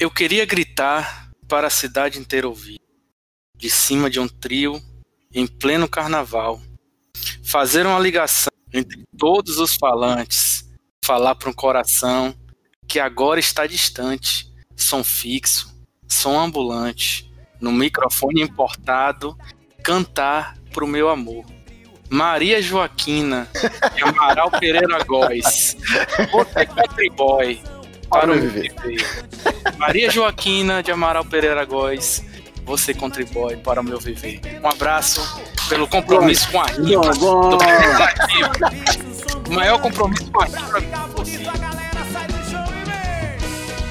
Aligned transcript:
Eu 0.00 0.12
queria 0.12 0.46
gritar 0.46 1.28
para 1.48 1.66
a 1.66 1.70
cidade 1.70 2.20
inteira 2.20 2.46
ouvir, 2.46 2.78
de 3.56 3.68
cima 3.68 4.08
de 4.08 4.20
um 4.20 4.28
trio, 4.28 4.80
em 5.34 5.44
pleno 5.44 5.88
carnaval, 5.88 6.60
fazer 7.42 7.84
uma 7.84 7.98
ligação 7.98 8.52
entre 8.72 9.02
todos 9.18 9.58
os 9.58 9.74
falantes, 9.74 10.70
falar 11.04 11.34
para 11.34 11.50
um 11.50 11.52
coração 11.52 12.32
que 12.86 13.00
agora 13.00 13.40
está 13.40 13.66
distante, 13.66 14.48
som 14.76 15.02
fixo, 15.02 15.74
som 16.06 16.38
ambulante, 16.38 17.28
no 17.60 17.72
microfone 17.72 18.40
importado, 18.40 19.36
cantar 19.82 20.56
pro 20.72 20.86
meu 20.86 21.08
amor. 21.08 21.44
Maria 22.08 22.62
Joaquina 22.62 23.50
de 23.96 24.02
Amaral 24.04 24.48
Pereira 24.52 25.02
Góes. 25.02 25.76
Você 26.30 26.66
country 26.66 27.10
boy 27.10 27.77
para 28.08 28.32
o 28.32 28.40
viver. 28.40 28.74
Maria 29.76 30.10
Joaquina 30.10 30.82
de 30.82 30.90
Amaral 30.90 31.24
Pereira 31.24 31.64
Góes. 31.64 32.24
Você 32.64 32.92
contribui 32.92 33.56
para 33.56 33.80
o 33.80 33.84
meu 33.84 33.98
viver. 33.98 34.40
Um 34.62 34.68
abraço 34.68 35.40
pelo 35.68 35.88
compromisso 35.88 36.50
com 36.50 36.60
a 36.60 36.66
rima. 36.66 37.10
O 39.48 39.52
maior 39.52 39.80
compromisso 39.80 40.30
com 40.30 40.42
a 40.42 40.46
rima 40.46 41.08
possível. 41.14 41.52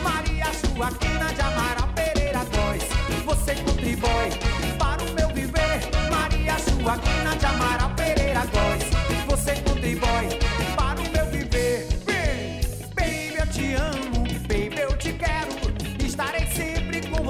Maria 0.03 0.45
Joaquina 0.75 1.33
de 1.33 1.41
Amaral 1.41 1.89
Pereira 1.95 2.45
Góes. 2.55 2.83
Você 3.25 3.55
contribui 3.55 4.29
para 4.77 5.01
o 5.03 5.13
meu 5.13 5.29
viver. 5.29 5.79
Maria 6.11 6.55
Joaquina 6.81 7.35
de 7.35 7.45
Amaral 7.45 7.89
Pereira 7.95 8.45
Góes. 8.45 8.86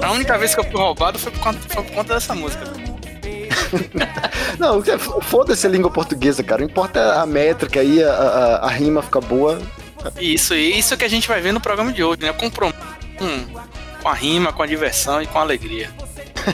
A 0.02 0.12
única 0.12 0.38
vez 0.38 0.54
que 0.54 0.60
eu 0.60 0.64
fui 0.64 0.80
roubado 0.80 1.18
foi 1.18 1.32
por 1.32 1.40
conta, 1.40 1.58
foi 1.68 1.82
por 1.82 1.92
conta 1.92 2.14
dessa 2.14 2.34
música. 2.34 2.64
Não, 4.58 4.82
foda-se 5.22 5.66
a 5.66 5.70
língua 5.70 5.90
portuguesa, 5.90 6.42
cara. 6.42 6.62
Não 6.62 6.68
importa 6.68 7.20
a 7.20 7.26
métrica 7.26 7.80
aí, 7.80 8.02
a, 8.02 8.10
a, 8.10 8.56
a 8.66 8.68
rima 8.68 9.02
fica 9.02 9.20
boa. 9.20 9.60
Isso, 10.20 10.54
e 10.54 10.78
isso 10.78 10.96
que 10.96 11.04
a 11.04 11.08
gente 11.08 11.28
vai 11.28 11.40
ver 11.40 11.52
no 11.52 11.60
programa 11.60 11.92
de 11.92 12.02
hoje, 12.02 12.22
né? 12.22 12.32
Compromisso 12.32 12.78
com, 13.18 13.62
com 14.02 14.08
a 14.08 14.14
rima, 14.14 14.52
com 14.52 14.62
a 14.62 14.66
diversão 14.66 15.20
e 15.20 15.26
com 15.26 15.38
a 15.38 15.42
alegria. 15.42 15.90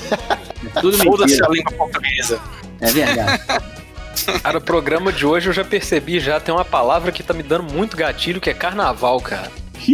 Tudo 0.80 0.98
Foda-se 0.98 1.42
a 1.44 1.48
língua 1.48 1.72
portuguesa. 1.72 2.40
É 2.80 2.90
verdade. 2.90 3.42
Cara, 4.42 4.58
o 4.58 4.60
programa 4.60 5.12
de 5.12 5.26
hoje 5.26 5.48
eu 5.48 5.52
já 5.52 5.64
percebi, 5.64 6.20
já 6.20 6.40
tem 6.40 6.54
uma 6.54 6.64
palavra 6.64 7.12
que 7.12 7.22
tá 7.22 7.34
me 7.34 7.42
dando 7.42 7.72
muito 7.72 7.96
gatilho, 7.96 8.40
que 8.40 8.48
é 8.48 8.54
carnaval, 8.54 9.20
cara. 9.20 9.50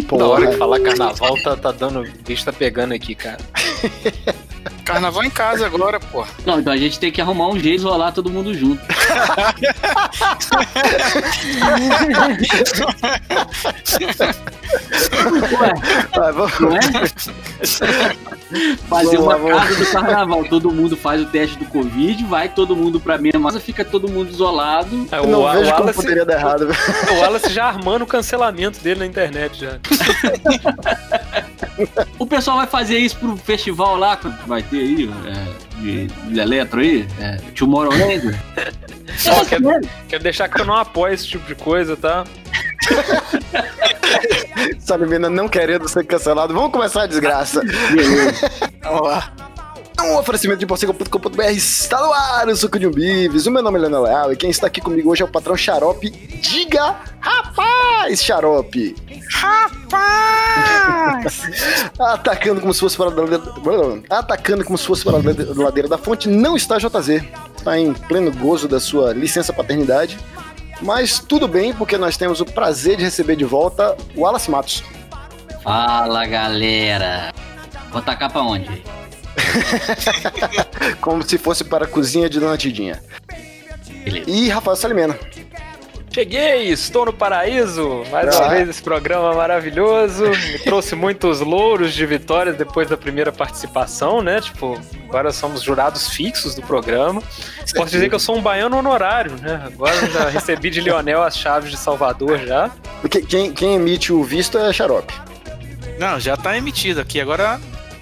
Porra. 0.08 0.22
Na 0.22 0.28
hora 0.28 0.46
que 0.48 0.56
falar 0.56 0.80
carnaval, 0.80 1.34
tá, 1.42 1.56
tá 1.56 1.72
dando. 1.72 2.00
O 2.00 2.22
bicho 2.26 2.44
tá 2.44 2.52
pegando 2.52 2.92
aqui, 2.92 3.14
cara. 3.14 3.38
Carnaval 4.84 5.22
em 5.24 5.30
casa 5.30 5.66
agora, 5.66 6.00
pô. 6.00 6.26
Não, 6.44 6.58
então 6.60 6.72
a 6.72 6.76
gente 6.76 6.98
tem 6.98 7.12
que 7.12 7.20
arrumar 7.20 7.48
um 7.48 7.58
jeito 7.58 7.80
de 7.80 7.86
rolar 7.86 8.12
todo 8.12 8.28
mundo 8.30 8.52
junto. 8.54 8.80
Ué, 15.60 15.72
Vai, 16.16 16.32
vamos- 16.32 16.60
não 16.60 16.76
é? 16.76 16.80
Fazer 18.88 19.16
Vamos 19.16 19.20
uma 19.20 19.32
lá, 19.32 19.36
vamos. 19.38 19.58
casa 19.68 19.76
do 19.84 19.86
carnaval. 19.92 20.44
Todo 20.44 20.70
mundo 20.72 20.96
faz 20.96 21.20
o 21.22 21.26
teste 21.26 21.58
do 21.58 21.64
Covid, 21.66 22.24
vai 22.24 22.48
todo 22.48 22.74
mundo 22.74 22.98
pra 23.00 23.18
mesma 23.18 23.48
casa, 23.48 23.60
fica 23.60 23.84
todo 23.84 24.08
mundo 24.08 24.30
isolado. 24.30 25.06
É, 25.12 25.18
Eu 25.18 25.26
não 25.26 25.42
o, 25.42 25.50
vejo 25.52 25.62
o 25.64 25.66
como 25.66 25.78
Wallace, 25.80 25.94
poderia 25.96 26.24
dar 26.24 26.34
errado. 26.34 26.68
o 27.10 27.14
Wallace 27.20 27.50
já 27.52 27.66
armando 27.66 28.02
o 28.02 28.06
cancelamento 28.06 28.80
dele 28.80 29.00
na 29.00 29.06
internet 29.06 29.60
já. 29.60 29.78
O 32.18 32.26
pessoal 32.26 32.56
vai 32.58 32.66
fazer 32.66 32.98
isso 32.98 33.16
pro 33.16 33.36
festival 33.36 33.96
lá, 33.96 34.16
que 34.16 34.28
vai 34.46 34.62
ter 34.62 34.78
aí, 34.78 35.10
é, 35.26 35.80
de, 35.80 36.06
de 36.06 36.40
eletro 36.40 36.80
aí, 36.80 37.06
é, 37.20 37.36
Tomorrowland. 37.56 38.38
Ó, 39.28 39.44
quero, 39.44 39.80
quero 40.08 40.22
deixar 40.22 40.48
que 40.48 40.60
eu 40.60 40.64
não 40.64 40.76
apoio 40.76 41.14
esse 41.14 41.26
tipo 41.26 41.46
de 41.46 41.54
coisa, 41.54 41.96
tá? 41.96 42.24
Salimena 44.80 45.28
não 45.28 45.48
querendo 45.48 45.88
ser 45.88 46.04
cancelado. 46.04 46.54
Vamos 46.54 46.72
começar 46.72 47.02
a 47.02 47.06
desgraça. 47.06 47.62
Beleza. 47.62 48.50
Vamos 48.82 49.02
lá. 49.02 49.32
Um 50.02 50.16
oferecimento 50.16 50.58
de 50.58 50.66
porcega.com.br 50.66 51.42
está 51.50 52.00
no 52.00 52.12
ar, 52.12 52.48
o 52.48 52.56
Suco 52.56 52.78
de 52.78 52.86
um 52.86 52.90
Bives. 52.90 53.46
O 53.46 53.50
meu 53.50 53.62
nome 53.62 53.78
é 53.78 53.82
Leonel 53.82 54.02
Leal 54.02 54.32
e 54.32 54.36
quem 54.36 54.48
está 54.48 54.66
aqui 54.66 54.80
comigo 54.80 55.10
hoje 55.10 55.20
é 55.22 55.24
o 55.26 55.28
patrão 55.28 55.54
Xarope. 55.56 56.10
Diga, 56.10 56.96
rapaz, 57.20 58.22
Xarope. 58.22 58.96
Rapaz! 59.30 59.82
Atacando 62.00 62.62
como 62.62 62.72
se 62.72 62.80
fosse 62.80 62.96
para 62.96 63.06
a 63.06 63.14
ladeira, 63.14 63.42
atacando 64.08 64.64
como 64.64 64.78
se 64.78 64.86
fosse 64.86 65.04
para 65.04 65.18
a 65.18 65.22
ladeira 65.62 65.88
da 65.88 65.98
fonte, 65.98 66.28
não 66.28 66.56
está 66.56 66.78
JZ. 66.78 67.22
Está 67.56 67.78
em 67.78 67.92
pleno 67.92 68.32
gozo 68.32 68.66
da 68.66 68.80
sua 68.80 69.12
licença 69.12 69.52
paternidade. 69.52 70.18
Mas 70.80 71.18
tudo 71.18 71.46
bem, 71.46 71.74
porque 71.74 71.98
nós 71.98 72.16
temos 72.16 72.40
o 72.40 72.46
prazer 72.46 72.96
de 72.96 73.04
receber 73.04 73.36
de 73.36 73.44
volta 73.44 73.94
o 74.16 74.22
Wallace 74.22 74.50
Matos. 74.50 74.82
Fala, 75.62 76.24
galera. 76.24 77.34
Vou 77.92 78.00
tacar 78.00 78.32
pra 78.32 78.40
onde? 78.40 78.82
Como 81.00 81.22
se 81.22 81.38
fosse 81.38 81.64
para 81.64 81.84
a 81.84 81.88
cozinha 81.88 82.28
de 82.28 82.40
Dona 82.40 82.56
Tidinha. 82.56 83.02
Beleza. 84.04 84.30
E 84.30 84.48
Rafael 84.48 84.76
Salimena. 84.76 85.18
Cheguei, 86.12 86.68
estou 86.70 87.06
no 87.06 87.12
paraíso. 87.12 88.02
Mais 88.10 88.34
uma 88.34 88.48
vez 88.48 88.68
esse 88.68 88.82
programa 88.82 89.32
maravilhoso. 89.32 90.24
Me 90.24 90.58
trouxe 90.58 90.96
muitos 90.96 91.38
louros 91.38 91.94
de 91.94 92.04
vitórias 92.04 92.56
depois 92.56 92.88
da 92.88 92.96
primeira 92.96 93.30
participação, 93.30 94.20
né? 94.20 94.40
Tipo, 94.40 94.76
agora 95.08 95.30
somos 95.30 95.62
jurados 95.62 96.08
fixos 96.08 96.56
do 96.56 96.62
programa. 96.62 97.22
Posso 97.76 97.92
dizer 97.92 98.08
que 98.08 98.14
eu 98.14 98.18
sou 98.18 98.36
um 98.36 98.42
baiano 98.42 98.76
honorário, 98.76 99.36
né? 99.40 99.62
Agora 99.64 99.94
já 100.08 100.28
recebi 100.28 100.68
de 100.68 100.80
Lionel 100.80 101.22
as 101.22 101.38
chaves 101.38 101.70
de 101.70 101.76
Salvador 101.76 102.38
já. 102.40 102.72
Porque 103.00 103.22
quem, 103.22 103.52
quem 103.52 103.76
emite 103.76 104.12
o 104.12 104.24
visto 104.24 104.58
é 104.58 104.72
Xarope. 104.72 105.14
Não, 105.96 106.18
já 106.18 106.36
tá 106.36 106.56
emitido 106.56 107.00
aqui, 107.00 107.20
agora 107.20 107.60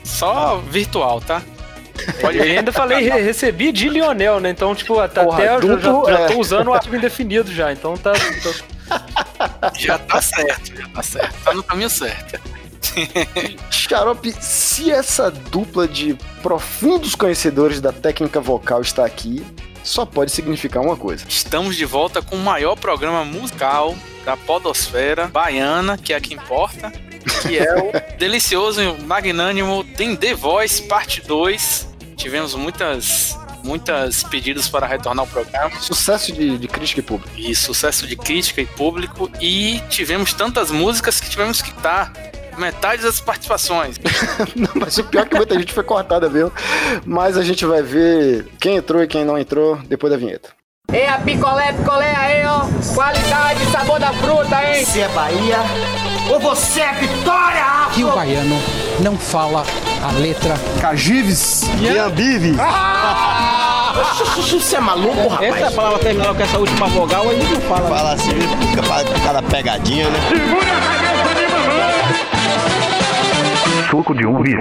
só 0.08 0.58
virtual, 0.70 1.20
tá? 1.20 1.42
E 2.32 2.40
ainda 2.40 2.72
falei, 2.72 3.00
re- 3.08 3.20
recebi 3.20 3.72
de 3.72 3.88
Lionel, 3.88 4.38
né? 4.40 4.50
Então, 4.50 4.74
tipo, 4.74 4.98
até, 5.00 5.22
Porra, 5.24 5.38
até 5.38 5.56
eu 5.56 5.62
já, 5.62 5.78
já, 5.78 6.12
já 6.12 6.18
é. 6.20 6.26
tô 6.28 6.38
usando 6.38 6.68
o 6.68 6.72
artigo 6.74 6.96
indefinido 6.96 7.52
já. 7.52 7.72
Então 7.72 7.96
tá. 7.96 8.12
tô- 8.42 8.54
Já 9.78 9.98
tá 9.98 10.20
certo, 10.22 10.74
já 10.74 10.88
tá 10.88 11.02
certo. 11.02 11.34
Tá 11.44 11.52
no 11.54 11.62
caminho 11.62 11.90
certo. 11.90 12.40
Xarope, 13.70 14.32
se 14.40 14.90
essa 14.90 15.30
dupla 15.30 15.86
de 15.86 16.14
profundos 16.42 17.14
conhecedores 17.14 17.80
da 17.80 17.92
técnica 17.92 18.40
vocal 18.40 18.80
está 18.80 19.04
aqui, 19.04 19.44
só 19.84 20.04
pode 20.06 20.30
significar 20.32 20.82
uma 20.82 20.96
coisa. 20.96 21.24
Estamos 21.28 21.76
de 21.76 21.84
volta 21.84 22.22
com 22.22 22.36
o 22.36 22.40
maior 22.40 22.76
programa 22.76 23.24
musical 23.24 23.94
da 24.24 24.36
podosfera 24.36 25.26
baiana, 25.26 25.96
que 25.98 26.12
é 26.12 26.16
a 26.16 26.20
que 26.20 26.34
importa, 26.34 26.92
que 27.28 27.58
é 27.58 27.74
o 27.74 28.16
delicioso 28.18 28.80
e 28.80 29.02
magnânimo 29.02 29.84
Tem 29.84 30.16
The 30.16 30.34
Voice 30.34 30.82
Parte 30.82 31.20
2. 31.20 31.88
Tivemos 32.16 32.54
muitas, 32.54 33.38
muitas 33.62 34.22
pedidos 34.24 34.68
para 34.68 34.86
retornar 34.86 35.24
ao 35.24 35.30
programa. 35.30 35.78
Sucesso 35.80 36.32
de, 36.32 36.58
de 36.58 36.68
crítica 36.68 37.00
e 37.00 37.02
público. 37.02 37.32
e 37.36 37.54
sucesso 37.54 38.06
de 38.06 38.16
crítica 38.16 38.60
e 38.60 38.66
público 38.66 39.30
e 39.40 39.80
tivemos 39.88 40.32
tantas 40.32 40.70
músicas 40.70 41.20
que 41.20 41.30
tivemos 41.30 41.62
que 41.62 41.72
dar 41.80 42.12
metade 42.58 43.02
das 43.02 43.20
participações. 43.20 43.96
Não, 44.56 44.70
mas 44.74 44.98
o 44.98 45.04
pior 45.04 45.22
é 45.22 45.28
que 45.28 45.36
muita 45.36 45.58
gente 45.58 45.72
foi 45.72 45.84
cortada, 45.84 46.28
viu? 46.28 46.52
Mas 47.04 47.36
a 47.36 47.42
gente 47.42 47.64
vai 47.64 47.82
ver 47.82 48.46
quem 48.60 48.76
entrou 48.76 49.02
e 49.02 49.06
quem 49.06 49.24
não 49.24 49.38
entrou 49.38 49.76
depois 49.88 50.12
da 50.12 50.18
vinheta. 50.18 50.57
É 50.90 51.06
a 51.06 51.18
picolé, 51.18 51.70
picolé 51.74 52.16
aí, 52.16 52.46
ó. 52.46 52.60
Qualidade, 52.94 53.62
sabor 53.66 54.00
da 54.00 54.10
fruta, 54.10 54.56
hein? 54.64 54.82
Você 54.82 55.00
é 55.00 55.08
Bahia 55.08 55.58
ou 56.30 56.40
você 56.40 56.80
é 56.80 56.92
Vitória? 56.94 57.62
que 57.92 58.04
o 58.04 58.12
baiano 58.14 58.56
não 59.00 59.14
fala 59.18 59.64
a 60.02 60.12
letra 60.12 60.54
Cagives 60.80 61.64
e 61.78 61.98
Ambive. 61.98 62.56
Você 64.50 64.76
é 64.76 64.80
maluco, 64.80 65.28
rapaz? 65.28 65.56
Essa 65.56 65.70
palavra 65.72 65.98
terminou 65.98 66.34
com 66.34 66.42
essa 66.42 66.58
última 66.58 66.86
vogal 66.86 67.28
aí 67.28 67.38
não 67.38 67.60
fala. 67.60 67.88
Fala 67.88 68.12
assim, 68.14 68.30
fica 68.70 68.82
pra 68.82 69.04
cada 69.22 69.42
pegadinha, 69.42 70.08
né? 70.08 70.18
Suco 73.90 74.14
de 74.14 74.26
um 74.26 74.40
bife. 74.40 74.56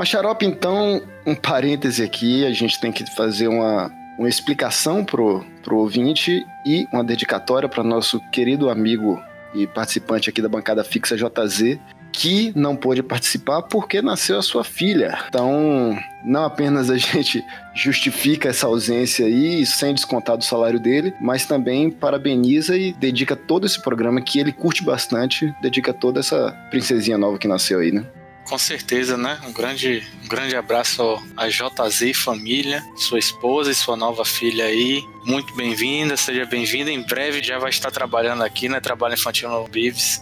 Mas 0.00 0.08
Xarope, 0.08 0.46
então, 0.46 1.02
um 1.26 1.34
parêntese 1.34 2.02
aqui, 2.02 2.46
a 2.46 2.50
gente 2.52 2.80
tem 2.80 2.90
que 2.90 3.04
fazer 3.14 3.48
uma, 3.48 3.92
uma 4.18 4.30
explicação 4.30 5.04
pro, 5.04 5.44
pro 5.62 5.76
ouvinte 5.76 6.42
e 6.64 6.86
uma 6.90 7.04
dedicatória 7.04 7.68
para 7.68 7.84
nosso 7.84 8.18
querido 8.30 8.70
amigo 8.70 9.22
e 9.54 9.66
participante 9.66 10.30
aqui 10.30 10.40
da 10.40 10.48
bancada 10.48 10.82
fixa 10.82 11.18
JZ, 11.18 11.78
que 12.10 12.50
não 12.56 12.74
pôde 12.74 13.02
participar 13.02 13.60
porque 13.60 14.00
nasceu 14.00 14.38
a 14.38 14.42
sua 14.42 14.64
filha. 14.64 15.18
Então, 15.28 15.94
não 16.24 16.44
apenas 16.46 16.88
a 16.88 16.96
gente 16.98 17.44
justifica 17.74 18.48
essa 18.48 18.68
ausência 18.68 19.26
aí, 19.26 19.66
sem 19.66 19.92
descontar 19.92 20.38
do 20.38 20.44
salário 20.44 20.80
dele, 20.80 21.12
mas 21.20 21.44
também 21.44 21.90
parabeniza 21.90 22.74
e 22.74 22.94
dedica 22.94 23.36
todo 23.36 23.66
esse 23.66 23.82
programa 23.82 24.22
que 24.22 24.40
ele 24.40 24.50
curte 24.50 24.82
bastante, 24.82 25.54
dedica 25.60 25.92
toda 25.92 26.20
essa 26.20 26.56
princesinha 26.70 27.18
nova 27.18 27.36
que 27.36 27.46
nasceu 27.46 27.80
aí, 27.80 27.92
né? 27.92 28.06
Com 28.50 28.58
certeza, 28.58 29.16
né? 29.16 29.40
Um 29.46 29.52
grande, 29.52 30.04
um 30.24 30.28
grande 30.28 30.56
abraço 30.56 31.22
a 31.36 31.46
JZ 31.46 32.02
e 32.02 32.12
família, 32.12 32.82
sua 32.96 33.20
esposa 33.20 33.70
e 33.70 33.74
sua 33.76 33.96
nova 33.96 34.24
filha 34.24 34.64
aí. 34.64 35.04
Muito 35.24 35.54
bem-vinda, 35.54 36.16
seja 36.16 36.44
bem-vinda. 36.44 36.90
Em 36.90 37.00
breve 37.00 37.44
já 37.44 37.60
vai 37.60 37.70
estar 37.70 37.92
trabalhando 37.92 38.42
aqui, 38.42 38.68
né? 38.68 38.80
Trabalho 38.80 39.14
infantil 39.14 39.48
no 39.48 39.68
Bives. 39.68 40.20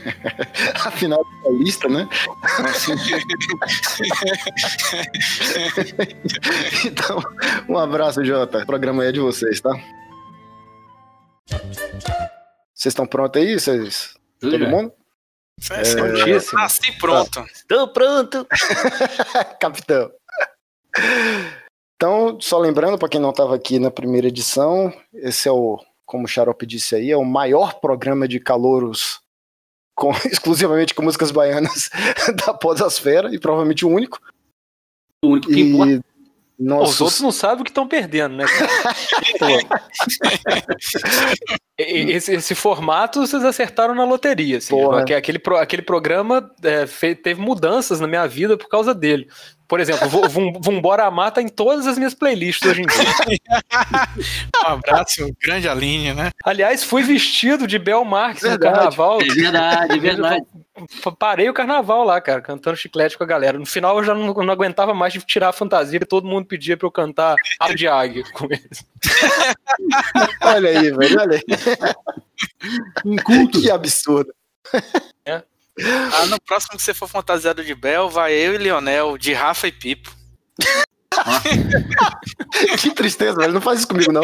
Afinal, 0.82 1.22
é 1.44 1.52
lista, 1.62 1.90
né? 1.90 2.08
então, 6.86 7.22
um 7.68 7.76
abraço, 7.76 8.24
Jota. 8.24 8.62
O 8.62 8.66
programa 8.66 9.04
é 9.04 9.12
de 9.12 9.20
vocês, 9.20 9.60
tá? 9.60 9.78
Vocês 12.72 12.92
estão 12.92 13.06
prontos 13.06 13.42
aí? 13.42 13.60
Vocês... 13.60 14.16
Todo 14.40 14.58
mundo? 14.58 14.97
É, 15.70 15.94
Prontíssimo. 15.94 16.58
Nasci 16.58 16.92
pronto. 16.98 17.44
Estou 17.52 17.88
pronto. 17.88 18.46
Capitão. 19.60 20.10
Então, 21.96 22.40
só 22.40 22.58
lembrando, 22.58 22.98
para 22.98 23.08
quem 23.08 23.20
não 23.20 23.30
estava 23.30 23.54
aqui 23.54 23.78
na 23.78 23.90
primeira 23.90 24.28
edição, 24.28 24.92
esse 25.12 25.48
é 25.48 25.52
o, 25.52 25.78
como 26.06 26.24
o 26.24 26.28
Xarope 26.28 26.64
disse 26.64 26.94
aí, 26.94 27.10
é 27.10 27.16
o 27.16 27.24
maior 27.24 27.80
programa 27.80 28.28
de 28.28 28.38
calouros 28.38 29.20
com, 29.96 30.12
exclusivamente 30.30 30.94
com 30.94 31.02
músicas 31.02 31.32
baianas 31.32 31.90
da 32.46 32.54
podosfera 32.54 33.34
e 33.34 33.38
provavelmente 33.38 33.84
o 33.84 33.88
único. 33.88 34.20
O 35.24 35.30
único 35.30 35.48
que 35.48 35.60
importa. 35.60 36.07
Nossos... 36.58 36.94
Os 36.96 37.00
outros 37.00 37.20
não 37.20 37.30
sabem 37.30 37.60
o 37.60 37.64
que 37.64 37.70
estão 37.70 37.86
perdendo, 37.86 38.34
né? 38.36 38.44
cara? 38.46 38.94
Pô. 39.38 39.76
E- 41.78 42.10
esse, 42.12 42.34
esse 42.34 42.54
formato 42.54 43.20
vocês 43.20 43.44
acertaram 43.44 43.94
na 43.94 44.04
loteria. 44.04 44.58
Assim, 44.58 44.74
aquele, 45.14 45.40
aquele 45.60 45.82
programa 45.82 46.50
é, 46.62 46.86
fe- 46.86 47.14
teve 47.14 47.40
mudanças 47.40 48.00
na 48.00 48.08
minha 48.08 48.26
vida 48.26 48.56
por 48.56 48.68
causa 48.68 48.92
dele. 48.94 49.28
Por 49.68 49.80
exemplo, 49.80 50.08
Vumbora 50.60 51.04
Amar 51.04 51.30
tá 51.30 51.42
em 51.42 51.48
todas 51.48 51.86
as 51.86 51.98
minhas 51.98 52.14
playlists 52.14 52.66
hoje 52.68 52.82
em 52.82 52.86
dia. 52.86 53.38
Um 54.66 54.72
abraço, 54.72 55.30
grande 55.40 55.68
Aline, 55.68 56.12
né? 56.12 56.30
Aliás, 56.44 56.82
fui 56.82 57.02
vestido 57.02 57.66
de 57.66 57.78
Bel 57.78 58.04
Marques 58.04 58.42
no 58.42 58.50
Verdade. 58.50 58.74
carnaval. 58.74 59.22
É 59.22 59.24
verdade, 59.26 59.92
é 59.92 59.98
verdade. 59.98 60.46
Parei 61.18 61.48
o 61.48 61.54
carnaval 61.54 62.04
lá, 62.04 62.20
cara, 62.20 62.40
cantando 62.40 62.76
chiclete 62.76 63.16
com 63.16 63.24
a 63.24 63.26
galera. 63.26 63.58
No 63.58 63.66
final 63.66 63.98
eu 63.98 64.04
já 64.04 64.14
não, 64.14 64.32
não 64.32 64.52
aguentava 64.52 64.94
mais 64.94 65.12
de 65.12 65.20
tirar 65.20 65.50
a 65.50 65.52
fantasia 65.52 65.98
e 66.02 66.06
todo 66.06 66.26
mundo 66.26 66.46
pedia 66.46 66.76
pra 66.76 66.86
eu 66.86 66.90
cantar 66.90 67.36
Ave 67.60 67.74
de 67.74 67.86
Águia 67.86 68.24
com 68.32 68.46
eles. 68.46 68.84
Olha 70.42 70.70
aí, 70.70 70.90
velho, 70.90 71.20
olha 71.20 71.36
aí. 71.36 71.44
Inculto. 73.04 73.60
Que 73.60 73.70
absurdo. 73.70 74.32
Ah, 76.14 76.26
no 76.26 76.40
próximo 76.40 76.76
que 76.76 76.82
você 76.82 76.92
for 76.92 77.08
fantasiado 77.08 77.64
de 77.64 77.74
Bel, 77.74 78.08
vai 78.08 78.32
eu 78.32 78.54
e 78.54 78.58
Lionel, 78.58 79.16
de 79.16 79.32
Rafa 79.32 79.68
e 79.68 79.72
Pipo. 79.72 80.14
Que 82.80 82.90
tristeza, 82.90 83.36
velho. 83.36 83.52
Não 83.52 83.60
faz 83.60 83.80
isso 83.80 83.88
comigo, 83.88 84.12
não. 84.12 84.22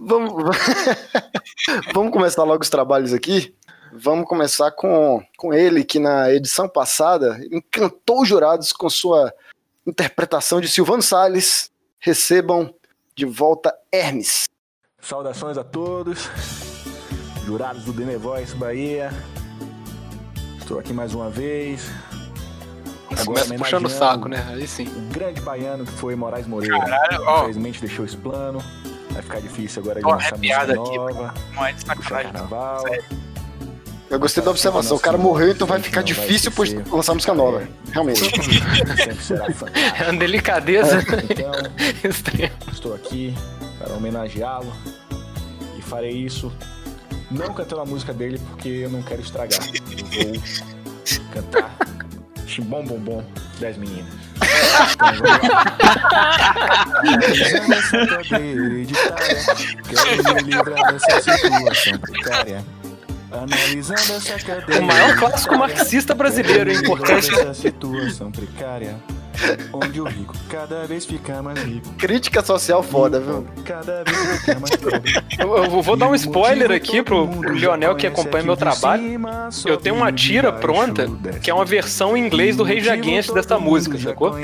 vamos, 0.00 0.32
vamos 1.92 2.12
começar 2.12 2.44
logo 2.44 2.62
os 2.62 2.70
trabalhos 2.70 3.12
aqui. 3.12 3.54
Vamos 3.92 4.26
começar 4.26 4.70
com, 4.70 5.22
com 5.36 5.52
ele, 5.52 5.84
que 5.84 5.98
na 5.98 6.32
edição 6.32 6.68
passada 6.68 7.38
encantou 7.50 8.22
os 8.22 8.28
jurados 8.28 8.72
com 8.72 8.88
sua 8.88 9.32
interpretação 9.86 10.60
de 10.60 10.68
Silvano 10.68 11.02
Salles. 11.02 11.70
Recebam 11.98 12.74
de 13.14 13.26
volta 13.26 13.76
Hermes. 13.92 14.44
Saudações 14.98 15.58
a 15.58 15.64
todos, 15.64 16.30
jurados 17.44 17.84
do 17.84 17.92
The 17.92 18.16
Voice 18.16 18.54
Bahia. 18.54 19.10
Estou 20.58 20.78
aqui 20.78 20.92
mais 20.92 21.14
uma 21.14 21.28
vez. 21.30 21.90
Agora 23.10 23.24
Começa 23.24 23.54
puxando 23.54 23.86
o 23.86 23.90
saco, 23.90 24.28
né? 24.28 24.44
Aí 24.48 24.66
sim. 24.66 24.86
O 24.88 25.12
grande 25.12 25.40
baiano 25.40 25.84
que 25.84 25.92
foi 25.92 26.16
Moraes 26.16 26.46
Moreira. 26.46 26.78
Caralho, 26.78 27.22
ó. 27.26 27.40
Infelizmente 27.42 27.80
deixou 27.80 28.04
esse 28.04 28.16
plano. 28.16 28.62
Vai 29.10 29.22
ficar 29.22 29.40
difícil 29.40 29.82
agora 29.82 30.00
de 30.00 30.06
Ó, 30.06 30.10
lançar 30.12 30.38
música 30.38 30.62
aqui, 30.62 30.74
nova, 30.74 31.34
Não 31.54 31.66
é 31.66 31.72
de 31.72 31.80
sacanagem. 31.84 32.32
carnaval. 32.32 32.84
Eu 34.08 34.18
gostei 34.18 34.42
da 34.42 34.50
observação. 34.50 34.96
O 34.96 35.00
cara 35.00 35.18
morreu, 35.18 35.50
então 35.50 35.66
vai 35.66 35.80
ficar 35.80 36.02
difícil 36.02 36.50
por 36.52 36.66
lançar 36.90 37.12
música 37.12 37.34
nova. 37.34 37.62
Realmente. 37.90 38.20
Será 39.20 39.44
fantástico. 39.52 40.02
É 40.02 40.10
uma 40.10 40.18
delicadeza 40.18 40.98
Então, 41.28 41.52
extrema. 42.10 42.52
Estou 42.72 42.94
aqui 42.94 43.34
para 43.78 43.92
homenageá-lo 43.94 44.72
e 45.78 45.82
farei 45.82 46.12
isso 46.12 46.50
não 47.32 47.52
cantando 47.54 47.82
a 47.82 47.84
música 47.86 48.12
dele 48.12 48.38
porque 48.50 48.68
eu 48.68 48.90
não 48.90 49.02
quero 49.02 49.20
estragar. 49.22 49.60
Eu 50.16 50.32
vou 50.32 50.42
cantar 51.32 51.76
Chimbom 52.46 52.84
Bom 52.84 52.98
Bom 52.98 53.24
das 53.60 53.76
meninas. 53.76 54.12
O 64.78 64.82
maior 64.82 65.16
clássico 65.16 65.56
marxista 65.56 66.14
brasileiro, 66.14 66.70
hein? 66.70 66.78
Importante. 66.78 67.30
Onde 69.72 70.00
o 70.00 70.04
rico 70.04 70.34
cada 70.48 70.84
vez 70.86 71.04
fica 71.04 71.42
mais 71.42 71.58
rico. 71.62 71.88
Crítica 71.98 72.42
social 72.44 72.82
foda, 72.82 73.18
viu? 73.20 73.46
Cada 73.64 74.04
vez 74.04 74.40
fica 74.40 74.58
mais 74.60 74.76
pobre. 74.76 75.12
Eu, 75.38 75.56
eu 75.64 75.82
vou 75.82 75.96
dar 75.96 76.08
um 76.08 76.14
spoiler 76.14 76.70
aqui 76.70 77.02
pro, 77.02 77.26
pro 77.28 77.52
Lionel 77.54 77.94
que 77.96 78.06
acompanha 78.06 78.44
meu 78.44 78.56
trabalho. 78.56 79.02
Eu 79.66 79.76
tenho 79.76 79.94
uma 79.96 80.12
tira 80.12 80.52
pronta, 80.52 81.06
que 81.42 81.50
é 81.50 81.54
uma 81.54 81.64
versão 81.64 82.16
em 82.16 82.24
inglês 82.26 82.56
do 82.56 82.62
Rei 82.62 82.88
Against 82.88 83.32
dessa 83.32 83.58
música, 83.58 83.98
sacou? 83.98 84.32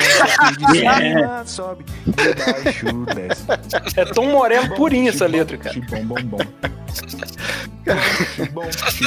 É 3.96 4.04
Tom 4.06 4.26
Morello 4.26 4.74
purinho 4.74 5.08
essa 5.08 5.26
letra, 5.26 5.56
cara. 5.56 5.74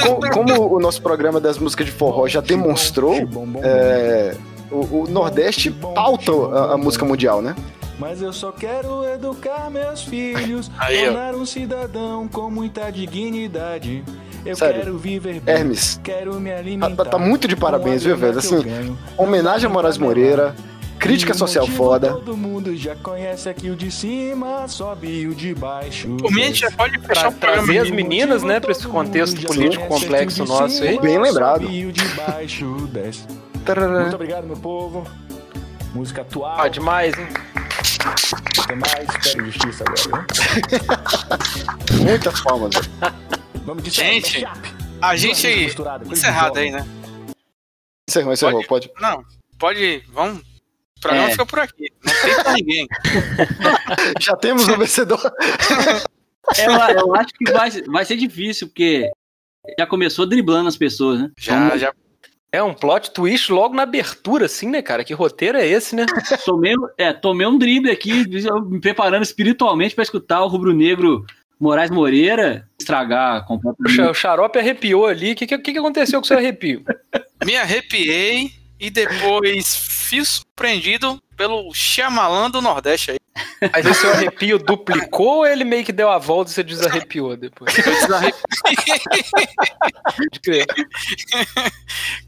Co- 0.02 0.20
Como 0.32 0.74
o 0.76 0.80
nosso 0.80 1.00
programa 1.02 1.40
das 1.40 1.58
músicas 1.58 1.86
de 1.86 1.92
forró 1.92 2.26
já 2.26 2.40
demonstrou, 2.40 3.14
é, 3.62 4.34
o, 4.72 5.02
o 5.02 5.10
Nordeste 5.10 5.70
pauta 5.70 6.32
a, 6.32 6.74
a 6.74 6.76
música 6.76 7.04
mundial, 7.04 7.40
né? 7.42 7.54
Mas 7.98 8.20
eu 8.22 8.32
só 8.32 8.50
quero 8.50 9.04
educar 9.06 9.70
meus 9.70 10.02
filhos, 10.02 10.70
Aí, 10.78 11.04
tornar 11.04 11.34
um 11.34 11.46
cidadão 11.46 12.26
com 12.26 12.50
muita 12.50 12.90
dignidade. 12.90 14.02
Eu 14.44 14.56
Sério, 14.56 14.80
quero 14.80 14.98
viver 14.98 15.40
bem, 15.40 15.54
Hermes, 15.54 16.00
quero 16.02 16.34
me 16.40 16.50
Tá, 16.50 16.56
alimentar. 16.56 17.04
tá- 17.04 17.10
tá 17.12 17.18
muito 17.18 17.46
de 17.46 17.54
parabéns, 17.54 18.02
viu, 18.02 18.16
velho? 18.16 18.38
Assim, 18.38 18.96
homenagem 19.16 19.70
a 19.70 19.72
Moraes 19.72 19.98
Moreira, 19.98 20.56
crítica 20.98 21.32
o 21.32 21.36
social 21.36 21.64
foda. 21.64 22.08
Todo 22.14 22.36
mundo 22.36 22.76
já 22.76 22.96
conhece 22.96 23.48
aqui 23.48 23.70
o 23.70 23.76
de 23.76 23.88
cima, 23.92 24.66
sobe 24.66 25.28
o 25.28 25.34
de 25.34 25.54
baixo. 25.54 26.16
Gente 26.34 26.60
já 26.60 26.72
pode 26.72 26.98
fechar 26.98 27.28
o 27.28 27.32
programa. 27.32 27.66
trazer 27.66 27.78
as 27.78 27.90
o 27.90 27.94
meninas, 27.94 28.42
né, 28.42 28.58
pra 28.58 28.72
esse 28.72 28.84
contexto 28.88 29.40
político 29.46 29.86
complexo 29.86 30.42
o 30.42 30.46
nosso 30.46 30.82
aí. 30.82 30.98
Bem 30.98 31.20
lembrado. 31.20 31.62
sobe 31.62 31.86
o 31.86 31.92
de 31.92 32.04
baixo 32.08 32.88
desce. 32.92 33.22
Tarará. 33.64 34.00
Muito 34.02 34.14
obrigado, 34.14 34.46
meu 34.46 34.56
povo. 34.56 35.06
Música 35.94 36.22
atual. 36.22 36.60
Ah, 36.60 36.68
demais, 36.68 37.14
hein? 37.18 37.26
Até 38.62 38.74
mais. 38.74 39.08
Espero 39.24 39.44
justiça 39.50 39.84
agora. 39.86 40.26
Muitas 42.02 42.40
palmas. 42.40 42.74
Nome 43.64 43.82
disso 43.82 43.96
Gente, 43.96 44.38
é 44.44 44.48
Mashup. 44.48 44.68
A 45.00 45.16
gente 45.16 45.46
Encerrado 46.10 46.58
aí, 46.58 46.70
né? 46.70 46.86
Encerrou, 48.08 48.32
encerrou, 48.32 48.64
pode. 48.66 48.90
Não, 49.00 49.24
pode. 49.58 50.02
Vamos. 50.12 50.40
O 50.96 51.00
programa 51.00 51.28
É. 51.28 51.30
fica 51.32 51.46
por 51.46 51.58
aqui. 51.60 51.92
Não 52.04 52.12
tem 52.22 52.34
pra 52.42 52.52
ninguém. 52.52 52.88
Já 54.20 54.36
temos 54.36 54.66
o 54.68 54.76
vencedor. 54.76 55.20
Eu, 56.58 56.72
eu 56.98 57.14
acho 57.16 57.32
que 57.34 57.50
vai, 57.52 57.70
vai 57.88 58.04
ser 58.04 58.16
difícil, 58.16 58.68
porque 58.68 59.10
já 59.78 59.86
começou 59.86 60.26
driblando 60.26 60.68
as 60.68 60.76
pessoas, 60.76 61.20
né? 61.20 61.30
Já, 61.38 61.76
já. 61.76 61.92
É 62.52 62.62
um 62.62 62.74
plot 62.74 63.12
twist 63.12 63.50
logo 63.50 63.74
na 63.74 63.84
abertura, 63.84 64.44
assim, 64.44 64.68
né, 64.68 64.82
cara? 64.82 65.02
Que 65.02 65.14
roteiro 65.14 65.56
é 65.56 65.66
esse, 65.66 65.96
né? 65.96 66.04
Tomei, 66.44 66.74
é, 66.98 67.10
tomei 67.10 67.46
um 67.46 67.56
drible 67.56 67.90
aqui, 67.90 68.28
me 68.68 68.78
preparando 68.78 69.22
espiritualmente 69.22 69.94
pra 69.94 70.02
escutar 70.02 70.42
o 70.42 70.48
rubro-negro 70.48 71.24
Moraes 71.58 71.90
Moreira 71.90 72.68
estragar 72.78 73.44
O 73.44 73.46
completamente. 73.46 74.00
o 74.00 74.12
xarope 74.12 74.58
arrepiou 74.58 75.06
ali. 75.06 75.32
O 75.32 75.36
que, 75.36 75.46
que, 75.46 75.58
que 75.58 75.78
aconteceu 75.78 76.20
com 76.20 76.24
o 76.24 76.28
seu 76.28 76.36
arrepio? 76.36 76.84
Me 77.44 77.56
arrepiei 77.56 78.50
e 78.78 78.90
depois 78.90 79.76
fui 79.76 80.24
surpreendido 80.24 81.22
pelo 81.36 81.72
Xamalã 81.72 82.50
do 82.50 82.60
Nordeste 82.60 83.12
aí. 83.12 83.18
Mas 83.72 83.86
esse 83.86 84.00
seu 84.00 84.10
arrepio 84.10 84.58
duplicou 84.58 85.38
ou 85.38 85.46
ele 85.46 85.64
meio 85.64 85.84
que 85.84 85.92
deu 85.92 86.10
a 86.10 86.18
volta 86.18 86.50
e 86.50 86.54
você 86.54 86.62
desarrepiou 86.62 87.36
depois? 87.36 87.74
Pode 90.16 90.40
crer. 90.42 90.66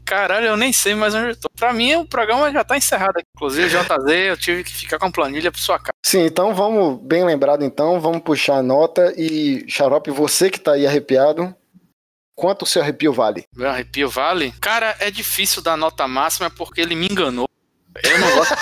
Caralho, 0.03 0.47
eu 0.47 0.57
nem 0.57 0.73
sei 0.73 0.95
mais 0.95 1.13
onde 1.13 1.29
eu 1.29 1.35
tô. 1.35 1.49
Pra 1.49 1.73
mim, 1.73 1.95
o 1.95 2.05
programa 2.05 2.51
já 2.51 2.63
tá 2.63 2.77
encerrado 2.77 3.17
aqui. 3.17 3.27
Inclusive, 3.35 3.69
JZ, 3.69 4.11
eu 4.27 4.37
tive 4.37 4.63
que 4.63 4.73
ficar 4.73 4.97
com 4.97 5.05
a 5.05 5.11
planilha 5.11 5.51
pra 5.51 5.61
sua 5.61 5.77
casa. 5.77 5.93
Sim, 6.03 6.25
então 6.25 6.53
vamos, 6.55 6.99
bem 7.01 7.23
lembrado 7.23 7.63
então, 7.63 7.99
vamos 7.99 8.21
puxar 8.21 8.57
a 8.57 8.63
nota 8.63 9.13
e, 9.17 9.65
Xarope, 9.67 10.11
você 10.11 10.49
que 10.49 10.59
tá 10.59 10.73
aí 10.73 10.87
arrepiado, 10.87 11.53
quanto 12.35 12.63
o 12.63 12.65
seu 12.65 12.81
arrepio 12.81 13.13
vale? 13.13 13.45
Meu 13.55 13.69
arrepio 13.69 14.09
vale? 14.09 14.53
Cara, 14.61 14.95
é 14.99 15.11
difícil 15.11 15.61
dar 15.61 15.77
nota 15.77 16.07
máxima 16.07 16.49
porque 16.49 16.81
ele 16.81 16.95
me 16.95 17.07
enganou. 17.07 17.47
Eu 18.03 18.19
não 18.19 18.35
gosto. 18.35 18.55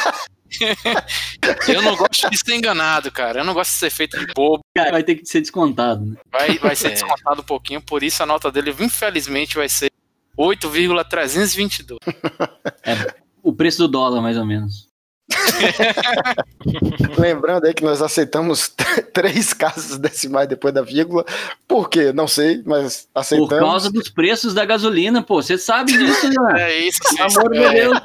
Eu 1.68 1.82
não 1.82 1.96
gosto 1.96 2.30
de 2.30 2.38
ser 2.38 2.56
enganado, 2.56 3.12
cara. 3.12 3.40
Eu 3.42 3.46
não 3.46 3.54
gosto 3.54 3.72
de 3.72 3.78
ser 3.78 3.90
feito 3.90 4.18
de 4.20 4.26
bobo. 4.34 4.62
Cara, 4.76 4.92
vai 4.92 5.04
ter 5.04 5.16
que 5.16 5.26
ser 5.26 5.42
descontado, 5.42 6.06
né? 6.06 6.16
Vai, 6.32 6.58
vai 6.58 6.76
ser 6.76 6.88
É. 6.92 6.92
descontado 6.92 7.42
um 7.42 7.46
pouquinho, 7.46 7.82
por 7.82 8.04
isso 8.04 8.22
a 8.22 8.26
nota 8.26 8.52
dele, 8.52 8.76
infelizmente, 8.80 9.56
vai 9.56 9.70
ser 9.70 9.92
8,322. 10.38 12.00
O 13.46 13.52
preço 13.52 13.80
do 13.80 13.88
dólar, 13.90 14.22
mais 14.22 14.38
ou 14.38 14.46
menos. 14.46 14.88
Lembrando 17.18 17.66
aí 17.66 17.74
que 17.74 17.84
nós 17.84 18.02
aceitamos 18.02 18.74
três 19.14 19.54
casas 19.54 19.98
decimais 19.98 20.48
depois 20.48 20.74
da 20.74 20.82
vírgula. 20.82 21.26
Por 21.68 21.90
quê? 21.90 22.14
Não 22.14 22.28
sei, 22.28 22.64
mas 22.66 23.08
Por 23.14 23.20
aceitamos. 23.20 23.60
causa 23.60 23.92
dos 23.92 24.10
preços 24.10 24.54
da 24.54 24.64
gasolina, 24.66 25.22
pô. 25.22 25.42
Você 25.42 25.58
sabe 25.58 25.92
disso, 25.92 26.30
né? 26.30 26.62
É 26.72 26.80
isso, 26.88 27.00
amor 27.20 27.52
de 27.52 27.58
é, 27.64 27.74
Deus. 27.74 28.02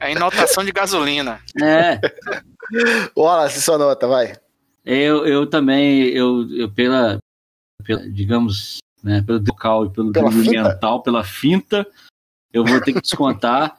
É 0.00 0.12
inotação 0.12 0.64
de 0.64 0.72
gasolina. 0.72 1.40
É. 1.60 2.00
Olha, 3.16 3.50
se 3.50 3.60
sua 3.60 3.76
nota, 3.78 4.06
vai. 4.06 4.36
Eu, 4.84 5.26
eu 5.26 5.44
também, 5.46 6.08
eu, 6.08 6.48
eu 6.50 6.70
pela, 6.70 7.18
pela, 7.84 8.08
digamos, 8.10 8.78
né, 9.02 9.22
pelo 9.22 9.42
local 9.46 9.86
e 9.86 9.90
pelo 9.90 10.12
Pela 10.12 10.30
mental, 10.30 11.02
pela 11.02 11.24
finta, 11.24 11.86
eu 12.52 12.64
vou 12.64 12.80
ter 12.80 12.92
que 12.92 13.00
descontar 13.00 13.76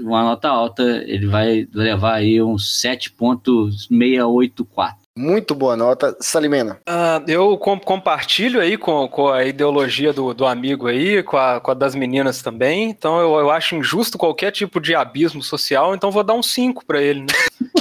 uma 0.00 0.22
nota 0.22 0.48
alta. 0.48 0.82
Ele 0.82 1.26
vai 1.26 1.68
levar 1.72 2.14
aí 2.14 2.40
uns 2.42 2.80
7.684. 2.82 5.05
Muito 5.18 5.54
boa 5.54 5.74
nota. 5.76 6.14
Salimena. 6.20 6.78
Ah, 6.86 7.22
eu 7.26 7.56
com- 7.56 7.80
compartilho 7.80 8.60
aí 8.60 8.76
com, 8.76 9.08
com 9.08 9.28
a 9.28 9.44
ideologia 9.44 10.12
do, 10.12 10.34
do 10.34 10.44
amigo 10.44 10.86
aí, 10.86 11.22
com 11.22 11.38
a, 11.38 11.58
com 11.58 11.70
a 11.70 11.74
das 11.74 11.94
meninas 11.94 12.42
também. 12.42 12.90
Então 12.90 13.18
eu, 13.18 13.34
eu 13.36 13.50
acho 13.50 13.74
injusto 13.74 14.18
qualquer 14.18 14.50
tipo 14.52 14.78
de 14.78 14.94
abismo 14.94 15.42
social, 15.42 15.94
então 15.94 16.10
vou 16.10 16.22
dar 16.22 16.34
um 16.34 16.42
5 16.42 16.84
pra 16.84 17.00
ele, 17.00 17.20
né? 17.20 17.26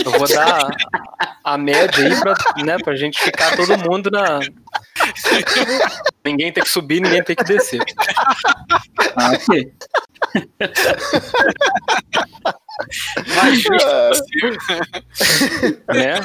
Eu 0.06 0.12
vou 0.12 0.28
dar 0.30 0.70
a, 1.44 1.54
a 1.54 1.58
média 1.58 2.06
aí 2.08 2.18
pra, 2.22 2.34
né, 2.64 2.78
pra 2.82 2.96
gente 2.96 3.20
ficar 3.20 3.56
todo 3.58 3.78
mundo 3.80 4.10
na. 4.10 4.40
Ninguém 6.24 6.54
tem 6.54 6.64
que 6.64 6.70
subir, 6.70 7.02
ninguém 7.02 7.22
tem 7.22 7.36
que 7.36 7.44
descer. 7.44 7.82
Ah, 9.18 9.32
ok. 9.34 9.74
Mais 13.36 13.60
justo 13.62 13.90
possível. 14.10 14.58
Né? 15.90 16.22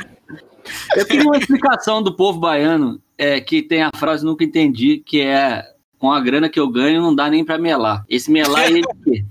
Eu 0.96 1.06
queria 1.06 1.24
uma 1.24 1.36
explicação 1.38 2.02
do 2.02 2.14
povo 2.14 2.38
baiano 2.40 3.00
é, 3.18 3.40
que 3.40 3.62
tem 3.62 3.82
a 3.82 3.90
frase 3.96 4.24
nunca 4.24 4.44
entendi, 4.44 5.02
que 5.04 5.20
é 5.20 5.64
com 5.98 6.10
a 6.10 6.20
grana 6.20 6.48
que 6.48 6.58
eu 6.58 6.68
ganho 6.68 7.02
não 7.02 7.14
dá 7.14 7.28
nem 7.28 7.44
pra 7.44 7.58
melar. 7.58 8.04
Esse 8.08 8.30
melar 8.30 8.64
é 8.64 8.72
de 8.72 8.82
quê? 9.04 9.24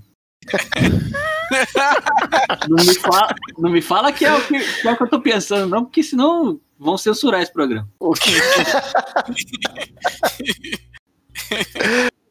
Não 2.68 2.84
me, 2.84 2.94
fala, 2.94 3.34
não 3.58 3.70
me 3.70 3.82
fala 3.82 4.12
que 4.12 4.24
é, 4.24 4.32
o 4.32 4.40
que, 4.46 4.58
que 4.60 4.86
é 4.88 4.92
o 4.92 4.96
que 4.96 5.02
eu 5.02 5.08
tô 5.08 5.20
pensando, 5.20 5.68
não, 5.68 5.84
porque 5.84 6.02
senão 6.02 6.60
vão 6.78 6.96
censurar 6.96 7.42
esse 7.42 7.52
programa. 7.52 7.88
O 7.98 8.12
que... 8.12 8.30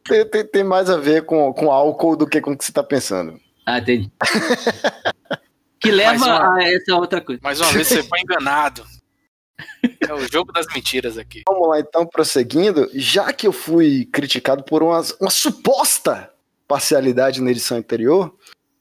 tem, 0.04 0.24
tem- 0.26 0.46
tem 0.46 0.64
mais 0.64 0.88
a 0.90 0.96
ver 0.96 1.24
com, 1.26 1.52
com 1.52 1.70
álcool 1.70 2.16
do 2.16 2.26
que 2.26 2.40
com 2.40 2.52
o 2.52 2.56
que 2.58 2.64
você 2.64 2.72
tá 2.72 2.82
pensando. 2.82 3.38
Ah, 3.66 3.78
entendi. 3.78 4.10
Que 5.78 5.90
leva 5.90 6.24
uma- 6.24 6.56
a 6.56 6.62
essa 6.64 6.96
outra 6.96 7.20
coisa. 7.20 7.40
Mais 7.42 7.60
uma 7.60 7.70
vez 7.72 7.86
você 7.88 8.02
foi 8.02 8.20
enganado. 8.20 8.84
É 10.00 10.12
o 10.12 10.32
jogo 10.32 10.52
das 10.52 10.66
mentiras 10.74 11.16
aqui. 11.16 11.42
Vamos 11.46 11.68
lá, 11.68 11.78
então, 11.78 12.04
prosseguindo. 12.04 12.90
Já 12.94 13.32
que 13.32 13.46
eu 13.46 13.52
fui 13.52 14.06
criticado 14.06 14.64
por 14.64 14.82
uma, 14.82 15.00
uma 15.20 15.30
suposta 15.30 16.32
parcialidade 16.66 17.40
na 17.40 17.50
edição 17.50 17.78
anterior, 17.78 18.34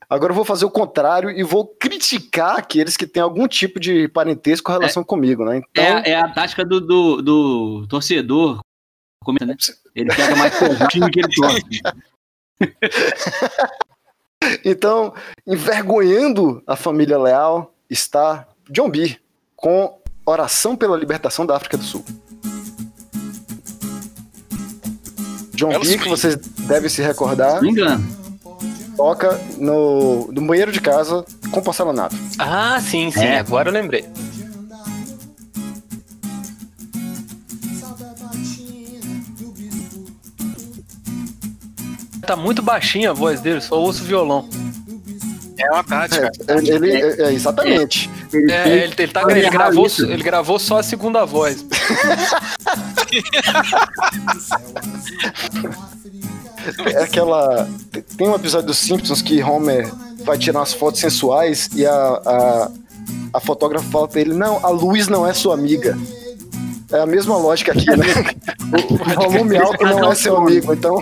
agora 0.10 0.32
eu 0.32 0.36
vou 0.36 0.46
fazer 0.46 0.66
o 0.66 0.72
contrário 0.72 1.30
e 1.30 1.44
vou 1.44 1.68
criticar 1.68 2.58
aqueles 2.58 2.98
que 2.98 3.06
têm 3.06 3.22
algum 3.22 3.48
tipo 3.48 3.80
de 3.80 4.08
parentesco 4.08 4.72
ou 4.72 4.80
relação 4.80 5.04
comigo, 5.04 5.46
né? 5.46 5.58
Então, 5.58 5.84
É, 5.84 6.12
é 6.12 6.16
a 6.16 6.30
tática 6.30 6.66
do, 6.66 6.82
do, 6.82 7.22
do 7.22 7.88
torcedor. 7.88 8.60
Comenta, 9.24 9.46
né? 9.46 9.56
Ele 9.94 10.10
pega 10.16 10.36
mais 10.36 10.54
time 10.90 11.12
que 11.12 11.20
ele 11.20 11.36
torce. 11.36 11.62
então, 14.66 15.14
envergonhando 15.46 16.64
a 16.66 16.76
família 16.76 17.18
leal 17.18 17.74
está 17.90 18.48
John 18.70 18.90
B. 18.90 19.18
com 19.56 19.99
Oração 20.30 20.76
pela 20.76 20.96
Libertação 20.96 21.44
da 21.46 21.56
África 21.56 21.76
do 21.76 21.84
Sul. 21.84 22.06
John 25.56 25.70
Belo 25.70 25.84
B, 25.84 25.98
que 25.98 26.08
vocês 26.08 26.36
devem 26.36 26.88
se 26.88 27.02
recordar, 27.02 27.56
Não 27.56 27.62
me 27.64 27.72
engano. 27.72 28.08
toca 28.96 29.42
no, 29.58 30.32
no 30.32 30.42
banheiro 30.46 30.72
de 30.72 30.80
casa 30.80 31.26
com 31.52 31.62
porcelanato. 31.62 32.16
Ah, 32.38 32.80
sim, 32.80 33.10
sim, 33.12 33.22
É. 33.22 33.40
agora 33.40 33.70
eu 33.70 33.74
lembrei. 33.74 34.06
Tá 42.26 42.36
muito 42.36 42.62
baixinha 42.62 43.10
a 43.10 43.14
voz 43.14 43.42
dele, 43.42 43.62
só 43.62 43.80
ouço 43.80 44.04
violão. 44.04 44.48
É 45.58 45.72
uma 45.72 45.84
tática. 45.84 46.32
É, 46.48 46.58
ele, 46.58 46.92
é, 46.92 47.22
é, 47.24 47.34
exatamente. 47.34 48.10
Ele 48.32 48.52
É, 48.52 48.64
fez 48.64 48.76
ele, 48.84 48.94
ele, 49.00 49.12
tá, 49.12 49.24
ele, 49.30 49.50
gravou, 49.50 49.86
isso. 49.88 50.06
ele 50.06 50.24
gravou 50.24 50.60
só 50.60 50.80
a 50.80 50.84
segunda 50.84 51.26
voz. 51.26 51.66
É 56.94 57.04
aquela. 57.04 57.68
te- 57.92 58.02
Tem 58.02 58.28
um 58.30 58.36
episódio 58.36 58.68
dos 58.68 58.78
Simpsons 58.78 59.22
que 59.22 59.42
Homer 59.42 59.92
vai 60.24 60.38
tirar 60.38 60.60
umas 60.60 60.74
fotos 60.74 61.00
sensuais 61.02 61.70
e 61.74 61.86
a, 61.86 61.92
a, 61.94 62.72
a 63.34 63.40
fotógrafa 63.40 63.90
fala 63.90 64.08
pra 64.08 64.22
ele: 64.22 64.34
Não, 64.34 64.64
a 64.66 64.70
luz 64.70 65.08
não 65.08 65.26
é 65.26 65.34
sua 65.34 65.54
amiga. 65.54 65.98
É 66.92 67.00
a 67.02 67.06
mesma 67.06 67.38
lógica 67.38 67.72
aqui, 67.72 67.86
né? 67.96 68.06
O, 68.70 68.94
o 68.94 68.98
volume 69.30 69.58
alto 69.58 69.84
não 69.84 70.12
é 70.12 70.16
seu 70.16 70.38
amigo, 70.38 70.72
então. 70.72 70.96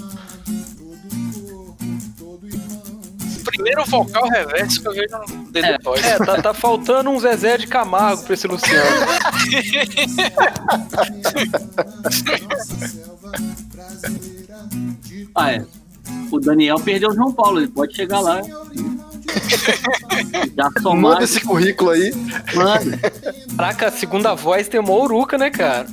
Primeiro 3.63 3.85
vocal 3.87 4.29
reverso 4.29 4.83
que 4.83 4.89
eu 4.89 4.93
vejo 4.93 5.17
no 5.19 5.53
The 5.53 5.79
Toys. 5.79 6.05
É, 6.05 6.19
tá, 6.19 6.43
tá 6.43 6.53
faltando 6.53 7.11
um 7.11 7.21
Zezé 7.21 7.59
de 7.59 7.69
Camargo 7.69 8.25
pra 8.25 8.35
esse 8.35 8.49
Luciano. 8.49 8.83
Ah, 15.35 15.53
é. 15.53 15.65
O 16.31 16.39
Daniel 16.39 16.79
perdeu 16.79 17.09
o 17.09 17.15
João 17.15 17.33
Paulo, 17.33 17.59
ele 17.59 17.69
pode 17.69 17.97
chegar 17.97 18.21
lá. 18.21 18.43
Já 20.55 20.71
somar. 20.83 21.13
Manda 21.13 21.25
esse 21.25 21.41
currículo 21.41 21.91
aí. 21.91 22.13
Manda. 22.55 22.99
Caraca, 23.57 23.89
a 23.89 23.91
segunda 23.91 24.35
voz 24.35 24.69
tem 24.69 24.79
uma 24.79 24.93
uruca, 24.93 25.39
né, 25.39 25.49
cara? 25.49 25.87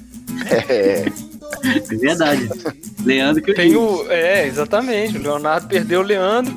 É. 0.68 1.06
É 1.64 1.96
verdade. 1.96 2.50
Leandro 3.06 3.42
que 3.42 3.52
eu 3.52 3.56
Tem 3.56 3.70
digo. 3.70 3.82
o. 3.82 4.12
É, 4.12 4.46
exatamente. 4.46 5.18
O 5.18 5.22
Leonardo 5.22 5.68
perdeu 5.68 6.02
o 6.02 6.04
Leandro. 6.04 6.54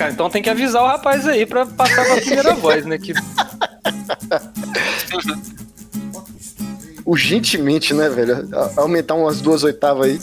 Cara, 0.00 0.12
então 0.12 0.30
tem 0.30 0.40
que 0.42 0.48
avisar 0.48 0.82
o 0.82 0.86
rapaz 0.86 1.26
aí 1.28 1.44
pra 1.44 1.66
passar 1.66 2.06
pra 2.06 2.16
primeira 2.16 2.54
voz, 2.56 2.86
né? 2.86 2.96
Que 2.96 3.12
Urgentemente, 7.04 7.92
né, 7.92 8.08
velho? 8.08 8.48
A- 8.54 8.72
Aumentar 8.80 9.14
umas 9.14 9.42
duas 9.42 9.62
oitavas 9.62 10.06
aí. 10.06 10.20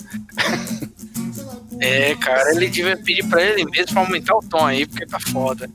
É, 1.79 2.15
cara, 2.15 2.55
ele 2.55 2.69
devia 2.69 2.97
pedir 2.97 3.23
pra 3.27 3.41
ele 3.43 3.65
mesmo 3.65 3.93
pra 3.93 4.01
aumentar 4.01 4.35
o 4.35 4.41
tom 4.41 4.65
aí, 4.65 4.87
porque 4.87 5.05
tá 5.05 5.19
foda. 5.31 5.69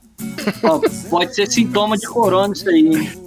Ó, 0.64 0.80
pode 1.09 1.35
ser 1.35 1.49
sintoma 1.49 1.97
de 1.97 2.06
corona 2.09 2.52
isso 2.54 2.68
aí. 2.68 2.78
hein? 2.87 3.23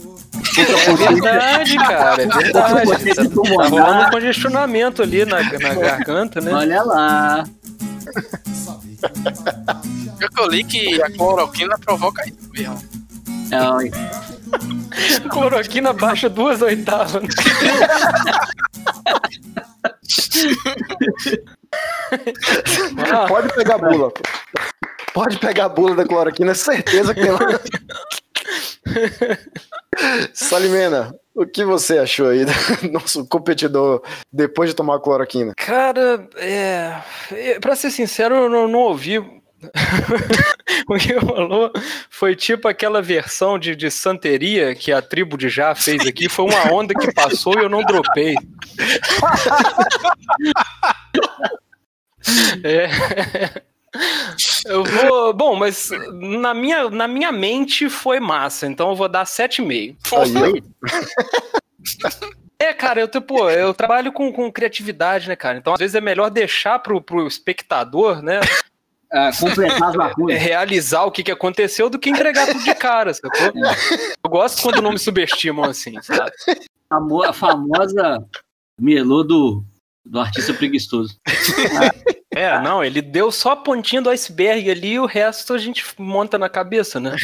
é 0.57 0.95
verdade, 0.97 1.75
cara. 1.77 2.21
É 2.21 2.27
verdade. 2.27 2.85
Você 2.85 3.13
Tá, 3.29 3.67
rolando 3.69 4.07
um 4.07 4.09
congestionamento 4.09 5.01
ali 5.01 5.23
na, 5.23 5.41
na 5.41 5.73
garganta, 5.75 6.41
né? 6.41 6.53
Olha 6.53 6.83
lá. 6.83 7.45
Eu 10.19 10.29
que 10.29 10.39
eu 10.39 10.47
li 10.47 10.63
que 10.63 11.01
a 11.01 11.11
cloroquina 11.11 11.77
provoca 11.77 12.27
isso 12.27 12.49
mesmo. 12.51 12.81
Ó, 13.53 13.79
Cloroquina 15.29 15.93
baixa 15.93 16.29
duas 16.29 16.61
oitavas. 16.61 17.23
Ah, 23.11 23.25
Pode 23.27 23.53
pegar 23.53 23.75
a 23.75 23.77
bula. 23.77 24.11
Pode 25.13 25.37
pegar 25.37 25.65
a 25.65 25.69
bula 25.69 25.95
da 25.95 26.05
cloroquina, 26.05 26.53
certeza 26.53 27.13
que 27.13 27.21
tem 27.21 27.31
lá. 27.31 27.39
Salimena, 30.33 31.15
o 31.33 31.45
que 31.45 31.63
você 31.65 31.97
achou 31.97 32.27
aí 32.29 32.45
do 32.81 32.91
nosso 32.91 33.25
competidor 33.27 34.01
depois 34.31 34.69
de 34.69 34.75
tomar 34.75 34.95
a 34.95 34.99
cloroquina? 34.99 35.53
Cara, 35.55 36.27
é. 36.37 37.01
é, 37.31 37.59
Pra 37.59 37.75
ser 37.75 37.91
sincero, 37.91 38.35
eu 38.35 38.49
não, 38.49 38.67
não 38.67 38.79
ouvi. 38.79 39.19
o 40.87 40.95
que 40.97 41.19
falou 41.19 41.71
foi 42.09 42.35
tipo 42.35 42.67
aquela 42.67 43.01
versão 43.01 43.57
de, 43.57 43.75
de 43.75 43.89
santeria 43.89 44.75
que 44.75 44.91
a 44.91 45.01
tribo 45.01 45.37
de 45.37 45.49
Já 45.49 45.73
fez 45.73 46.05
aqui. 46.05 46.29
Foi 46.29 46.45
uma 46.45 46.71
onda 46.71 46.93
que 46.93 47.11
passou 47.13 47.53
e 47.59 47.63
eu 47.63 47.69
não 47.69 47.83
dropei. 47.83 48.35
É. 52.63 52.89
Eu 54.65 54.83
vou. 54.83 55.33
Bom, 55.33 55.55
mas 55.55 55.89
na 56.13 56.53
minha, 56.53 56.89
na 56.89 57.07
minha 57.07 57.31
mente 57.31 57.89
foi 57.89 58.19
massa, 58.19 58.67
então 58.67 58.89
eu 58.89 58.95
vou 58.95 59.07
dar 59.07 59.25
7,5. 59.25 59.95
Aí, 60.13 60.63
É, 62.57 62.73
cara, 62.73 63.01
eu, 63.01 63.07
tipo, 63.07 63.49
eu 63.49 63.73
trabalho 63.73 64.11
com, 64.11 64.31
com 64.31 64.51
criatividade, 64.51 65.27
né, 65.27 65.35
cara? 65.35 65.57
Então, 65.57 65.73
às 65.73 65.79
vezes 65.79 65.93
é 65.93 66.01
melhor 66.01 66.29
deixar 66.29 66.79
pro, 66.79 67.01
pro 67.01 67.27
espectador, 67.27 68.21
né? 68.21 68.39
É, 69.11 69.31
completar 69.33 69.89
as 69.89 69.93
é, 69.93 69.97
lacunas. 69.99 70.41
realizar 70.41 71.03
o 71.03 71.11
que, 71.11 71.23
que 71.23 71.31
aconteceu 71.31 71.89
do 71.89 71.99
que 71.99 72.09
entregar 72.09 72.47
tudo 72.47 72.63
de 72.63 72.73
cara, 72.73 73.13
sacou? 73.13 73.51
Eu 74.23 74.29
gosto 74.29 74.61
quando 74.61 74.81
não 74.81 74.91
me 74.93 74.99
subestimam 74.99 75.65
assim, 75.65 76.01
sabe? 76.01 76.31
A 76.89 77.33
famosa 77.33 78.23
melô 78.79 79.23
do, 79.23 79.63
do 80.05 80.19
artista 80.19 80.53
preguiçoso. 80.53 81.17
É, 82.37 82.59
não, 82.61 82.83
ele 82.83 83.01
deu 83.01 83.31
só 83.31 83.51
a 83.51 83.55
pontinha 83.55 84.01
do 84.01 84.09
iceberg 84.09 84.69
ali 84.69 84.91
e 84.95 84.99
o 84.99 85.05
resto 85.05 85.53
a 85.53 85.57
gente 85.57 85.85
monta 85.97 86.37
na 86.37 86.49
cabeça, 86.49 86.99
né? 86.99 87.15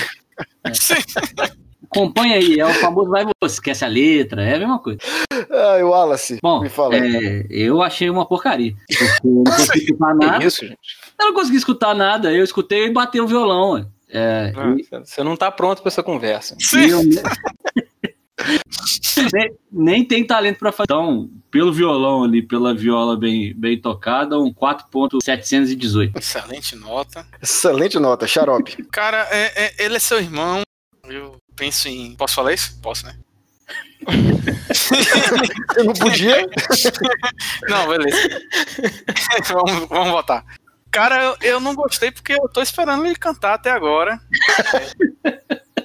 Acompanha 1.91 2.35
aí, 2.37 2.57
é 2.57 2.65
o 2.65 2.73
famoso 2.75 3.09
vai 3.09 3.25
você, 3.41 3.55
esquece 3.55 3.83
a 3.83 3.87
letra, 3.89 4.41
é 4.41 4.55
a 4.55 4.59
mesma 4.59 4.79
coisa. 4.79 4.99
Ai, 5.73 5.83
Wallace, 5.83 6.39
Bom, 6.41 6.61
me 6.61 6.69
fala. 6.69 6.95
é, 6.95 7.45
eu 7.49 7.81
achei 7.81 8.09
uma 8.09 8.25
porcaria. 8.25 8.73
Porque 8.87 9.27
eu 9.27 9.31
não 9.33 9.43
consegui 9.43 9.79
escutar 9.83 10.15
nada. 10.15 10.43
É 10.43 10.47
isso, 10.47 10.65
gente. 10.65 10.77
Eu 11.19 11.25
não 11.25 11.33
consegui 11.33 11.57
escutar 11.57 11.93
nada, 11.93 12.31
eu 12.31 12.43
escutei 12.45 12.85
e 12.85 12.91
batei 12.93 13.19
o 13.19 13.27
violão. 13.27 13.85
É, 14.09 14.53
Ah, 14.55 14.99
Você 15.03 15.21
não 15.23 15.35
tá 15.35 15.51
pronto 15.51 15.81
pra 15.81 15.89
essa 15.89 16.01
conversa. 16.01 16.55
e 16.77 16.89
eu 16.89 17.01
nem, 19.33 19.53
nem 19.71 20.05
tem 20.05 20.25
talento 20.25 20.57
pra 20.59 20.71
fazer. 20.71 20.85
Então, 20.85 21.29
pelo 21.49 21.71
violão 21.73 22.23
ali, 22.23 22.41
pela 22.41 22.73
viola 22.73 23.17
bem, 23.17 23.53
bem 23.53 23.79
tocada, 23.79 24.39
um 24.39 24.53
4.718. 24.53 26.17
Excelente 26.17 26.75
nota. 26.75 27.25
Excelente 27.41 27.99
nota, 27.99 28.27
xarope. 28.27 28.83
Cara, 28.91 29.27
é- 29.31 29.65
é- 29.65 29.85
ele 29.85 29.95
é 29.95 29.99
seu 29.99 30.19
irmão. 30.19 30.61
Eu 31.07 31.37
penso 31.55 31.87
em. 31.87 32.15
Posso 32.15 32.35
falar 32.35 32.53
isso? 32.53 32.79
Posso, 32.81 33.05
né? 33.05 33.15
Eu 35.77 35.83
não 35.85 35.93
podia. 35.93 36.35
Não, 37.69 37.87
beleza. 37.87 38.17
vamos, 39.47 39.87
vamos 39.87 40.11
votar. 40.11 40.43
Cara, 40.89 41.23
eu, 41.23 41.35
eu 41.41 41.59
não 41.61 41.73
gostei 41.73 42.11
porque 42.11 42.33
eu 42.33 42.49
tô 42.49 42.61
esperando 42.61 43.05
ele 43.05 43.15
cantar 43.15 43.53
até 43.53 43.71
agora. 43.71 44.19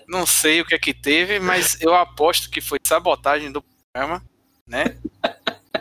Não 0.08 0.26
sei 0.26 0.60
o 0.60 0.64
que 0.64 0.74
é 0.74 0.78
que 0.78 0.94
teve, 0.94 1.40
mas 1.40 1.80
eu 1.80 1.94
aposto 1.94 2.50
que 2.50 2.60
foi 2.60 2.78
sabotagem 2.86 3.50
do 3.50 3.62
programa, 3.62 4.22
né? 4.66 4.96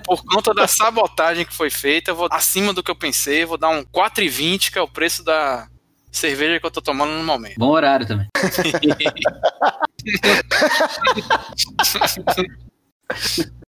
Por 0.03 0.23
conta 0.23 0.53
da 0.53 0.67
sabotagem 0.67 1.45
que 1.45 1.53
foi 1.53 1.69
feita, 1.69 2.11
eu 2.11 2.15
vou 2.15 2.27
acima 2.31 2.73
do 2.73 2.83
que 2.83 2.91
eu 2.91 2.95
pensei, 2.95 3.45
vou 3.45 3.57
dar 3.57 3.69
um 3.69 3.83
4,20, 3.83 4.71
que 4.71 4.79
é 4.79 4.81
o 4.81 4.87
preço 4.87 5.23
da 5.23 5.67
cerveja 6.11 6.59
que 6.59 6.65
eu 6.65 6.71
tô 6.71 6.81
tomando 6.81 7.13
no 7.13 7.23
momento. 7.23 7.57
Bom 7.57 7.71
horário 7.71 8.07
também. 8.07 8.27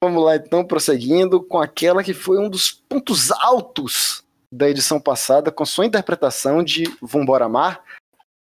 Vamos 0.03 0.25
lá, 0.25 0.37
então, 0.37 0.65
prosseguindo 0.65 1.43
com 1.43 1.61
aquela 1.61 2.03
que 2.03 2.15
foi 2.15 2.39
um 2.39 2.49
dos 2.49 2.71
pontos 2.71 3.31
altos 3.31 4.25
da 4.53 4.71
edição 4.71 5.01
passada, 5.01 5.51
com 5.51 5.67
sua 5.67 5.87
interpretação 5.87 6.63
de 6.63 6.85
Vambora 7.03 7.49
Mar. 7.49 7.83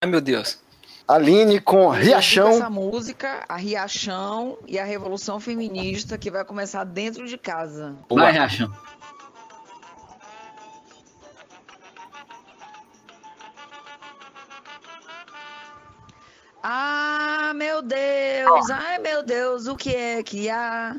Ai, 0.03 0.09
meu 0.09 0.21
Deus. 0.21 0.59
Aline 1.07 1.59
com 1.59 1.93
Essa 1.93 2.03
Riachão. 2.03 2.69
música, 2.71 3.45
a 3.47 3.55
Riachão 3.55 4.57
e 4.67 4.79
a 4.79 4.83
Revolução 4.83 5.39
Feminista 5.39 6.17
que 6.17 6.31
vai 6.31 6.43
começar 6.43 6.83
dentro 6.83 7.27
de 7.27 7.37
casa. 7.37 7.95
Vai, 8.09 8.31
Riachão. 8.31 8.71
Ah, 16.63 17.53
meu 17.55 17.81
Deus, 17.81 18.69
ai 18.71 18.97
meu 18.97 19.21
Deus, 19.23 19.67
o 19.67 19.75
que 19.75 19.95
é 19.95 20.23
que 20.23 20.49
há? 20.49 20.95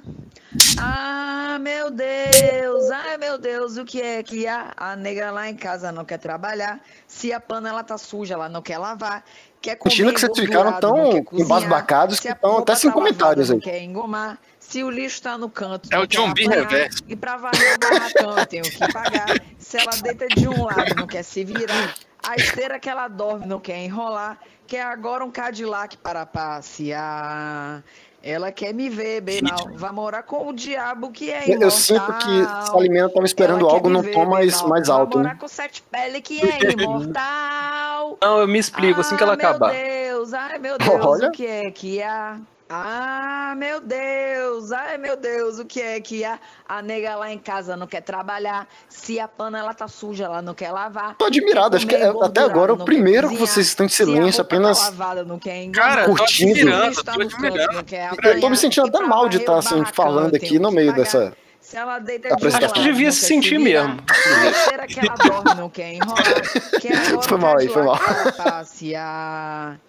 Ah, 0.78 1.58
meu 1.60 1.90
Deus, 1.90 2.90
ai 2.90 3.16
meu 3.18 3.38
Deus, 3.38 3.76
o 3.76 3.84
que 3.84 4.00
é 4.00 4.22
que 4.22 4.46
há? 4.46 4.72
A 4.76 4.94
negra 4.96 5.30
lá 5.30 5.48
em 5.48 5.56
casa 5.56 5.90
não 5.90 6.04
quer 6.04 6.18
trabalhar. 6.18 6.80
Se 7.06 7.32
a 7.32 7.40
panela 7.40 7.82
tá 7.82 7.96
suja, 7.98 8.34
ela 8.34 8.48
não 8.48 8.62
quer 8.62 8.78
lavar. 8.78 9.24
Quer 9.60 9.76
comer 9.76 9.94
Imagina 9.94 10.12
que 10.12 10.20
vocês 10.20 10.38
ficaram 10.38 10.72
tão 10.80 11.24
embasbacados 11.32 12.20
que 12.20 12.28
a 12.28 12.32
estão 12.32 12.58
até 12.58 12.74
sem 12.74 12.90
tá 12.90 12.94
comentários 12.94 13.48
não 13.48 13.56
aí. 13.56 13.62
quer 13.62 13.82
engomar. 13.82 14.38
Se 14.60 14.82
o 14.82 14.90
lixo 14.90 15.22
tá 15.22 15.38
no 15.38 15.48
canto, 15.48 15.88
É 15.92 15.98
o 15.98 16.06
John 16.06 16.32
B. 16.34 16.46
Reverso. 16.46 17.02
E 17.06 17.14
pra 17.16 17.36
varrer 17.36 17.76
o 17.76 17.78
barracão, 17.78 18.46
tenho 18.46 18.64
que 18.64 18.78
pagar. 18.92 19.40
Se 19.58 19.78
ela 19.78 19.92
deita 20.02 20.26
de 20.28 20.48
um 20.48 20.64
lado, 20.64 20.94
não 20.96 21.06
quer 21.06 21.22
se 21.22 21.44
virar. 21.44 21.94
A 22.28 22.34
esteira 22.34 22.78
que 22.80 22.88
ela 22.90 23.06
dorme, 23.08 23.46
não 23.46 23.60
quer 23.60 23.78
enrolar. 23.78 24.38
Quer 24.66 24.82
agora 24.82 25.24
um 25.24 25.30
Cadillac 25.30 25.96
para 25.98 26.26
passear. 26.26 27.84
Ela 28.28 28.50
quer 28.50 28.74
me 28.74 28.88
ver 28.88 29.20
bem 29.20 29.40
mal. 29.40 29.68
Vai 29.74 29.92
morar 29.92 30.22
com 30.24 30.48
o 30.48 30.52
diabo 30.52 31.10
que 31.12 31.30
é 31.30 31.44
imortal. 31.46 31.62
eu 31.62 31.70
sinto 31.70 32.12
que 32.18 32.66
Salimena 32.66 33.06
estava 33.06 33.24
esperando 33.24 33.60
Ela 33.64 33.72
algo 33.74 33.88
num 33.88 34.02
tom 34.02 34.26
mais, 34.26 34.60
mais 34.62 34.88
Vai 34.88 34.96
alto, 34.98 35.18
morar 35.18 35.34
né? 35.34 35.36
com 35.40 35.46
sete 35.46 35.80
pele 35.82 36.20
que 36.20 36.40
é 36.40 36.58
imortal. 36.72 38.18
Não, 38.20 38.38
eu 38.40 38.48
me 38.48 38.58
explico 38.58 39.00
assim 39.00 39.16
que 39.16 39.22
ela 39.22 39.32
Ah, 39.32 39.36
acabar. 39.36 39.72
Meu 39.72 39.82
Deus, 40.18 40.32
ai 40.34 40.58
meu 40.58 40.76
Deus, 40.78 41.04
Olha. 41.04 41.28
o 41.28 41.32
que 41.32 41.46
é 41.46 41.70
que 41.70 42.02
há? 42.02 42.38
Ah, 42.68 43.54
meu 43.56 43.80
Deus, 43.80 44.72
ai 44.72 44.98
meu 44.98 45.16
Deus, 45.16 45.60
o 45.60 45.64
que 45.64 45.80
é 45.80 46.00
que 46.00 46.24
há? 46.24 46.36
A 46.68 46.82
nega 46.82 47.14
lá 47.14 47.30
em 47.30 47.38
casa 47.38 47.76
não 47.76 47.86
quer 47.86 48.00
trabalhar. 48.00 48.66
Se 48.88 49.20
a 49.20 49.28
panela 49.28 49.72
tá 49.72 49.86
suja, 49.86 50.24
ela 50.24 50.42
não 50.42 50.52
quer 50.52 50.72
lavar. 50.72 51.14
Tô 51.16 51.26
admirado, 51.26 51.76
acho 51.76 51.86
que 51.86 51.94
é- 51.94 52.12
até 52.22 52.40
agora 52.40 52.72
é 52.72 52.74
o 52.74 52.84
primeiro 52.84 53.28
que 53.28 53.36
vocês 53.36 53.68
estão 53.68 53.86
em 53.86 53.88
silêncio, 53.88 54.42
apenas 54.42 54.80
lavada, 54.80 55.22
não 55.24 55.38
quer. 55.38 55.70
Cara, 55.70 56.06
tô 56.06 56.16
Curtindo. 56.16 56.52
admirando, 56.52 57.04
tô 57.04 57.10
admirando. 57.12 57.72
não 57.74 57.84
quer 57.84 58.10
eu 58.24 58.40
tô 58.40 58.50
me 58.50 58.56
sentindo 58.56 58.88
até 58.88 58.98
mal 59.00 59.28
de 59.28 59.36
estar 59.36 59.52
o 59.52 59.58
assim, 59.58 59.84
falando 59.92 60.34
aqui 60.34 60.58
no 60.58 60.72
meio 60.72 60.90
pagar. 60.90 61.04
dessa. 61.04 61.36
Se 61.60 61.76
ela 61.76 61.98
deita 62.00 62.34
de 62.34 62.46
Acho 62.46 62.72
que 62.74 62.82
devia 62.82 63.06
não 63.06 63.12
se 63.12 63.26
sentir 63.26 63.58
virar. 63.58 63.88
mesmo. 63.88 64.04
A 64.08 64.46
esteira 64.50 64.86
que 64.86 65.00
ela 65.00 65.14
dorme 65.16 65.54
não 65.54 65.68
quer 65.68 65.94
enrolar. 65.94 66.24
Quer 66.80 66.96
agora 67.08 67.22
Foi 67.22 67.38
mal 67.38 67.58
aí, 67.58 67.68
foi 67.68 67.82
mal. 67.82 67.98
Passear. 68.36 69.80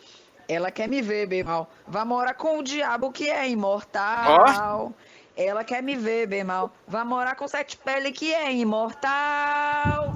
Ela 0.47 0.71
quer 0.71 0.87
me 0.87 1.01
ver 1.01 1.27
bem 1.27 1.43
mal. 1.43 1.69
Vai 1.87 2.05
morar 2.05 2.33
com 2.33 2.59
o 2.59 2.63
diabo 2.63 3.11
que 3.11 3.29
é 3.29 3.49
imortal. 3.49 4.93
Ela 5.35 5.63
quer 5.63 5.83
me 5.83 5.95
ver 5.95 6.25
bem 6.27 6.43
mal. 6.43 6.73
Vai 6.87 7.03
morar 7.03 7.35
com 7.35 7.47
sete 7.47 7.77
pele 7.77 8.11
que 8.11 8.33
é 8.33 8.51
imortal. 8.53 10.13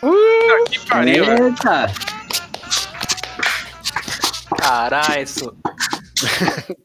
Puta 0.00 0.70
que 0.70 0.78
pariu. 0.86 1.24
Eita! 1.24 1.86
Caralho, 4.58 5.22
isso. 5.22 5.56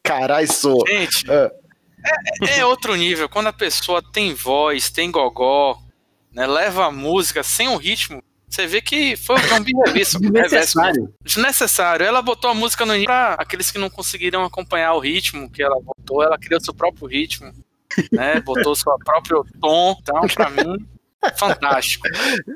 Carai, 0.02 0.46
sou. 0.46 0.84
Gente, 0.86 1.30
É. 1.30 1.50
é, 2.42 2.58
é 2.60 2.66
outro 2.66 2.94
nível. 2.94 3.28
Quando 3.28 3.48
a 3.48 3.52
pessoa 3.52 4.02
tem 4.12 4.34
voz, 4.34 4.90
tem 4.90 5.10
gogó, 5.10 5.78
né, 6.32 6.46
leva 6.46 6.86
a 6.86 6.90
música 6.90 7.42
sem 7.42 7.68
o 7.68 7.76
ritmo, 7.76 8.22
você 8.52 8.66
vê 8.66 8.82
que 8.82 9.16
foi 9.16 9.36
o 9.36 9.48
John 9.48 9.62
B. 9.62 9.72
Reverso. 9.86 10.20
Desnecessário. 10.20 11.14
Desnecessário. 11.24 12.04
Ela 12.04 12.20
botou 12.20 12.50
a 12.50 12.54
música 12.54 12.84
no 12.84 12.92
início 12.92 13.06
pra 13.06 13.32
aqueles 13.38 13.70
que 13.70 13.78
não 13.78 13.88
conseguiram 13.88 14.44
acompanhar 14.44 14.92
o 14.92 14.98
ritmo 14.98 15.50
que 15.50 15.62
ela 15.62 15.80
botou. 15.80 16.22
Ela 16.22 16.38
criou 16.38 16.60
seu 16.60 16.74
próprio 16.74 17.08
ritmo, 17.08 17.50
né? 18.12 18.40
Botou 18.44 18.76
seu 18.76 18.94
próprio 18.98 19.42
tom. 19.58 19.96
Então, 20.02 20.20
pra 20.34 20.50
mim, 20.50 20.86
fantástico. 21.34 22.06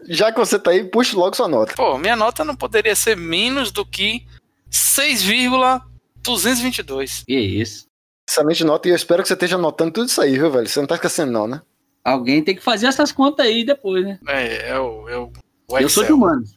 Já 0.06 0.30
que 0.30 0.38
você 0.38 0.58
tá 0.58 0.72
aí, 0.72 0.84
puxa 0.84 1.16
logo 1.16 1.34
sua 1.34 1.48
nota. 1.48 1.72
Pô, 1.74 1.96
minha 1.96 2.14
nota 2.14 2.44
não 2.44 2.54
poderia 2.54 2.94
ser 2.94 3.16
menos 3.16 3.72
do 3.72 3.86
que 3.86 4.26
6,222. 4.68 7.24
Que 7.26 7.38
isso? 7.38 7.86
Excelente 8.28 8.64
nota 8.64 8.86
e 8.86 8.90
eu 8.90 8.96
espero 8.96 9.22
que 9.22 9.28
você 9.28 9.34
esteja 9.34 9.56
anotando 9.56 9.92
tudo 9.92 10.08
isso 10.08 10.20
aí, 10.20 10.32
viu, 10.32 10.50
velho? 10.50 10.68
Você 10.68 10.78
não 10.78 10.86
tá 10.86 10.96
esquecendo, 10.96 11.32
não, 11.32 11.46
né? 11.46 11.62
Alguém 12.04 12.42
tem 12.42 12.54
que 12.54 12.62
fazer 12.62 12.86
essas 12.86 13.10
contas 13.10 13.46
aí 13.46 13.64
depois, 13.64 14.04
né? 14.04 14.18
É, 14.28 14.68
é 14.70 14.78
o, 14.78 15.08
é 15.08 15.16
o, 15.68 15.78
Eu 15.78 15.88
sou 15.88 16.04
de 16.04 16.12
humanos. 16.12 16.56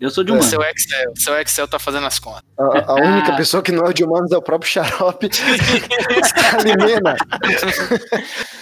Eu 0.00 0.10
sou 0.10 0.22
de 0.22 0.30
O 0.30 0.34
humano. 0.34 0.48
seu 0.48 0.62
Excel, 0.62 1.12
seu 1.16 1.38
Excel 1.40 1.66
tá 1.66 1.78
fazendo 1.78 2.06
as 2.06 2.18
contas. 2.18 2.44
A, 2.56 2.92
a 2.92 2.94
única 3.02 3.36
pessoa 3.36 3.62
que 3.62 3.72
não 3.72 3.86
é 3.86 3.92
de 3.92 4.04
humanos 4.04 4.30
é 4.30 4.36
o 4.36 4.42
próprio 4.42 4.70
Xarope. 4.70 5.28
Salimena. 6.50 7.16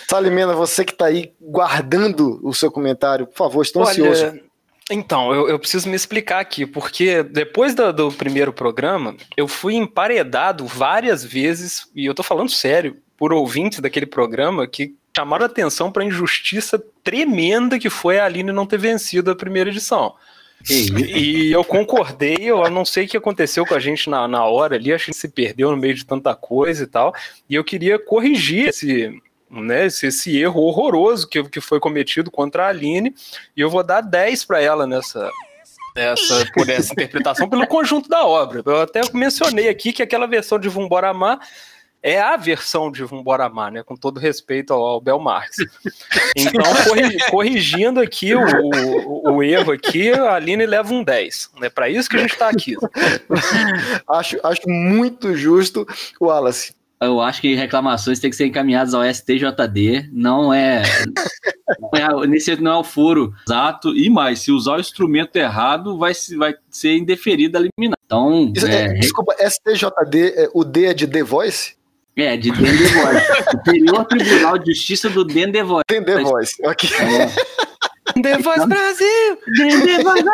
Salimena, 0.08 0.54
você 0.54 0.84
que 0.84 0.94
tá 0.94 1.06
aí 1.06 1.32
guardando 1.40 2.40
o 2.42 2.54
seu 2.54 2.70
comentário, 2.70 3.26
por 3.26 3.36
favor, 3.36 3.62
estou 3.62 3.82
ansioso. 3.82 4.24
Olha, 4.24 4.46
então, 4.90 5.34
eu, 5.34 5.48
eu 5.48 5.58
preciso 5.58 5.88
me 5.88 5.96
explicar 5.96 6.38
aqui, 6.38 6.64
porque 6.64 7.22
depois 7.22 7.74
do, 7.74 7.92
do 7.92 8.12
primeiro 8.12 8.52
programa, 8.52 9.16
eu 9.36 9.48
fui 9.48 9.74
emparedado 9.74 10.64
várias 10.64 11.24
vezes, 11.24 11.90
e 11.94 12.06
eu 12.06 12.14
tô 12.14 12.22
falando 12.22 12.50
sério, 12.50 12.96
por 13.16 13.32
ouvintes 13.32 13.80
daquele 13.80 14.06
programa 14.06 14.66
que 14.66 14.94
chamaram 15.16 15.46
atenção 15.46 15.90
para 15.90 16.02
a 16.02 16.06
injustiça 16.06 16.82
tremenda 17.02 17.78
que 17.78 17.88
foi 17.88 18.18
a 18.18 18.26
Aline 18.26 18.52
não 18.52 18.66
ter 18.66 18.78
vencido 18.78 19.30
a 19.30 19.36
primeira 19.36 19.70
edição. 19.70 20.14
E 20.68 21.52
eu 21.52 21.64
concordei, 21.64 22.36
eu 22.40 22.68
não 22.70 22.84
sei 22.84 23.04
o 23.04 23.08
que 23.08 23.16
aconteceu 23.16 23.64
com 23.64 23.74
a 23.74 23.78
gente 23.78 24.10
na, 24.10 24.26
na 24.28 24.44
hora 24.44 24.76
ali, 24.76 24.92
acho 24.92 25.06
que 25.06 25.14
se 25.14 25.28
perdeu 25.28 25.70
no 25.70 25.76
meio 25.76 25.94
de 25.94 26.04
tanta 26.04 26.34
coisa 26.34 26.84
e 26.84 26.86
tal, 26.86 27.14
e 27.48 27.54
eu 27.54 27.62
queria 27.62 27.98
corrigir 27.98 28.68
esse, 28.68 29.22
né, 29.50 29.86
esse, 29.86 30.06
esse 30.06 30.36
erro 30.36 30.62
horroroso 30.62 31.28
que, 31.28 31.42
que 31.44 31.60
foi 31.60 31.78
cometido 31.78 32.30
contra 32.30 32.66
a 32.66 32.68
Aline, 32.68 33.14
e 33.56 33.60
eu 33.60 33.70
vou 33.70 33.84
dar 33.84 34.00
10 34.00 34.44
para 34.44 34.60
ela 34.60 34.86
nessa, 34.86 35.30
essa, 35.94 36.50
por 36.52 36.68
essa 36.68 36.92
interpretação, 36.92 37.48
pelo 37.48 37.66
conjunto 37.66 38.08
da 38.08 38.24
obra. 38.24 38.62
Eu 38.64 38.80
até 38.80 39.00
mencionei 39.14 39.68
aqui 39.68 39.92
que 39.92 40.02
aquela 40.02 40.26
versão 40.26 40.58
de 40.58 40.68
Vambora 40.68 41.10
Amar 41.10 41.38
é 42.02 42.20
a 42.20 42.36
versão 42.36 42.90
de 42.90 43.02
Vambora 43.04 43.44
Amar, 43.46 43.72
né? 43.72 43.82
Com 43.82 43.96
todo 43.96 44.20
respeito 44.20 44.72
ao, 44.72 44.82
ao 44.84 45.00
Bel 45.00 45.18
Marx. 45.18 45.56
Então, 46.36 46.62
corri- 46.88 47.18
corrigindo 47.30 48.00
aqui 48.00 48.34
o, 48.34 48.40
o, 48.40 49.32
o 49.36 49.42
erro 49.42 49.72
aqui, 49.72 50.10
a 50.12 50.34
Aline 50.34 50.66
leva 50.66 50.92
um 50.94 51.02
10. 51.02 51.50
É 51.62 51.68
para 51.68 51.88
isso 51.88 52.08
que 52.08 52.16
a 52.16 52.20
gente 52.20 52.36
tá 52.36 52.48
aqui. 52.48 52.76
Acho, 54.08 54.38
acho 54.42 54.62
muito 54.68 55.34
justo 55.36 55.86
o 56.20 56.26
Wallace. 56.26 56.74
Eu 57.00 57.20
acho 57.20 57.42
que 57.42 57.54
reclamações 57.54 58.18
têm 58.20 58.30
que 58.30 58.36
ser 58.36 58.46
encaminhadas 58.46 58.94
ao 58.94 59.02
STJD, 59.04 60.08
não 60.12 60.52
é, 60.52 60.80
não 61.78 62.22
é 62.22 62.26
nesse 62.26 62.56
não 62.56 62.72
é 62.72 62.76
o 62.78 62.84
foro 62.84 63.34
exato 63.46 63.94
e 63.94 64.08
mais, 64.08 64.38
se 64.40 64.50
usar 64.50 64.76
o 64.76 64.80
instrumento 64.80 65.36
errado, 65.36 65.98
vai, 65.98 66.14
se- 66.14 66.34
vai 66.36 66.54
ser 66.70 66.96
indeferido 66.96 67.58
a 67.58 67.60
liminar. 67.60 67.98
Então, 68.06 68.50
Isso- 68.56 68.66
é, 68.66 68.84
é, 68.86 68.92
desculpa, 68.94 69.34
STJD, 69.38 70.28
é, 70.36 70.48
o 70.54 70.64
D 70.64 70.86
é 70.86 70.94
de 70.94 71.06
The 71.06 71.22
Voice? 71.22 71.76
É 72.16 72.36
de 72.36 72.50
Dendevoz. 72.50 73.22
Superior 73.50 74.04
Tribunal 74.06 74.58
de 74.58 74.72
Justiça 74.74 75.08
do 75.10 75.24
Dendevoz. 75.24 75.82
Voice, 76.22 76.56
ok. 76.66 76.88
The 78.22 78.38
Voice 78.38 78.66
Brasil! 78.66 79.38
Dendevoz, 79.56 80.24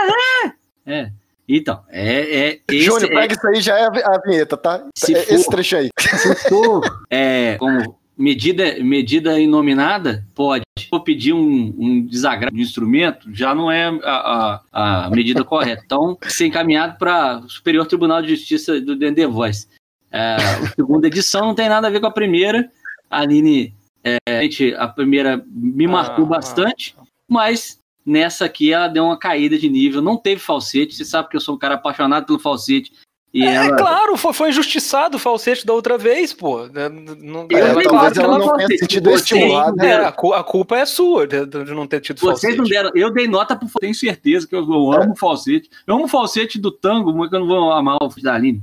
é. 0.87 1.11
Então, 1.49 1.81
é, 1.91 2.39
é 2.51 2.61
esse 2.71 2.85
Júnior, 2.85 3.11
é- 3.13 3.15
pega 3.15 3.35
isso 3.35 3.47
aí, 3.49 3.61
já 3.61 3.79
é 3.79 3.83
a 3.85 3.89
a 4.15 4.21
vinheta, 4.25 4.57
tá? 4.57 4.85
Se 4.97 5.15
É 5.15 5.19
Esse 5.23 5.45
for- 5.45 5.51
trecho 5.51 5.77
aí. 5.77 5.89
Se 5.99 6.49
for 6.49 7.03
é, 7.11 7.57
como 7.59 7.99
medida, 8.17 8.77
medida 8.83 9.39
inominada, 9.41 10.25
pode. 10.35 10.63
Se 10.79 10.89
for 10.89 11.01
pedir 11.01 11.33
um, 11.33 11.75
um 11.77 12.07
desagravo 12.07 12.55
de 12.55 12.63
instrumento, 12.63 13.29
já 13.35 13.55
não 13.55 13.71
é 13.71 13.87
a, 14.05 14.61
a, 14.73 15.07
a 15.07 15.11
medida 15.11 15.45
correta. 15.45 15.83
Então, 15.85 16.17
ser 16.29 16.47
encaminhado 16.47 16.97
para 16.99 17.39
o 17.45 17.49
Superior 17.51 17.87
Tribunal 17.87 18.23
de 18.23 18.29
Justiça 18.37 18.81
do 18.81 18.95
Dendê 18.97 19.27
Voice. 19.27 19.67
É, 20.13 20.37
a 20.37 20.67
segunda 20.77 21.07
edição 21.07 21.47
não 21.47 21.55
tem 21.55 21.69
nada 21.69 21.87
a 21.87 21.91
ver 21.91 22.01
com 22.01 22.07
a 22.07 22.11
primeira. 22.11 22.71
A 23.11 23.21
Aline, 23.21 23.75
é, 24.05 24.17
gente, 24.43 24.75
a 24.75 24.87
primeira 24.87 25.43
me 25.49 25.87
marcou 25.87 26.25
Ah, 26.27 26.29
bastante, 26.29 26.95
mas 27.29 27.79
nessa 28.05 28.45
aqui 28.45 28.73
ela 28.73 28.89
deu 28.89 29.05
uma 29.05 29.19
caída 29.19 29.59
de 29.59 29.69
nível. 29.69 30.03
Não 30.03 30.17
teve 30.17 30.41
falsete. 30.41 30.95
Você 30.95 31.05
sabe 31.05 31.29
que 31.29 31.37
eu 31.37 31.41
sou 31.41 31.55
um 31.55 31.59
cara 31.59 31.75
apaixonado 31.77 32.27
pelo 32.27 32.39
falsete. 32.39 32.93
E 33.35 33.43
É 33.47 33.55
ela, 33.55 33.77
claro, 33.79 34.15
foi, 34.19 34.35
foi 34.35 34.51
injustiçado 34.51 35.17
o 35.17 35.21
falsete 35.21 35.65
da 35.65 35.73
outra 35.73 35.97
vez, 35.97 36.35
pô. 36.35 36.67
Né, 36.67 36.87
Não, 36.91 37.47
Eu 37.51 37.59
ela- 37.59 37.75
nem 37.77 37.85
claro 37.85 38.15
talvez 38.15 38.17
ela 38.19 38.35
ela 38.35 38.39
não 38.39 38.57
tenha 38.59 38.79
sentido 38.79 39.09
É, 39.09 39.73
deram- 39.73 40.07
a, 40.07 40.13
cu- 40.13 40.35
a 40.35 40.45
culpa 40.45 40.77
é 40.77 40.85
sua 40.85 41.27
de, 41.27 41.47
de 41.47 41.73
não 41.73 41.87
ter 41.87 42.01
tido 42.03 42.19
Vocês 42.21 42.41
falsete. 42.55 42.59
não 42.59 42.65
deram. 42.67 42.91
Eu 42.95 43.11
dei 43.11 43.27
nota 43.27 43.57
pro 43.57 43.71
tenho 43.81 43.95
certeza 43.95 44.47
que 44.47 44.55
eu, 44.55 44.61
eu 44.61 44.93
amo 44.93 45.13
o 45.13 45.17
falsete. 45.17 45.71
Eu 45.87 45.95
amo 45.95 46.07
falsete 46.09 46.59
do 46.59 46.71
tango, 46.71 47.11
mas 47.15 47.31
que 47.31 47.37
eu 47.37 47.41
não 47.41 47.47
vou 47.47 47.73
amar 47.73 47.97
o 48.03 48.09
da 48.23 48.35
Aline. 48.35 48.63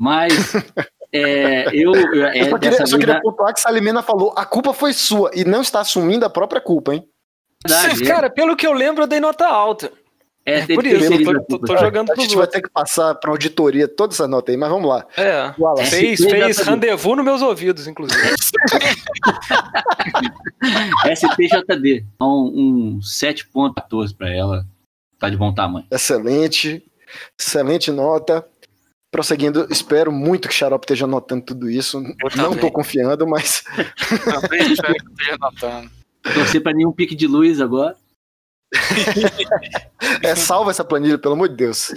Mas 0.00 0.32
é, 1.12 1.66
eu. 1.76 1.94
É, 2.24 2.40
Eu 2.46 2.50
só 2.50 2.58
queria, 2.58 2.86
só 2.86 2.98
queria 2.98 3.14
na 3.16 3.20
pontuar 3.20 3.52
que 3.52 3.60
Salimena 3.60 4.02
falou, 4.02 4.32
a 4.34 4.46
culpa 4.46 4.72
foi 4.72 4.94
sua, 4.94 5.30
e 5.34 5.44
não 5.44 5.60
está 5.60 5.80
assumindo 5.80 6.24
a 6.24 6.30
própria 6.30 6.60
culpa, 6.60 6.94
hein? 6.94 7.06
verdade, 7.66 8.02
Cara, 8.04 8.30
pelo 8.30 8.56
que 8.56 8.66
eu 8.66 8.72
lembro, 8.72 9.02
eu 9.02 9.06
dei 9.06 9.20
nota 9.20 9.46
alta. 9.46 9.92
é, 10.46 10.60
É 10.60 10.66
por 10.66 10.82
que 10.82 10.88
isso, 10.88 11.12
eu 11.12 11.44
tô, 11.44 11.58
tô- 11.58 11.64
a 11.64 11.66
tô 11.66 11.76
jogando 11.76 12.10
A 12.10 12.14
gente 12.14 12.34
vai 12.34 12.44
outros. 12.44 12.54
ter 12.54 12.62
que 12.62 12.70
passar 12.72 13.14
pra 13.16 13.30
auditoria 13.30 13.86
toda 13.86 14.14
essa 14.14 14.26
nota 14.26 14.50
aí, 14.50 14.56
mas 14.56 14.70
vamos 14.70 14.88
lá. 14.88 15.04
É. 15.18 15.52
Fez, 15.84 16.20
ST 16.20 16.30
fez 16.30 16.56
tá- 16.56 16.70
rendezvous 16.70 17.14
nos 17.16 17.24
meus 17.26 17.42
ouvidos, 17.42 17.86
inclusive. 17.86 18.18
STJD. 21.14 22.04
Então, 22.14 22.46
um 22.46 22.98
7.14 23.00 24.16
pra 24.16 24.30
ela. 24.34 24.64
Tá 25.18 25.28
de 25.28 25.36
bom 25.36 25.52
tamanho. 25.52 25.86
Excelente, 25.90 26.82
excelente 27.38 27.90
nota. 27.90 28.46
Prosseguindo, 29.10 29.66
espero 29.70 30.12
muito 30.12 30.48
que 30.48 30.54
Xarope 30.54 30.84
esteja 30.84 31.04
anotando 31.04 31.44
tudo 31.44 31.68
isso. 31.68 31.98
Eu 31.98 32.36
Não 32.36 32.56
tô 32.56 32.70
confiando, 32.70 33.26
mas 33.26 33.64
Também 34.24 34.72
espero 34.72 34.94
que 34.94 35.10
esteja 35.10 35.36
notando. 35.40 35.90
Torcer 36.22 36.62
pra 36.62 36.72
nenhum 36.72 36.92
pique 36.92 37.16
de 37.16 37.26
luz 37.26 37.60
agora. 37.60 37.96
é, 40.22 40.34
salva 40.36 40.70
essa 40.70 40.84
planilha, 40.84 41.18
pelo 41.18 41.34
amor 41.34 41.48
de 41.48 41.56
Deus. 41.56 41.92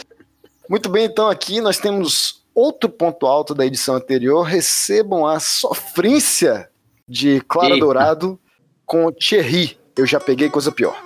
Muito 0.67 0.89
bem, 0.89 1.05
então 1.05 1.29
aqui 1.29 1.61
nós 1.61 1.77
temos 1.77 2.43
outro 2.55 2.89
ponto 2.89 3.27
alto 3.27 3.53
da 3.53 3.65
edição 3.65 3.95
anterior. 3.95 4.41
Recebam 4.41 5.27
a 5.27 5.39
sofrência 5.39 6.69
de 7.07 7.41
Clara 7.41 7.75
Eita. 7.75 7.79
Dourado 7.85 8.39
com 8.85 9.11
Thierry. 9.11 9.77
Eu 9.95 10.07
já 10.07 10.19
peguei 10.19 10.49
coisa 10.49 10.71
pior. 10.71 10.99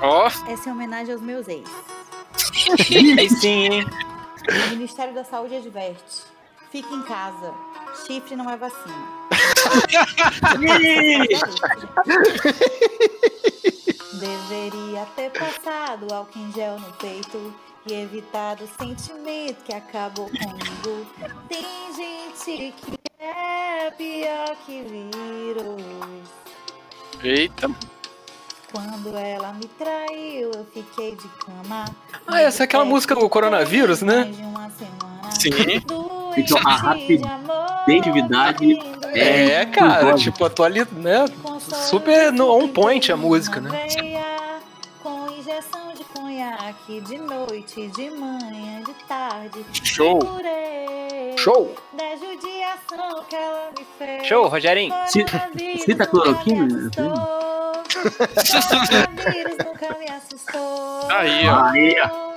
Ó, 0.00 0.26
Essa 0.26 0.68
é 0.68 0.72
homenagem 0.72 1.14
aos 1.14 1.22
meus 1.22 1.46
ex. 1.46 1.68
Aí 3.16 3.30
sim, 3.30 3.66
hein? 3.66 3.86
O 4.48 4.70
Ministério 4.70 5.14
da 5.14 5.24
Saúde 5.24 5.56
adverte. 5.56 6.22
Fique 6.70 6.94
em 6.94 7.02
casa. 7.02 7.52
Chifre 8.06 8.34
não 8.34 8.48
é 8.48 8.56
vacina. 8.56 9.12
Deveria 14.18 15.06
ter 15.14 15.30
passado 15.30 16.12
álcool 16.12 16.38
em 16.38 16.52
gel 16.52 16.78
no 16.78 16.92
peito 16.94 17.54
e 17.86 17.94
evitado 17.94 18.64
o 18.64 18.68
sentimento 18.68 19.62
que 19.64 19.74
acabou 19.74 20.28
comigo. 20.28 21.06
Tem 21.48 21.64
gente 21.94 22.72
que 22.72 22.98
é 23.18 23.90
pior 23.90 24.56
que 24.64 24.82
vírus. 24.82 26.28
eita. 27.22 27.68
Quando 28.72 29.16
ela 29.16 29.52
me 29.52 29.66
traiu, 29.78 30.50
eu 30.54 30.66
fiquei 30.72 31.14
de 31.14 31.28
cama. 31.44 31.84
Ah, 32.26 32.40
essa 32.40 32.62
é 32.62 32.64
aquela 32.64 32.84
música 32.84 33.14
do 33.14 33.28
coronavírus, 33.28 34.00
né? 34.00 34.32
Sim. 35.38 35.50
Então, 36.36 36.58
a 36.64 36.76
rapidez 36.76 37.20
É, 39.12 39.50
É, 39.60 39.66
cara, 39.66 40.14
tipo, 40.14 40.42
atuali, 40.44 40.86
né? 40.92 41.26
Super 41.60 42.32
no 42.32 42.50
on 42.50 42.68
point 42.68 43.12
a 43.12 43.16
música, 43.16 43.60
né? 43.60 43.86
Com 45.02 45.30
injeção 45.30 45.81
de 46.02 46.20
conhaque 46.20 47.00
de 47.02 47.18
noite, 47.18 47.86
de 47.88 48.10
manhã, 48.10 48.82
de 48.82 48.94
tarde. 49.06 49.64
Show. 49.72 50.18
Show! 51.36 51.74
Da 51.92 52.16
judiação 52.16 53.24
que 53.28 53.36
ela 53.36 53.70
me 53.78 53.84
fez. 53.98 54.26
Show, 54.26 54.48
Rogerinho. 54.48 54.94
Ci- 55.08 55.24
Cita 55.84 56.06
cloroquina? 56.06 56.66
né? 56.66 56.90
Coronavírus 58.32 59.56
nunca 59.64 59.98
me 59.98 60.08
assustou. 60.10 61.08
Aí, 61.10 61.48
ó. 61.48 61.64
Aí, 61.66 61.94
ó. 62.00 62.32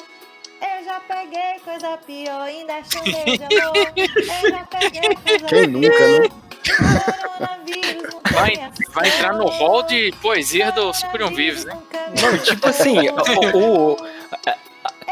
Eu 0.66 0.84
já 0.86 1.00
peguei 1.02 1.60
coisa 1.64 1.98
pior, 1.98 2.42
ainda 2.42 2.74
chamei 2.84 3.38
de 3.38 3.44
amor. 3.44 3.94
Eu 3.96 4.50
já 4.52 4.66
peguei 4.66 5.16
coisa 5.16 5.46
Quem 5.48 5.68
nunca, 5.68 6.08
né? 6.08 6.30
Vai, 8.32 8.70
vai 8.90 9.08
entrar 9.08 9.34
no 9.34 9.48
hall 9.48 9.84
de 9.84 10.12
poesia 10.22 10.72
do 10.72 10.94
Super 10.94 11.24
um 11.24 11.34
Vives, 11.34 11.66
né? 11.66 11.78
Não, 12.22 12.38
tipo 12.38 12.68
assim, 12.68 12.98
o. 13.54 13.92
o- 13.94 13.98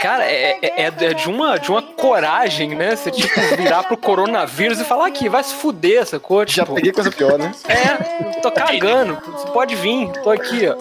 Cara, 0.02 0.26
é, 0.26 0.58
é- 0.62 0.82
é 0.84 1.13
de, 1.13 1.30
uma, 1.30 1.58
de 1.58 1.70
uma 1.72 1.82
coragem, 1.82 2.76
né? 2.76 2.94
Você, 2.94 3.10
tipo, 3.10 3.39
virar 3.56 3.84
pro 3.84 3.96
coronavírus 3.96 4.78
e 4.82 4.84
falar 4.84 5.08
aqui, 5.08 5.30
vai 5.30 5.42
se 5.42 5.54
fuder 5.54 6.02
essa 6.02 6.20
coisa. 6.20 6.52
Já 6.52 6.63
Tipo, 6.63 6.76
peguei 6.76 6.92
coisa 6.92 7.10
pior, 7.10 7.39
né? 7.39 7.54
é, 7.70 8.39
tô 8.42 8.52
cagando. 8.52 9.18
Você 9.32 9.48
pode 9.52 9.76
vir, 9.78 10.10
tô 10.22 10.30
aqui, 10.30 10.68
ó. 10.68 10.76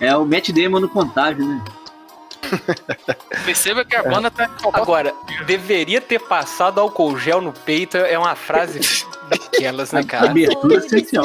É 0.00 0.16
o 0.16 0.24
Matt 0.24 0.48
Damon 0.50 0.80
no 0.80 0.88
contágio, 0.88 1.44
né? 1.46 1.60
Perceba 3.44 3.84
que 3.84 3.96
a 3.96 4.02
banda 4.02 4.30
tá 4.30 4.48
Agora, 4.72 5.12
deveria 5.46 6.00
ter 6.00 6.20
passado 6.20 6.80
álcool 6.80 7.18
gel 7.18 7.40
no 7.42 7.52
peito 7.52 7.96
é 7.98 8.18
uma 8.18 8.34
frase 8.34 8.80
daquelas, 9.28 9.92
né, 9.92 10.02
cara? 10.04 10.30
Abertura 10.30 10.76
essencial. 10.76 11.24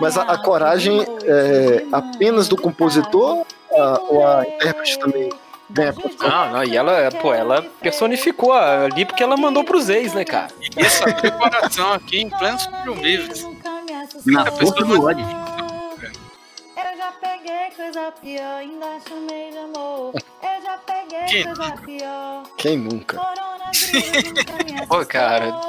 Mas 0.00 0.16
a, 0.16 0.22
a 0.22 0.38
coragem 0.38 1.04
é 1.24 1.86
apenas 1.92 2.48
do 2.48 2.56
compositor 2.56 3.46
a, 3.72 4.00
ou 4.08 4.26
a 4.26 4.46
intérprete 4.46 4.98
também 4.98 5.30
ganha 5.70 5.92
ponto? 5.92 6.16
Não, 6.22 6.52
não, 6.52 6.64
e 6.64 6.76
ela, 6.76 7.10
pô, 7.20 7.32
ela 7.32 7.62
personificou 7.80 8.52
ali 8.52 9.04
porque 9.04 9.22
ela 9.22 9.36
mandou 9.36 9.64
pros 9.64 9.88
ex, 9.88 10.14
né, 10.14 10.24
cara? 10.24 10.48
Isso, 10.76 11.08
abriu 11.08 11.30
o 11.30 11.38
coração 11.38 11.92
aqui 11.92 12.20
em 12.20 12.28
pleno 12.28 12.58
Supreme 12.58 13.02
Livres. 13.02 13.46
Na 14.26 14.46
força 14.46 14.84
do 14.84 15.04
ódio. 15.04 15.53
Eu 16.94 16.98
já 16.98 17.12
peguei 17.20 17.70
coisa 17.74 18.12
pior, 18.22 18.58
ainda 18.58 18.86
chamei 19.08 19.50
de 19.50 19.58
amor. 19.58 20.12
Eu 20.14 20.62
já 20.62 20.78
peguei 20.78 21.24
Quem 21.26 21.42
coisa 21.42 21.76
pior. 21.84 22.42
Quem 22.56 22.78
nunca? 22.78 23.20
Pô, 24.86 25.04
cara, 25.04 25.60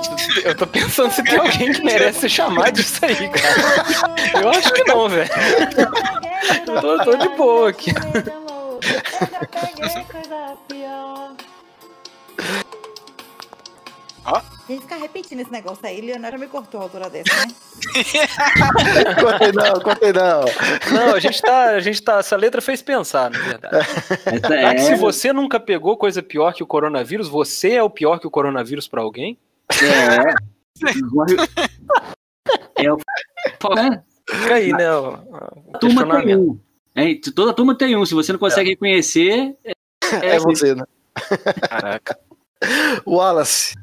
eu 0.44 0.56
tô 0.56 0.68
pensando 0.68 1.10
se 1.12 1.24
tem 1.24 1.40
alguém 1.40 1.74
que 1.74 1.84
merece 1.84 2.20
ser 2.20 2.30
chamado 2.30 2.74
disso 2.74 3.04
aí, 3.04 3.28
cara. 3.28 4.40
Eu 4.40 4.50
acho 4.52 4.72
que 4.72 4.84
não, 4.84 5.10
velho. 5.10 5.32
Eu 6.68 6.82
tô, 6.82 7.04
tô 7.04 7.18
de 7.18 7.30
boa 7.30 7.70
aqui. 7.72 7.92
Tem 14.68 14.78
que 14.78 14.82
ficar 14.84 14.96
repetindo 14.98 15.42
esse 15.42 15.52
negócio 15.52 15.86
aí. 15.86 16.02
Leonora 16.02 16.38
me 16.38 16.48
cortou 16.48 16.80
a 16.80 16.84
altura 16.84 17.10
dessa, 17.10 17.32
né? 17.36 17.54
Contei 19.22 19.52
não, 19.52 19.80
contei 19.82 20.12
não. 20.14 20.42
Não, 20.92 21.14
a 21.16 21.20
gente 21.20 21.42
tá. 21.42 21.66
A 21.72 21.80
gente 21.80 22.02
tá. 22.02 22.18
Essa 22.20 22.36
letra 22.36 22.62
fez 22.62 22.82
pensar, 22.82 23.30
na 23.30 23.38
verdade. 23.40 23.86
Será 24.48 24.74
que 24.74 24.82
é- 24.82 24.86
se 24.86 24.96
você 24.96 25.32
nunca 25.32 25.60
pegou 25.60 25.96
coisa 25.98 26.24
pior 26.24 26.54
que 26.54 26.64
o 26.64 26.68
coronavírus, 26.68 27.28
você 27.28 27.74
é 27.74 27.84
o 27.84 27.90
pior 27.90 28.20
que 28.20 28.26
o 28.28 28.32
coronavírus 28.32 28.88
pra 28.88 29.02
alguém? 29.02 29.38
É. 29.72 30.34
É 32.84 32.92
o. 32.92 32.98
É, 33.78 34.02
Fica 34.36 34.56
aí, 34.56 34.72
né? 34.74 34.92
o- 34.96 35.10
o 35.14 35.76
a 35.76 35.78
turma 35.80 36.22
tem 36.22 36.36
um. 36.36 36.60
É, 36.96 37.06
toda 37.36 37.54
turma 37.54 37.76
tem 37.78 37.96
um. 37.96 38.06
Se 38.06 38.14
você 38.14 38.32
não 38.32 38.40
consegue 38.40 38.72
reconhecer, 38.72 39.56
É 40.22 40.40
você, 40.40 40.74
né? 40.76 40.84
Caraca. 41.70 42.18
Wallace, 43.06 43.76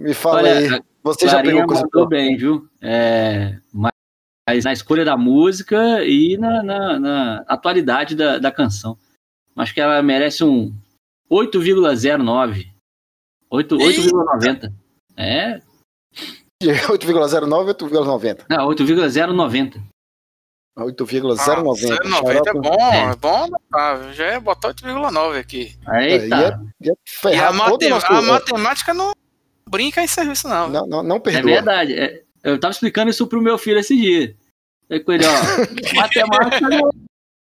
me 0.00 0.14
fala 0.14 0.38
Olha, 0.38 0.58
aí. 0.58 0.68
a 0.74 0.82
Você 1.02 1.28
já 1.28 1.42
pegou 1.42 1.66
coisa 1.66 1.86
pior? 1.88 2.06
bem, 2.06 2.36
viu? 2.36 2.68
É, 2.80 3.58
mas 3.72 4.64
na 4.64 4.72
escolha 4.72 5.04
da 5.04 5.16
música 5.16 6.04
e 6.04 6.36
na, 6.36 6.62
na- 6.62 6.98
na 6.98 7.44
atualidade 7.48 8.14
da, 8.16 8.38
da 8.38 8.50
canção. 8.52 8.98
Acho 9.56 9.72
que 9.74 9.80
ela 9.80 10.02
merece 10.02 10.42
um 10.44 10.74
8,09. 11.30 12.66
8 13.50 13.76
8,90. 13.76 14.72
É, 15.16 15.60
8,09 16.62 17.74
8,90? 17.74 18.46
não, 18.48 18.66
8,090. 18.68 19.82
8,090. 20.74 22.02
0,90 22.02 22.48
é 22.48 22.52
bom, 22.54 22.74
É. 22.80 23.12
é 23.12 23.16
bom. 23.16 23.46
Ah, 23.74 24.10
já 24.12 24.32
ia 24.32 24.40
botar 24.40 24.68
8,9 24.68 25.38
aqui. 25.38 25.76
Eita. 26.00 26.36
Ia, 26.36 26.60
ia 26.80 26.80
E 26.80 26.90
a, 26.90 26.94
ferrar 27.06 27.52
todo 27.52 27.58
mate- 27.72 27.86
o 27.86 27.90
nosso... 27.90 28.06
a 28.06 28.22
matemática 28.22 28.94
não 28.94 29.12
brinca 29.72 30.02
em 30.02 30.06
serviço, 30.06 30.46
não. 30.48 30.68
Não, 30.68 30.86
não, 30.86 31.02
não 31.02 31.16
É 31.16 31.20
perdoa. 31.20 31.50
verdade. 31.52 31.94
é, 31.94 32.22
eu 32.44 32.60
tava 32.60 32.72
explicando 32.72 33.10
isso 33.10 33.26
pro 33.26 33.40
meu 33.42 33.56
filho 33.56 33.78
esse 33.78 33.96
dia. 33.96 34.36
Falei 34.86 35.02
com 35.02 35.12
ele, 35.12 35.24
ó, 35.26 35.32
matemática 35.96 36.68
não, 36.68 36.90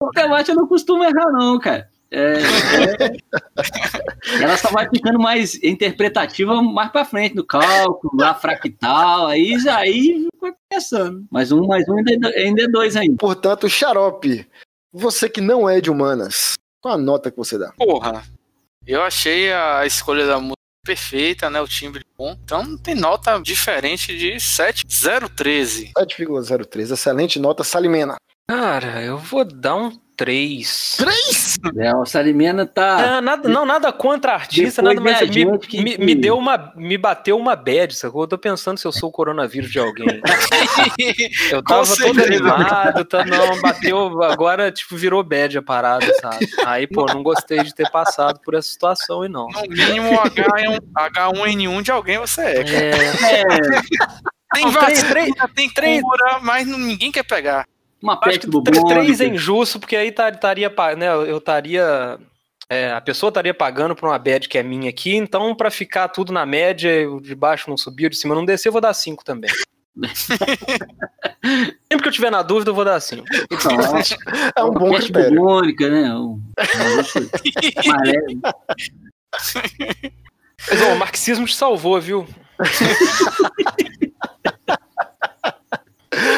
matemática 0.02 0.56
não 0.56 0.68
costuma 0.68 1.06
errar, 1.06 1.32
não, 1.32 1.60
cara. 1.60 1.88
É, 2.12 2.38
é- 2.38 4.42
ela 4.42 4.58
só 4.58 4.70
vai 4.70 4.88
ficando 4.90 5.20
mais 5.20 5.62
interpretativa 5.64 6.62
mais 6.62 6.90
pra 6.92 7.04
frente, 7.04 7.36
no 7.36 7.44
cálculo, 7.46 8.14
lá 8.18 8.34
fractal, 8.34 9.28
aí 9.28 9.60
já 9.60 9.78
aí 9.78 10.28
vai 10.40 10.54
pensando. 10.70 11.26
Mais 11.32 11.52
um, 11.52 11.66
mais 11.68 11.88
um, 11.90 11.98
ainda 11.98 12.30
é 12.30 12.44
ainda 12.44 12.64
é 12.64 12.68
dois 12.68 12.96
ainda. 12.96 13.18
Portanto, 13.18 13.68
Xarope, 13.70 14.48
você 14.94 15.28
que 15.28 15.42
não 15.42 15.68
é 15.70 15.82
de 15.82 15.90
humanas, 15.92 16.54
qual 16.82 16.94
a 16.94 16.98
nota 16.98 17.30
que 17.32 17.38
você 17.38 17.58
dá? 17.58 17.74
Porra, 17.78 18.24
eu 18.88 19.02
achei 19.02 19.52
a 19.52 19.86
escolha 19.86 20.26
da 20.26 20.38
música 20.40 20.55
perfeita, 20.86 21.50
né? 21.50 21.60
O 21.60 21.68
timbre 21.68 22.06
bom. 22.18 22.38
Então 22.44 22.78
tem 22.78 22.96
nota 22.96 23.38
diferente 23.40 24.16
de 24.16 24.40
7,013. 24.40 25.92
7,03. 25.98 26.94
Excelente 26.94 27.40
nota, 27.40 27.64
Salimena. 27.64 28.16
Cara, 28.48 29.02
eu 29.02 29.18
vou 29.18 29.44
dar 29.44 29.76
um 29.76 30.05
3. 30.18 30.96
3? 30.98 31.58
É, 31.78 31.96
o 31.96 32.06
Salimena 32.06 32.66
tá. 32.66 33.18
Ah, 33.18 33.22
nada, 33.22 33.50
não, 33.50 33.66
nada 33.66 33.92
contra 33.92 34.34
artista, 34.34 34.82
Depois 34.82 34.98
nada 35.00 35.12
mais. 35.20 35.30
Me, 35.36 35.60
que- 35.60 35.82
me, 35.84 35.98
me 35.98 36.16
deu 36.16 36.38
uma. 36.38 36.72
Me 36.76 36.98
bateu 36.98 37.38
uma 37.38 37.56
bad, 37.56 37.94
sacou? 37.96 38.24
Eu 38.24 38.28
tô 38.28 38.38
pensando 38.38 38.78
se 38.78 38.86
eu 38.88 38.92
sou 38.92 39.10
o 39.10 39.12
coronavírus 39.12 39.72
de 39.72 39.80
alguém. 39.80 40.22
Eu 41.52 41.58
Com 41.64 41.64
tava 41.64 41.86
todo 41.86 41.96
certeza. 42.16 42.54
animado, 42.54 43.06
tá, 43.06 43.26
não, 43.26 43.60
bateu, 43.62 44.24
agora, 44.24 44.72
tipo, 44.72 44.96
virou 44.96 45.24
bad 45.24 45.58
a 45.58 45.62
parada, 45.62 46.06
sabe? 46.22 46.48
Aí, 46.66 46.88
pô, 46.88 47.06
não 47.06 47.22
gostei 47.24 47.64
de 47.64 47.74
ter 47.74 47.90
passado 47.92 48.40
por 48.44 48.54
essa 48.56 48.70
situação 48.70 49.22
aí, 49.22 49.30
não. 49.30 49.48
No 49.48 49.62
mínimo 49.62 50.10
H1, 50.12 50.80
H1N1 50.96 51.82
de 51.82 51.92
alguém 51.92 52.18
você 52.18 52.42
é. 52.42 52.64
cara. 52.64 52.78
É, 53.32 53.44
Tem 54.54 54.64
Não, 54.66 54.72
três, 54.72 55.02
vacina, 55.02 55.10
três, 55.10 55.34
tem 55.54 55.70
três. 55.70 56.02
cura, 56.02 56.40
mas 56.42 56.66
não- 56.66 56.78
ninguém 56.80 57.12
quer 57.12 57.24
pegar. 57.24 57.66
Uma 58.06 58.20
peste 58.20 58.42
que 58.42 58.48
do 58.48 58.62
tr- 58.62 58.80
três 58.88 59.20
é 59.20 59.26
injusto, 59.28 59.80
porque 59.80 59.96
aí 59.96 60.12
tá- 60.12 60.30
estaria, 60.30 60.70
pa- 60.70 60.96
né, 60.96 61.08
eu 61.10 61.38
estaria... 61.40 62.20
é, 62.70 62.92
a 62.92 63.02
pessoa 63.02 63.30
estaria 63.30 63.54
pagando 63.54 63.96
por 63.96 64.08
uma 64.08 64.20
bad 64.20 64.48
que 64.48 64.58
é 64.58 64.64
minha 64.64 64.90
aqui, 64.90 65.16
então 65.16 65.56
pra 65.56 65.72
ficar 65.72 66.08
tudo 66.10 66.32
na 66.32 66.46
média, 66.46 67.10
o 67.10 67.20
de 67.20 67.34
baixo 67.36 67.70
não 67.70 67.78
subir, 67.78 68.06
o 68.08 68.10
de 68.10 68.16
cima 68.18 68.36
não 68.36 68.46
descer, 68.46 68.68
eu 68.70 68.74
vou 68.74 68.82
dar 68.82 68.94
5 68.94 69.24
também. 69.26 69.50
Sempre 71.88 72.02
que 72.04 72.08
eu 72.08 72.12
tiver 72.12 72.30
na 72.30 72.42
dúvida, 72.42 72.70
eu 72.72 72.76
vou 72.76 72.84
dar 72.84 73.00
5. 73.00 73.24
Então, 73.50 73.72
É 74.58 74.64
um 74.64 74.72
bom 74.72 74.94
critério. 74.94 75.30
bubônica, 75.36 75.90
né? 75.90 76.14
Um, 76.14 76.34
um. 76.34 76.42
Mas, 80.70 80.82
ó, 80.82 80.94
o 80.94 81.00
marxismo 81.00 81.46
te 81.46 81.56
salvou, 81.56 82.00
viu? 82.02 82.28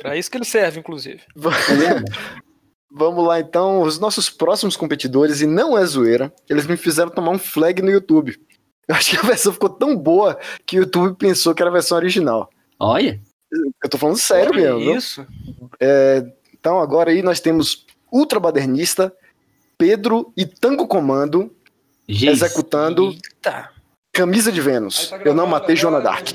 Pra 0.02 0.18
isso 0.18 0.30
que 0.30 0.38
ele 0.38 0.46
serve, 0.46 0.80
inclusive. 0.80 1.22
Vamos 2.90 3.26
lá 3.26 3.40
então, 3.40 3.82
os 3.82 4.00
nossos 4.00 4.30
próximos 4.30 4.76
competidores, 4.78 5.42
e 5.42 5.46
não 5.46 5.78
é 5.78 5.86
zoeira, 5.86 6.34
eles 6.50 6.66
me 6.66 6.78
fizeram 6.78 7.12
tomar 7.12 7.32
um 7.32 7.40
flag 7.40 7.82
no 7.82 7.92
YouTube. 7.92 8.40
Eu 8.88 8.96
acho 8.96 9.12
que 9.12 9.18
a 9.18 9.22
versão 9.22 9.52
ficou 9.52 9.70
tão 9.70 9.96
boa 9.96 10.40
que 10.66 10.80
o 10.80 10.84
YouTube 10.84 11.18
pensou 11.18 11.54
que 11.54 11.62
era 11.62 11.70
a 11.70 11.74
versão 11.74 11.98
original. 11.98 12.50
Olha. 12.80 13.20
Eu 13.84 13.90
tô 13.90 13.98
falando 13.98 14.18
sério 14.18 14.52
Olha 14.54 14.62
mesmo. 14.64 14.80
viu? 14.80 14.96
Isso. 14.96 15.28
É, 15.80 16.26
então 16.54 16.80
agora 16.80 17.12
aí 17.12 17.22
nós 17.22 17.40
temos 17.40 17.86
Ultra 18.12 18.40
Badernista, 18.40 19.14
Pedro 19.78 20.32
e 20.36 20.46
Tango 20.46 20.88
Comando 20.88 21.54
executando 22.08 23.10
Eita. 23.12 23.70
Camisa 24.14 24.52
de 24.52 24.62
Vênus. 24.62 25.12
Eu 25.24 25.34
não 25.36 25.46
matei 25.46 25.76
Joana 25.76 26.02
Dark. 26.02 26.30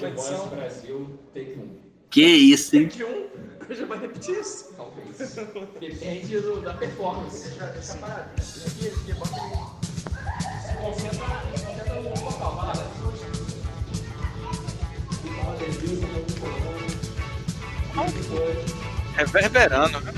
que 2.10 2.22
isso, 2.24 2.76
hein? 2.76 2.88
Eu 3.72 3.76
já 3.78 3.86
vou 3.86 3.96
repetir 3.96 4.38
isso? 4.38 4.68
Depende 5.80 6.40
do- 6.40 6.60
da 6.60 6.74
performance. 6.74 7.48
Reverberando. 19.16 20.00
né? 20.00 20.12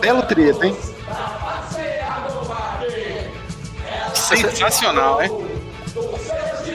Belo 0.00 0.22
treta, 0.24 0.66
hein? 0.66 0.76
Sensacional, 4.14 5.22
hein? 5.22 5.51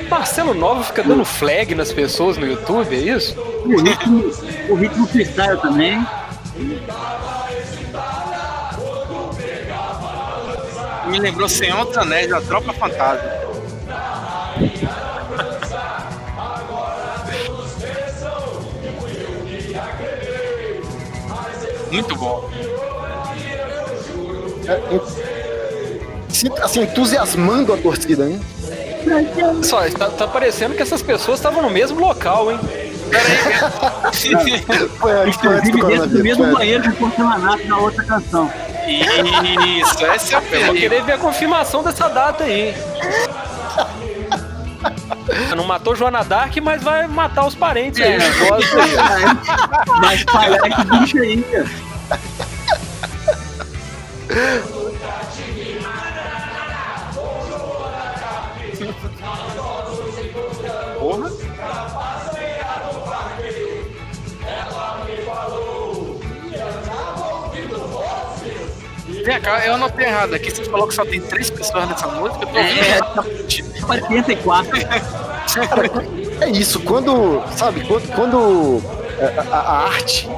Marcelo 0.09 0.53
Nova 0.53 0.83
fica 0.83 1.03
dando 1.03 1.25
flag 1.25 1.75
nas 1.75 1.91
pessoas 1.91 2.37
no 2.37 2.45
YouTube, 2.47 2.95
é 2.95 2.99
isso? 3.15 3.35
O 3.65 3.77
ritmo, 3.81 4.31
o 4.69 4.75
ritmo 4.75 5.07
freestyle 5.07 5.57
também. 5.59 6.05
Me 11.07 11.19
lembrou 11.19 11.47
Senhor 11.47 11.85
dos 11.85 11.97
Anéis 11.97 12.29
da 12.29 12.41
Tropa 12.41 12.73
Fantasma. 12.73 13.29
Muito 21.91 22.15
bom. 22.15 22.49
Se- 26.29 26.51
Assim, 26.61 26.81
entusiasmando 26.83 27.73
a 27.73 27.77
torcida, 27.77 28.29
hein? 28.29 28.39
Só, 29.63 29.89
tá, 29.89 30.09
tá 30.09 30.27
parecendo 30.27 30.75
que 30.75 30.81
essas 30.81 31.01
pessoas 31.01 31.39
estavam 31.39 31.61
no 31.61 31.69
mesmo 31.69 31.99
local, 31.99 32.51
hein? 32.51 32.59
Foi 34.99 35.11
antes 35.13 35.37
Inclusive 35.37 35.71
do 35.79 35.87
dentro 35.87 36.09
do 36.09 36.23
mesmo 36.23 36.51
banheiro 36.53 36.83
com 36.83 37.09
porcelanato 37.09 37.65
na 37.65 37.77
outra 37.77 38.03
canção. 38.03 38.51
Isso, 38.87 40.05
esse 40.05 40.35
é 40.35 40.39
o 40.39 40.43
Eu 40.51 40.65
vou 40.67 40.75
querer 40.75 41.03
ver 41.03 41.13
a 41.13 41.17
confirmação 41.17 41.83
dessa 41.83 42.07
data 42.09 42.43
aí. 42.43 42.75
Não 45.55 45.65
matou 45.65 45.95
Joana 45.95 46.23
Dark, 46.23 46.55
mas 46.61 46.81
vai 46.83 47.07
matar 47.07 47.45
os 47.45 47.55
parentes 47.55 47.99
aí. 48.01 48.13
É. 48.13 48.19
Vai 49.99 50.15
espalhar 50.15 50.59
esse 50.67 50.83
bicho 50.85 51.17
aí, 51.19 51.43
cara. 51.43 51.67
Vem 69.27 69.41
cá, 69.41 69.65
eu 69.65 69.73
anotei 69.73 70.05
errado 70.05 70.33
aqui. 70.35 70.49
Você 70.49 70.63
falou 70.63 70.87
que 70.87 70.95
só 70.95 71.03
tem 71.05 71.19
três 71.19 71.49
pessoas 71.49 71.87
nessa 71.89 72.07
música. 72.07 72.45
Eu 72.45 72.47
tô 72.47 72.57
ouvindo. 72.57 73.91
É, 73.91 73.91
84. 74.03 74.77
É 76.41 76.49
isso, 76.49 76.79
quando. 76.79 77.43
Sabe, 77.57 77.81
quando. 77.85 78.07
quando 78.15 78.81
a, 79.19 79.55
a- 79.57 79.59
a 79.59 79.85
arte. 79.87 80.29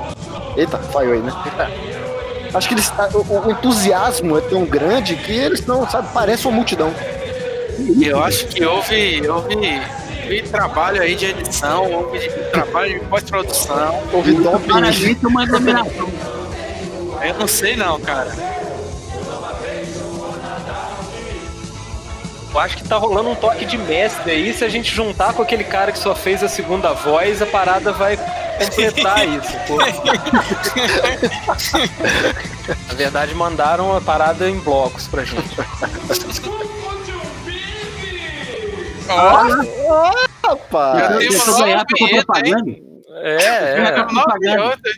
Eita, 0.57 0.77
falhou 0.79 1.13
aí, 1.13 1.19
né? 1.21 1.31
Acho 2.53 2.67
que 2.67 2.73
eles, 2.73 2.91
a- 2.97 3.09
o, 3.13 3.47
o 3.47 3.51
entusiasmo 3.51 4.37
é 4.37 4.41
tão 4.41 4.65
grande 4.65 5.15
que 5.17 5.31
eles 5.33 5.63
não, 5.67 5.87
sabe, 5.87 6.07
parece 6.13 6.47
uma 6.47 6.55
multidão. 6.55 6.91
Eu 8.01 8.23
acho 8.23 8.47
que 8.47 8.65
houve, 8.65 9.21
houve, 9.29 9.55
houve 10.23 10.41
trabalho 10.49 10.99
aí 11.01 11.15
de 11.15 11.27
edição, 11.27 11.91
houve 11.91 12.27
trabalho 12.51 12.99
de 12.99 13.05
pós-produção. 13.05 14.01
Houve 14.11 14.33
doping. 14.33 14.67
Claramente 14.67 15.25
uma 15.27 15.43
aglomeração. 15.43 16.09
Eu 17.21 17.33
não 17.35 17.47
sei 17.47 17.75
não, 17.75 17.99
cara. 17.99 18.31
Eu 22.51 22.59
acho 22.59 22.77
que 22.77 22.87
tá 22.87 22.97
rolando 22.97 23.29
um 23.29 23.35
toque 23.35 23.63
de 23.65 23.77
mestre 23.77 24.31
aí. 24.31 24.53
Se 24.53 24.65
a 24.65 24.69
gente 24.69 24.93
juntar 24.93 25.33
com 25.33 25.41
aquele 25.41 25.63
cara 25.63 25.91
que 25.91 25.99
só 25.99 26.15
fez 26.15 26.43
a 26.43 26.49
segunda 26.49 26.93
voz, 26.93 27.41
a 27.41 27.45
parada 27.45 27.91
vai 27.91 28.17
completar 28.17 29.27
isso. 29.27 29.53
Pô. 29.67 29.77
Na 32.87 32.93
verdade, 32.95 33.35
mandaram 33.35 33.95
a 33.95 34.01
parada 34.01 34.49
em 34.49 34.59
blocos 34.59 35.07
pra 35.07 35.23
gente. 35.23 35.55
Rapaz! 39.07 40.99
Já 40.99 41.07
tem 41.07 41.29
Deixa 41.29 41.49
eu 41.49 41.55
uma 41.55 41.65
ganhar 41.65 41.75
nova 41.77 41.85
pra 41.85 42.07
vinheta, 42.07 42.39
hein? 42.45 42.53
propaganda. 42.55 42.71
É, 43.21 43.77
é. 43.77 43.97
Nova 44.11 44.35
vinheta. 44.39 44.89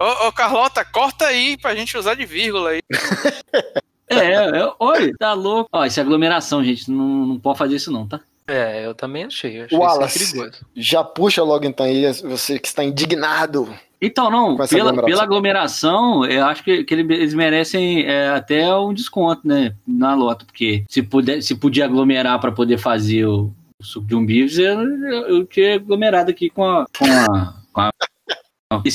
Ô, 0.00 0.28
ô, 0.28 0.32
Carlota, 0.32 0.84
corta 0.84 1.26
aí 1.26 1.56
pra 1.60 1.74
gente 1.74 1.96
usar 1.98 2.14
de 2.14 2.24
vírgula 2.24 2.70
aí. 2.70 2.80
É, 4.10 4.60
é, 4.60 4.72
oi, 4.78 5.12
tá 5.18 5.32
louco. 5.32 5.68
Ó, 5.72 5.84
isso 5.84 6.00
é 6.00 6.02
aglomeração, 6.02 6.64
gente. 6.64 6.90
Não, 6.90 7.26
não 7.26 7.38
pode 7.38 7.58
fazer 7.58 7.76
isso, 7.76 7.92
não, 7.92 8.06
tá? 8.06 8.20
É, 8.46 8.86
eu 8.86 8.94
também 8.94 9.24
achei. 9.24 9.60
Eu 9.60 9.64
achei 9.66 9.78
Wallace, 9.78 10.22
isso 10.22 10.32
perigoso. 10.32 10.66
já 10.74 11.04
puxa 11.04 11.42
logo 11.42 11.66
então 11.66 11.84
aí, 11.84 12.10
você 12.22 12.58
que 12.58 12.66
está 12.66 12.82
indignado. 12.82 13.68
Então, 14.00 14.30
não, 14.30 14.56
pela, 14.56 14.64
aglomeração. 14.90 15.04
pela 15.04 15.22
aglomeração, 15.22 16.24
eu 16.24 16.44
acho 16.46 16.62
que, 16.62 16.84
que 16.84 16.94
ele- 16.94 17.14
eles 17.14 17.34
merecem 17.34 18.06
é, 18.06 18.28
até 18.28 18.72
um 18.74 18.94
desconto, 18.94 19.46
né? 19.46 19.74
Na 19.86 20.14
lota, 20.14 20.44
porque 20.44 20.84
se, 20.88 21.02
puder, 21.02 21.42
se 21.42 21.54
podia 21.56 21.84
aglomerar 21.84 22.40
para 22.40 22.52
poder 22.52 22.78
fazer 22.78 23.26
o, 23.26 23.52
o 23.78 23.84
suco 23.84 24.06
de 24.06 24.14
um 24.14 24.24
bifes, 24.24 24.56
eu, 24.58 24.80
eu, 24.80 25.28
eu 25.28 25.44
tinha 25.46 25.74
aglomerado 25.74 26.30
aqui 26.30 26.48
com 26.48 26.64
a. 26.64 26.86
com 26.96 27.04
a. 27.04 27.54
com 27.72 27.80
a. 27.80 27.90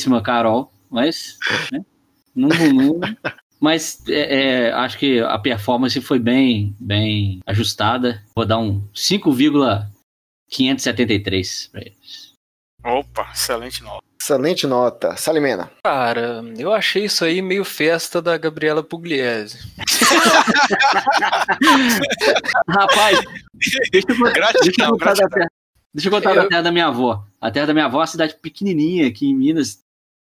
com 0.10 0.16
a 0.16 0.22
Carol, 0.22 0.72
mas. 0.90 1.38
Né? 1.72 1.82
Não, 2.36 2.48
não, 2.50 3.00
mas 3.64 4.04
é, 4.10 4.66
é, 4.68 4.72
acho 4.74 4.98
que 4.98 5.22
a 5.22 5.40
performance 5.40 6.02
foi 6.02 6.20
bem, 6.20 6.76
bem 6.78 7.40
ajustada. 7.46 8.22
Vou 8.36 8.46
dar 8.46 8.58
um 8.60 8.86
5,573 8.94 11.68
para 11.72 11.80
eles. 11.82 12.34
Opa, 12.84 13.32
excelente 13.34 13.82
nota. 13.82 14.04
Excelente 14.22 14.68
nota. 14.68 15.16
Salimena. 15.16 15.72
Cara, 15.82 16.44
eu 16.58 16.74
achei 16.74 17.06
isso 17.06 17.24
aí 17.24 17.42
meio 17.42 17.64
festa 17.64 18.22
da 18.22 18.38
Gabriela 18.38 18.84
Pugliese. 18.84 19.60
Rapaz, 22.68 23.22
deixa 23.94 24.08
eu, 24.10 24.18
contar- 24.18 24.34
Gratidão, 24.34 24.62
deixa 24.66 24.84
eu 24.84 24.90
contar, 24.92 25.06
gratidão. 25.06 25.30
da 25.30 25.36
terra, 25.38 25.50
deixa 25.94 26.08
eu 26.10 26.12
contar 26.12 26.34
da 26.36 26.48
terra 26.50 26.62
da 26.64 26.72
minha 26.74 26.88
avó. 26.88 27.26
A 27.40 27.50
terra 27.50 27.68
da 27.68 27.74
minha 27.74 27.86
avó 27.86 28.00
é 28.00 28.02
uma 28.02 28.08
cidade 28.08 28.36
pequenininha 28.42 29.08
aqui 29.08 29.26
em 29.28 29.34
Minas, 29.34 29.80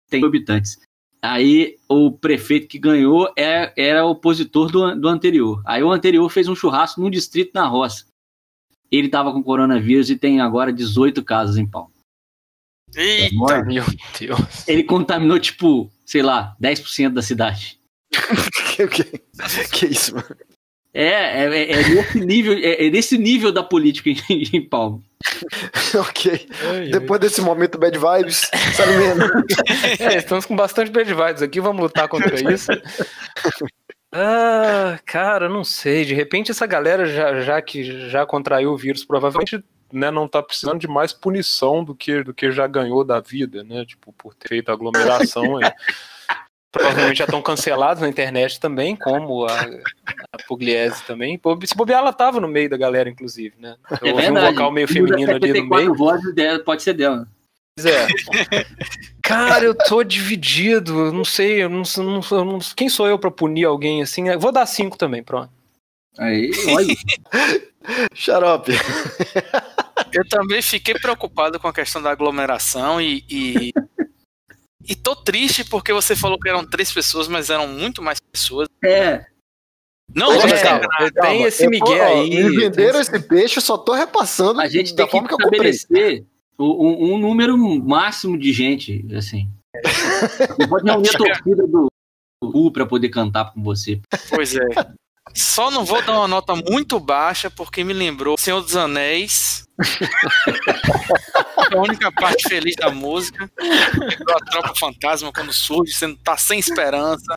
tem 0.07 0.19
mil 0.19 0.29
habitantes. 0.29 0.77
Aí 1.23 1.77
o 1.87 2.11
prefeito 2.11 2.67
que 2.67 2.77
ganhou 2.77 3.31
é, 3.37 3.71
era 3.77 4.05
opositor 4.05 4.69
do, 4.69 4.93
do 4.93 5.07
anterior. 5.07 5.61
Aí 5.65 5.81
o 5.81 5.89
anterior 5.89 6.27
fez 6.29 6.49
um 6.49 6.55
churrasco 6.55 6.99
num 6.99 7.09
distrito 7.09 7.51
na 7.53 7.65
roça. 7.65 8.05
Ele 8.91 9.07
tava 9.07 9.31
com 9.31 9.41
coronavírus 9.41 10.09
e 10.09 10.17
tem 10.17 10.41
agora 10.41 10.73
18 10.73 11.23
casos 11.23 11.55
em 11.55 11.65
pau. 11.65 11.89
Eita, 12.93 13.63
Meu 13.63 13.85
Deus. 14.19 14.67
Ele 14.67 14.83
contaminou, 14.83 15.39
tipo, 15.39 15.89
sei 16.05 16.21
lá, 16.21 16.57
10% 16.61 17.13
da 17.13 17.21
cidade. 17.21 17.79
que, 18.75 18.87
que, 18.87 19.03
que 19.71 19.85
isso, 19.85 20.15
mano? 20.15 20.35
É, 20.93 21.45
é, 21.45 21.71
é 21.71 21.89
nesse 21.89 22.19
nível, 22.19 22.53
é, 22.53 22.85
é 22.85 22.89
nesse 22.89 23.17
nível 23.17 23.51
da 23.51 23.63
política 23.63 24.09
em, 24.09 24.43
em 24.53 24.61
Palma. 24.61 25.01
ok. 25.99 26.47
Depois 26.91 27.19
desse 27.19 27.41
momento 27.41 27.77
bad 27.77 27.97
vibes. 27.97 28.49
É, 29.99 30.17
estamos 30.17 30.45
com 30.45 30.55
bastante 30.55 30.91
bad 30.91 31.11
vibes 31.11 31.41
aqui, 31.41 31.59
vamos 31.59 31.81
lutar 31.81 32.07
contra 32.07 32.53
isso. 32.53 32.71
Ah, 34.15 34.99
cara, 35.07 35.49
não 35.49 35.63
sei. 35.63 36.05
De 36.05 36.13
repente 36.13 36.51
essa 36.51 36.67
galera 36.67 37.07
já, 37.07 37.41
já 37.41 37.59
que 37.59 38.09
já 38.09 38.23
contraiu 38.27 38.71
o 38.71 38.77
vírus, 38.77 39.03
provavelmente 39.03 39.63
né, 39.91 40.11
não 40.11 40.27
tá 40.27 40.41
precisando 40.43 40.79
de 40.79 40.87
mais 40.87 41.11
punição 41.11 41.83
do 41.83 41.95
que, 41.95 42.21
do 42.21 42.31
que 42.31 42.51
já 42.51 42.67
ganhou 42.67 43.03
da 43.03 43.19
vida, 43.19 43.63
né? 43.63 43.83
Tipo, 43.85 44.13
por 44.13 44.35
ter 44.35 44.49
feito 44.49 44.71
aglomeração. 44.71 45.57
provavelmente 46.73 47.17
já 47.19 47.23
estão 47.25 47.41
cancelados 47.41 48.01
na 48.01 48.09
internet 48.09 48.59
também, 48.59 48.95
como 48.95 49.45
a, 49.45 49.61
a 50.33 50.37
Pugliese 50.47 51.01
também. 51.03 51.39
Se 51.65 51.75
bobear, 51.77 51.99
ela 51.99 52.11
tava 52.11 52.41
no 52.41 52.47
meio 52.47 52.69
da 52.69 52.75
galera, 52.75 53.09
inclusive, 53.09 53.55
né? 53.59 53.75
Eu 54.01 54.07
É 54.09 54.11
ouvi 54.11 54.23
um 54.29 54.33
verdade. 54.33 54.55
vocal 54.55 54.71
meio 54.71 54.87
feminino 54.87 55.31
ali 55.31 55.39
no 55.39 55.47
74 55.47 55.75
meio. 55.77 55.95
vozes 55.95 56.33
dela, 56.35 56.59
pode 56.59 56.83
ser 56.83 56.93
dela. 56.93 57.27
Pois 57.77 57.85
é. 57.85 58.07
Cara, 59.21 59.63
eu 59.65 59.73
tô 59.75 60.03
dividido. 60.03 61.07
eu 61.07 61.13
Não 61.13 61.23
sei, 61.25 61.63
eu 61.63 61.69
não, 61.69 61.83
não, 61.97 62.21
eu 62.31 62.45
não- 62.45 62.59
quem 62.75 62.89
sou 62.89 63.07
eu 63.07 63.17
pra 63.17 63.31
punir 63.31 63.65
alguém 63.65 64.01
assim? 64.01 64.27
Eu 64.29 64.39
Vou 64.39 64.51
dar 64.51 64.65
cinco 64.65 64.97
também, 64.97 65.23
pronto. 65.23 65.49
Aí, 66.19 66.51
olha. 66.69 66.95
Xarope. 68.13 68.71
Eu 70.11 70.27
também 70.27 70.61
fiquei 70.61 70.93
preocupado 70.95 71.59
com 71.59 71.67
a 71.67 71.73
questão 71.73 72.01
da 72.01 72.11
aglomeração 72.11 73.01
e, 73.01 73.23
e, 73.29 73.73
e 74.87 74.95
tô 74.95 75.15
triste 75.15 75.63
porque 75.65 75.91
você 75.93 76.15
falou 76.15 76.39
que 76.39 76.49
eram 76.49 76.65
três 76.65 76.91
pessoas, 76.91 77.27
mas 77.27 77.49
eram 77.49 77.67
muito 77.67 78.01
mais 78.01 78.19
pessoas. 78.19 78.67
É. 78.83 79.25
Não 80.13 80.33
gente, 80.41 80.59
enganar. 80.59 80.97
tem 80.99 81.11
Calma, 81.13 81.47
esse 81.47 81.63
eu 81.63 81.69
ó, 81.81 82.03
aí. 82.03 82.29
Me 82.29 82.55
venderam 82.57 82.99
esse 82.99 83.19
peixe, 83.19 83.57
eu 83.57 83.61
só 83.61 83.77
tô 83.77 83.93
repassando 83.93 84.59
A 84.59 84.67
gente 84.67 84.93
tem 84.95 85.07
que 85.07 85.17
estabelecer 85.17 86.25
o- 86.57 86.87
um, 86.87 87.13
um 87.13 87.17
número 87.17 87.57
máximo 87.57 88.37
de 88.37 88.51
gente, 88.51 89.05
assim. 89.15 89.49
Não 90.59 90.67
pode 90.67 90.85
reunir 90.89 91.09
a 91.09 91.17
torcida 91.17 91.67
do 91.67 91.87
U 92.43 92.71
pra 92.71 92.85
poder 92.85 93.09
cantar 93.09 93.53
com 93.53 93.63
você. 93.63 93.99
Pois 94.29 94.55
é. 94.55 94.67
Só 95.33 95.71
não 95.71 95.85
vou 95.85 96.01
dar 96.01 96.11
uma 96.13 96.27
nota 96.27 96.53
muito 96.55 96.99
baixa 96.99 97.49
porque 97.49 97.81
me 97.83 97.93
lembrou 97.93 98.37
Senhor 98.37 98.61
dos 98.61 98.75
Anéis. 98.75 99.63
a 101.71 101.77
única 101.77 102.11
parte 102.11 102.47
feliz 102.49 102.75
da 102.75 102.89
música. 102.91 103.49
Lembrou 103.59 104.35
a 104.35 104.39
tropa 104.51 104.75
fantasma 104.75 105.31
quando 105.31 105.53
surge, 105.53 105.93
você 105.93 106.07
não 106.07 106.15
tá 106.17 106.35
sem 106.37 106.59
esperança. 106.59 107.35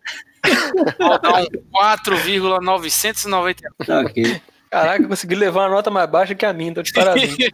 Vou 0.99 1.19
dar 1.21 1.43
um 1.43 1.47
4,990. 1.71 3.63
Tá, 3.87 4.01
ok. 4.01 4.43
Caraca, 4.71 5.03
eu 5.03 5.09
consegui 5.09 5.35
levar 5.37 5.63
uma 5.63 5.71
nota 5.77 5.91
mais 5.91 6.11
baixa 6.11 6.35
que 6.35 6.45
a 6.45 6.53
minha, 6.53 6.75
tô 6.75 6.83
de 6.83 6.93
parabéns. 6.93 7.35
Que, 7.37 7.51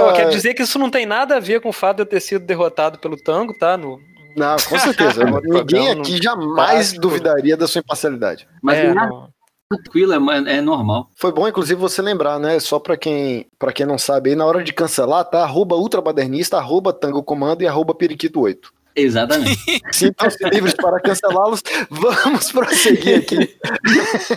ó, 0.00 0.10
Ah. 0.10 0.12
quer 0.12 0.28
dizer 0.28 0.54
que 0.54 0.62
isso 0.62 0.78
não 0.78 0.90
tem 0.90 1.06
nada 1.06 1.36
a 1.36 1.40
ver 1.40 1.60
com 1.60 1.70
o 1.70 1.72
fato 1.72 1.96
de 1.96 2.02
eu 2.02 2.06
ter 2.06 2.20
sido 2.20 2.44
derrotado 2.44 2.98
pelo 2.98 3.16
tango, 3.16 3.56
tá? 3.58 3.76
No, 3.76 3.98
Não, 4.36 4.56
com 4.56 4.78
certeza. 4.78 5.24
Ninguém 5.42 5.90
aqui 5.90 6.20
jamais 6.22 6.92
duvidaria 6.92 7.56
da 7.56 7.66
sua 7.66 7.80
imparcialidade. 7.80 8.48
Mas 8.62 8.78
É, 8.78 8.94
não. 8.94 9.28
tranquilo, 9.68 10.12
é, 10.30 10.56
é 10.56 10.60
normal. 10.60 11.10
Foi 11.16 11.32
bom, 11.32 11.46
inclusive, 11.48 11.80
você 11.80 12.00
lembrar, 12.02 12.38
né? 12.38 12.58
Só 12.60 12.78
pra 12.78 12.96
quem, 12.96 13.46
pra 13.58 13.72
quem 13.72 13.86
não 13.86 13.98
sabe, 13.98 14.30
aí 14.30 14.36
na 14.36 14.44
hora 14.46 14.62
de 14.62 14.72
cancelar, 14.72 15.24
tá? 15.24 15.42
Arroba 15.42 15.76
ultramadernista, 15.76 16.56
arroba 16.58 16.92
tango 16.92 17.22
comando 17.22 17.62
e 17.62 17.66
arroba 17.66 17.94
periquito 17.94 18.40
8. 18.40 18.72
Exatamente. 18.96 19.58
Sintam-se 19.92 20.42
livres 20.50 20.74
para 20.74 21.00
cancelá-los. 21.00 21.62
Vamos 21.88 22.50
prosseguir 22.52 23.18
aqui. 23.18 23.56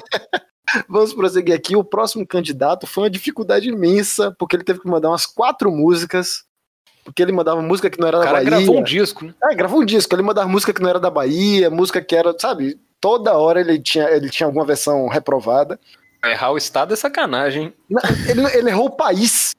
Vamos 0.87 1.13
prosseguir 1.13 1.55
aqui. 1.55 1.75
O 1.75 1.83
próximo 1.83 2.25
candidato 2.25 2.87
foi 2.87 3.03
uma 3.03 3.09
dificuldade 3.09 3.67
imensa, 3.69 4.33
porque 4.39 4.55
ele 4.55 4.63
teve 4.63 4.79
que 4.79 4.87
mandar 4.87 5.09
umas 5.09 5.25
quatro 5.25 5.71
músicas. 5.71 6.43
Porque 7.03 7.21
ele 7.21 7.31
mandava 7.31 7.61
música 7.61 7.89
que 7.89 7.99
não 7.99 8.07
era 8.07 8.17
O 8.17 8.19
da 8.21 8.25
cara 8.25 8.37
Bahia. 8.37 8.49
gravou 8.49 8.77
um 8.79 8.83
disco, 8.83 9.25
né? 9.25 9.33
É, 9.43 9.55
gravou 9.55 9.81
um 9.81 9.85
disco. 9.85 10.15
Ele 10.15 10.21
mandava 10.21 10.47
música 10.47 10.73
que 10.73 10.81
não 10.81 10.89
era 10.89 10.99
da 10.99 11.09
Bahia, 11.09 11.69
música 11.69 12.01
que 12.01 12.15
era, 12.15 12.33
sabe? 12.39 12.79
Toda 13.01 13.33
hora 13.37 13.59
ele 13.59 13.77
tinha, 13.79 14.05
ele 14.09 14.29
tinha 14.29 14.47
alguma 14.47 14.65
versão 14.65 15.07
reprovada. 15.07 15.77
Errar 16.23 16.51
o 16.51 16.57
estado 16.57 16.93
é 16.93 16.95
sacanagem, 16.95 17.73
Ele, 18.29 18.45
ele 18.57 18.69
errou 18.69 18.85
o 18.85 18.91
país. 18.95 19.51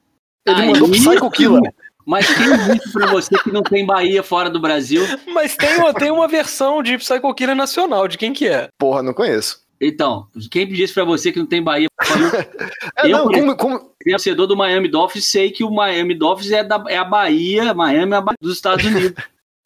Ele 0.47 0.61
Aí- 0.61 0.67
mandou 0.71 0.89
Psycho 0.89 1.29
Killer. 1.29 1.71
Mas 2.07 2.27
quem 2.27 2.75
disse 2.75 2.91
pra 2.93 3.07
você 3.07 3.35
que 3.39 3.51
não 3.51 3.63
tem 3.63 3.85
Bahia 3.85 4.21
fora 4.23 4.47
do 4.49 4.59
Brasil? 4.59 5.03
Mas 5.27 5.55
tem, 5.55 5.77
uma- 5.77 5.93
tem 5.93 6.11
uma 6.11 6.27
versão 6.27 6.81
de 6.83 6.97
Psycho 6.97 7.33
Killer 7.35 7.55
nacional, 7.55 8.07
de 8.07 8.17
quem 8.17 8.31
que 8.33 8.47
é? 8.47 8.67
Porra, 8.79 9.01
não 9.03 9.13
conheço. 9.13 9.59
Então, 9.79 10.27
quem 10.49 10.67
disse 10.67 10.93
pra 10.93 11.03
você 11.03 11.31
que 11.31 11.39
não 11.39 11.45
tem 11.45 11.61
Bahia 11.61 11.87
É, 12.97 13.07
Eu, 13.07 13.09
não, 13.09 13.31
como, 13.31 13.57
como- 13.57 13.91
torcedor 14.09 14.47
do 14.47 14.55
Miami 14.55 14.87
Dolphins, 14.87 15.25
sei 15.25 15.51
que 15.51 15.63
o 15.63 15.71
Miami 15.71 16.15
Dolphins 16.15 16.51
é, 16.51 16.63
da, 16.63 16.81
é 16.87 16.97
a 16.97 17.03
Bahia, 17.03 17.73
Miami 17.73 18.13
é 18.13 18.15
a 18.15 18.21
Bahia 18.21 18.37
dos 18.39 18.55
Estados 18.55 18.85
Unidos. 18.85 19.21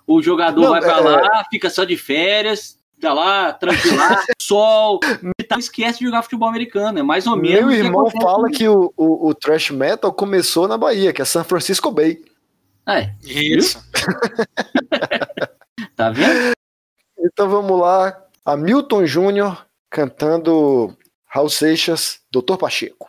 O 0.08 0.22
jogador 0.22 0.62
Não, 0.62 0.70
vai 0.72 0.82
pra 0.82 0.98
é- 0.98 1.02
lá, 1.02 1.46
fica 1.52 1.70
só 1.70 1.84
de 1.84 1.96
férias, 1.96 2.80
tá 3.00 3.14
lá, 3.14 3.54
tranquilar, 3.54 4.24
sol, 4.42 5.00
e 5.40 5.44
tá, 5.44 5.58
esquece 5.60 6.00
de 6.00 6.06
jogar 6.06 6.24
futebol 6.24 6.50
americano, 6.50 6.98
é 6.98 7.04
mais 7.04 7.28
ou 7.28 7.36
menos. 7.36 7.68
meu 7.68 7.86
irmão 7.86 8.10
fala 8.10 8.50
que 8.50 8.68
o, 8.68 8.92
o, 8.98 9.30
o 9.30 9.34
thrash 9.36 9.70
metal 9.70 10.12
começou 10.12 10.68
na 10.68 10.78
Bahia, 10.78 11.14
que 11.14 11.22
é 11.22 11.26
San 11.26 11.44
Francisco 11.44 11.92
Bay. 11.92 12.20
É, 12.88 13.12
Isso. 13.24 13.80
tá 15.96 16.10
vendo? 16.10 16.54
Então 17.20 17.50
vamos 17.50 17.80
lá. 17.80 18.18
Hamilton 18.46 19.06
Júnior 19.06 19.66
cantando 19.90 20.96
Raul 21.28 21.50
Seixas, 21.50 22.20
Doutor 22.32 22.58
Pacheco. 22.58 23.08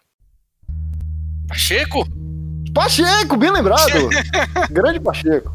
Pacheco? 1.48 2.06
Pacheco, 2.72 3.36
bem 3.36 3.50
lembrado. 3.50 4.08
Grande 4.70 5.00
Pacheco. 5.00 5.52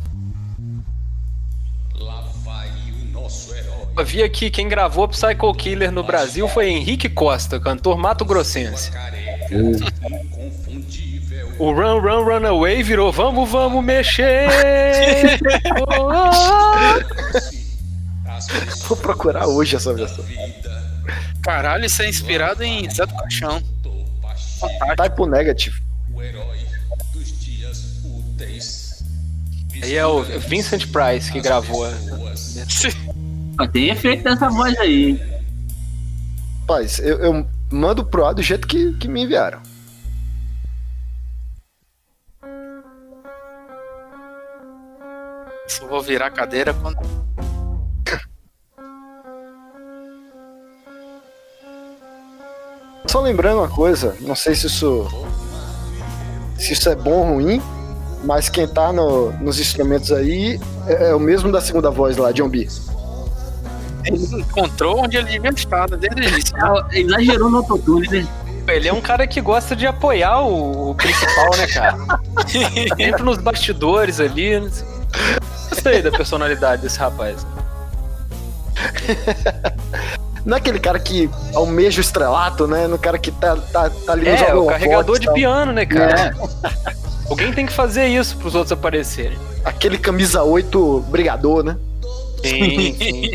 Eu 3.98 4.04
vi 4.06 4.22
aqui 4.22 4.50
quem 4.50 4.68
gravou 4.68 5.08
Psycho 5.08 5.54
Killer 5.54 5.90
no 5.90 6.04
Brasil 6.04 6.50
foi 6.50 6.68
Henrique 6.68 7.08
Costa, 7.08 7.62
cantor 7.62 7.98
Mato 7.98 8.26
Grossense. 8.26 8.92
O 11.58 11.72
Run 11.72 12.02
Run 12.02 12.26
Run 12.26 12.46
Away 12.46 12.84
virou 12.84 13.10
Vamos, 13.14 13.50
vamos 13.50 13.82
mexer! 13.82 14.50
Vou 18.88 18.98
procurar 18.98 19.48
hoje 19.48 19.78
essa 19.78 19.94
versão. 19.94 20.26
Caralho, 21.46 21.86
isso 21.86 22.02
é 22.02 22.10
inspirado 22.10 22.64
em 22.64 22.90
Zé 22.90 23.06
do 23.06 23.14
Caixão. 23.14 23.62
Fantástico. 24.60 24.96
Typo 24.96 25.26
Negative. 25.28 25.80
Aí 29.84 29.96
é 29.96 30.06
o 30.08 30.24
Vincent 30.24 30.88
Price 30.88 31.32
que 31.32 31.40
gravou. 31.40 31.86
Mas 33.58 33.70
tem 33.72 33.90
efeito 33.90 34.24
dessa 34.24 34.50
voz 34.50 34.76
aí? 34.80 35.22
Rapaz, 36.62 36.98
eu, 36.98 37.20
eu 37.20 37.48
mando 37.72 38.04
pro 38.04 38.26
ar 38.26 38.34
do 38.34 38.42
jeito 38.42 38.68
que, 38.68 38.94
que 38.94 39.08
me 39.08 39.22
enviaram. 39.24 39.62
Só 45.68 45.86
vou 45.88 46.02
virar 46.02 46.28
a 46.28 46.32
cadeira 46.32 46.74
quando. 46.74 46.98
Só 53.16 53.22
lembrando 53.22 53.60
uma 53.60 53.70
coisa, 53.70 54.14
não 54.20 54.36
sei 54.36 54.54
se 54.56 54.68
isso 54.68 55.10
se 56.60 56.74
isso 56.74 56.90
é 56.90 56.96
bom 56.98 57.12
ou 57.12 57.24
ruim, 57.36 57.62
mas 58.26 58.50
quem 58.50 58.68
tá 58.68 58.92
no- 58.92 59.32
nos 59.40 59.58
instrumentos 59.58 60.12
aí 60.12 60.60
é, 60.86 61.12
é 61.12 61.16
o 61.16 61.20
mesmo 61.20 61.50
da 61.50 61.62
segunda 61.62 61.90
voz 61.90 62.18
lá, 62.18 62.34
John 62.34 62.50
B. 62.50 62.68
Ele 64.04 64.18
encontrou 64.42 65.00
onde 65.06 65.16
ele 65.16 65.30
devia 65.30 65.50
estar 65.52 65.88
desde 65.92 66.22
o 66.22 66.28
início. 66.28 66.54
Ah, 66.62 66.86
Exagerou 66.92 67.50
no 67.50 67.60
autotune, 67.60 68.06
né? 68.10 68.28
Ele 68.68 68.90
é 68.90 68.94
um 68.94 69.00
cara 69.00 69.26
que 69.26 69.40
gosta 69.40 69.78
de 69.78 69.88
apoiar 69.88 70.42
o, 70.42 70.90
o 70.90 70.96
principal, 70.96 71.52
né, 71.56 71.68
cara? 71.68 71.98
Sempre 72.98 73.24
nos 73.24 73.38
bastidores 73.38 74.20
ali. 74.20 74.60
Gostei 75.70 76.02
da 76.02 76.12
personalidade 76.12 76.82
desse 76.82 77.00
rapaz. 77.00 77.48
Não 80.46 80.56
é 80.56 80.60
aquele 80.60 80.80
cara 80.80 81.00
que 81.00 81.30
almeja 81.56 81.98
o 82.00 82.02
estrelato, 82.02 82.68
né? 82.68 82.86
No 82.86 83.00
cara 83.00 83.18
que 83.18 83.32
tá, 83.32 83.56
tá, 83.56 83.90
tá 83.90 84.12
ali 84.12 84.30
nos 84.30 84.42
É, 84.42 84.54
o 84.54 84.68
carregador 84.68 85.18
de 85.18 85.32
piano, 85.34 85.72
né, 85.72 85.86
cara? 85.86 86.36
É. 86.38 86.96
Alguém 87.28 87.52
tem 87.52 87.66
que 87.66 87.74
fazer 87.74 88.06
isso 88.06 88.38
pros 88.38 88.54
outros 88.54 88.72
aparecerem. 88.72 89.38
Aquele 89.64 89.98
camisa 89.98 90.44
8 90.44 91.06
brigador, 91.10 91.64
né? 91.64 91.76
Sim, 92.44 92.96
sim. 92.96 93.32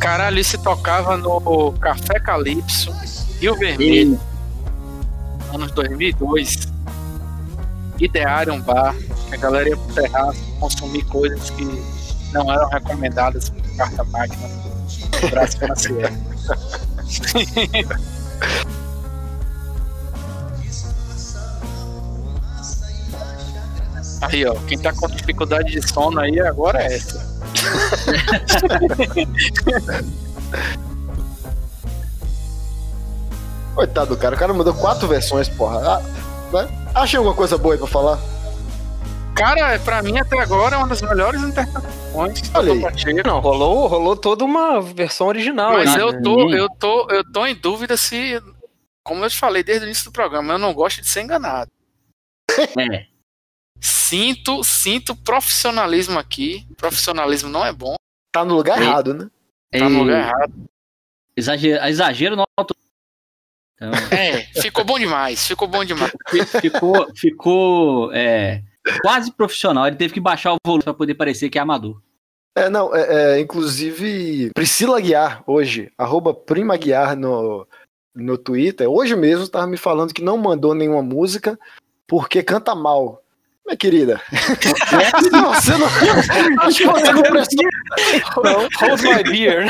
Caralho, 0.00 0.38
isso 0.38 0.58
tocava 0.58 1.16
no 1.16 1.72
Café 1.74 2.18
Calypso, 2.18 2.92
Rio 3.40 3.54
Vermelho, 3.56 4.18
anos 5.52 5.70
2002. 5.72 6.66
Ideário 8.00 8.54
um 8.54 8.60
bar, 8.60 8.94
a 9.32 9.36
galera 9.36 9.68
ia 9.68 9.76
pro 9.76 9.94
terraço 9.94 10.40
consumir 10.58 11.04
coisas 11.04 11.50
que 11.50 11.64
não 12.32 12.52
eram 12.52 12.68
recomendadas 12.68 13.50
por 13.50 13.76
carta 13.76 14.02
máquina 14.04 14.48
do 15.20 15.28
braço 15.28 15.58
financeiro. 15.58 16.08
Aí, 24.20 24.44
ó, 24.44 24.54
quem 24.66 24.76
tá 24.78 24.92
com 24.92 25.06
dificuldade 25.08 25.70
de 25.70 25.88
sono 25.88 26.18
aí 26.18 26.40
agora 26.40 26.82
é 26.82 26.96
essa. 26.96 27.38
Coitado 33.74 34.08
do 34.08 34.16
cara, 34.16 34.34
o 34.34 34.38
cara 34.38 34.52
mandou 34.52 34.74
quatro 34.74 35.06
versões, 35.06 35.48
porra. 35.48 35.78
Ah, 35.78 36.02
né? 36.52 36.68
Achei 36.94 37.16
alguma 37.16 37.34
coisa 37.34 37.56
boa 37.56 37.74
aí 37.74 37.78
pra 37.78 37.86
falar? 37.86 38.18
Cara, 39.38 39.78
pra 39.80 40.02
mim 40.02 40.18
até 40.18 40.40
agora 40.40 40.74
é 40.74 40.78
uma 40.78 40.88
das 40.88 41.00
melhores 41.00 41.40
interpretações. 41.42 42.42
Olha 42.54 42.72
aí. 42.72 42.78
do 42.80 42.82
Pacheco. 42.84 43.26
Não, 43.28 43.40
rolou, 43.40 43.86
rolou 43.86 44.16
toda 44.16 44.44
uma 44.44 44.80
versão 44.80 45.26
original. 45.28 45.72
Mas 45.74 45.94
aí. 45.94 46.00
eu 46.00 46.22
tô, 46.22 46.50
eu 46.52 46.68
tô, 46.70 47.08
eu 47.10 47.32
tô 47.32 47.46
em 47.46 47.54
dúvida 47.54 47.96
se, 47.96 48.40
como 49.04 49.24
eu 49.24 49.30
te 49.30 49.38
falei 49.38 49.62
desde 49.62 49.84
o 49.84 49.86
início 49.86 50.06
do 50.06 50.12
programa, 50.12 50.54
eu 50.54 50.58
não 50.58 50.74
gosto 50.74 51.00
de 51.00 51.06
ser 51.08 51.22
enganado. 51.22 51.70
É. 52.76 53.06
Sinto, 53.80 54.64
sinto 54.64 55.14
profissionalismo 55.14 56.18
aqui. 56.18 56.66
Profissionalismo 56.76 57.48
não 57.48 57.64
é 57.64 57.72
bom. 57.72 57.94
Tá 58.32 58.44
no 58.44 58.54
lugar 58.56 58.80
É. 58.80 58.84
errado, 58.84 59.14
né? 59.14 59.30
Tá 59.70 59.88
no 59.88 59.98
É, 59.98 60.02
lugar 60.02 60.18
errado. 60.28 60.52
Exagero, 61.36 61.84
exagero 61.86 62.34
no 62.36 62.44
autotune. 62.56 62.88
Então, 63.76 63.92
É, 64.10 64.42
ficou 64.60 64.84
bom 64.84 64.98
demais, 64.98 65.46
ficou 65.46 65.68
bom 65.68 65.84
demais. 65.84 66.10
fi- 66.28 66.44
ficou, 66.60 67.06
ficou 67.14 68.12
é, 68.12 68.64
quase 69.02 69.32
profissional. 69.32 69.86
Ele 69.86 69.96
teve 69.96 70.14
que 70.14 70.20
baixar 70.20 70.52
o 70.52 70.58
volume 70.64 70.84
pra 70.84 70.94
poder 70.94 71.14
parecer 71.14 71.48
que 71.48 71.58
é 71.58 71.60
amador. 71.60 72.00
É, 72.54 72.68
não, 72.68 72.94
é, 72.94 73.36
é, 73.36 73.40
inclusive, 73.40 74.50
Priscila 74.52 75.00
Guiar, 75.00 75.44
hoje, 75.46 75.92
arroba 75.96 76.34
Prima 76.34 76.76
Guiar 76.76 77.16
no, 77.16 77.66
no 78.14 78.36
Twitter, 78.36 78.88
hoje 78.90 79.14
mesmo 79.14 79.48
tava 79.48 79.66
me 79.66 79.76
falando 79.76 80.12
que 80.12 80.22
não 80.22 80.36
mandou 80.36 80.74
nenhuma 80.74 81.02
música 81.02 81.58
porque 82.06 82.42
canta 82.42 82.74
mal. 82.74 83.22
Minha 83.64 83.76
querida. 83.76 84.20
não, 85.30 85.54
você 85.54 85.76
não. 85.76 85.86
Acho 86.62 86.78
que 86.78 86.86
você 86.86 87.12
não 87.12 87.22
prestou. 87.22 87.64
Não. 88.42 88.68
Hold 88.80 89.02
my 89.02 89.22
beer. 89.30 89.66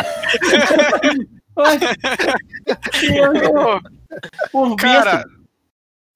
Cara, 4.79 5.25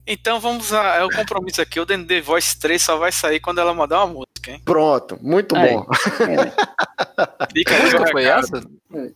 então 0.06 0.40
vamos 0.40 0.72
a. 0.72 0.96
É 0.96 1.04
o 1.04 1.10
compromisso 1.10 1.60
aqui. 1.60 1.78
O 1.80 1.84
DND 1.84 2.20
Voice 2.20 2.58
3 2.58 2.80
só 2.82 2.96
vai 2.96 3.12
sair 3.12 3.40
quando 3.40 3.60
ela 3.60 3.72
mandar 3.74 4.04
uma 4.04 4.14
música, 4.14 4.50
hein? 4.50 4.60
Pronto, 4.64 5.18
muito 5.22 5.54
Aí. 5.56 5.74
bom. 5.74 5.86
Fica 7.52 7.70
Que 7.70 7.74
aí 7.74 7.82
música 7.82 8.06
foi 8.10 8.22
recado. 8.24 8.40
essa? 8.44 8.70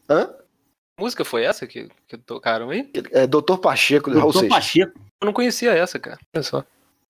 Hã? 0.08 0.26
Que 0.26 1.02
música 1.02 1.24
foi 1.24 1.44
essa 1.44 1.66
que, 1.66 1.88
que 2.08 2.16
tocaram 2.16 2.70
aí? 2.70 2.90
É 3.12 3.26
Doutor 3.26 3.58
Pacheco 3.58 4.10
do 4.10 4.18
Raul 4.18 4.32
Doutor. 4.32 4.48
Pacheco. 4.48 4.92
Eu 5.20 5.26
não 5.26 5.32
conhecia 5.32 5.72
essa, 5.72 5.98
cara. 5.98 6.18
Olha 6.34 6.42
só. 6.42 6.64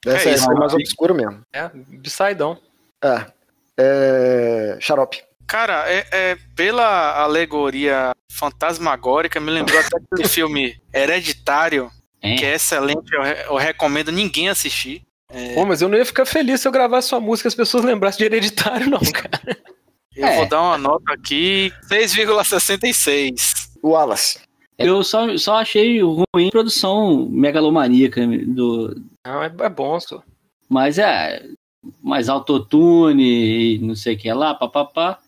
Essa 0.05 0.29
É 0.29 0.33
é, 0.33 0.35
isso, 0.35 0.45
é 0.51 0.55
mais 0.55 0.72
Raul. 0.72 0.81
obscura 0.83 1.14
mesmo. 1.14 1.41
É, 1.53 1.68
Bisaidão. 1.74 2.59
É. 3.03 3.27
é 3.79 4.79
xarope. 4.81 5.22
Cara, 5.47 5.85
é, 5.89 6.07
é 6.11 6.37
pela 6.57 7.22
alegoria 7.22 8.11
fantasmagórica, 8.33 9.39
me 9.39 9.51
lembrou 9.53 9.79
até 9.79 9.97
aquele 9.97 10.27
filme 10.29 10.81
Hereditário, 10.93 11.91
É. 12.23 12.35
que 12.37 12.45
é 12.45 12.55
excelente, 12.55 13.12
eu, 13.12 13.23
eu 13.23 13.57
recomendo 13.57 14.11
ninguém 14.11 14.49
assistir. 14.49 15.03
É, 15.29 15.55
Pô, 15.55 15.67
mas 15.67 15.83
eu 15.83 15.89
não 15.89 15.99
ia 15.99 16.05
ficar 16.05 16.25
feliz 16.25 16.61
se 16.61 16.69
eu 16.69 16.73
gravasse 16.73 17.09
sua 17.09 17.19
música 17.21 17.49
e 17.49 17.51
as 17.51 17.55
pessoas 17.55 17.85
lembrassem 17.85 18.19
de 18.19 18.25
hereditário, 18.25 18.89
não, 18.89 19.01
cara. 19.12 19.59
eu 20.14 20.27
É. 20.27 20.37
vou 20.37 20.49
dar 20.49 20.62
uma 20.62 20.79
nota 20.79 21.12
aqui, 21.12 21.73
6,66. 21.91 23.69
Wallace. 23.83 24.39
Eu 24.79 25.03
só, 25.03 25.37
só 25.39 25.57
achei 25.57 26.01
ruim 26.03 26.49
a 26.49 26.51
produção 26.51 27.27
megalomaníaca 27.31 28.27
do. 28.47 28.95
Não, 29.27 29.43
é, 29.43 29.47
é 29.47 29.69
bom, 29.69 29.99
só. 29.99 30.23
Mas 30.69 30.99
é. 30.99 31.43
Mais 32.03 32.29
autotune 32.29 33.77
e 33.77 33.79
não 33.79 33.95
sei 33.95 34.17
o 34.17 34.19
que 34.19 34.31
lá, 34.33 34.55
papapá. 34.55 35.19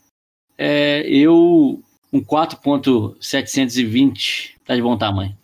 É, 0.58 1.02
eu, 1.08 1.80
um 2.12 2.20
4.720, 2.20 4.54
tá 4.66 4.74
de 4.74 4.82
bom 4.82 4.98
tamanho. 4.98 5.37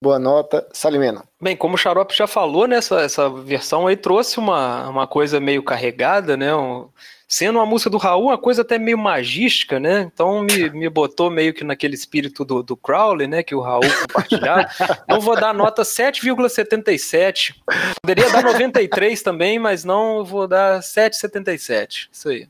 Boa 0.00 0.18
nota. 0.18 0.66
Salimena. 0.72 1.24
Bem, 1.40 1.56
como 1.56 1.74
o 1.74 1.78
Xarope 1.78 2.16
já 2.16 2.26
falou, 2.26 2.66
né, 2.68 2.76
essa, 2.76 3.00
essa 3.00 3.28
versão 3.28 3.86
aí 3.86 3.96
trouxe 3.96 4.38
uma, 4.38 4.88
uma 4.88 5.06
coisa 5.06 5.40
meio 5.40 5.62
carregada, 5.62 6.36
né? 6.36 6.54
um- 6.54 6.88
sendo 7.28 7.58
uma 7.58 7.66
música 7.66 7.90
do 7.90 7.98
Raul, 7.98 8.26
uma 8.28 8.38
coisa 8.38 8.62
até 8.62 8.78
meio 8.78 8.96
magística, 8.96 9.78
né? 9.78 10.10
Então 10.12 10.40
me, 10.42 10.70
me 10.70 10.88
botou 10.88 11.28
meio 11.30 11.52
que 11.52 11.62
naquele 11.62 11.94
espírito 11.94 12.42
do, 12.42 12.62
do 12.62 12.74
Crowley, 12.74 13.26
né? 13.26 13.42
Que 13.42 13.54
o 13.54 13.60
Raul 13.60 13.82
compartilhava. 14.06 14.66
Então 15.04 15.20
vou 15.20 15.38
dar 15.38 15.52
nota 15.52 15.82
7,77. 15.82 17.54
Poderia 18.00 18.30
dar 18.30 18.42
93 18.42 19.20
também, 19.20 19.58
mas 19.58 19.84
não, 19.84 20.24
vou 20.24 20.48
dar 20.48 20.80
7,77. 20.80 22.08
Isso 22.10 22.28
aí. 22.30 22.48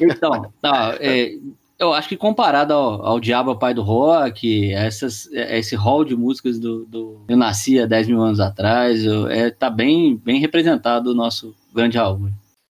Então, 0.00 0.50
tá, 0.62 0.96
é, 0.98 1.34
eu 1.78 1.92
acho 1.92 2.08
que 2.08 2.16
comparado 2.16 2.72
ao, 2.72 3.04
ao 3.06 3.20
Diabo 3.20 3.56
Pai 3.56 3.74
do 3.74 3.82
Rock, 3.82 4.72
essas, 4.72 5.26
esse 5.32 5.74
hall 5.74 6.04
de 6.04 6.14
músicas 6.16 6.58
do, 6.58 6.84
do 6.86 7.24
Eu 7.28 7.36
Nasci 7.36 7.78
há 7.80 7.86
10 7.86 8.08
mil 8.08 8.22
anos 8.22 8.40
atrás, 8.40 9.04
eu- 9.04 9.28
é, 9.28 9.50
tá 9.50 9.68
bem, 9.70 10.16
bem 10.16 10.38
representado 10.40 11.10
o 11.10 11.14
nosso 11.14 11.54
grande 11.74 11.98
Raul. 11.98 12.30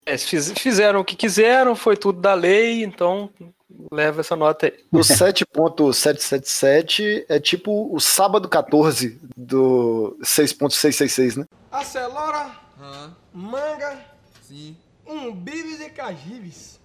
É, 0.07 0.17
fiz- 0.19 0.53
fizeram 0.57 1.01
o 1.01 1.05
que 1.05 1.17
quiseram, 1.17 1.75
foi 1.75 1.97
tudo 1.97 2.21
da 2.21 2.35
lei, 2.35 2.85
então 2.85 3.31
leva 3.91 4.21
essa 4.21 4.37
nota 4.37 4.67
aí. 4.67 4.73
O 4.93 4.99
7.777 4.99 7.25
é 7.29 7.41
tipo 7.41 7.93
o 7.95 7.99
sábado 8.01 8.49
14 8.49 9.19
do 9.37 10.17
6.666, 10.23 11.37
né? 11.39 11.45
Acelora, 11.73 12.51
manga, 13.33 13.99
um 15.07 15.33
bibis 15.33 15.81
e 15.81 15.89
cajibes. 15.91 16.79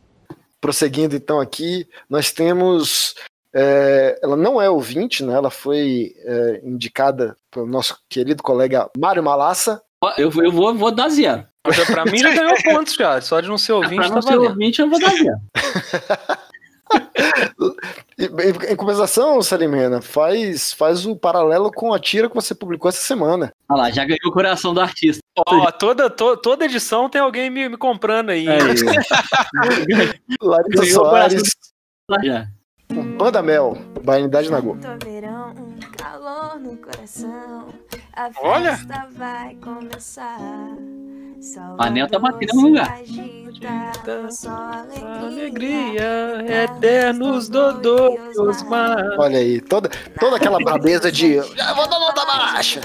Prosseguindo 0.61 1.15
então 1.15 1.39
aqui, 1.39 1.87
nós 2.09 2.31
temos. 2.31 3.15
é, 3.53 4.19
ela 4.21 4.35
não 4.35 4.61
é 4.61 4.69
ouvinte, 4.69 5.23
né? 5.23 5.33
Ela 5.33 5.49
foi 5.49 6.13
é, 6.23 6.61
indicada 6.63 7.35
pelo 7.51 7.65
nosso 7.65 7.97
querido 8.09 8.43
colega 8.43 8.89
Mário 8.97 9.23
Malassa. 9.23 9.81
Eu, 10.17 10.31
eu 10.43 10.51
vou, 10.51 10.73
vou 10.75 10.91
dar 10.91 11.09
zero. 11.09 11.45
Pra 11.87 12.05
mim 12.05 12.17
já 12.19 12.31
ganhou 12.33 12.55
pontos, 12.63 12.93
já. 12.95 13.19
Só 13.21 13.41
de 13.41 13.47
não 13.49 13.57
ser 13.57 13.73
ouvinte, 13.73 13.95
Pra 13.97 14.07
tá 14.09 14.15
não 14.15 14.21
ser 14.21 14.35
valendo. 14.35 14.49
ouvinte, 14.51 14.81
eu 14.81 14.89
vou 14.89 14.99
dar 14.99 15.11
zero. 15.11 16.39
E, 18.19 18.25
Em, 18.25 18.73
em 18.73 18.75
compensação, 18.75 19.41
Salimena, 19.41 20.01
faz, 20.01 20.73
faz 20.73 21.05
o 21.05 21.15
paralelo 21.15 21.71
com 21.71 21.93
a 21.93 21.99
tira 21.99 22.27
que 22.27 22.35
você 22.35 22.53
publicou 22.53 22.89
essa 22.89 23.01
semana. 23.01 23.51
Olha 23.69 23.83
lá, 23.83 23.89
já 23.91 24.03
ganhou 24.03 24.19
o 24.27 24.31
coração 24.33 24.73
do 24.73 24.81
artista. 24.81 25.21
Ó, 25.47 25.71
toda, 25.71 26.09
to- 26.09 26.35
toda 26.37 26.65
edição 26.65 27.09
tem 27.09 27.21
alguém 27.21 27.49
me, 27.49 27.69
me 27.69 27.77
comprando 27.77 28.31
aí. 28.31 28.45
Aí. 28.47 28.57
Larissa 30.41 30.85
Soares, 30.93 31.43
Já. 32.23 32.47
Banda 33.17 33.41
Mel, 33.41 33.77
Bainidade 34.03 34.49
Nagô. 34.49 34.75
verão, 35.03 35.53
um 35.57 35.79
calor 35.95 36.59
no 36.59 36.75
coração. 36.77 37.67
A 38.13 38.29
Olha. 38.41 38.75
festa 38.75 39.07
vai 39.15 39.55
começar. 39.55 40.37
Anel 41.77 42.07
tá 42.09 42.19
batendo 42.19 42.53
no 42.55 42.61
lugar. 42.69 42.99
Agita, 42.99 44.29
só 44.31 44.49
alegria. 44.49 45.27
Alegria, 45.27 46.63
eternos 46.63 47.49
dodôs. 47.49 48.19
Olha 49.17 49.37
aí, 49.39 49.61
toda, 49.61 49.89
toda 50.19 50.35
aquela 50.37 50.57
brabeza 50.59 51.11
de. 51.11 51.35
Já 51.55 51.73
vou 51.73 51.87
dar 51.87 51.99
nota 51.99 52.25
baixa. 52.25 52.81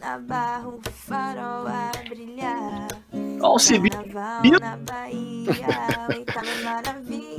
Na 0.00 0.18
barra 0.18 0.68
o 0.68 0.80
farol 0.92 1.66
a 1.66 1.90
brilhar. 2.08 2.88
Ó, 3.40 3.58
o. 3.58 3.90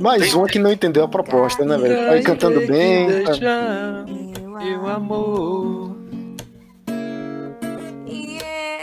Mais 0.00 0.34
um 0.34 0.46
que 0.46 0.58
não 0.58 0.72
entendeu 0.72 1.04
a 1.04 1.08
proposta, 1.08 1.64
né, 1.64 1.76
velho? 1.78 2.06
Vai 2.06 2.22
cantando 2.22 2.66
bem. 2.66 3.24
tá- 3.24 3.32
Meu 4.58 4.86
amor. 4.88 5.96
E 8.06 8.38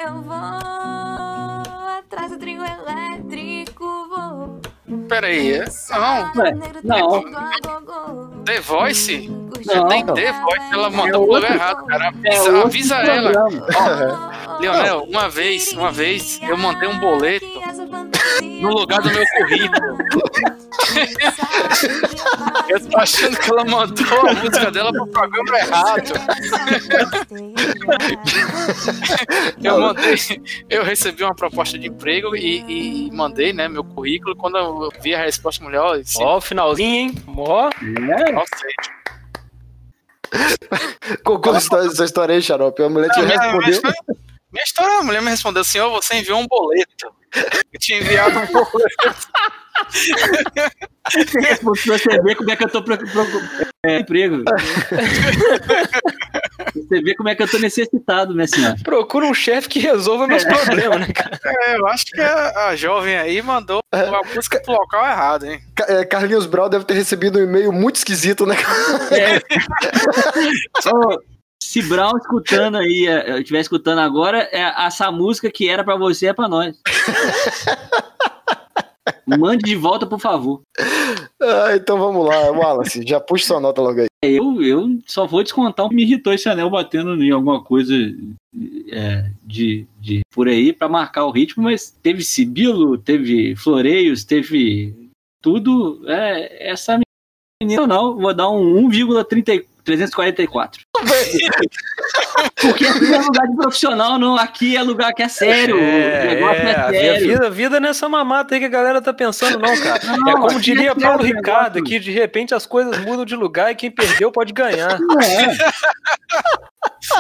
eu 0.05 0.21
vou 0.21 0.72
elétrico, 2.81 3.85
vou. 4.09 4.61
Pera 5.07 5.27
aí. 5.27 5.63
Não. 6.83 7.23
Não. 7.23 8.43
The 8.45 8.59
Voice? 8.59 9.27
Não, 9.65 9.87
tem. 9.87 10.05
The 10.05 10.31
Voice, 10.33 10.73
ela 10.73 10.87
É 10.87 10.89
mandou 10.89 11.21
o 11.25 11.29
outro- 11.29 11.35
lugar 11.35 11.55
errado, 11.55 11.85
cara. 11.85 12.05
é 12.05 12.07
Avisa, 12.07 12.43
outro 12.51 12.61
avisa 12.67 12.95
ela. 12.97 14.59
Leonel, 14.59 15.03
uma 15.03 15.29
vez, 15.29 15.71
uma 15.73 15.91
vez, 15.91 16.39
eu 16.43 16.57
mandei 16.57 16.87
um 16.89 16.99
boleto 16.99 17.45
no 18.61 18.69
lugar 18.73 19.01
do 19.01 19.09
meu 19.09 19.23
currículo. 19.37 19.92
Eu 22.69 22.89
tô 22.89 22.97
achando 22.99 23.37
que 23.37 23.49
ela 23.51 23.65
mandou 23.65 24.29
a 24.29 24.33
música 24.33 24.71
dela 24.71 24.91
pro 24.91 25.07
programa 25.07 25.57
errado. 25.59 26.13
Eu 29.63 29.79
mandei, 29.79 30.15
eu 30.69 30.83
recebi 30.83 31.23
uma 31.23 31.33
proposta 31.35 31.77
de 31.79 31.87
emprego 31.87 32.35
e, 32.35 33.07
e 33.07 33.11
mandei, 33.11 33.53
né, 33.53 33.67
meu 33.67 33.83
currículo. 33.83 34.35
Quando 34.35 34.57
eu 34.57 34.89
vi 35.01 35.15
a 35.15 35.23
resposta 35.23 35.63
mulher, 35.63 35.79
ó, 35.79 35.95
Ó, 36.19 36.37
o 36.37 36.41
finalzinho, 36.41 36.95
hein? 36.95 37.15
Ó. 37.37 37.69
nossa, 38.33 38.55
Conta 41.23 41.49
essa 41.57 41.77
essa 41.77 42.05
história 42.05 42.35
aí, 42.35 42.41
Xarope. 42.41 42.81
A 42.83 42.89
mulher 42.89 43.09
te 43.09 43.19
Não, 43.19 43.25
minha- 43.25 43.37
minha 43.37 43.51
respondeu. 43.51 43.71
história- 43.73 43.97
Minha 44.51 44.63
história, 44.63 44.99
a 44.99 45.03
mulher 45.03 45.21
me 45.21 45.29
respondeu, 45.29 45.63
senhor, 45.63 45.89
você 45.91 46.15
enviou 46.15 46.39
um 46.39 46.47
boleto. 46.47 47.13
Eu 47.71 47.79
tinha 47.79 47.99
enviado 47.99 48.39
um 48.39 48.45
boleto. 48.47 48.73
Pra 51.03 51.97
você 51.97 52.21
ver 52.21 52.35
como 52.35 52.51
é 52.51 52.55
que 52.55 52.63
eu 52.63 52.69
tô 52.69 52.81
pro, 52.81 52.97
pro, 52.97 53.41
é, 53.85 53.99
emprego. 53.99 54.43
você 56.73 57.01
vê 57.01 57.13
como 57.15 57.27
é 57.29 57.35
que 57.35 57.43
eu 57.43 57.47
tô 57.47 57.59
necessitado, 57.59 58.33
minha 58.33 58.47
senhora. 58.47 58.77
Procura 58.83 59.25
um 59.25 59.33
chefe 59.33 59.67
que 59.67 59.79
resolva 59.79 60.27
meus 60.27 60.45
problemas, 60.45 61.01
né, 61.01 61.07
cara? 61.13 61.37
É, 61.43 61.77
eu 61.77 61.85
acho 61.87 62.05
que 62.05 62.21
a, 62.21 62.67
a 62.67 62.75
jovem 62.75 63.17
aí 63.17 63.41
mandou 63.41 63.81
a 63.91 64.21
música 64.33 64.61
pro 64.61 64.73
local 64.73 65.05
errado, 65.05 65.45
hein? 65.45 65.59
É, 65.87 66.05
Carlinhos 66.05 66.45
Brau 66.45 66.69
deve 66.69 66.85
ter 66.85 66.93
recebido 66.93 67.39
um 67.39 67.43
e-mail 67.43 67.73
muito 67.73 67.97
esquisito, 67.97 68.45
né? 68.45 68.55
Ô, 70.87 71.19
se 71.61 71.81
Brown 71.81 72.17
escutando 72.17 72.77
aí, 72.77 73.07
é, 73.07 73.31
eu 73.31 73.39
estiver 73.39 73.59
escutando 73.59 73.99
agora, 73.99 74.47
é 74.51 74.61
essa 74.85 75.11
música 75.11 75.51
que 75.51 75.67
era 75.67 75.83
pra 75.83 75.95
você 75.95 76.27
é 76.27 76.33
pra 76.33 76.47
nós. 76.47 76.75
Mande 79.25 79.63
de 79.63 79.75
volta, 79.75 80.05
por 80.05 80.19
favor. 80.19 80.61
Ah, 81.41 81.75
então 81.75 81.97
vamos 81.97 82.25
lá, 82.25 82.51
Wallace, 82.51 83.05
já 83.05 83.19
puxa 83.19 83.45
sua 83.45 83.59
nota 83.59 83.81
logo 83.81 84.01
aí. 84.01 84.07
Eu, 84.21 84.61
eu 84.61 84.99
só 85.05 85.27
vou 85.27 85.43
descontar 85.43 85.85
o 85.85 85.89
que 85.89 85.95
me 85.95 86.03
irritou 86.03 86.33
esse 86.33 86.47
anel 86.47 86.69
batendo 86.69 87.21
em 87.21 87.31
alguma 87.31 87.61
coisa 87.61 87.93
é, 88.89 89.29
de, 89.43 89.85
de 89.99 90.21
por 90.31 90.47
aí 90.47 90.71
pra 90.71 90.87
marcar 90.87 91.25
o 91.25 91.31
ritmo, 91.31 91.63
mas 91.63 91.91
teve 92.01 92.23
sibilo, 92.23 92.97
teve 92.97 93.55
floreios, 93.55 94.23
teve 94.23 94.93
tudo. 95.41 96.01
É, 96.07 96.71
essa 96.71 96.97
menina 97.61 97.85
não, 97.85 98.17
vou 98.17 98.33
dar 98.33 98.49
um 98.49 98.89
1,344. 99.85 100.81
Porque 102.61 102.85
aqui 102.85 103.13
é 103.13 103.17
lugar 103.19 103.47
de 103.47 103.55
profissional, 103.55 104.17
não. 104.17 104.35
Aqui 104.37 104.77
é 104.77 104.81
lugar 104.83 105.13
que 105.13 105.21
é 105.21 105.27
sério. 105.27 105.75
o 105.75 105.79
negócio 105.79 106.61
é, 106.61 106.71
É, 106.71 106.75
a 106.79 106.89
sério. 106.89 107.27
vida, 107.27 107.49
vida 107.49 107.79
nessa 107.79 108.07
mamata 108.07 108.55
aí 108.55 108.59
que 108.59 108.65
a 108.65 108.69
galera 108.69 109.01
tá 109.01 109.13
pensando, 109.13 109.59
não, 109.59 109.77
cara. 109.79 110.01
Não, 110.17 110.29
é 110.29 110.33
como 110.33 110.45
aqui 110.47 110.61
diria 110.61 110.91
é 110.91 110.95
Paulo 110.95 111.21
sério 111.23 111.35
Ricardo, 111.35 111.75
negócio. 111.75 111.83
que 111.93 111.99
de 111.99 112.11
repente 112.11 112.55
as 112.55 112.65
coisas 112.65 112.97
mudam 112.99 113.25
de 113.25 113.35
lugar 113.35 113.71
e 113.71 113.75
quem 113.75 113.91
perdeu 113.91 114.31
pode 114.31 114.53
ganhar. 114.53 114.99
Não 114.99 115.19
é. 115.19 115.57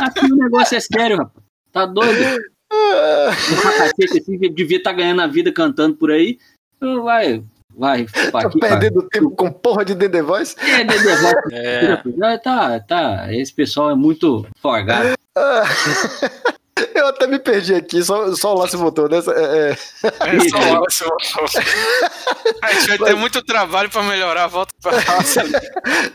Aqui 0.01 0.25
o 0.25 0.35
negócio 0.35 0.77
é 0.77 0.79
sério, 0.79 1.17
rapaz. 1.17 1.43
Tá 1.71 1.85
doido? 1.85 2.41
Devia 4.55 4.77
estar 4.77 4.93
ganhando 4.93 5.21
a 5.21 5.27
vida 5.27 5.51
cantando 5.51 5.95
por 5.95 6.11
aí. 6.11 6.37
Vai, 7.03 7.43
vai. 7.77 8.05
vai 8.31 8.43
Tá 8.43 8.47
aqui, 8.49 8.59
vai. 8.59 8.69
perdendo 8.69 9.03
tempo 9.09 9.31
com 9.31 9.51
porra 9.51 9.83
de 9.85 9.93
Dede 9.95 10.21
Voice. 10.21 10.55
É, 10.59 10.83
Dedé, 10.83 11.15
vai. 11.15 11.33
É. 11.51 12.01
Ah, 12.23 12.37
Tá, 12.37 12.79
tá. 12.79 13.33
Esse 13.33 13.53
pessoal 13.53 13.91
é 13.91 13.95
muito 13.95 14.45
forgado. 14.61 15.13
Ah, 15.35 15.63
Eu 16.95 17.07
até 17.07 17.27
me 17.27 17.37
perdi 17.37 17.73
aqui, 17.75 18.03
só, 18.03 18.33
só 18.35 18.53
o 18.53 18.57
Lasse 18.59 18.75
voltou, 18.75 19.07
né? 19.07 19.17
É, 19.17 19.69
é. 19.69 19.71
É 20.35 20.49
só 20.49 20.57
o 20.57 20.73
Wallace 20.73 21.03
voltou. 21.03 21.61
A 22.63 22.73
gente 22.73 22.87
vai 22.87 22.97
ter 22.97 23.15
muito 23.15 23.41
trabalho 23.43 23.89
pra 23.89 24.01
melhorar 24.03 24.45
a 24.45 24.47
volta 24.47 24.73
pra 24.81 24.97
raça. 24.99 25.43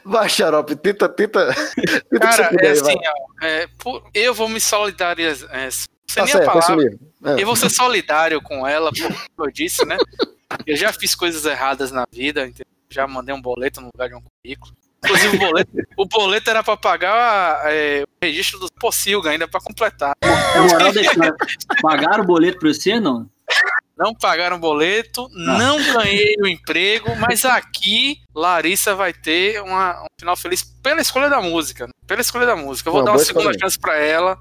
Vai, 0.04 0.28
Xarope, 0.28 0.74
tenta, 0.76 1.08
tenta. 1.08 1.54
tenta 1.54 2.00
que 2.10 2.18
Cara, 2.18 2.50
é 2.60 2.70
assim, 2.70 2.82
vai. 2.82 2.96
ó, 2.96 3.44
é, 3.46 3.66
por- 3.78 4.02
eu 4.12 4.34
vou 4.34 4.48
me 4.48 4.60
solidarizar. 4.60 5.48
É, 5.52 5.70
sem 5.70 5.86
Tá 6.14 6.26
certo, 6.26 6.42
é 6.42 6.46
palavra. 6.46 6.84
É. 7.24 7.42
Eu 7.42 7.46
vou 7.46 7.56
ser 7.56 7.70
solidário 7.70 8.40
com 8.42 8.66
ela, 8.66 8.90
como 9.00 9.46
eu 9.48 9.52
disse, 9.52 9.84
né? 9.86 9.96
Eu 10.66 10.76
já 10.76 10.92
fiz 10.92 11.14
coisas 11.14 11.44
erradas 11.44 11.90
na 11.90 12.06
vida, 12.10 12.46
entendeu? 12.46 12.66
já 12.90 13.06
mandei 13.06 13.34
um 13.34 13.40
boleto 13.40 13.80
no 13.82 13.90
lugar 13.92 14.08
de 14.08 14.14
um 14.14 14.22
currículo. 14.22 14.72
Inclusive, 15.04 15.36
o 15.36 15.38
boleto, 15.38 15.70
o 15.96 16.06
boleto 16.06 16.50
era 16.50 16.64
pra 16.64 16.76
pagar 16.76 17.60
é, 17.70 18.02
o 18.02 18.24
registro 18.24 18.58
do 18.58 18.72
Pocilga 18.72 19.30
ainda 19.30 19.46
pra 19.46 19.60
completar. 19.60 20.14
É 20.22 20.58
a 20.58 20.62
moral 20.62 20.92
da 20.92 21.00
história. 21.00 21.36
Pagaram 21.82 22.24
o 22.24 22.26
boleto 22.26 22.58
pra 22.58 22.72
você, 22.72 22.98
não? 22.98 23.28
não 23.96 24.14
pagaram 24.14 24.58
boleto, 24.60 25.28
não 25.32 25.76
ganhei 25.92 26.36
o 26.40 26.46
emprego, 26.46 27.14
mas 27.16 27.44
aqui 27.44 28.18
Larissa 28.34 28.94
vai 28.94 29.12
ter 29.12 29.60
uma, 29.60 30.02
um 30.02 30.06
final 30.18 30.36
feliz 30.36 30.62
pela 30.62 31.00
escolha 31.00 31.28
da 31.28 31.40
música. 31.42 31.88
Pela 32.06 32.20
escolha 32.20 32.46
da 32.46 32.56
música. 32.56 32.88
Eu 32.88 32.92
vou 32.92 33.02
Uma 33.02 33.06
dar 33.06 33.12
uma 33.12 33.18
segunda 33.18 33.50
escolha. 33.50 33.58
chance 33.60 33.78
pra 33.78 33.96
ela. 33.98 34.38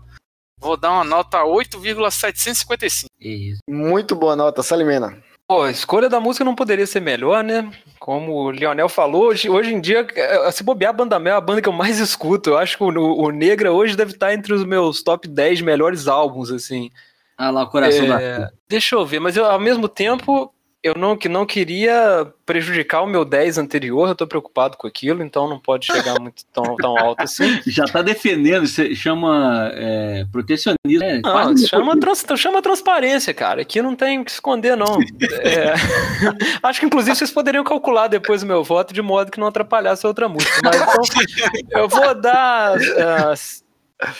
Vou 0.59 0.77
dar 0.77 0.91
uma 0.91 1.03
nota 1.03 1.43
8,755. 1.43 3.07
Isso. 3.19 3.59
Muito 3.69 4.15
boa 4.15 4.35
nota, 4.35 4.63
Salimena. 4.63 5.21
Pô, 5.47 5.61
a 5.61 5.71
escolha 5.71 6.09
da 6.09 6.19
música 6.19 6.43
não 6.43 6.53
poderia 6.53 6.85
ser 6.85 6.99
melhor, 6.99 7.41
né? 7.41 7.71
Como 7.99 8.33
o 8.33 8.51
Lionel 8.51 8.89
falou, 8.89 9.27
hoje, 9.27 9.49
hoje 9.49 9.73
em 9.73 9.79
dia, 9.79 10.05
eh, 10.13 10.51
se 10.51 10.61
bobear 10.61 10.89
a 10.89 10.93
Banda 10.93 11.17
Mel 11.17 11.35
é 11.35 11.37
a 11.37 11.41
banda 11.41 11.61
que 11.61 11.69
eu 11.69 11.73
mais 11.73 11.99
escuto. 11.99 12.49
Eu 12.49 12.57
acho 12.57 12.77
que 12.77 12.83
o, 12.83 12.87
o 12.89 13.29
Negra 13.31 13.71
hoje 13.71 13.95
deve 13.95 14.11
estar 14.11 14.33
entre 14.33 14.53
os 14.53 14.65
meus 14.65 15.01
top 15.01 15.25
10 15.25 15.61
melhores 15.61 16.05
álbuns, 16.07 16.51
assim. 16.51 16.91
Ah 17.37 17.49
lá, 17.49 17.63
o 17.63 17.69
coração 17.69 18.03
É, 18.05 18.39
da. 18.39 18.51
Deixa 18.67 18.95
eu 18.95 19.05
ver, 19.05 19.19
mas 19.21 19.37
eu, 19.37 19.45
ao 19.45 19.59
mesmo 19.59 19.87
tempo, 19.87 20.53
eu 20.83 20.93
não, 20.95 21.17
que 21.17 21.27
não 21.27 21.45
queria 21.45 22.31
prejudicar 22.45 23.01
o 23.01 23.07
meu 23.07 23.25
10 23.25 23.57
anterior, 23.57 24.07
eu 24.07 24.15
tô 24.15 24.27
preocupado 24.27 24.77
com 24.77 24.87
aquilo, 24.87 25.23
então 25.23 25.47
não 25.47 25.59
pode 25.59 25.85
chegar 25.85 26.15
muito 26.21 26.45
tão, 26.53 26.75
tão 26.75 26.97
alto 26.97 27.21
assim. 27.21 27.59
Já 27.65 27.85
tá 27.85 28.01
defendendo, 28.01 28.67
você 28.67 28.95
chama 28.95 29.69
é, 29.73 30.25
protecionismo. 30.31 31.03
É, 31.03 31.19
Não, 31.19 31.57
chama, 31.57 31.99
trans, 31.99 32.25
chama 32.37 32.61
transparência, 32.61 33.33
cara. 33.33 33.61
Aqui 33.61 33.81
não 33.81 33.95
tem 33.95 34.19
o 34.19 34.25
que 34.25 34.31
esconder, 34.31 34.77
não. 34.77 34.99
É, 35.41 35.73
acho 36.63 36.79
que, 36.79 36.85
inclusive, 36.85 37.15
vocês 37.15 37.31
poderiam 37.31 37.63
calcular 37.63 38.07
depois 38.07 38.43
o 38.43 38.47
meu 38.47 38.63
voto 38.63 38.93
de 38.93 39.01
modo 39.01 39.31
que 39.31 39.39
não 39.39 39.47
atrapalhasse 39.47 40.05
a 40.05 40.09
outra 40.09 40.29
música. 40.29 40.61
Mas 40.63 40.75
então, 40.75 41.81
eu 41.81 41.89
vou 41.89 42.13
dar. 42.15 42.77
ah, 42.97 43.33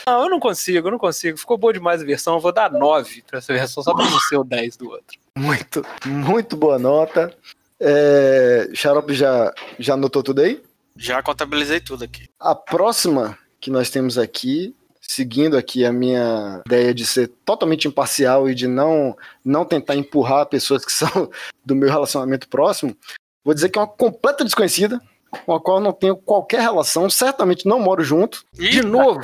não, 0.05 0.23
eu 0.23 0.29
não 0.29 0.39
consigo, 0.39 0.87
eu 0.87 0.91
não 0.91 0.97
consigo. 0.97 1.37
Ficou 1.37 1.57
boa 1.57 1.73
demais 1.73 2.01
a 2.01 2.05
versão. 2.05 2.35
Eu 2.35 2.39
vou 2.39 2.51
dar 2.51 2.71
9 2.71 3.23
pra 3.27 3.39
essa 3.39 3.53
versão, 3.53 3.83
só 3.83 3.93
pra 3.93 4.05
não 4.05 4.19
ser 4.21 4.37
o 4.37 4.43
10 4.43 4.77
do 4.77 4.89
outro. 4.89 5.17
Muito, 5.37 5.85
muito 6.05 6.57
boa 6.57 6.79
nota. 6.79 7.33
É, 7.79 8.69
Xarope 8.73 9.13
já, 9.13 9.53
já 9.77 9.93
anotou 9.93 10.23
tudo 10.23 10.41
aí? 10.41 10.61
Já 10.95 11.21
contabilizei 11.21 11.79
tudo 11.79 12.03
aqui. 12.03 12.27
A 12.39 12.55
próxima 12.55 13.37
que 13.59 13.69
nós 13.69 13.89
temos 13.89 14.17
aqui, 14.17 14.75
seguindo 14.99 15.55
aqui 15.55 15.85
a 15.85 15.91
minha 15.91 16.61
ideia 16.65 16.93
de 16.93 17.05
ser 17.05 17.27
totalmente 17.45 17.87
imparcial 17.87 18.49
e 18.49 18.55
de 18.55 18.67
não, 18.67 19.15
não 19.45 19.63
tentar 19.63 19.95
empurrar 19.95 20.47
pessoas 20.47 20.83
que 20.83 20.91
são 20.91 21.29
do 21.63 21.75
meu 21.75 21.89
relacionamento 21.89 22.47
próximo, 22.47 22.97
vou 23.43 23.53
dizer 23.53 23.69
que 23.69 23.77
é 23.77 23.81
uma 23.81 23.87
completa 23.87 24.43
desconhecida, 24.43 24.99
com 25.45 25.53
a 25.53 25.59
qual 25.61 25.77
eu 25.77 25.83
não 25.83 25.91
tenho 25.93 26.15
qualquer 26.15 26.61
relação, 26.61 27.09
certamente 27.09 27.65
não 27.67 27.79
moro 27.79 28.03
junto. 28.03 28.43
De 28.53 28.81
novo? 28.81 29.19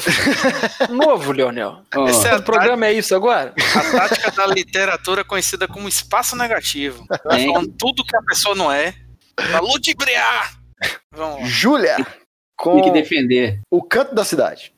novo, 0.89 1.31
Leonel. 1.31 1.79
Ó, 1.95 2.07
Esse 2.07 2.27
é 2.27 2.35
O 2.35 2.43
programa 2.43 2.85
é 2.87 2.93
isso 2.93 3.15
agora? 3.15 3.53
a 3.75 3.91
tática 4.07 4.31
da 4.31 4.45
literatura 4.47 5.23
conhecida 5.23 5.67
como 5.67 5.87
espaço 5.87 6.35
negativo. 6.35 7.05
Tá 7.07 7.37
É. 7.39 7.45
falando 7.45 7.73
tudo 7.77 8.03
que 8.05 8.15
a 8.15 8.21
pessoa 8.21 8.55
não 8.55 8.71
é. 8.71 8.93
Pra 9.35 9.59
ludibriar. 9.59 10.53
Vamos 11.11 11.41
lá. 11.41 11.45
Júlia, 11.47 11.95
tem 11.95 12.05
com 12.57 12.81
que 12.81 12.91
defender. 12.91 13.59
o 13.71 13.81
canto 13.81 14.13
da 14.13 14.23
cidade. 14.23 14.73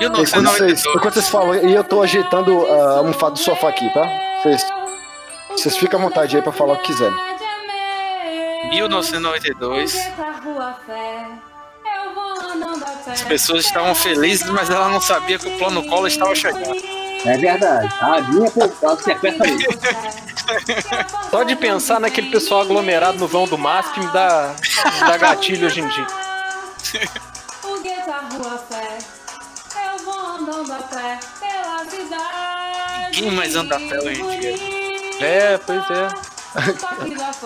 1992. 0.00 0.86
Enquanto 0.86 1.14
vocês 1.14 1.28
falam, 1.28 1.54
e 1.56 1.74
eu 1.74 1.84
tô 1.84 2.02
ajeitando 2.02 2.66
ah, 2.66 2.72
a 2.72 2.98
almofada 2.98 3.32
do 3.32 3.38
sofá 3.38 3.68
aqui, 3.68 3.92
tá? 3.92 4.08
Vocês, 4.42 5.76
ficam 5.76 6.00
à 6.00 6.04
vontade 6.04 6.36
aí 6.36 6.42
pra 6.42 6.52
falar 6.52 6.74
o 6.74 6.76
que 6.78 6.86
quiserem. 6.86 7.16
1992. 8.70 9.94
As 13.06 13.22
pessoas 13.22 13.66
estavam 13.66 13.94
felizes, 13.94 14.48
mas 14.48 14.70
ela 14.70 14.88
não 14.88 15.00
sabia 15.00 15.38
que 15.38 15.48
o 15.48 15.58
plano 15.58 15.86
Collor 15.86 16.06
estava 16.06 16.34
chegando. 16.34 16.80
É 17.26 17.36
verdade. 17.36 17.94
A 18.00 18.20
minha 18.22 18.50
posição 18.50 18.96
sequência. 18.96 19.68
Só 21.30 21.42
de 21.42 21.54
pensar 21.56 22.00
naquele 22.00 22.30
pessoal 22.30 22.62
aglomerado 22.62 23.18
no 23.18 23.28
vão 23.28 23.46
do 23.46 23.58
MASP 23.58 24.00
me 24.00 24.06
dá, 24.06 24.54
me 24.94 25.00
dá 25.00 25.16
gatilho 25.18 25.66
hoje 25.66 25.80
em 25.80 25.88
dia. 25.88 26.06
andando 30.50 30.72
a 30.72 30.78
pé 30.78 31.18
pela 31.38 31.84
cidade. 31.84 33.16
Ninguém 33.16 33.30
mais 33.30 33.54
anda 33.54 33.76
a 33.76 33.78
pé 33.78 33.98
hoje 34.00 34.20
em 34.20 34.40
dia. 34.40 34.54
É, 35.20 35.58
pois 35.58 35.90
é. 35.90 36.08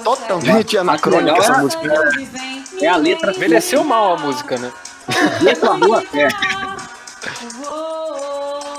Totalmente 0.02 0.78
anacrônica 0.78 1.38
essa 1.38 1.58
música. 1.58 1.92
É 2.80 2.88
a 2.88 2.96
letra. 2.96 3.32
Envelheceu 3.32 3.84
mal 3.84 4.14
a 4.14 4.18
música, 4.18 4.56
né? 4.56 4.72
Gueto, 5.40 5.70
a 5.70 5.74
rua 5.74 6.02
fé. 6.02 6.28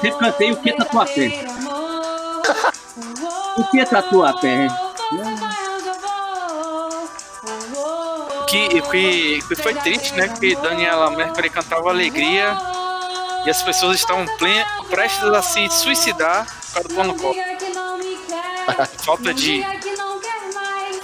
Sempre 0.01 0.19
cantei 0.19 0.51
o 0.51 0.57
que 0.57 0.73
tá 0.73 0.85
tua 0.85 1.05
fé. 1.05 1.45
O 3.57 3.63
que 3.65 3.85
tá 3.85 4.01
tua 4.01 4.37
fé? 4.39 4.67
Que, 8.47 8.81
que, 8.81 9.41
que 9.47 9.55
foi 9.55 9.75
triste, 9.75 10.13
né? 10.15 10.27
Que 10.39 10.55
Daniela 10.55 11.11
Mercury 11.11 11.49
cantava 11.49 11.89
Alegria 11.89 12.74
e 13.45 13.49
as 13.49 13.61
pessoas 13.61 13.97
estavam 13.97 14.25
plen- 14.37 14.65
prestes 14.89 15.23
a 15.23 15.41
se 15.41 15.69
suicidar 15.69 16.47
para 16.73 16.87
o 16.87 16.89
plano. 16.89 17.15
Falta 19.03 19.33
de. 19.33 19.65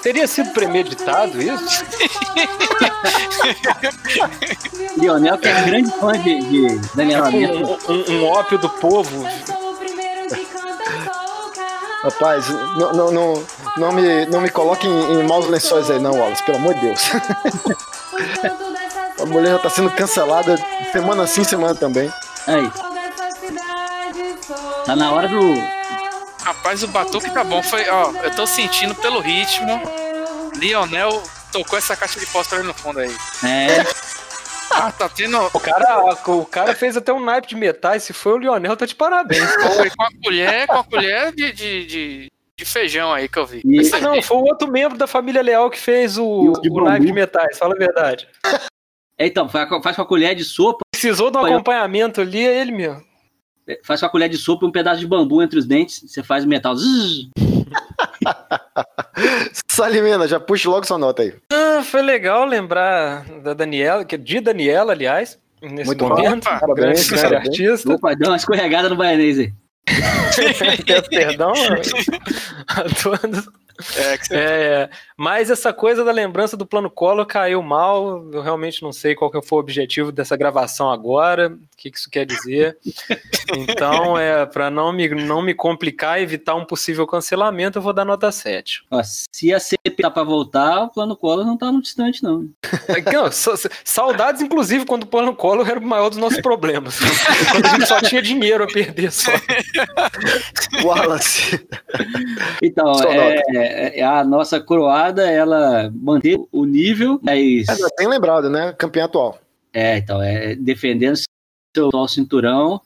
Teria 0.02 0.28
sido 0.28 0.52
premeditado 0.52 1.42
isso? 1.42 1.86
Lionel, 4.98 5.38
que 5.38 5.48
é 5.48 5.62
grande 5.62 5.92
fã 6.00 6.14
de, 6.14 6.40
de 6.40 6.80
Daniela 6.96 7.30
Mercury. 7.30 7.64
Um, 7.64 7.94
um, 7.94 8.22
um 8.22 8.26
ópio 8.28 8.58
do 8.58 8.70
povo. 8.70 9.24
Rapaz, 12.04 12.50
não, 12.50 12.94
não, 12.94 13.12
não, 13.12 13.44
não 13.78 13.92
me, 13.92 14.26
não 14.26 14.42
me 14.42 14.50
coloque 14.50 14.88
em, 14.88 15.20
em 15.20 15.24
maus 15.24 15.48
lençóis 15.48 15.90
aí, 15.92 16.00
não, 16.00 16.18
Wallace, 16.18 16.42
pelo 16.44 16.58
amor 16.58 16.74
de 16.74 16.82
Deus. 16.82 17.02
A 19.22 19.26
mulher 19.26 19.52
já 19.52 19.60
tá 19.60 19.70
sendo 19.70 19.92
cancelada 19.92 20.58
semana 20.92 21.28
sim, 21.28 21.44
semana 21.44 21.76
também. 21.76 22.12
Aí. 22.48 22.72
Tá 24.86 24.96
na 24.96 25.12
hora 25.12 25.28
do. 25.28 25.54
Rapaz, 26.44 26.84
o 26.84 26.88
batuque 26.88 27.30
tá 27.32 27.44
bom. 27.44 27.62
Foi, 27.62 27.88
ó, 27.90 28.12
eu 28.24 28.36
tô 28.36 28.48
sentindo 28.48 28.96
pelo 28.96 29.20
ritmo. 29.20 29.82
Lionel 30.56 31.22
tocou 31.52 31.78
essa 31.78 31.96
caixa 31.96 32.20
de 32.20 32.26
fósforo 32.26 32.64
no 32.64 32.74
fundo 32.74 33.00
aí. 33.00 33.16
É. 33.44 33.86
Ah, 34.74 34.90
tá 34.90 35.10
tendo. 35.10 35.38
O 35.54 35.60
cara, 35.60 36.16
o 36.28 36.46
cara 36.46 36.74
fez 36.74 36.96
até 36.96 37.12
um 37.12 37.20
naipe 37.20 37.46
de 37.46 37.56
metais. 37.56 38.04
Se 38.04 38.14
foi 38.14 38.32
o 38.32 38.38
Lionel, 38.38 38.78
tá 38.78 38.86
de 38.86 38.96
parabéns. 38.96 39.44
Foi 39.76 39.90
com 39.90 40.04
a 40.04 40.10
colher, 40.24 40.66
com 40.66 40.78
a 40.78 40.84
colher 40.84 41.34
de, 41.34 41.52
de, 41.52 41.86
de, 41.86 42.32
de 42.58 42.66
feijão 42.66 43.12
aí 43.12 43.28
que 43.28 43.38
eu 43.38 43.46
vi. 43.46 43.62
Ah, 43.94 44.00
não, 44.00 44.22
foi 44.22 44.38
o 44.38 44.46
outro 44.46 44.72
membro 44.72 44.98
da 44.98 45.08
família 45.08 45.42
Leal 45.42 45.70
que 45.70 45.78
fez 45.78 46.18
o, 46.18 46.54
De 46.62 46.70
o 46.70 46.86
naipe 46.86 47.06
de 47.06 47.12
metais, 47.12 47.58
fala 47.58 47.76
a 47.76 47.78
verdade. 47.78 48.30
É, 49.18 49.28
então, 49.28 49.50
faz 49.50 49.68
com 49.68 49.84
faz 49.84 49.96
com 49.96 50.04
a 50.04 50.06
colher 50.06 50.34
de 50.36 50.46
sopa. 50.46 50.80
Precisou 51.02 51.32
de 51.32 51.38
um 51.38 51.42
Olha. 51.42 51.56
acompanhamento 51.56 52.22
ali, 52.22 52.46
é 52.46 52.62
ele 52.62 52.72
mesmo. 52.72 53.02
Faz 53.84 54.00
com 54.02 54.06
a 54.06 54.10
colher 54.10 54.30
de 54.30 54.38
sopa 54.38 54.66
e 54.66 54.70
um 54.70 54.72
pedaço 54.72 55.00
de 55.00 55.08
bambu 55.08 55.42
entre 55.42 55.58
os 55.58 55.66
dentes. 55.66 56.04
Você 56.06 56.22
faz 56.22 56.44
o 56.44 56.48
metal. 56.48 56.76
Salimena, 59.68 60.28
já 60.30 60.40
puxa 60.40 60.70
logo 60.70 60.86
sua 60.86 61.00
nota 61.00 61.24
aí. 61.24 61.34
Ah, 61.52 61.82
foi 61.84 62.04
legal 62.04 62.46
lembrar 62.46 63.26
da 63.42 63.56
Daniela, 63.56 64.06
que 64.06 64.14
é 64.14 64.18
de 64.18 64.40
Daniela, 64.40 64.92
aliás, 64.92 65.40
nesse 65.60 65.86
Muito 65.86 66.08
bom. 66.08 66.10
momento. 66.10 66.46
Opa, 66.46 66.60
parabéns, 66.60 66.76
grande, 66.78 67.08
grande 67.10 67.22
parabéns. 67.24 67.48
artista. 67.50 67.94
Opa, 67.94 68.14
deu 68.16 68.30
uma 68.30 68.38
escorregada 68.38 68.90
no 68.90 68.96
baianês 68.96 69.40
aí. 69.40 69.54
Peço 70.86 71.10
perdão 71.10 71.54
a 72.68 72.84
todos. 73.02 73.50
É, 73.96 74.18
que 74.18 74.28
você 74.28 74.36
É, 74.36 74.90
mas 75.18 75.50
essa 75.50 75.74
coisa 75.74 76.04
da 76.04 76.12
lembrança 76.12 76.56
do 76.56 76.66
plano 76.66 76.90
Collor 76.90 77.26
caiu 77.26 77.62
mal. 77.62 78.28
Eu 78.32 78.42
realmente 78.42 78.82
não 78.82 78.92
sei 78.92 79.16
qual 79.16 79.32
que 79.32 79.42
foi 79.42 79.58
o 79.58 79.62
objetivo 79.62 80.12
dessa 80.12 80.38
gravação 80.38 80.92
agora, 80.92 81.58
que, 81.82 81.90
que 81.90 81.98
isso 81.98 82.10
quer 82.10 82.26
dizer. 82.26 82.78
Então, 83.58 84.18
é 84.18 84.46
para 84.46 84.70
não 84.70 84.94
me, 84.94 85.10
não 85.10 85.42
me 85.42 85.54
complicar 85.54 86.20
e 86.20 86.24
evitar 86.24 86.54
um 86.56 86.64
possível 86.66 87.08
cancelamento, 87.08 87.78
eu 87.80 87.82
vou 87.82 87.92
dar 87.94 88.06
nota 88.06 88.32
7. 88.32 88.84
Ó, 88.92 89.02
se 89.04 89.54
a 89.54 89.60
CP 89.60 90.04
tá 90.04 90.12
pra 90.12 90.24
voltar, 90.24 90.84
o 90.84 90.90
plano 90.90 91.16
Collor 91.16 91.46
não 91.46 91.58
tá 91.58 91.72
no 91.72 91.82
distante, 91.82 92.22
não. 92.24 92.48
Não, 93.12 93.32
sa- 93.32 93.58
sa- 93.58 93.70
saudades, 93.84 94.42
inclusive, 94.42 94.86
quando 94.86 95.04
o 95.04 95.08
plano 95.08 95.36
Collor 95.36 95.68
era 95.68 95.80
o 95.80 95.84
maior 95.86 96.10
dos 96.10 96.18
nossos 96.18 96.40
problemas. 96.42 96.98
quando 97.52 97.66
a 97.66 97.70
gente 97.70 97.86
só 97.88 98.00
tinha 98.02 98.22
dinheiro 98.22 98.64
a 98.64 98.68
perder 98.68 99.12
só. 99.12 99.32
Wallace. 100.84 101.66
Então, 102.62 102.94
é, 103.04 104.00
é, 104.00 104.04
a 104.04 104.24
nossa 104.24 104.60
coroada, 104.60 105.30
ela 105.30 105.92
manteve 105.94 106.46
o 106.52 106.66
nível, 106.66 107.20
mas. 107.22 107.68
É, 107.68 107.76
bem 107.98 108.08
lembrado, 108.08 108.50
né? 108.50 108.74
Campeão 108.78 109.06
atual. 109.06 109.40
É, 109.74 109.98
então, 109.98 110.22
é 110.22 110.56
defendendo 110.56 111.16
seu 111.76 111.88
atual 111.88 112.08
cinturão, 112.08 112.82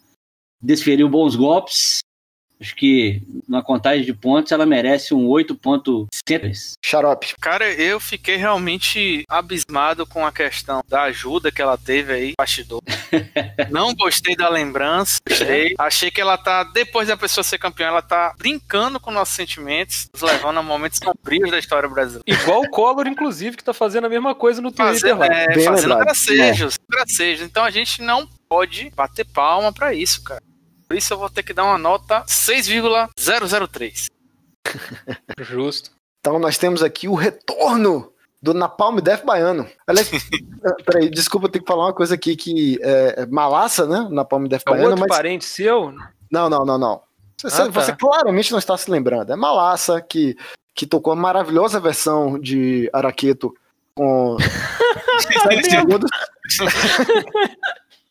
desferiu 0.61 1.09
bons 1.09 1.35
golpes 1.35 1.99
Acho 2.59 2.75
que 2.75 3.21
na 3.47 3.61
contagem 3.61 4.05
de 4.05 4.13
pontos 4.13 4.51
ela 4.51 4.65
merece 4.65 5.13
um 5.13 5.27
8.100. 5.27 6.75
Xarope. 6.83 7.35
Cara, 7.41 7.69
eu 7.73 7.99
fiquei 7.99 8.37
realmente 8.37 9.23
abismado 9.29 10.05
com 10.05 10.25
a 10.25 10.31
questão 10.31 10.81
da 10.87 11.03
ajuda 11.03 11.51
que 11.51 11.61
ela 11.61 11.77
teve 11.77 12.13
aí, 12.13 12.33
bastidor. 12.37 12.81
Não 13.69 13.93
gostei 13.93 14.35
da 14.35 14.49
lembrança, 14.49 15.19
gostei. 15.27 15.75
Achei 15.77 16.09
que 16.09 16.21
ela 16.21 16.37
tá, 16.37 16.63
depois 16.63 17.07
da 17.07 17.17
pessoa 17.17 17.43
ser 17.43 17.57
campeã, 17.57 17.87
ela 17.87 18.01
tá 18.01 18.33
brincando 18.37 18.99
com 18.99 19.11
nossos 19.11 19.35
sentimentos, 19.35 20.07
nos 20.13 20.21
levando 20.21 20.57
a 20.57 20.63
momentos 20.63 20.99
sombrios 21.03 21.51
da 21.51 21.59
história 21.59 21.89
brasileira. 21.89 22.23
Igual 22.25 22.61
o 22.61 22.69
Collor, 22.69 23.07
inclusive, 23.07 23.57
que 23.57 23.63
tá 23.63 23.73
fazendo 23.73 24.05
a 24.05 24.09
mesma 24.09 24.33
coisa 24.33 24.61
no 24.61 24.71
Twitter 24.71 25.17
lá. 25.17 25.27
é, 25.27 25.59
fazendo 25.59 25.97
gracejos, 25.97 26.77
gracejos. 26.89 27.45
Então 27.45 27.63
a 27.63 27.69
gente 27.69 28.01
não 28.01 28.27
pode 28.55 28.89
bater 28.95 29.25
palma 29.25 29.73
pra 29.73 29.93
isso, 29.93 30.23
cara. 30.23 30.41
Por 30.87 30.95
isso 30.95 31.13
eu 31.13 31.17
vou 31.17 31.29
ter 31.29 31.43
que 31.43 31.51
dar 31.53 31.65
uma 31.65 31.77
nota 31.77 32.23
6,003. 32.25 34.07
Justo. 35.41 35.91
Então 36.21 36.39
nós 36.39 36.57
temos 36.57 36.81
aqui 36.81 37.09
o 37.09 37.15
retorno 37.15 38.13
do 38.41 38.53
Napalm 38.53 38.99
Death 38.99 39.25
Baiano. 39.25 39.67
Aliás, 39.85 40.09
ah, 40.63 40.73
peraí, 40.85 41.09
desculpa, 41.09 41.47
eu 41.47 41.51
tenho 41.51 41.65
que 41.65 41.67
falar 41.67 41.87
uma 41.87 41.93
coisa 41.93 42.15
aqui 42.15 42.37
que 42.37 42.79
é, 42.81 43.23
é 43.23 43.25
Malassa, 43.25 43.85
né? 43.85 44.07
Napalm 44.09 44.47
Death 44.47 44.63
É 44.65 44.69
Baiano, 44.69 44.91
outro 44.91 45.01
mas... 45.01 45.09
parente 45.09 45.43
seu? 45.43 45.93
Não, 46.31 46.49
não, 46.49 46.63
não, 46.63 46.77
não. 46.77 47.01
Você, 47.37 47.61
Ah, 47.61 47.65
tá. 47.65 47.71
você 47.81 47.93
claramente 47.93 48.53
não 48.53 48.59
está 48.59 48.77
se 48.77 48.89
lembrando. 48.89 49.33
É 49.33 49.35
Malassa 49.35 49.99
que, 49.99 50.37
que 50.73 50.85
tocou 50.87 51.11
a 51.11 51.15
maravilhosa 51.17 51.77
versão 51.77 52.39
de 52.39 52.89
Araqueto 52.93 53.53
com 53.95 54.37
7 55.43 55.69
segundos. 55.69 56.09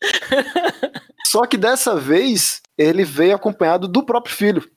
Só 1.27 1.45
que 1.45 1.57
dessa 1.57 1.95
vez 1.95 2.61
ele 2.77 3.03
veio 3.03 3.35
acompanhado 3.35 3.87
do 3.87 4.05
próprio 4.05 4.35
filho. 4.35 4.69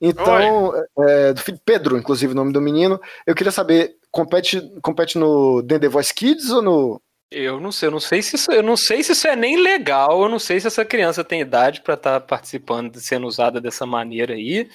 Então, 0.00 0.72
é, 1.00 1.32
do 1.32 1.40
filho 1.40 1.60
Pedro, 1.64 1.98
inclusive 1.98 2.32
o 2.32 2.36
nome 2.36 2.52
do 2.52 2.60
menino. 2.60 3.00
Eu 3.26 3.34
queria 3.34 3.50
saber, 3.50 3.96
compete, 4.10 4.60
compete 4.80 5.18
no 5.18 5.62
The 5.62 5.78
The 5.78 5.88
Voice 5.88 6.14
Kids 6.14 6.50
ou 6.50 6.62
no. 6.62 7.02
Eu 7.30 7.60
não 7.60 7.70
sei, 7.70 7.88
eu 7.88 7.92
não 7.92 8.00
sei 8.00 8.22
se 8.22 8.36
isso, 8.36 8.50
eu 8.50 8.62
não 8.62 8.76
sei 8.76 9.02
se 9.02 9.12
isso 9.12 9.28
é 9.28 9.36
nem 9.36 9.60
legal, 9.60 10.22
eu 10.22 10.28
não 10.30 10.38
sei 10.38 10.58
se 10.58 10.66
essa 10.66 10.84
criança 10.84 11.22
tem 11.22 11.42
idade 11.42 11.82
pra 11.82 11.92
estar 11.92 12.20
participando, 12.20 12.98
sendo 12.98 13.26
usada 13.26 13.60
dessa 13.60 13.84
maneira 13.84 14.32
aí. 14.32 14.66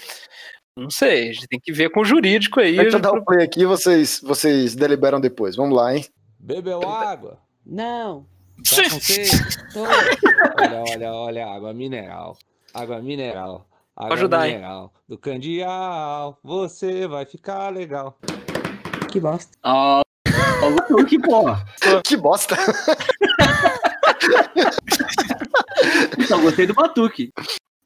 Não 0.78 0.90
sei, 0.90 1.30
a 1.30 1.34
gente 1.34 1.48
tem 1.48 1.60
que 1.60 1.72
ver 1.72 1.90
com 1.90 2.02
o 2.02 2.06
jurídico 2.06 2.60
aí. 2.60 2.76
Deixa 2.76 2.98
eu 2.98 3.02
dar 3.02 3.14
o 3.14 3.24
play 3.24 3.44
aqui 3.44 3.66
vocês, 3.66 4.20
vocês 4.22 4.76
deliberam 4.76 5.20
depois. 5.20 5.56
Vamos 5.56 5.76
lá, 5.76 5.96
hein? 5.96 6.06
Bebeu 6.40 6.88
água? 6.88 7.40
Não. 7.66 8.28
Tá. 8.64 9.80
Olha, 10.62 10.84
olha, 10.92 11.14
olha, 11.14 11.48
água 11.48 11.74
mineral. 11.74 12.38
Água 12.74 13.02
mineral. 13.02 13.68
Água 13.96 14.16
ajudar, 14.16 14.48
hein? 14.48 14.56
mineral. 14.56 14.94
Do 15.08 15.18
candial, 15.18 16.38
você 16.44 17.08
vai 17.08 17.26
ficar 17.26 17.70
legal. 17.70 18.18
Que 19.12 19.20
bosta. 19.20 19.56
Ah, 19.62 20.02
oh, 20.92 21.06
que 21.06 21.20
porra. 21.20 21.64
Que 22.04 22.18
bosta. 22.18 22.56
Então, 26.18 26.42
gostei 26.42 26.66
do 26.66 26.74
Batuque. 26.74 27.32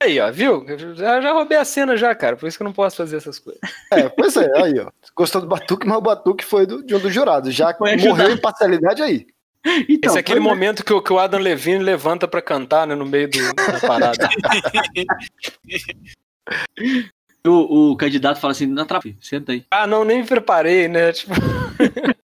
Aí, 0.02 0.20
ó, 0.20 0.32
viu? 0.32 0.64
Eu 0.68 0.96
já, 0.96 1.20
já 1.20 1.34
roubei 1.34 1.58
a 1.58 1.66
cena 1.66 1.98
já, 1.98 2.14
cara, 2.14 2.36
por 2.36 2.48
isso 2.48 2.58
que 2.58 2.64
eu 2.64 2.68
não 2.68 2.74
posso 2.74 2.96
fazer 2.96 3.18
essas 3.18 3.40
coisas. 3.40 3.60
É, 3.92 4.08
pois 4.10 4.38
é, 4.38 4.48
aí, 4.62 4.80
ó. 4.80 4.92
Gostou 5.16 5.42
do 5.42 5.48
Batuque, 5.48 5.88
mas 5.88 5.98
o 5.98 6.02
Batuque 6.02 6.46
foi 6.46 6.68
do, 6.68 6.86
de 6.86 6.96
um 6.96 7.00
dos 7.00 7.14
jurados. 7.14 7.54
Já 7.54 7.76
morreu 7.80 8.32
em 8.32 8.38
parcialidade 8.38 9.02
aí. 9.02 9.26
Então, 9.90 10.10
Esse 10.12 10.18
é 10.18 10.22
aquele 10.22 10.40
é. 10.40 10.44
momento 10.44 10.84
que, 10.84 10.94
o- 10.94 11.02
que 11.02 11.12
o 11.12 11.20
Adam 11.20 11.40
Levine 11.40 11.84
levanta 11.84 12.28
pra 12.28 12.42
cantar, 12.42 12.88
né, 12.88 12.96
no 12.96 13.06
meio 13.06 13.30
do, 13.30 13.54
da 13.54 13.80
parada. 13.86 14.30
O, 17.46 17.92
o 17.92 17.98
candidato 17.98 18.40
fala 18.42 18.52
assim, 18.52 18.66
não 18.66 18.84
atrapalhe, 18.84 19.16
senta 19.22 19.54
aí. 19.54 19.64
ah, 19.72 19.88
não, 19.88 20.04
nem 20.04 20.20
me 20.22 20.28
preparei, 20.28 20.88
né? 20.90 21.14
Tipo, 21.14 21.34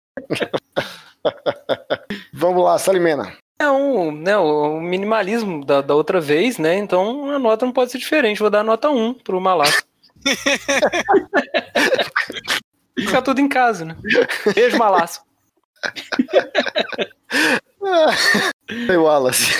Vamos 2.33 2.63
lá, 2.63 2.77
Salimena. 2.77 3.33
é 3.57 3.69
um, 3.71 4.11
né, 4.11 4.37
o 4.37 4.81
minimalismo 4.81 5.63
da, 5.63 5.79
da 5.81 5.95
outra 5.95 6.19
vez, 6.19 6.57
né? 6.57 6.77
Então 6.77 7.29
a 7.31 7.39
nota 7.39 7.65
não 7.65 7.71
pode 7.71 7.91
ser 7.91 7.99
diferente. 7.99 8.39
Vou 8.39 8.49
dar 8.49 8.63
nota 8.63 8.89
1 8.89 9.13
pro 9.15 9.39
Malasso. 9.39 9.83
Fica 12.99 13.21
tudo 13.21 13.39
em 13.39 13.47
casa, 13.47 13.85
né? 13.85 13.95
Beijo, 14.53 14.77
Malasso. 14.77 15.21
Ei, 18.69 18.97
Wallace. 18.97 19.51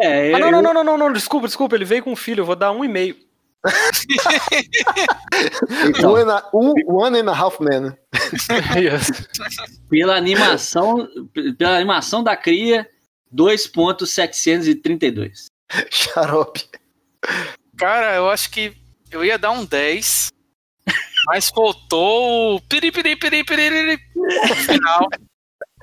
É, 0.00 0.32
Ah, 0.34 0.38
não, 0.38 0.50
não, 0.50 0.62
não, 0.62 0.74
não, 0.74 0.84
não, 0.84 0.98
não, 0.98 1.12
desculpa, 1.12 1.46
desculpa, 1.46 1.74
ele 1.74 1.84
veio 1.84 2.02
com 2.02 2.12
um 2.12 2.16
filho, 2.16 2.40
eu 2.42 2.46
vou 2.46 2.56
dar 2.56 2.70
um 2.72 2.84
e 2.84 2.88
meio. 2.88 3.16
One, 6.04 6.22
and 6.22 6.30
a, 6.32 6.50
um- 6.52 6.74
one 6.86 7.16
and 7.18 7.28
a 7.30 7.34
half 7.34 7.58
man. 7.60 7.96
Pela 9.88 10.16
animação, 10.16 11.08
pela 11.56 11.76
animação 11.76 12.22
da 12.24 12.36
cria, 12.36 12.88
2.732. 13.34 15.46
Xarope. 15.90 16.68
Cara, 17.76 18.14
eu 18.16 18.28
acho 18.28 18.50
que 18.50 18.76
eu 19.10 19.24
ia 19.24 19.38
dar 19.38 19.50
um 19.52 19.64
10, 19.64 20.28
mas 21.26 21.48
faltou 21.50 22.56
o 22.56 22.60
piri, 22.62 22.90
piri, 22.92 23.16
piri, 23.16 23.42
piri, 23.44 23.66
piri 23.66 23.98
no 24.14 24.54
final. 24.56 25.08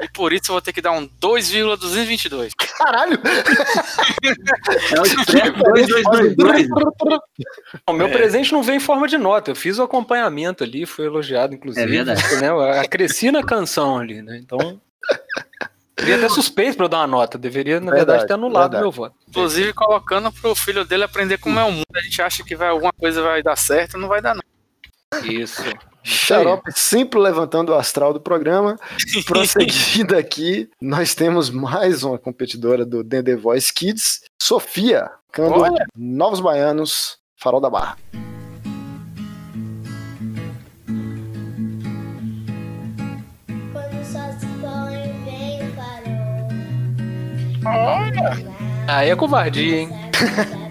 E 0.01 0.07
por 0.09 0.31
isso 0.33 0.43
eu 0.49 0.53
vou 0.53 0.61
ter 0.61 0.71
que 0.73 0.81
dar 0.81 0.91
um 0.91 1.05
2,222. 1.19 2.53
Caralho! 2.77 3.19
É 4.95 4.99
o 4.99 5.05
Expresso 5.05 5.53
2222. 5.63 6.67
O 7.87 7.93
meu 7.93 8.07
É. 8.07 8.11
presente 8.11 8.51
não 8.53 8.63
veio 8.63 8.77
em 8.77 8.79
forma 8.79 9.07
de 9.07 9.17
nota, 9.17 9.51
eu 9.51 9.55
fiz 9.55 9.77
o 9.77 9.83
acompanhamento 9.83 10.63
ali, 10.63 10.85
foi 10.85 11.05
elogiado, 11.05 11.53
inclusive. 11.53 11.83
É 11.85 11.87
verdade. 11.87 12.21
Né? 12.37 12.49
Eu 12.49 12.89
cresci 12.89 13.31
na 13.31 13.43
canção 13.43 13.97
ali, 13.97 14.21
né? 14.21 14.37
Então. 14.37 14.79
Seria 15.99 16.15
até 16.15 16.29
suspeito 16.29 16.77
pra 16.77 16.85
eu 16.85 16.89
dar 16.89 16.99
uma 16.99 17.07
nota, 17.07 17.37
deveria, 17.37 17.75
na 17.81 17.87
verdade, 17.91 18.05
Verdade, 18.05 18.27
ter 18.27 18.33
anulado 18.35 18.71
verdade. 18.71 18.83
meu 18.83 18.91
voto. 18.91 19.15
Inclusive 19.27 19.73
colocando 19.73 20.31
pro 20.31 20.55
filho 20.55 20.85
dele 20.85 21.03
aprender 21.03 21.37
como 21.37 21.59
é 21.59 21.63
o 21.65 21.71
mundo. 21.73 21.83
A 21.93 21.99
gente 21.99 22.21
acha 22.21 22.41
que 22.41 22.55
vai, 22.55 22.69
alguma 22.69 22.93
coisa 22.93 23.21
vai 23.21 23.43
dar 23.43 23.57
certo, 23.57 23.97
não 23.97 24.07
vai 24.07 24.21
dar 24.21 24.33
não. 24.33 24.41
Isso. 25.25 25.61
Xarope 26.09 26.71
sempre 26.73 27.19
levantando 27.19 27.71
o 27.71 27.75
astral 27.75 28.11
do 28.11 28.19
programa. 28.19 28.77
Prosseguindo 29.25 30.17
aqui, 30.17 30.69
nós 30.81 31.13
temos 31.13 31.51
mais 31.51 32.03
uma 32.03 32.17
competidora 32.17 32.83
do 32.83 33.03
The 33.03 33.35
Voice 33.35 33.71
Kids, 33.71 34.21
Sofia, 34.41 35.11
cantando 35.31 35.61
Olha. 35.61 35.85
Novos 35.95 36.39
Baianos, 36.39 37.19
Farol 37.35 37.61
da 37.61 37.69
Barra. 37.69 37.97
Quando 43.71 44.03
só 44.03 44.31
se 44.39 44.47
põe, 44.59 45.13
vem 45.25 45.61
o 45.61 45.73
farol. 45.75 46.49
Olha! 47.65 48.59
Aí 48.87 49.09
é 49.09 49.15
covardia, 49.15 49.81
hein? 49.81 49.89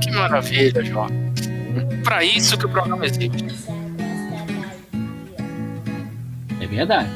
Que 0.00 0.10
maravilha, 0.10 0.84
João. 0.84 1.06
Pra 2.02 2.24
isso 2.24 2.58
que 2.58 2.66
o 2.66 2.68
programa 2.68 3.06
existe. 3.06 3.44
É 6.60 6.66
verdade. 6.66 7.10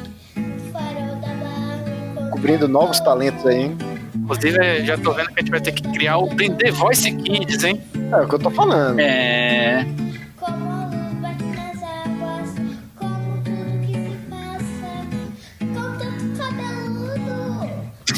Cobrindo 2.31 2.69
novos 2.69 3.01
talentos 3.01 3.45
aí, 3.47 3.63
hein? 3.63 3.90
Inclusive, 4.31 4.87
já 4.87 4.97
tô 4.97 5.13
vendo 5.13 5.27
que 5.31 5.41
a 5.41 5.41
gente 5.41 5.51
vai 5.51 5.61
ter 5.61 5.73
que 5.73 5.83
criar 5.91 6.19
o 6.19 6.29
The 6.29 6.71
Voice 6.71 7.11
Kids, 7.11 7.65
hein? 7.65 7.81
É 8.13 8.17
o 8.17 8.29
que 8.29 8.37
eu 8.37 8.39
tô 8.39 8.49
falando. 8.49 9.01
É. 9.01 9.85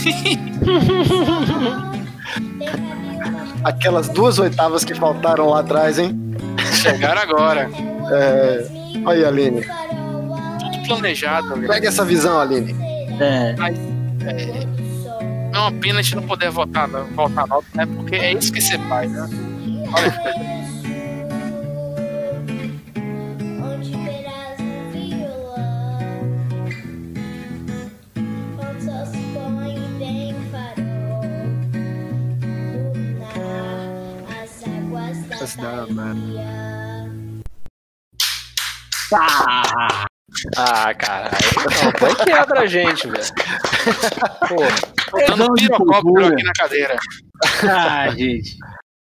Aquelas 3.65 4.11
duas 4.11 4.39
oitavas 4.39 4.85
que 4.85 4.95
faltaram 4.95 5.49
lá 5.49 5.61
atrás, 5.61 5.99
hein? 5.99 6.15
Chegaram 6.75 7.23
agora. 7.23 7.71
É... 8.11 8.67
Olha 9.07 9.19
aí, 9.19 9.25
Aline. 9.25 9.63
Tudo 9.63 10.87
planejado. 10.87 11.55
velho. 11.55 11.69
Pega 11.69 11.89
essa 11.89 12.05
visão, 12.05 12.39
Aline. 12.39 12.77
É. 13.19 13.55
Mas, 13.57 13.79
é, 14.27 14.82
não, 15.53 15.67
é 15.67 15.69
uma 15.69 15.73
pena 15.73 15.99
a 15.99 16.03
gente 16.03 16.17
não 16.17 16.27
poder 16.27 16.51
votar, 16.51 16.89
não, 16.89 17.05
voltar 17.09 17.47
não 17.47 17.63
né? 17.75 17.87
Porque 17.87 18.17
é 18.17 18.33
isso 18.33 18.53
que 18.53 18.61
você 18.61 18.79
faz, 18.89 19.13
né? 19.13 19.29
Olha. 19.95 20.53
da 35.57 35.83
Amanda. 35.83 36.43
Ah! 39.15 40.12
Ah 40.57 40.95
caralho. 40.95 41.37
Não, 41.57 41.93
foi 41.99 42.15
quebra 42.25 42.61
a 42.61 42.67
gente, 42.67 43.09
velho. 43.09 43.25
Pô, 44.49 44.57
Dando 45.29 45.51
um 45.51 45.55
pirocóptero 45.55 46.27
aqui 46.27 46.43
na 46.43 46.53
cadeira. 46.53 46.99
Ah, 47.69 48.11
gente. 48.11 48.57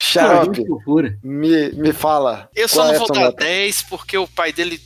Xarope, 0.01 0.63
Que 0.63 0.69
loucura. 0.69 1.17
me, 1.23 1.71
me 1.73 1.93
fala. 1.93 2.49
Eu 2.57 2.69
só 2.69 2.87
não 2.87 2.95
é 2.95 2.99
vou 2.99 3.07
dar 3.07 3.21
nota? 3.21 3.45
10 3.45 3.83
porque 3.83 4.19
o 4.19 4.27
pai 4.27 4.53
dele, 4.53 4.81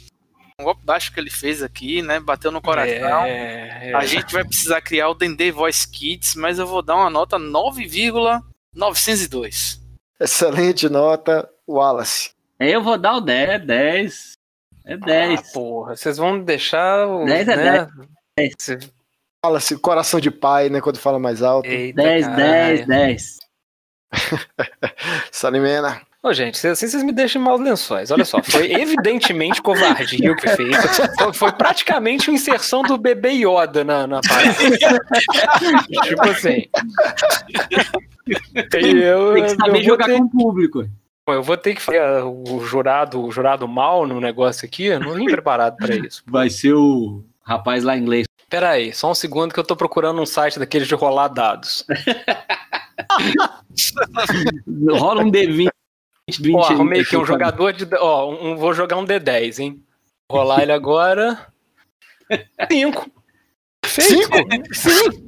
um 0.60 0.64
golpe 0.64 0.84
baixo 0.84 1.10
que 1.12 1.18
ele 1.18 1.30
fez 1.30 1.62
aqui, 1.62 2.02
né? 2.02 2.20
Bateu 2.20 2.50
no 2.50 2.60
coração. 2.60 3.24
É, 3.24 3.90
é. 3.90 3.94
A 3.94 4.04
gente 4.04 4.30
vai 4.32 4.44
precisar 4.44 4.80
criar 4.82 5.08
o 5.08 5.14
Dendê 5.14 5.50
Voice 5.50 5.88
Kids, 5.90 6.34
mas 6.34 6.58
eu 6.58 6.66
vou 6.66 6.82
dar 6.82 6.96
uma 6.96 7.08
nota 7.08 7.38
9,902. 7.38 9.80
Excelente 10.20 10.86
nota, 10.88 11.48
Wallace. 11.66 12.30
Eu 12.60 12.82
vou 12.82 12.98
dar 12.98 13.16
o 13.16 13.20
10, 13.20 13.48
é 13.48 13.58
10. 13.58 14.35
É 14.86 14.96
10. 14.96 15.40
Ah, 15.40 15.42
porra, 15.52 15.96
vocês 15.96 16.16
vão 16.16 16.38
deixar 16.40 17.06
o. 17.08 17.24
10 17.24 17.48
é 17.48 17.56
né? 17.56 17.88
10. 18.38 18.54
Cê- 18.58 18.78
Wallace, 19.44 19.76
coração 19.78 20.20
de 20.20 20.30
pai, 20.30 20.68
né? 20.68 20.80
Quando 20.80 20.98
fala 20.98 21.18
mais 21.18 21.42
alto. 21.42 21.68
Eita, 21.68 22.02
10, 22.02 22.26
caralho. 22.26 22.86
10, 22.86 22.86
10. 22.86 23.36
Salimena. 25.30 26.00
Ô, 26.22 26.32
gente, 26.32 26.54
assim 26.66 26.88
vocês 26.88 27.02
me 27.04 27.12
deixam 27.12 27.40
em 27.40 27.44
maus 27.44 27.60
lençóis. 27.60 28.10
Olha 28.10 28.24
só, 28.24 28.42
foi 28.42 28.72
evidentemente 28.72 29.62
covardia 29.62 30.32
o 30.32 30.36
que 30.36 30.48
fez. 30.48 30.76
Foi, 31.16 31.32
foi 31.32 31.52
praticamente 31.52 32.28
uma 32.30 32.34
inserção 32.34 32.82
do 32.82 32.98
bebê 32.98 33.30
Yoda 33.30 33.84
na, 33.84 34.06
na 34.08 34.20
parada. 34.20 34.54
tipo 36.02 36.22
assim. 36.28 36.66
Eu, 38.72 39.34
Tem 39.34 39.44
que 39.44 39.50
saber 39.50 39.82
jogar 39.84 40.06
ter, 40.06 40.18
com 40.18 40.24
o 40.24 40.30
público. 40.30 40.88
Eu 41.26 41.42
vou 41.42 41.56
ter 41.56 41.74
que 41.74 41.82
fazer 41.82 42.00
o 42.22 42.60
jurado, 42.64 43.20
o 43.24 43.32
jurado 43.32 43.66
mal 43.66 44.06
no 44.06 44.20
negócio 44.20 44.64
aqui. 44.64 44.84
Eu 44.84 45.00
não 45.00 45.14
vim 45.14 45.26
preparado 45.26 45.76
pra 45.76 45.94
isso. 45.94 46.22
Vai 46.30 46.48
ser 46.48 46.72
o 46.72 47.24
rapaz 47.42 47.82
lá 47.82 47.96
em 47.96 48.02
inglês. 48.02 48.26
Pera 48.48 48.70
aí, 48.70 48.92
só 48.92 49.10
um 49.10 49.14
segundo 49.14 49.52
que 49.52 49.58
eu 49.58 49.64
tô 49.64 49.74
procurando 49.74 50.22
um 50.22 50.26
site 50.26 50.58
daqueles 50.58 50.86
de 50.86 50.94
rolar 50.94 51.28
dados. 51.28 51.84
Rola 54.98 55.22
um 55.22 55.30
D20. 55.30 55.68
20 56.28 56.54
Ó, 56.54 56.62
arrumei 56.64 57.02
aqui 57.02 57.16
um 57.16 57.24
jogador 57.24 57.72
de. 57.72 57.86
Ó, 57.96 58.32
um, 58.32 58.56
vou 58.56 58.72
jogar 58.72 58.96
um 58.96 59.04
D10, 59.04 59.58
hein? 59.60 59.84
Rolar 60.30 60.62
ele 60.62 60.72
agora. 60.72 61.46
Cinco. 62.70 63.10
Cinco? 63.84 64.36
Sim. 64.72 65.25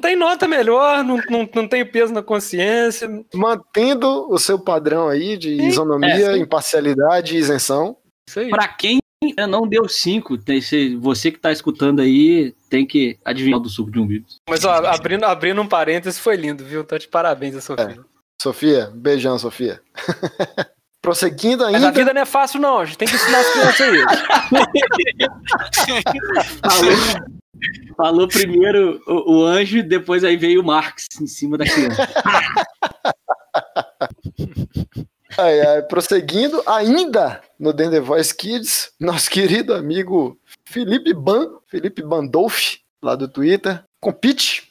Não 0.00 0.08
tem 0.08 0.16
nota 0.16 0.48
melhor, 0.48 1.04
não, 1.04 1.18
não, 1.28 1.46
não 1.54 1.68
tem 1.68 1.84
peso 1.84 2.10
na 2.10 2.22
consciência. 2.22 3.06
Mantendo 3.34 4.32
o 4.32 4.38
seu 4.38 4.58
padrão 4.58 5.08
aí 5.08 5.36
de 5.36 5.50
isonomia, 5.50 6.08
É, 6.08 6.32
sim. 6.32 6.40
imparcialidade 6.40 7.36
e 7.36 7.38
isenção. 7.38 7.98
Isso 8.26 8.40
aí. 8.40 8.48
Pra 8.48 8.66
quem 8.66 8.98
ainda 9.22 9.46
não 9.46 9.68
deu 9.68 9.86
5, 9.86 10.38
você 10.98 11.30
que 11.30 11.38
tá 11.38 11.52
escutando 11.52 12.00
aí 12.00 12.54
tem 12.70 12.86
que 12.86 13.18
adivinhar 13.22 13.58
o 13.58 13.62
do 13.62 13.68
suco 13.68 13.90
de 13.90 13.98
umbigo. 14.00 14.24
Mas 14.48 14.64
ó, 14.64 14.72
abrindo, 14.86 15.24
abrindo 15.24 15.60
um 15.60 15.68
parênteses, 15.68 16.18
foi 16.18 16.36
lindo, 16.36 16.64
viu? 16.64 16.82
Tá 16.82 16.96
de 16.96 17.06
parabéns 17.06 17.54
a 17.54 17.60
Sofia. 17.60 17.98
Sofia, 18.40 18.90
beijão, 18.94 19.38
Sofia. 19.38 19.82
Prosseguindo 21.02 21.64
Mas 21.64 21.74
a 21.74 21.88
ainda. 21.88 21.92
vida 21.92 22.14
não 22.14 22.22
é 22.22 22.26
fácil, 22.26 22.58
não. 22.58 22.78
A 22.78 22.86
gente 22.86 22.96
tem 22.96 23.06
que 23.06 23.16
ensinar 23.16 23.40
as 23.40 23.50
crianças 23.50 23.80
aí. 23.80 24.00
Falou, 27.96 28.26
primeiro 28.28 29.02
o, 29.06 29.40
o 29.40 29.44
anjo 29.44 29.78
e 29.78 29.82
depois 29.82 30.24
aí 30.24 30.36
veio 30.36 30.62
o 30.62 30.64
Marx 30.64 31.06
em 31.20 31.26
cima 31.26 31.58
da 31.58 31.64
criança. 31.64 32.08
Ai, 35.38 35.60
ai, 35.60 35.82
prosseguindo 35.82 36.62
ainda 36.66 37.40
no 37.58 37.72
The 37.72 38.00
Voice 38.00 38.34
Kids, 38.34 38.92
nosso 38.98 39.30
querido 39.30 39.72
amigo 39.72 40.38
Felipe 40.64 41.14
Ban, 41.14 41.58
Felipe 41.66 42.02
Bandolfi, 42.02 42.80
lá 43.00 43.14
do 43.14 43.28
Twitter, 43.28 43.82
compete. 44.00 44.70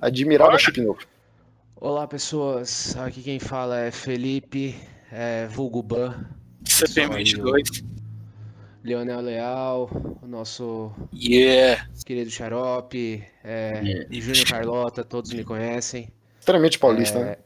Admirável 0.00 0.58
chip 0.58 0.80
novo. 0.80 1.00
Olá, 1.76 2.08
pessoas. 2.08 2.96
Aqui 2.96 3.22
quem 3.22 3.38
fala 3.38 3.78
é 3.78 3.90
Felipe, 3.90 4.74
é, 5.12 5.46
vulgo 5.48 5.82
Ban. 5.82 6.14
CPM 6.64 7.16
22. 7.16 7.84
Leonel 8.84 9.20
Leal, 9.22 9.90
o 10.22 10.26
nosso 10.26 10.92
Yeah. 11.12 11.86
querido 12.04 12.30
Xarope, 12.30 13.24
é, 13.42 13.80
Yeah. 13.82 14.06
e 14.10 14.20
Júnior 14.20 14.46
Carlota, 14.46 15.02
todos 15.02 15.32
me 15.32 15.42
conhecem. 15.42 16.08
Extremamente 16.38 16.78
paulista, 16.78 17.18
É, 17.18 17.24
né? 17.24 17.36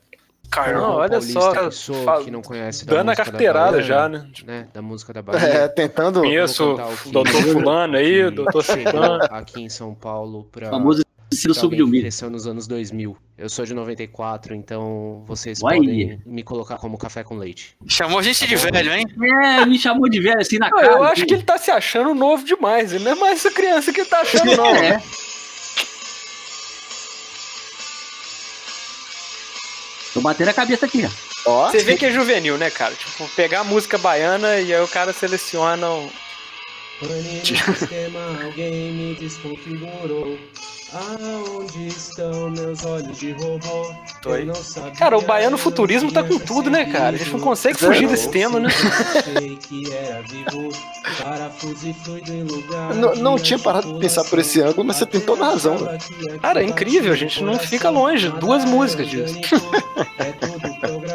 Caramba. 0.51 0.80
Não, 0.80 0.95
olha 0.97 1.11
paulista 1.11 1.41
só, 1.41 1.55
que 1.68 1.70
sou, 1.74 2.05
fala- 2.05 2.24
que 2.24 2.30
não 2.30 2.41
conhece 2.43 2.84
da 2.86 2.97
dando 2.97 3.11
a 3.11 3.14
carteirada 3.16 3.72
Bahia, 3.72 3.82
já, 3.84 4.09
né? 4.09 4.28
né? 4.45 4.68
Da 4.72 4.80
música 4.82 5.12
da 5.12 5.20
Bahia. 5.22 5.47
É, 5.47 5.68
tentando. 5.68 6.20
Conheço 6.20 6.74
o 6.74 7.11
doutor 7.12 7.43
Fulano 7.43 7.97
aí, 7.99 8.24
o 8.24 8.30
doutor 8.32 8.64
Fulano. 8.64 9.24
aqui 9.30 9.61
em 9.62 9.68
São 9.68 9.95
Paulo 9.95 10.45
pra, 10.51 10.70
Famoso 10.70 11.03
suco 11.33 11.61
alguém 11.64 11.85
de 11.91 12.01
cresceu 12.01 12.31
nos 12.31 12.47
anos 12.47 12.66
2000. 12.66 13.16
Eu 13.37 13.49
sou 13.49 13.64
de 13.64 13.74
94, 13.74 14.55
então 14.55 15.22
vocês 15.26 15.61
Uai. 15.62 15.76
podem 15.76 16.20
me 16.26 16.43
colocar 16.43 16.76
como 16.79 16.97
café 16.99 17.22
com 17.22 17.37
leite. 17.37 17.76
Chamou 17.87 18.18
a 18.18 18.22
gente 18.22 18.47
de 18.47 18.57
velho, 18.57 18.93
hein? 18.93 19.07
É, 19.61 19.64
me 19.66 19.79
chamou 19.79 20.09
de 20.09 20.20
velho 20.20 20.41
assim 20.41 20.59
na 20.59 20.68
Não, 20.70 20.79
cara. 20.79 20.93
eu 20.93 21.03
acho 21.05 21.12
assim. 21.14 21.26
que 21.26 21.35
ele 21.35 21.43
tá 21.43 21.59
se 21.59 21.70
achando 21.70 22.14
novo 22.14 22.45
demais. 22.45 22.93
Ele 22.93 23.05
não 23.05 23.12
é 23.12 23.14
mais 23.14 23.39
essa 23.45 23.51
criança 23.51 23.93
que 23.93 24.01
ele 24.01 24.09
tá 24.09 24.20
achando, 24.20 24.55
não. 24.57 24.74
É. 24.74 25.01
Tô 30.14 30.20
batendo 30.20 30.49
a 30.49 30.55
cabeça 30.55 30.87
aqui, 30.87 31.05
ó. 31.05 31.29
Ó, 31.51 31.70
Você 31.70 31.79
vê 31.79 31.97
que 31.97 32.07
é 32.07 32.12
juvenil, 32.12 32.59
né, 32.59 32.70
cara? 32.70 32.95
Tipo, 32.95 33.29
pegar 33.37 33.61
a 33.61 33.64
música 33.64 33.97
baiana 33.99 34.59
e 34.61 34.74
aí 34.74 34.81
o 34.83 34.89
cara 34.89 35.12
seleciona 35.12 35.89
um. 35.91 36.09
Pane 37.01 37.39
no 37.39 37.76
sistema, 37.76 38.45
alguém 38.45 38.93
me 38.93 39.14
desconfigurou. 39.14 40.37
Aonde 40.91 41.89
estão 41.89 42.51
meus 42.51 42.82
olhos 42.84 43.18
de 43.18 43.32
robô? 43.32 43.95
Tô 44.22 44.32
aí. 44.32 44.41
Eu 44.41 44.47
não 44.47 44.55
sabia, 44.55 44.93
Cara, 44.93 45.18
o 45.18 45.22
baiano 45.22 45.59
futurismo 45.59 46.11
tá 46.11 46.22
com 46.22 46.39
tudo, 46.39 46.70
né, 46.70 46.86
cara? 46.86 47.14
A 47.14 47.18
gente 47.18 47.30
não 47.32 47.41
consegue 47.41 47.78
percebido. 47.78 47.95
fugir 47.95 48.09
desse 48.09 48.30
tema, 48.30 48.59
né? 48.59 48.70
E 52.91 52.95
não, 52.95 53.14
não 53.16 53.39
tinha 53.39 53.59
parado 53.59 53.93
de 53.93 53.99
pensar 53.99 54.24
por 54.24 54.39
esse 54.39 54.62
ângulo, 54.62 54.84
mas 54.84 54.97
você 54.97 55.05
tem 55.07 55.20
toda 55.20 55.45
a 55.45 55.51
razão. 55.51 55.78
né? 55.78 55.99
Cara, 56.41 56.62
é 56.62 56.64
incrível, 56.64 57.12
a 57.12 57.16
gente 57.16 57.43
não 57.43 57.59
fica 57.59 57.91
longe. 57.91 58.30
Duas 58.30 58.64
músicas 58.64 59.09
disso. 59.09 59.34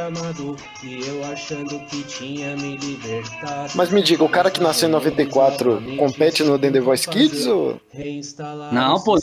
É 0.04 0.12
programado 0.12 0.56
e 0.84 1.08
eu 1.08 1.24
achando 1.32 1.80
que 1.86 2.04
tinha 2.04 2.56
me 2.58 2.76
libertado. 2.76 3.72
Mas 3.76 3.90
me 3.90 4.02
diga, 4.02 4.24
o 4.24 4.30
cara 4.30 4.52
que 4.52 4.62
nasceu 4.62 4.90
em 4.90 4.92
94 4.92 5.82
compete 5.98 6.44
no 6.44 6.60
The 6.60 6.80
Voice 6.82 7.08
Kids 7.08 7.48
ou. 7.48 7.80
Não, 8.72 9.02
pô. 9.02 9.18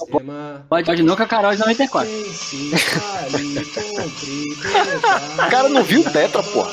Pode, 0.68 0.87
pode 0.87 1.03
não 1.03 1.16
que 1.16 1.22
a 1.22 1.26
Carol 1.26 1.53
é 1.53 1.55
de 1.55 1.61
94. 1.61 2.11
Pense, 2.11 2.70
fale, 2.76 3.64
compre, 3.66 4.57
beba, 4.62 5.47
O 5.47 5.51
cara 5.51 5.68
não 5.68 5.83
viu 5.83 6.01
o 6.01 6.11
Tetra, 6.11 6.43
pô. 6.43 6.66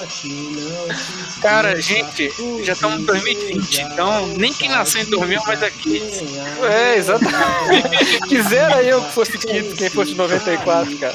Cara, 1.41 1.79
gente, 1.81 2.31
já 2.63 2.73
estamos 2.73 3.01
em 3.01 3.05
2020, 3.05 3.81
então 3.81 4.27
nem 4.37 4.53
quem 4.53 4.69
nasceu 4.69 5.01
em 5.01 5.05
2000 5.05 5.41
mais 5.45 5.63
aqui. 5.63 6.01
É, 6.63 6.95
exatamente. 6.95 8.19
Quisera 8.27 8.81
eu 8.83 9.01
que 9.01 9.11
fosse 9.11 9.37
Kids, 9.37 9.73
quem 9.73 9.89
fosse 9.89 10.11
de 10.11 10.17
94, 10.17 10.97
cara. 10.97 11.13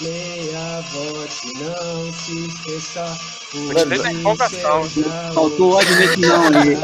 Leia, 0.00 0.80
vote, 0.92 1.52
não 1.58 2.12
se 2.12 2.46
esqueça. 2.46 3.18
O 3.54 4.10
empolgação. 4.10 4.82
Faltou 5.32 5.72
ódio 5.74 5.96
nesse 5.96 6.20
não 6.20 6.46
ali. 6.46 6.76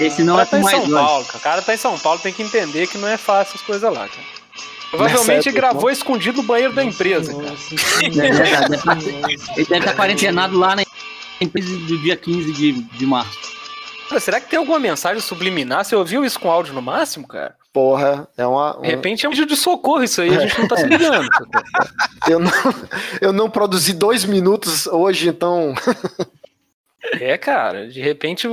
Esse 0.00 0.22
O 0.22 0.24
não 0.24 0.40
é 0.40 0.44
tá 0.44 0.58
mais 0.58 0.76
São. 0.76 0.90
Paulo. 0.90 1.26
O 1.34 1.40
cara 1.40 1.62
tá 1.62 1.74
em 1.74 1.78
São 1.78 1.98
Paulo, 1.98 2.20
tem 2.20 2.32
que 2.32 2.42
entender 2.42 2.86
que 2.86 2.98
não 2.98 3.08
é 3.08 3.16
fácil 3.16 3.54
as 3.56 3.62
coisas 3.62 3.92
lá, 3.92 4.08
cara. 4.08 4.38
Provavelmente 4.90 5.50
gravou 5.50 5.90
escondido 5.90 6.38
no 6.38 6.42
banheiro 6.48 6.74
da 6.74 6.82
empresa, 6.82 7.34
cara. 7.34 7.54
É 7.54 8.76
tá- 8.78 8.98
ele 9.56 9.66
deve 9.66 9.78
estar 9.78 9.94
quarentenado 9.94 10.58
lá 10.58 10.74
na 10.76 10.82
empresa 11.40 11.68
do 11.68 11.98
dia 11.98 12.16
15 12.16 12.52
de, 12.52 12.72
de 12.72 13.06
março. 13.06 13.38
Cara, 14.08 14.20
será 14.20 14.40
que 14.40 14.48
tem 14.48 14.58
alguma 14.58 14.78
mensagem 14.78 15.20
subliminar? 15.20 15.84
Você 15.84 15.94
ouviu 15.94 16.24
isso 16.24 16.40
com 16.40 16.50
áudio 16.50 16.72
no 16.72 16.80
máximo, 16.80 17.28
cara? 17.28 17.57
Porra, 17.78 18.26
é 18.36 18.44
uma. 18.44 18.76
um- 18.76 18.82
De 18.82 18.88
repente 18.88 19.24
é 19.24 19.28
um 19.28 19.30
pedido 19.30 19.46
de 19.46 19.56
socorro 19.56 20.02
isso 20.02 20.20
aí, 20.20 20.34
a 20.36 20.40
gente 20.40 20.58
não 20.60 20.66
tá 20.66 20.76
se 20.78 20.84
ligando. 20.84 21.24
sacou? 21.32 21.46
eu, 22.28 22.38
não, 22.40 22.50
eu 23.20 23.32
não 23.32 23.48
produzi 23.48 23.92
dois 23.92 24.24
minutos 24.24 24.88
hoje, 24.88 25.28
então. 25.28 25.72
É, 27.20 27.38
cara, 27.38 27.86
de 27.88 28.00
repente 28.00 28.48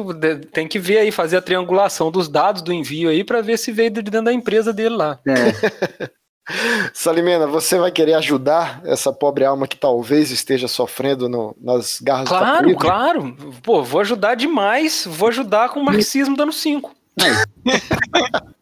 tem 0.51 0.67
que 0.67 0.77
ver 0.77 0.99
aí, 0.99 1.11
fazer 1.11 1.37
a 1.37 1.41
triangulação 1.41 2.11
dos 2.11 2.29
dados 2.29 2.61
do 2.61 2.71
envio 2.71 3.09
aí 3.09 3.23
pra 3.23 3.41
ver 3.41 3.57
se 3.57 3.71
veio 3.71 3.89
de 3.89 4.03
dentro 4.03 4.21
da 4.25 4.31
empresa 4.31 4.71
dele 4.71 4.95
lá. 4.95 5.17
É, 5.27 6.09
Salimena, 6.93 7.47
você 7.47 7.79
vai 7.79 7.89
querer 7.91 8.13
ajudar 8.13 8.79
essa 8.85 9.11
pobre 9.11 9.43
alma 9.43 9.67
que 9.67 9.75
talvez 9.75 10.29
esteja 10.29 10.67
sofrendo 10.67 11.27
no- 11.27 11.55
nas 11.59 11.99
garras 11.99 12.25
do 12.25 12.29
Claro, 12.29 12.45
capitalismo? 12.45 12.79
claro. 12.79 13.35
Pô, 13.63 13.81
vou 13.81 14.01
ajudar 14.01 14.35
demais, 14.35 15.03
vou 15.09 15.29
ajudar 15.29 15.69
com 15.69 15.79
o 15.79 15.83
marxismo 15.83 16.37
dando 16.37 16.51
5. 16.53 16.93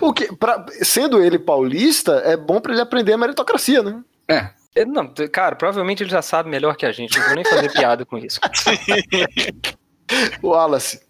O 0.00 0.12
que, 0.12 0.34
pra- 0.36 0.64
sendo 0.82 1.22
ele 1.22 1.38
paulista, 1.38 2.22
é 2.24 2.36
bom 2.36 2.60
pra 2.60 2.72
ele 2.72 2.80
aprender 2.82 3.12
a 3.12 3.18
meritocracia, 3.18 3.82
né? 3.82 4.02
é. 4.28 4.50
É, 4.74 4.86
Não, 4.86 5.06
cara, 5.30 5.54
provavelmente 5.54 6.02
ele 6.02 6.08
já 6.08 6.22
sabe 6.22 6.48
melhor 6.48 6.74
que 6.76 6.86
a 6.86 6.92
gente. 6.92 7.18
Não 7.18 7.26
vou 7.26 7.34
nem 7.34 7.44
fazer 7.44 7.70
piada 7.70 8.06
com 8.06 8.16
isso. 8.16 8.40
O 10.42 10.48
Wallace. 10.48 11.00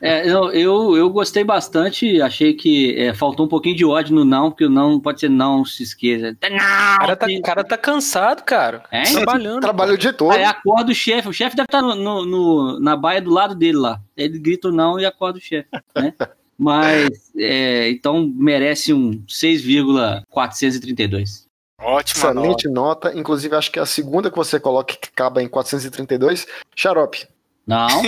É, 0.00 0.28
eu, 0.28 0.52
eu, 0.52 0.96
eu 0.96 1.10
gostei 1.10 1.42
bastante, 1.42 2.22
achei 2.22 2.54
que 2.54 2.94
é, 2.96 3.12
faltou 3.12 3.46
um 3.46 3.48
pouquinho 3.48 3.74
de 3.76 3.84
ódio 3.84 4.14
no 4.14 4.24
não, 4.24 4.50
porque 4.50 4.64
o 4.64 4.70
não 4.70 5.00
pode 5.00 5.18
ser 5.18 5.28
não, 5.28 5.64
se 5.64 5.82
esqueça. 5.82 6.36
Não, 6.48 6.94
O 6.94 6.98
cara 7.00 7.16
tá, 7.16 7.26
cara 7.44 7.64
tá 7.64 7.76
cansado, 7.76 8.44
cara. 8.44 8.84
É? 8.92 9.02
Trabalhando. 9.02 9.60
Trabalha 9.60 9.94
o 9.94 9.98
dia 9.98 10.12
todo. 10.12 10.30
Aí 10.32 10.44
acorda 10.44 10.92
o 10.92 10.94
chefe, 10.94 11.28
o 11.28 11.32
chefe 11.32 11.56
deve 11.56 11.66
estar 11.66 11.82
no, 11.82 11.94
no- 11.96 12.24
no- 12.24 12.80
na 12.80 12.96
baia 12.96 13.20
do 13.20 13.30
lado 13.32 13.54
dele 13.56 13.78
lá. 13.78 14.00
Ele 14.16 14.38
grita 14.38 14.68
o 14.68 14.72
não 14.72 15.00
e 15.00 15.04
acorda 15.06 15.38
o 15.38 15.42
chefe, 15.42 15.68
né? 15.96 16.14
Mas, 16.58 17.08
é, 17.36 17.88
então 17.90 18.26
merece 18.34 18.92
um 18.92 19.22
6,432. 19.28 21.46
Ótima 21.80 22.34
nota. 22.34 22.40
Excelente 22.40 22.68
nota. 22.68 23.12
Inclusive, 23.16 23.54
acho 23.54 23.70
que 23.70 23.78
é 23.78 23.82
a 23.82 23.86
segunda 23.86 24.28
que 24.30 24.36
você 24.36 24.58
coloca 24.58 24.96
que 24.96 25.08
acaba 25.12 25.40
em 25.42 25.48
432. 25.48 26.46
Xarope. 26.74 27.28
Não. 27.66 27.86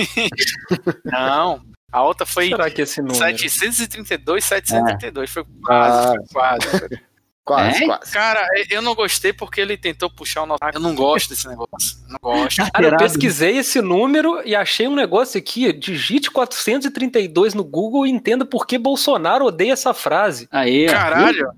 Não. 1.05 1.63
A 1.93 2.03
outra 2.03 2.25
foi 2.27 2.49
Será 2.49 2.69
que 2.71 2.83
esse 2.83 3.01
número? 3.01 3.19
732, 3.19 4.45
732. 4.45 5.31
Foi 5.31 5.43
Ah. 5.43 5.47
quase, 5.65 6.17
foi 6.17 6.25
quase. 6.33 7.01
Quase, 7.45 7.83
É? 7.83 7.87
quase. 7.87 8.13
Cara, 8.13 8.47
eu 8.69 8.81
não 8.83 8.95
gostei 8.95 9.33
porque 9.33 9.61
ele 9.61 9.77
tentou 9.77 10.11
puxar 10.11 10.43
o 10.43 10.47
nosso. 10.47 10.61
Eu 10.73 10.81
não 10.81 10.95
gosto 10.95 11.31
desse 11.31 11.49
negócio. 11.49 11.99
Não 12.09 12.19
gosto. 12.23 12.57
Cara, 12.73 12.87
eu 12.89 12.97
pesquisei 12.97 13.57
esse 13.59 13.81
número 13.81 14.41
e 14.45 14.55
achei 14.55 14.87
um 14.87 14.95
negócio 14.95 15.39
aqui. 15.39 15.73
Digite 15.73 16.31
432 16.31 17.55
no 17.55 17.65
Google 17.65 18.07
e 18.07 18.11
entenda 18.11 18.45
por 18.45 18.67
que 18.67 18.79
Bolsonaro 18.79 19.47
odeia 19.47 19.73
essa 19.73 19.93
frase. 19.95 20.49
Aí. 20.51 20.87
Caralho. 20.87 21.51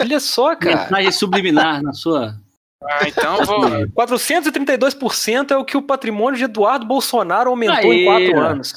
Olha 0.00 0.18
só, 0.20 0.56
cara. 0.56 0.82
Mensagem 0.84 1.12
subliminar 1.12 1.82
na 1.82 1.92
sua. 1.92 2.34
Ah, 2.88 3.08
então 3.08 3.44
vou. 3.44 3.60
432% 3.96 5.50
é 5.50 5.56
o 5.56 5.64
que 5.64 5.76
o 5.76 5.82
patrimônio 5.82 6.36
de 6.38 6.44
Eduardo 6.44 6.84
Bolsonaro 6.86 7.50
aumentou 7.50 7.92
em 7.92 7.98
Aí, 8.00 8.04
quatro 8.32 8.40
anos. 8.40 8.72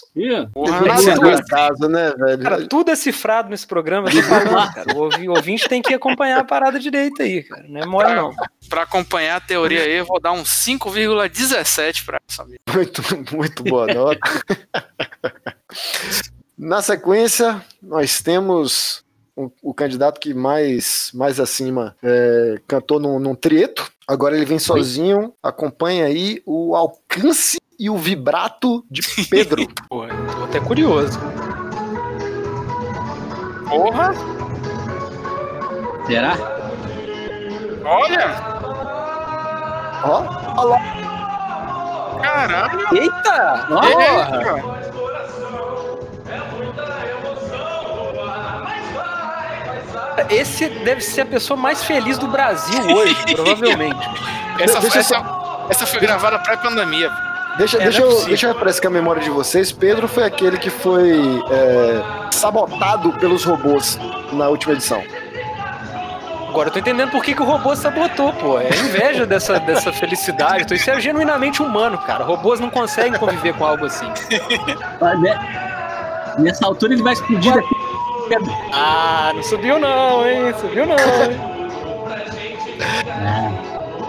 Porra, 0.53 0.79
por 1.15 1.33
acaso, 1.33 1.89
né, 1.89 2.13
velho? 2.17 2.43
Cara, 2.43 2.67
tudo 2.67 2.91
é 2.91 2.95
cifrado 2.95 3.49
nesse 3.49 3.67
programa, 3.67 4.09
falando, 4.09 4.73
cara. 4.73 4.93
O 4.95 4.99
ouvi- 5.03 5.27
o 5.29 5.33
ouvinte 5.33 5.67
tem 5.67 5.81
que 5.81 5.93
acompanhar 5.93 6.39
a 6.39 6.43
parada 6.43 6.79
direita 6.79 7.23
aí, 7.23 7.43
cara. 7.43 7.65
Não 7.67 7.81
é 7.81 7.85
mole, 7.85 8.13
não. 8.13 8.33
Pra 8.69 8.83
acompanhar 8.83 9.37
a 9.37 9.41
teoria 9.41 9.81
aí, 9.81 9.97
eu 9.97 10.05
vou 10.05 10.19
dar 10.19 10.31
um 10.31 10.43
5,17 10.43 12.05
pra 12.05 12.19
essa 12.29 12.43
amiga. 12.43 12.59
Muito, 12.73 13.01
muito 13.35 13.63
boa 13.63 13.87
nota. 13.87 14.19
Na 16.57 16.81
sequência, 16.81 17.61
nós 17.81 18.19
temos 18.21 19.03
o, 19.37 19.51
o 19.61 19.73
candidato 19.73 20.19
que 20.19 20.33
mais, 20.33 21.11
mais 21.13 21.39
acima 21.39 21.95
é, 22.01 22.55
cantou 22.67 22.99
num, 22.99 23.19
num 23.19 23.35
trieto. 23.35 23.89
Agora 24.07 24.35
ele 24.35 24.45
vem 24.45 24.57
sozinho. 24.57 25.31
Acompanha 25.43 26.05
aí 26.05 26.41
o 26.45 26.75
alcance 26.75 27.57
e 27.79 27.89
o 27.89 27.97
vibrato 27.97 28.83
de 28.89 29.01
Pedro. 29.29 29.67
Pô, 29.87 30.07
tô 30.07 30.43
até 30.43 30.59
curioso. 30.59 31.19
Porra! 33.69 34.13
será? 36.07 36.37
Olha! 37.85 38.57
Ó, 40.03 40.23
ó 40.55 40.63
lá. 40.63 40.79
Caralho! 42.21 42.87
Eita! 42.93 44.76
Esse 50.29 50.67
deve 50.69 51.01
ser 51.01 51.21
a 51.21 51.25
pessoa 51.25 51.57
mais 51.57 51.83
feliz 51.83 52.17
do 52.17 52.27
Brasil 52.27 52.81
hoje, 52.95 53.15
provavelmente. 53.35 54.09
Essa, 54.59 54.79
Deixa 54.79 54.99
essa, 54.99 55.23
essa 55.69 55.85
foi 55.85 55.99
gravada 55.99 56.39
pré-pandemia. 56.39 57.11
Deixa, 57.57 57.77
É, 57.77 57.83
deixa, 57.83 58.01
é 58.01 58.03
eu, 58.03 58.09
possível. 58.09 58.27
deixa 58.27 58.47
eu 58.47 58.53
refrescar 58.53 58.91
a 58.91 58.93
memória 58.93 59.21
de 59.21 59.29
vocês. 59.29 59.71
Pedro 59.71 60.07
foi 60.07 60.23
aquele 60.23 60.57
que 60.57 60.69
foi 60.69 61.41
é, 61.49 62.01
sabotado 62.31 63.11
pelos 63.13 63.43
robôs 63.43 63.99
na 64.31 64.47
última 64.47 64.73
edição. 64.73 65.03
Agora 66.49 66.69
eu 66.69 66.73
tô 66.73 66.79
entendendo 66.79 67.11
por 67.11 67.23
que, 67.23 67.35
que 67.35 67.41
o 67.41 67.45
robô 67.45 67.75
sabotou, 67.75 68.33
pô. 68.33 68.59
É 68.59 68.69
inveja 68.69 69.25
dessa, 69.25 69.59
dessa 69.61 69.91
felicidade. 69.91 70.63
Então, 70.63 70.75
isso 70.77 70.89
é 70.89 70.99
genuinamente 70.99 71.61
humano, 71.61 71.97
cara. 71.99 72.23
Robôs 72.23 72.59
não 72.59 72.69
conseguem 72.69 73.13
conviver 73.19 73.53
com 73.53 73.65
algo 73.65 73.85
assim. 73.85 74.07
Nessa 76.39 76.65
altura 76.65 76.93
ele 76.93 77.01
vai 77.03 77.13
explodir 77.13 77.53
daqui. 77.53 77.75
Ah, 78.73 79.31
não 79.35 79.43
subiu 79.43 79.79
não, 79.79 80.27
hein? 80.27 80.53
Subiu 80.59 80.85
não, 80.85 80.95
hein? 80.95 81.39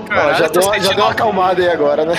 Ó, 0.04 0.08
Caralho, 0.08 0.38
já 0.38 0.48
tô 0.48 0.60
deu, 0.60 0.68
uma- 0.68 0.80
já 0.80 0.92
deu 0.92 1.04
uma 1.04 1.10
acalmada 1.12 1.62
aí 1.62 1.68
agora, 1.70 2.04
né? 2.04 2.14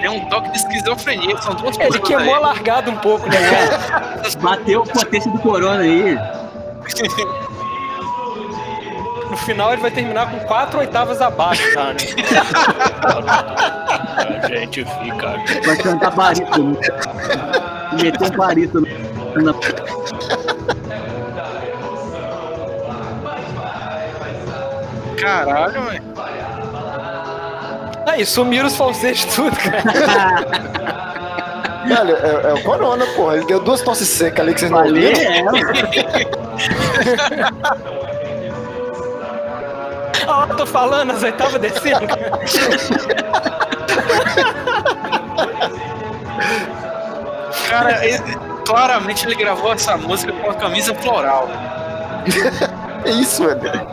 Tem 0.00 0.10
um 0.10 0.20
toque 0.28 0.50
de 0.50 0.58
esquizofrenia, 0.58 1.36
são 1.42 1.54
duas 1.54 1.78
Ele 1.78 1.98
queimou 2.00 2.34
a 2.34 2.38
aí. 2.38 2.42
largada 2.42 2.90
um 2.90 2.96
pouco, 2.96 3.28
né, 3.28 3.36
cara? 3.78 4.22
Bateu 4.40 4.82
a 4.82 4.86
potência 4.86 5.30
do 5.30 5.38
corona 5.38 5.80
aí. 5.82 6.18
No 9.30 9.36
final 9.38 9.72
ele 9.72 9.80
vai 9.80 9.90
terminar 9.90 10.30
com 10.30 10.38
quatro 10.40 10.80
oitavas 10.80 11.22
abaixo, 11.22 11.62
tá, 11.72 11.84
né? 11.84 11.96
A 14.42 14.48
gente 14.56 14.84
fica. 14.84 15.36
Vai 15.64 15.76
cantar 15.76 16.10
barítono. 16.10 16.76
Meter 18.02 18.26
um 18.32 18.36
barítono. 18.36 18.86
na- 19.36 19.54
Caralho, 25.22 25.82
velho. 25.82 26.02
Aí, 28.06 28.26
sumiram 28.26 28.66
os 28.66 28.76
falsetes 28.76 29.24
tudo, 29.34 29.56
cara. 29.56 29.82
Velho, 31.86 32.16
é, 32.16 32.50
é 32.50 32.54
o 32.54 32.62
Corona, 32.62 33.04
porra. 33.16 33.34
Ele 33.36 33.44
deu 33.46 33.58
duas 33.58 33.80
tosses 33.80 34.06
secas 34.08 34.38
ali 34.40 34.54
que 34.54 34.60
vocês 34.60 34.70
não 34.70 34.78
ouviram. 34.84 35.20
é. 35.20 35.42
Ó, 40.28 40.46
tô 40.46 40.64
falando, 40.64 41.10
as 41.10 41.22
oitavas 41.24 41.60
descendo. 41.60 42.06
Cara, 47.68 48.04
ele- 48.06 48.36
claramente 48.66 49.26
ele 49.26 49.34
gravou 49.34 49.72
essa 49.72 49.96
música 49.96 50.32
com 50.32 50.50
a 50.50 50.54
camisa 50.54 50.94
floral. 50.94 51.48
É 53.04 53.10
isso, 53.10 53.42
velho. 53.42 53.84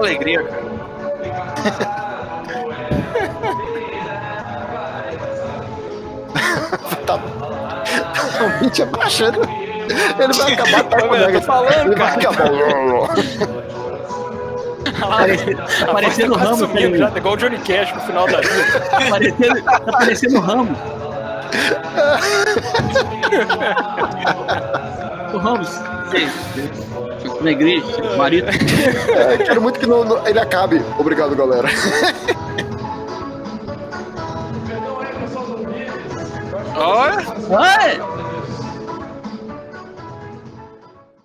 Alegria, 0.00 0.42
cara. 0.42 0.70
Tá, 7.06 7.16
o 7.16 7.20
beat 8.60 8.80
abaixando. 8.80 9.40
Ele 10.18 10.32
vai 10.32 10.52
acabar 10.52 10.84
tá, 10.84 10.98
eu 11.00 11.32
tô 11.32 11.40
falando, 11.42 11.86
Ele 11.86 11.96
vai 11.96 12.16
cara. 12.18 12.30
acabar. 12.30 12.50
Parece- 15.08 15.54
Tá 15.54 15.86
parecendo 15.92 16.34
o 16.34 16.36
Ramos. 16.36 16.58
sumindo 16.60 16.96
já, 16.96 17.10
tá 17.10 17.18
igual 17.18 17.34
o 17.34 17.36
Johnny 17.36 17.58
Cash 17.58 17.92
no 17.94 18.00
final 18.02 18.26
da 18.28 18.40
vida. 18.40 18.80
Tá 18.90 19.00
parecendo, 19.08 19.62
tá 19.64 19.80
parecendo 19.80 20.36
o 20.36 20.40
Ramos. 20.40 20.78
o 25.32 25.38
Ramos. 25.38 25.68
Sei. 26.10 26.28
Na 27.40 27.50
igreja, 27.50 27.86
marido. 28.16 28.46
É, 29.10 29.38
quero 29.38 29.60
muito 29.62 29.78
que 29.80 29.86
não- 29.86 30.04
não- 30.04 30.26
ele 30.26 30.38
acabe. 30.38 30.80
Obrigado, 30.98 31.34
galera. 31.36 31.68
Olha, 36.76 37.24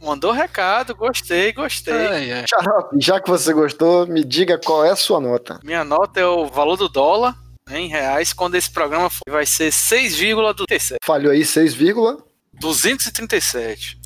mandou 0.02 0.32
recado, 0.32 0.96
gostei, 0.96 1.52
gostei. 1.54 1.94
Ai, 1.94 2.32
ai. 2.32 2.46
Xarope, 2.50 2.98
já 3.00 3.20
que 3.20 3.30
você 3.30 3.54
gostou, 3.54 4.06
me 4.08 4.24
diga 4.24 4.60
qual 4.64 4.84
é 4.86 4.92
a 4.92 4.96
sua 4.96 5.20
nota. 5.20 5.60
Minha 5.64 5.84
nota 5.84 6.20
é 6.20 6.26
o 6.26 6.46
valor 6.48 6.76
do 6.78 6.90
dólar 6.90 7.36
né, 7.70 7.80
em 7.80 7.88
reais 7.88 8.34
quando 8.34 8.56
esse 8.56 8.70
programa 8.72 9.10
for, 9.10 9.22
vai 9.30 9.46
ser 9.46 9.72
6,237. 9.72 11.00
Falhou 11.04 11.32
aí 11.32 11.46
6, 11.46 11.74
vírgula. 11.74 12.18
237. 12.54 13.98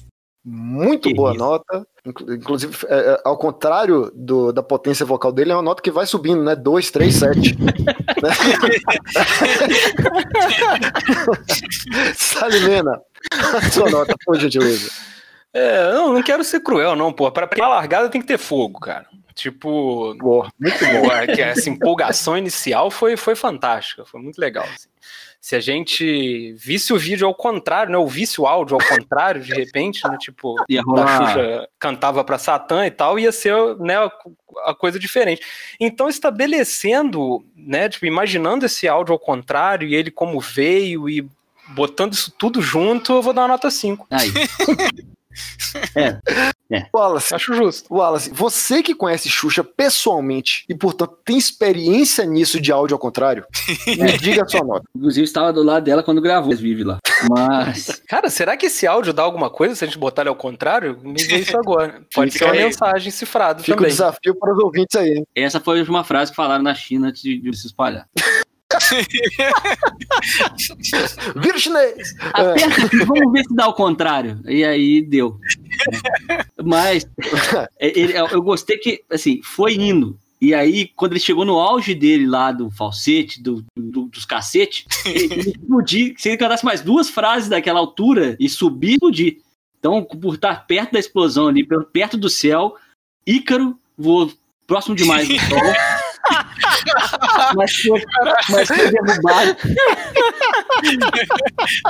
Muito 0.51 1.07
Que 1.09 1.13
boa 1.13 1.31
isso. 1.31 1.39
nota. 1.39 1.85
Inclu- 2.05 2.33
Inclusive, 2.33 2.75
é, 2.87 2.95
é, 2.97 3.21
ao 3.25 3.37
contrário 3.37 4.11
do- 4.15 4.51
da 4.51 4.63
potência 4.63 5.05
vocal 5.05 5.31
dele, 5.31 5.51
é 5.51 5.55
uma 5.55 5.61
nota 5.61 5.81
que 5.81 5.91
vai 5.91 6.05
subindo, 6.05 6.43
né? 6.43 6.55
2, 6.55 6.89
3, 6.91 7.13
7. 7.15 7.57
Salimena, 12.15 13.01
sua 13.71 13.89
nota, 13.89 14.15
por 14.25 14.37
gentileza. 14.39 14.89
É, 15.53 15.91
não, 15.93 16.13
não 16.13 16.23
quero 16.23 16.43
ser 16.43 16.59
cruel, 16.61 16.95
não, 16.95 17.11
pô. 17.11 17.31
Pra 17.31 17.47
pra 17.47 17.67
largada 17.67 18.09
tem 18.09 18.21
que 18.21 18.27
ter 18.27 18.37
fogo, 18.37 18.79
cara. 18.79 19.05
Tipo, 19.33 20.13
muito 20.59 20.85
bom. 20.85 21.09
Que 21.33 21.41
essa 21.41 21.69
empolgação 21.69 22.37
inicial 22.37 22.91
foi, 22.91 23.15
foi 23.17 23.35
fantástica, 23.35 24.05
foi 24.05 24.21
muito 24.21 24.37
legal. 24.37 24.65
assim. 24.65 24.89
Se 25.41 25.55
a 25.55 25.59
gente 25.61 26.53
visse 26.57 26.91
o 26.91 26.97
vídeo 26.97 27.25
ao 27.25 27.33
contrário, 27.33 27.91
né? 27.91 27.97
Ouvisse 27.97 28.41
o 28.41 28.45
áudio 28.45 28.75
ao 28.79 28.85
contrário, 28.87 29.41
de 29.41 29.53
repente, 29.53 30.05
né? 30.07 30.17
Tipo, 30.19 30.55
rolar- 30.85 31.27
Xuxa 31.27 31.69
cantava 31.79 32.23
pra 32.23 32.37
Satã 32.37 32.85
e 32.85 32.91
tal, 32.91 33.17
ia 33.17 33.31
ser 33.31 33.55
né, 33.77 33.95
a, 33.97 34.11
a 34.65 34.75
coisa 34.75 34.99
diferente. 34.99 35.41
Então, 35.79 36.09
estabelecendo, 36.09 37.43
né? 37.55 37.87
Tipo, 37.87 38.05
imaginando 38.05 38.65
esse 38.65 38.87
áudio 38.87 39.13
ao 39.13 39.19
contrário 39.19 39.87
e 39.87 39.95
ele 39.95 40.11
como 40.11 40.39
veio 40.39 41.09
e 41.09 41.25
botando 41.69 42.13
isso 42.13 42.31
tudo 42.37 42.61
junto, 42.61 43.13
eu 43.13 43.21
vou 43.21 43.31
dar 43.33 43.43
uma 43.43 43.49
nota 43.49 43.69
5. 43.71 44.07
Aí. 44.09 44.31
É. 45.95 46.17
É. 46.71 46.85
Wallace, 46.93 47.33
Acho 47.33 47.55
justo. 47.55 47.91
Wallace, 47.91 48.29
você 48.31 48.83
que 48.83 48.93
conhece 48.93 49.27
Xuxa 49.27 49.63
pessoalmente 49.63 50.65
e, 50.69 50.75
portanto, 50.75 51.17
tem 51.25 51.35
experiência 51.35 52.23
nisso 52.25 52.61
de 52.61 52.71
áudio 52.71 52.93
ao 52.93 52.99
contrário, 52.99 53.43
me 53.87 54.15
diga 54.19 54.43
a 54.43 54.47
sua 54.47 54.63
nota. 54.63 54.83
Inclusive, 54.95 55.25
estava 55.25 55.51
do 55.51 55.63
lado 55.63 55.85
dela 55.85 56.03
quando 56.03 56.21
gravou 56.21 56.55
Vive 56.55 56.83
lá. 56.83 56.99
Mas. 57.27 57.99
Cara, 58.07 58.29
será 58.29 58.55
que 58.55 58.67
esse 58.67 58.85
áudio 58.85 59.11
dá 59.11 59.23
alguma 59.23 59.49
coisa 59.49 59.73
se 59.73 59.83
a 59.83 59.87
gente 59.87 59.97
botar 59.97 60.21
ele 60.21 60.29
ao 60.29 60.35
contrário? 60.35 60.99
Me 61.03 61.23
vê 61.23 61.37
isso 61.39 61.57
agora. 61.57 62.03
Pode 62.13 62.29
Fica 62.29 62.45
ser 62.45 62.51
uma 62.51 62.59
aí. 62.59 62.65
mensagem 62.65 63.11
cifrada 63.11 63.63
Fica 63.63 63.71
o 63.73 63.75
também. 63.77 63.89
desafio 63.89 64.35
para 64.37 64.53
os 64.53 64.59
ouvintes 64.63 64.95
aí. 64.95 65.09
hein? 65.09 65.25
Essa 65.35 65.59
foi 65.59 65.81
uma 65.81 66.03
frase 66.03 66.29
que 66.29 66.35
falaram 66.35 66.63
na 66.63 66.75
China 66.75 67.07
antes 67.07 67.23
de, 67.23 67.39
de 67.41 67.57
se 67.57 67.65
espalhar. 67.65 68.05
Vira 71.41 71.57
chinês! 71.57 72.15
Aperta 72.33 72.85
aqui, 72.85 72.97
vamos 73.05 73.31
ver 73.33 73.43
se 73.43 73.55
dá 73.55 73.67
o 73.67 73.73
contrário. 73.73 74.39
E 74.45 74.63
aí 74.63 75.01
deu. 75.01 75.39
Mas 76.63 77.05
é, 77.79 77.99
ele- 77.99 78.17
eu 78.17 78.27
eu 78.27 78.41
gostei 78.41 78.77
que, 78.77 79.01
assim, 79.09 79.41
foi 79.43 79.75
indo. 79.75 80.17
E 80.41 80.53
aí, 80.53 80.87
quando 80.95 81.11
ele 81.13 81.19
chegou 81.19 81.43
no 81.43 81.59
auge 81.59 81.93
dele 81.93 82.25
lá 82.25 82.51
do 82.53 82.71
falsete, 82.71 83.41
do, 83.43 83.63
do- 83.77 84.05
dos 84.07 84.23
cacete, 84.23 84.85
ele 85.05 85.35
explodir. 85.51 86.13
Se 86.17 86.29
ele 86.29 86.37
cantasse 86.37 86.63
mais 86.63 86.79
duas 86.81 87.09
frases 87.09 87.49
daquela 87.49 87.79
altura 87.79 88.37
e 88.39 88.47
subir, 88.47 88.93
explodir. 88.93 89.37
Então, 89.79 90.03
por 90.03 90.35
estar 90.35 90.65
perto 90.65 90.93
da 90.93 90.99
explosão 90.99 91.47
ali, 91.47 91.65
per- 91.65 91.85
perto 91.91 92.17
do 92.17 92.29
céu, 92.29 92.75
Ícaro 93.27 93.77
voou 93.97 94.31
próximo 94.65 94.95
demais 94.95 95.27
do 95.27 95.37
sol. 95.39 95.59
mas 97.55 97.75
foi, 97.75 98.03
mas 98.49 98.67
foi 98.67 98.91
derrubado. 98.91 99.55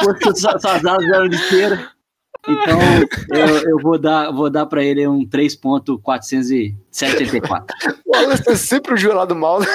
Porque 0.03 0.35
suas 0.35 0.63
asas 0.65 0.83
eram 0.85 1.27
de 1.27 1.37
cera. 1.37 1.91
Então, 2.47 2.79
eu, 3.31 3.57
eu 3.69 3.77
vou 3.81 3.99
dar, 3.99 4.31
vou 4.31 4.49
dar 4.49 4.65
pra 4.65 4.81
ele 4.83 5.05
um 5.07 5.27
3.474. 5.27 7.65
O 8.05 8.15
Wallace 8.15 8.49
é 8.49 8.55
sempre 8.55 8.93
o 8.93 8.97
jurado 8.97 9.35
mal, 9.35 9.59
né? 9.59 9.67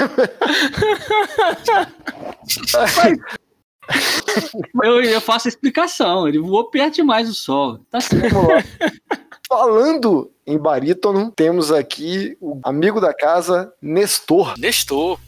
Eu, 4.82 5.02
eu 5.02 5.20
faço 5.20 5.46
a 5.46 5.50
explicação. 5.50 6.26
Ele 6.26 6.38
voou 6.38 6.70
perto 6.70 6.94
demais 6.94 7.28
do 7.28 7.34
sol. 7.34 7.80
Tá 7.90 8.00
certo. 8.00 8.34
Falando 9.57 10.32
em 10.44 10.59
barítono, 10.59 11.30
temos 11.30 11.70
aqui 11.70 12.36
o 12.40 12.59
amigo 12.64 13.00
da 13.00 13.14
casa, 13.14 13.72
Nestor. 13.80 14.59
Nestor. 14.59 15.20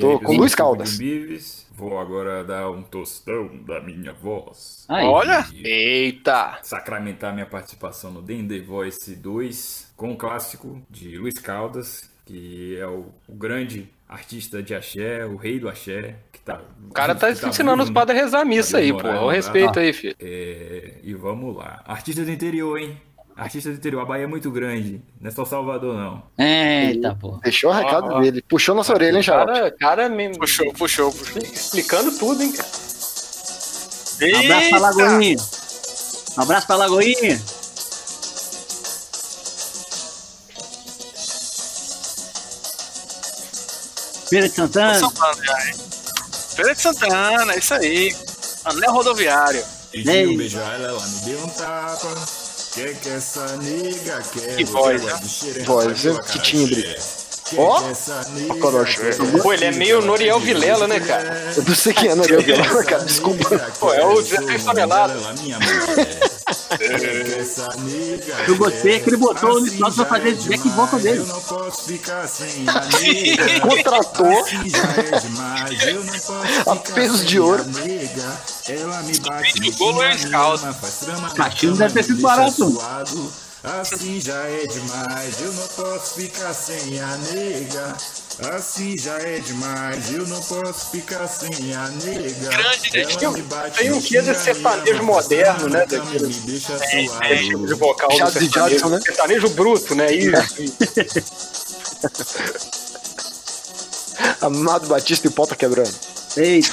Tô 0.00 0.12
aí, 0.12 0.20
com 0.20 0.34
Luiz 0.34 0.54
Caldas. 0.54 0.96
Bives? 0.96 1.66
Vou 1.72 1.98
agora 1.98 2.42
dar 2.42 2.70
um 2.70 2.82
tostão 2.82 3.54
da 3.66 3.78
minha 3.82 4.14
voz. 4.14 4.86
Aí. 4.88 5.04
Olha. 5.04 5.46
Eita! 5.62 6.58
Sacramentar 6.62 7.34
minha 7.34 7.44
participação 7.44 8.10
no 8.10 8.22
Den 8.22 8.48
The 8.48 8.60
Voice 8.60 9.14
2 9.14 9.92
com 9.94 10.12
o 10.12 10.16
clássico 10.16 10.80
de 10.88 11.18
Luiz 11.18 11.38
Caldas, 11.38 12.08
que 12.24 12.78
é 12.78 12.86
o, 12.86 13.04
o 13.28 13.34
grande 13.34 13.90
artista 14.08 14.62
de 14.62 14.74
axé, 14.74 15.26
o 15.26 15.36
rei 15.36 15.60
do 15.60 15.68
axé. 15.68 16.16
Que 16.32 16.40
tá, 16.40 16.62
O 16.88 16.94
cara 16.94 17.14
tá 17.14 17.30
que 17.30 17.46
ensinando 17.46 17.82
os 17.82 17.90
padres 17.90 18.18
a 18.18 18.22
rezar 18.24 18.40
a 18.40 18.44
missa 18.46 18.78
aí, 18.78 18.90
pô. 18.90 19.00
O 19.00 19.02
tá? 19.02 19.32
respeito 19.32 19.78
aí, 19.78 19.92
filho. 19.92 20.16
É, 20.18 20.94
e 21.02 21.12
vamos 21.12 21.54
lá. 21.54 21.82
Artista 21.86 22.24
do 22.24 22.30
interior, 22.30 22.78
hein? 22.78 22.98
Artista 23.36 23.68
do 23.68 23.76
interior. 23.76 24.00
A 24.00 24.04
Bahia 24.06 24.24
é 24.24 24.26
muito 24.26 24.50
grande. 24.50 25.02
Não 25.20 25.28
é 25.28 25.30
só 25.30 25.44
Salvador, 25.44 25.94
não. 25.94 26.22
Eita, 26.38 27.14
pô. 27.20 27.38
Deixou 27.42 27.70
o 27.70 27.72
recado 27.74 28.06
ó. 28.10 28.20
dele. 28.20 28.42
Puxou 28.48 28.74
nossa 28.74 28.94
orelha, 28.94 29.18
hein, 29.18 29.22
Xarope? 29.22 29.52
Cara, 29.52 29.70
cara 29.72 30.08
me... 30.08 30.36
Puxou, 30.38 30.72
puxou, 30.72 31.12
puxou. 31.12 31.42
explicando 31.42 32.16
tudo, 32.18 32.42
hein, 32.42 32.52
cara. 32.52 32.68
Um 34.22 34.38
abraço 34.38 34.70
pra 34.70 34.78
Lagoinha. 34.78 35.36
Um 36.38 36.42
abraço 36.42 36.66
pra 36.66 36.76
Lagoinha. 36.76 37.42
Feira 44.30 44.48
de 44.48 44.54
Santana. 44.54 44.94
Santana, 44.94 45.44
já, 45.44 45.66
hein? 45.66 45.74
Feira 46.56 46.74
de 46.74 46.80
Santana, 46.80 47.52
é 47.52 47.58
isso 47.58 47.74
aí. 47.74 48.16
Anel 48.64 48.92
rodoviário. 48.92 49.62
Um 49.94 50.36
beijo 50.36 50.58
a 50.58 50.62
ela, 50.62 50.88
ela 50.88 51.06
me 51.06 51.20
deu 51.20 51.44
um 51.44 51.48
tapa. 51.48 52.45
Que 52.76 52.94
que 52.94 53.08
essa 53.08 53.56
nega 53.56 54.22
quer? 54.34 54.56
Que 54.56 54.64
Você 54.66 54.72
voz, 54.72 55.02
né? 55.02 55.64
Voz, 55.64 56.04
uma 56.04 56.22
Que 56.22 56.42
timbre. 56.42 56.96
Ó, 57.56 57.80
corocha. 58.60 59.00
quer? 59.00 59.42
Pô, 59.42 59.50
ele 59.54 59.64
é 59.64 59.72
meio 59.72 60.02
Noriel 60.02 60.38
Vilela, 60.38 60.86
né, 60.86 61.00
cara? 61.00 61.54
Eu 61.56 61.62
não 61.62 61.74
sei 61.74 61.94
quem 61.94 62.10
é, 62.10 62.14
Noriel 62.14 62.42
Vilela, 62.42 62.84
cara. 62.84 63.02
Desculpa. 63.02 63.48
Pô, 63.80 63.94
é 63.94 64.04
o 64.04 64.20
16 64.20 64.64
toneladas. 64.64 65.22
Eu 68.46 68.56
gostei 68.56 69.00
que 69.00 69.10
ele 69.10 69.16
botou 69.16 69.50
o 69.50 69.58
Luiz 69.58 69.74
pra 69.74 69.90
fazer 69.90 70.28
é 70.28 70.32
back 70.32 70.62
demais, 70.62 70.76
vocal 70.76 71.00
dele. 71.00 71.18
Eu 71.18 71.26
não 71.26 71.40
posso 71.40 71.84
ficar 71.84 72.26
sem 72.28 72.64
a 72.68 72.84
nega. 72.84 73.60
Contratou. 73.60 74.40
Assim 74.40 74.56
é 74.56 75.18
demais, 75.20 75.82
eu 75.86 76.04
não 76.04 76.12
posso 76.12 76.70
A 76.70 76.76
peso 76.76 77.24
de 77.24 77.40
ouro. 77.40 77.64
Ela 78.68 79.02
me 79.02 79.18
bate 79.18 79.60
Luiz 79.60 80.24
Caldas. 80.24 80.76
faz 80.76 81.00
trama 81.00 81.28
na 81.28 81.34
Caixinho 81.34 81.72
cama, 81.72 81.88
deve 81.88 81.94
ter 81.94 82.02
sido 82.04 82.22
barato. 82.22 82.70
suado. 82.70 83.45
Assim 83.66 84.20
já 84.20 84.42
é 84.44 84.64
demais, 84.66 85.40
eu 85.40 85.52
não 85.52 85.66
posso 85.68 86.14
ficar 86.14 86.54
sem 86.54 87.00
a 87.00 87.16
nega. 87.16 87.96
Assim 88.54 88.96
já 88.96 89.18
é 89.18 89.40
demais, 89.40 90.12
eu 90.12 90.24
não 90.28 90.40
posso 90.42 90.90
ficar 90.92 91.26
sem 91.26 91.74
a 91.74 91.88
nega. 91.88 92.48
Grande 92.48 93.00
Ela 93.00 93.16
Tem 93.18 93.28
um- 93.28 93.32
me 93.32 93.42
bate, 93.42 93.78
tem 93.78 93.92
um 93.92 94.00
quê 94.00 94.22
desse 94.22 94.44
xinga, 94.44 94.54
sertanejo 94.62 95.02
moderno, 95.02 95.68
né, 95.68 95.84
daquele- 95.84 96.32
deixa 96.32 96.78
Tem, 96.78 97.08
suado. 97.08 97.24
Esse 97.24 97.44
tipo 97.48 97.66
de 97.66 97.74
vocal 97.74 98.08
do 98.08 98.14
de 98.14 98.18
sertanejo. 98.32 98.68
Jackson, 98.70 98.88
né? 98.88 99.00
Sertanejo 99.00 99.48
bruto, 99.50 99.94
né? 99.96 100.12
Isso. 100.12 100.36
Amado 104.40 104.86
Batista 104.86 105.26
e 105.26 105.30
o 105.30 105.32
pau 105.32 105.46
tá 105.46 105.56
quebrando. 105.56 105.92
Eita. 106.36 106.68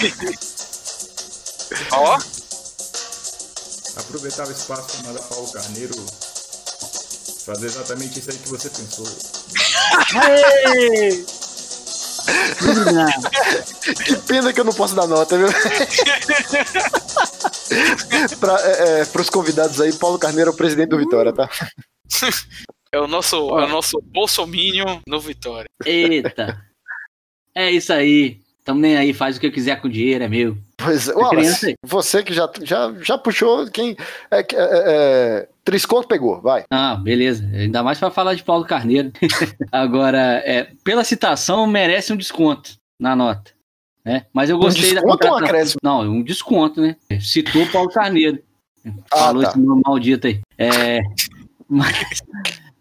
Ó, 1.91 2.19
Aproveitar 3.95 4.47
o 4.47 4.51
espaço 4.51 4.97
para 4.97 5.07
mandar 5.07 5.21
Paulo 5.23 5.51
Carneiro 5.51 5.93
fazer 7.45 7.67
exatamente 7.67 8.19
isso 8.19 8.31
aí 8.31 8.37
que 8.37 8.49
você 8.49 8.69
pensou. 8.69 9.05
Que 14.05 14.15
pena 14.27 14.53
que 14.53 14.59
eu 14.59 14.63
não 14.65 14.73
posso 14.73 14.95
dar 14.95 15.07
nota, 15.07 15.37
viu? 15.37 15.47
Para 18.39 18.61
é, 18.61 19.01
é, 19.01 19.03
os 19.03 19.29
convidados 19.29 19.81
aí, 19.81 19.91
Paulo 19.93 20.17
Carneiro 20.17 20.51
é 20.51 20.53
o 20.53 20.57
presidente 20.57 20.89
do 20.89 20.97
Vitória, 20.97 21.33
tá? 21.33 21.49
é 22.91 22.99
o 22.99 23.07
nosso, 23.07 23.35
é 23.35 23.65
o 23.65 23.67
nosso 23.67 24.01
Bolsominion 24.01 24.99
no 25.07 25.19
Vitória. 25.19 25.69
Eita. 25.85 26.63
É 27.53 27.69
isso 27.71 27.91
aí. 27.91 28.39
Tamo 28.63 28.79
nem 28.79 28.95
aí, 28.95 29.13
faz 29.13 29.35
o 29.35 29.39
que 29.39 29.47
eu 29.47 29.51
quiser 29.51 29.81
com 29.81 29.87
o 29.87 29.91
dinheiro, 29.91 30.23
é 30.23 30.27
meu. 30.27 30.57
Pois 30.83 31.07
é, 31.07 31.13
criança 31.13 31.35
Wallace, 31.35 31.75
você 31.83 32.23
que 32.23 32.33
já, 32.33 32.49
já, 32.61 32.93
já 33.01 33.17
puxou 33.17 33.67
quem. 33.67 33.95
É, 34.29 34.39
é, 34.39 34.45
é, 34.53 35.49
Trisconto 35.63 36.07
pegou, 36.07 36.41
vai. 36.41 36.65
Ah, 36.69 36.95
beleza. 36.95 37.45
Ainda 37.53 37.81
mais 37.83 37.99
pra 37.99 38.11
falar 38.11 38.33
de 38.35 38.43
Paulo 38.43 38.65
Carneiro. 38.65 39.11
Agora, 39.71 40.41
é, 40.45 40.69
pela 40.83 41.03
citação, 41.03 41.65
merece 41.65 42.11
um 42.11 42.17
desconto 42.17 42.75
na 42.99 43.15
nota. 43.15 43.51
Né? 44.03 44.25
Mas 44.33 44.49
eu 44.49 44.57
gostei 44.57 44.93
da 44.93 45.01
desconto 45.01 45.27
ou 45.27 45.33
um 45.33 45.37
acréscimo? 45.37 45.79
Não, 45.81 46.01
um 46.01 46.23
desconto, 46.23 46.81
né? 46.81 46.97
Citou 47.21 47.65
Paulo 47.67 47.89
Carneiro. 47.89 48.39
Ah, 49.11 49.17
Falou 49.17 49.43
tá. 49.43 49.49
esse 49.49 49.59
nome 49.59 49.81
maldito 49.85 50.27
aí. 50.27 50.41
É, 50.57 50.99
mas 51.69 52.21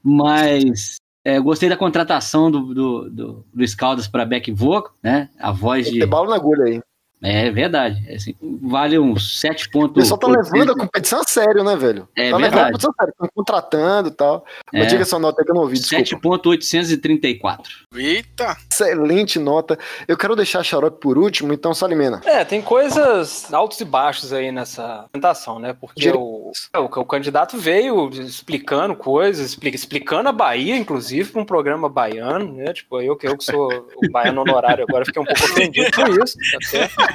mas 0.03 0.97
é, 1.25 1.39
gostei 1.39 1.69
da 1.69 1.77
contratação 1.77 2.51
do, 2.51 2.75
do, 2.75 3.11
do 3.11 3.47
Luiz 3.55 3.75
Caldas 3.75 4.09
para 4.09 4.27
back 4.27 4.51
vocal, 4.51 4.93
né? 5.01 5.29
A 5.39 5.53
voz 5.53 5.89
de. 5.89 6.01
Tem 6.01 6.09
bala 6.09 6.31
na 6.31 6.37
agulha 6.37 6.65
aí. 6.65 6.81
É 7.23 7.51
verdade. 7.51 8.03
É 8.09 8.17
assim, 8.17 8.35
vale 8.63 8.99
uns 8.99 9.39
7 9.41 9.69
O 9.69 9.71
pontos. 9.71 9.95
pessoal 10.03 10.19
tá 10.19 10.27
levando 10.27 10.73
a 10.73 10.77
competição 10.77 11.21
a 11.21 11.25
sério, 11.25 11.63
né, 11.63 11.77
velho? 11.77 12.09
É 12.17 12.31
tá 12.31 12.37
levando 12.37 12.45
a 12.45 12.49
verdade. 12.49 12.67
competição 12.73 12.91
a 12.91 12.95
sério, 13.03 13.13
estão 13.13 13.29
contratando 13.35 14.09
e 14.09 14.13
tal. 14.13 14.45
Mas 14.73 14.83
É. 14.85 14.87
diga 14.87 15.05
sua 15.05 15.19
nota 15.19 15.41
aí 15.41 15.45
que 15.45 15.51
eu 15.51 15.55
não 15.55 15.63
ouvi, 15.63 15.75
desculpa. 15.79 16.05
7.834. 16.05 17.59
Eita! 17.95 18.57
Excelente 18.71 19.39
nota. 19.39 19.79
Eu 20.09 20.17
quero 20.17 20.35
deixar 20.35 20.61
a 20.61 20.63
Xarope 20.65 21.01
por 21.01 21.17
último, 21.19 21.53
então 21.53 21.73
Salimena. 21.75 22.21
É, 22.25 22.45
tem 22.45 22.61
coisas 22.61 23.53
altos 23.53 23.81
e 23.81 23.85
baixos 23.85 24.33
aí 24.33 24.51
nessa 24.51 25.03
apresentação, 25.03 25.59
né? 25.59 25.75
Porque 25.79 26.11
o, 26.11 26.51
é, 26.73 26.79
o, 26.79 26.85
o 26.87 27.05
candidato 27.05 27.57
veio 27.57 28.09
explicando 28.11 28.97
coisas, 28.97 29.47
explica- 29.51 29.77
explicando 29.77 30.29
a 30.29 30.33
Bahia, 30.33 30.77
inclusive, 30.77 31.31
para 31.31 31.41
um 31.41 31.45
programa 31.45 31.89
baiano, 31.89 32.53
né? 32.55 32.73
Tipo, 32.73 33.01
eu 33.01 33.17
que 33.17 33.27
eu 33.29 33.37
que 33.37 33.45
sou 33.45 33.69
o 33.97 34.11
baiano 34.11 34.41
honorário 34.41 34.85
agora, 34.89 35.05
fiquei 35.05 35.23
um 35.23 35.25
pouco 35.25 35.45
ofendido 35.45 35.91
com 35.95 36.25
isso, 36.25 36.37
tá 36.53 36.59
certo? 36.69 37.12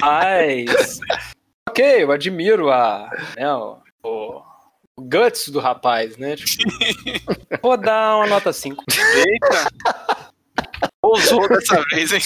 Mas. 0.00 1.00
Ok, 1.68 2.02
eu 2.02 2.12
admiro 2.12 2.70
a. 2.70 3.10
Né, 3.36 3.52
o, 3.54 3.78
o- 4.02 4.42
o 4.96 5.02
guts 5.02 5.48
do 5.50 5.60
rapaz, 5.60 6.16
né? 6.16 6.34
Tipo, 6.34 6.64
vou 7.62 7.76
dar 7.76 8.16
uma 8.16 8.26
nota 8.26 8.52
5. 8.52 8.82
Eita! 9.16 10.32
Ousou 11.00 11.48
dessa 11.48 11.80
vez, 11.92 12.12
hein? 12.12 12.20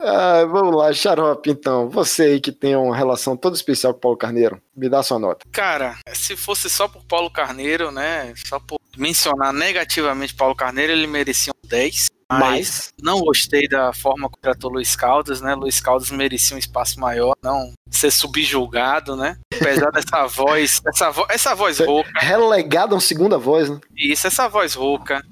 Ah, 0.00 0.44
vamos 0.44 0.76
lá, 0.76 0.92
Xarope, 0.92 1.50
então. 1.50 1.88
Você 1.90 2.22
aí 2.22 2.40
que 2.40 2.52
tem 2.52 2.76
uma 2.76 2.96
relação 2.96 3.36
toda 3.36 3.56
especial 3.56 3.92
com 3.92 3.98
o 3.98 4.00
Paulo 4.02 4.16
Carneiro, 4.16 4.62
me 4.76 4.88
dá 4.88 5.02
sua 5.02 5.18
nota. 5.18 5.44
Cara, 5.50 5.96
se 6.12 6.36
fosse 6.36 6.70
só 6.70 6.86
por 6.86 7.02
Paulo 7.04 7.28
Carneiro, 7.30 7.90
né? 7.90 8.32
Só 8.46 8.60
por 8.60 8.78
mencionar 8.96 9.52
negativamente 9.52 10.32
Paulo 10.34 10.54
Carneiro, 10.54 10.92
ele 10.92 11.08
merecia 11.08 11.52
um 11.52 11.68
10. 11.68 12.06
Mas 12.30 12.40
Mas- 12.40 12.92
não 13.02 13.20
gostei 13.20 13.68
da 13.68 13.92
forma 13.92 14.28
como 14.30 14.40
tratou 14.40 14.70
Luiz 14.70 14.94
Caldas, 14.96 15.40
né? 15.40 15.54
Luiz 15.54 15.80
Caldas 15.80 16.10
merecia 16.10 16.56
um 16.56 16.58
espaço 16.58 16.98
maior, 16.98 17.36
não 17.42 17.72
ser 17.90 18.10
subjulgado, 18.10 19.14
né? 19.16 19.36
Apesar 19.54 19.90
dessa 19.90 20.26
voz, 20.34 20.80
essa, 20.86 21.10
vo 21.10 21.26
essa 21.28 21.54
voz 21.54 21.78
rouca. 21.78 22.10
Relegado 22.18 22.92
a 22.92 22.94
uma 22.96 23.00
segunda 23.00 23.36
voz, 23.38 23.68
né? 23.70 23.78
Isso, 23.96 24.26
essa 24.26 24.48
voz 24.48 24.74
rouca. 24.74 25.22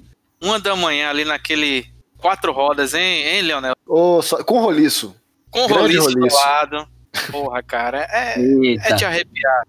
Uma 0.41 0.59
da 0.59 0.75
manhã 0.75 1.09
ali 1.09 1.25
naquele 1.25 1.91
quatro 2.17 2.51
rodas, 2.53 2.93
hein, 2.93 3.25
hein 3.27 3.41
Leonel? 3.41 3.73
Ô, 3.87 4.21
só- 4.21 4.43
com 4.43 4.59
roliço. 4.59 5.15
Com 5.49 5.67
Grande 5.67 5.97
roliço 5.97 6.07
do 6.09 6.19
roliço. 6.19 6.35
lado. 6.37 6.87
Porra, 7.31 7.61
cara, 7.63 8.07
é, 8.11 8.39
Eita. 8.39 8.89
é 8.89 8.93
de 8.93 9.05
arrepiar. 9.05 9.63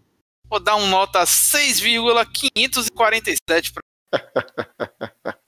Vou 0.49 0.59
dar 0.61 0.77
um 0.77 0.87
nota 0.89 1.25
6,547 1.27 3.73
pra 3.73 3.83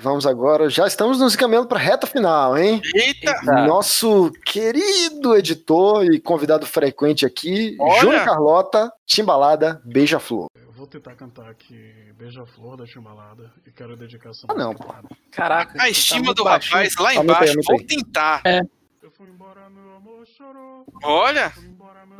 Vamos 0.00 0.26
agora, 0.26 0.70
já 0.70 0.86
estamos 0.86 1.18
nos 1.18 1.34
encaminhando 1.34 1.66
para 1.66 1.78
reta 1.78 2.06
final, 2.06 2.56
hein? 2.56 2.80
Eita! 2.94 3.34
Nosso 3.66 4.30
querido 4.44 5.36
editor 5.36 6.04
e 6.04 6.20
convidado 6.20 6.64
frequente 6.66 7.26
aqui, 7.26 7.76
Olha! 7.80 8.00
Júnior 8.00 8.24
Carlota, 8.24 8.92
Timbalada, 9.04 9.82
Beija-Flor. 9.84 10.48
Eu 10.54 10.70
vou 10.72 10.86
tentar 10.86 11.14
cantar 11.16 11.48
aqui 11.50 11.92
Beija-Flor 12.16 12.76
da 12.76 12.84
Timbalada 12.86 13.50
e 13.66 13.72
quero 13.72 13.96
dedicar 13.96 14.30
essa 14.30 14.46
Ah, 14.48 14.54
não, 14.54 14.72
pô. 14.74 14.86
Caraca. 15.32 15.82
A 15.82 15.88
estima 15.88 16.26
muito 16.26 16.36
do 16.38 16.44
baixinho. 16.44 16.74
rapaz 16.76 16.96
lá 16.96 17.14
embaixo. 17.14 17.54
Vou 17.66 17.84
tentar. 17.84 18.40
É. 18.44 18.60
Eu 19.08 19.12
fui 19.12 19.26
embora, 19.30 19.70
meu 19.70 19.96
amor 19.96 20.26
chorou. 20.26 20.84
Olha, 21.02 21.50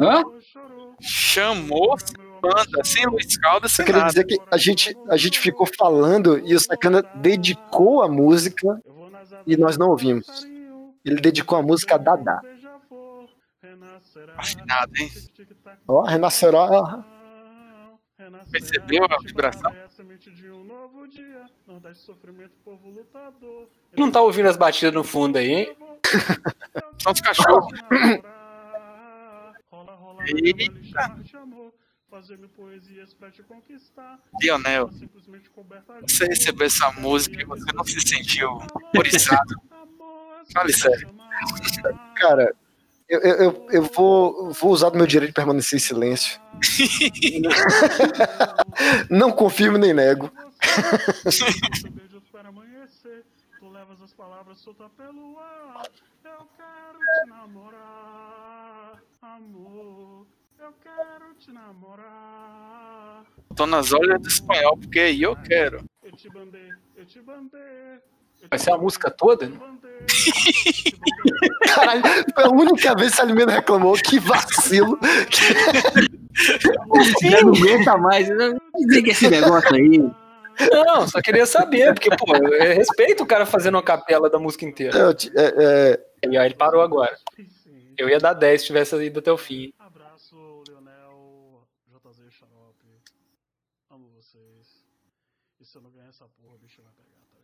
Hã? 0.00 0.22
chamou 1.02 1.94
banda 2.40 2.82
sem 2.82 3.04
Luiz 3.04 3.36
Caldas, 3.36 3.72
Eu 3.72 3.76
sem 3.76 3.84
queria 3.84 4.00
nada. 4.00 4.10
dizer 4.10 4.24
que 4.24 4.38
a 4.50 4.56
gente, 4.56 4.96
a 5.10 5.16
gente 5.18 5.38
ficou 5.38 5.66
falando 5.66 6.38
e 6.48 6.54
o 6.54 6.58
Sacana 6.60 7.02
dedicou 7.16 8.02
a 8.02 8.08
música 8.08 8.80
Eu 8.86 9.10
e 9.46 9.54
nós 9.58 9.76
não 9.76 9.90
ouvimos. 9.90 10.26
Ele 11.04 11.20
dedicou 11.20 11.58
a 11.58 11.62
música 11.62 11.96
a 11.96 11.98
Dadá. 11.98 12.40
Afinado, 14.38 14.92
hein? 14.96 15.10
Ó, 15.86 16.00
renascerá. 16.04 16.64
Renascerá. 16.64 17.04
Percebeu 18.50 19.04
a 19.04 19.18
vibração? 19.22 19.72
Não 23.96 24.10
tá 24.10 24.20
ouvindo 24.20 24.48
as 24.48 24.56
batidas 24.56 24.94
no 24.94 25.04
fundo 25.04 25.36
aí, 25.38 25.50
hein? 25.52 25.76
São 27.02 27.12
os 27.12 27.20
cachorros. 27.20 27.80
Rola, 29.70 29.94
rola, 29.94 30.24
Eita. 30.26 31.18
chamou. 31.24 31.74
Fazendo 32.10 32.48
poesias 32.48 33.12
pra 33.12 33.30
te 33.30 33.42
conquistar. 33.42 34.18
Leonel, 34.40 34.90
Simplesmente 34.92 35.50
coberta 35.50 36.00
de 36.02 36.10
você 36.10 36.24
recebeu 36.24 36.66
essa 36.66 36.90
música 36.92 37.42
e 37.42 37.44
você 37.44 37.70
não 37.74 37.84
se 37.84 38.00
sentiu 38.00 38.48
horrorizado. 38.94 39.54
Fale 40.50 40.72
sério. 40.72 41.14
Cara, 42.16 42.56
eu, 43.08 43.20
eu, 43.20 43.36
eu, 43.36 43.66
eu 43.70 43.82
vou, 43.82 44.52
vou 44.52 44.70
usar 44.70 44.90
do 44.90 44.98
meu 44.98 45.06
direito 45.06 45.30
de 45.30 45.34
permanecer 45.34 45.78
em 45.78 45.80
silêncio. 45.80 46.38
não 49.08 49.32
confirmo 49.32 49.78
nem 49.78 49.94
nego. 49.94 50.30
beijos 51.90 52.22
para 52.30 52.50
amanhecer. 52.50 53.24
Tu 53.58 53.68
levas 53.70 54.02
as 54.02 54.12
palavras 54.12 54.58
soltas 54.58 54.92
pelo 54.92 55.38
ar. 55.38 55.88
Eu 56.22 56.46
quero 56.56 56.98
te 56.98 57.30
namorar, 57.30 59.02
amor. 59.22 60.26
Eu 60.58 60.74
quero 60.82 61.34
te 61.38 61.50
namorar. 61.50 63.24
Tô 63.56 63.66
nas 63.66 63.90
olhas 63.92 64.20
do 64.20 64.28
espanhol, 64.28 64.76
porque 64.76 65.00
aí 65.00 65.22
eu 65.22 65.34
quero. 65.34 65.82
Eu 66.02 66.12
te 66.12 66.28
bandei, 66.28 66.68
eu 66.94 67.06
te 67.06 67.22
bandei. 67.22 68.02
Vai 68.48 68.58
ser 68.58 68.72
a 68.72 68.78
música 68.78 69.10
toda? 69.10 69.48
né? 69.48 69.58
Caralho, 71.74 72.02
foi 72.34 72.44
a 72.44 72.48
única 72.48 72.94
vez 72.94 73.14
que 73.14 73.20
a 73.20 73.24
Alimento 73.24 73.50
reclamou. 73.50 73.94
Que 73.94 74.18
vacilo. 74.18 74.98
Já 77.22 77.40
não 77.42 77.52
aguenta 77.54 77.96
mais. 77.96 78.28
Não 78.28 78.58
dizer 78.86 79.02
que 79.02 79.10
esse 79.10 79.28
negócio 79.28 79.74
aí. 79.74 79.98
Não, 80.72 81.06
só 81.06 81.20
queria 81.20 81.46
saber, 81.46 81.94
porque, 81.94 82.10
pô, 82.16 82.34
eu 82.36 82.74
respeito 82.74 83.22
o 83.22 83.26
cara 83.26 83.46
fazendo 83.46 83.76
uma 83.76 83.82
capela 83.82 84.28
da 84.28 84.38
música 84.38 84.64
inteira. 84.64 84.96
Eu 84.96 85.10
é, 85.10 85.94
é, 86.24 86.28
E 86.28 86.36
aí 86.36 86.46
ele 86.46 86.54
parou 86.54 86.82
agora. 86.82 87.16
Eu 87.96 88.08
ia 88.08 88.18
dar 88.18 88.32
10 88.32 88.60
se 88.60 88.66
tivesse 88.66 88.96
ido 89.04 89.20
até 89.20 89.30
o 89.30 89.38
fim. 89.38 89.72
Abraço, 89.78 90.36
Leonel, 90.68 91.66
JZ 91.88 92.32
Xarope. 92.32 92.86
Amo 93.90 94.08
vocês. 94.16 94.84
E 95.60 95.64
se 95.64 95.76
eu 95.76 95.82
não 95.82 95.90
ganhar 95.90 96.08
essa 96.08 96.24
porra, 96.24 96.54
o 96.54 96.58
bicho 96.58 96.82
vai 96.82 96.92
pegar, 96.92 97.22
tá? 97.30 97.37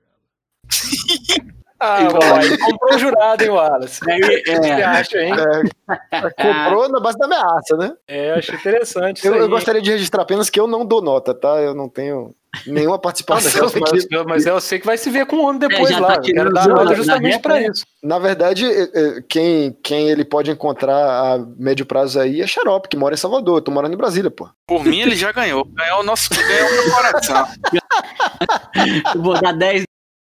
Ah, 1.81 2.09
Wallace, 2.11 2.47
ele 2.47 2.59
comprou 2.59 2.95
o 2.95 2.99
jurado, 2.99 3.43
hein, 3.43 3.51
Wallace? 3.51 4.01
Que 4.01 4.57
você 4.57 4.69
é, 4.71 4.85
acha, 4.85 5.19
hein? 5.19 5.35
é, 5.35 6.31
comprou 6.31 6.89
na 6.89 7.01
base 7.01 7.19
da 7.19 7.27
ameaça, 7.27 7.77
né? 7.77 7.93
É, 8.09 8.33
achei 8.33 8.55
interessante 8.55 9.19
isso 9.19 9.27
Eu, 9.27 9.35
eu 9.35 9.49
gostaria 9.49 9.83
de 9.83 9.91
registrar 9.91 10.23
apenas 10.23 10.49
que 10.49 10.59
eu 10.59 10.67
não 10.67 10.87
dou 10.87 11.03
nota, 11.03 11.35
tá? 11.35 11.61
Eu 11.61 11.75
não 11.75 11.89
tenho 11.89 12.35
nenhuma 12.67 12.99
participação 12.99 13.65
eu, 13.65 13.81
mas, 13.81 14.05
aqui. 14.05 14.15
eu- 14.15 14.25
mas 14.25 14.47
eu 14.47 14.61
sei 14.61 14.79
que 14.79 14.87
vai 14.87 14.97
se 14.97 15.11
ver 15.11 15.27
com 15.27 15.37
o 15.37 15.45
homem 15.45 15.59
depois 15.59 15.91
já 15.91 15.99
lá. 15.99 16.09
tá 16.09 16.15
eu 16.29 16.35
quero 16.35 16.53
dar 16.53 16.69
nota 16.69 16.95
justamente 16.95 17.33
reta, 17.33 17.49
né? 17.49 17.67
isso. 17.67 17.85
Na 18.03 18.19
verdade, 18.19 18.65
é, 18.65 18.83
é, 18.83 19.23
quem, 19.29 19.77
quem 19.83 20.09
ele 20.09 20.25
pode 20.25 20.51
encontrar 20.51 20.97
a 20.97 21.39
médio 21.59 21.85
prazo 21.85 22.21
aí 22.21 22.41
é 22.41 22.47
Xarope, 22.47 22.89
que 22.89 22.97
mora 22.97 23.15
em 23.15 23.19
Salvador. 23.19 23.59
Eu 23.59 23.63
tô 23.63 23.71
morando 23.71 23.93
em 23.93 23.99
Brasília, 23.99 24.31
pô. 24.31 24.49
Por 24.67 24.85
mim, 24.85 25.01
ele 25.01 25.17
já 25.17 25.33
ganhou. 25.33 25.65
Ganhou 25.65 26.01
o 26.01 26.05
nosso 26.05 26.31
ganhou 26.31 26.69
o 26.69 26.73
meu 26.73 26.95
coração. 26.95 27.47
eu 29.15 29.23
vou 29.23 29.39
dar 29.41 29.53
10, 29.53 29.85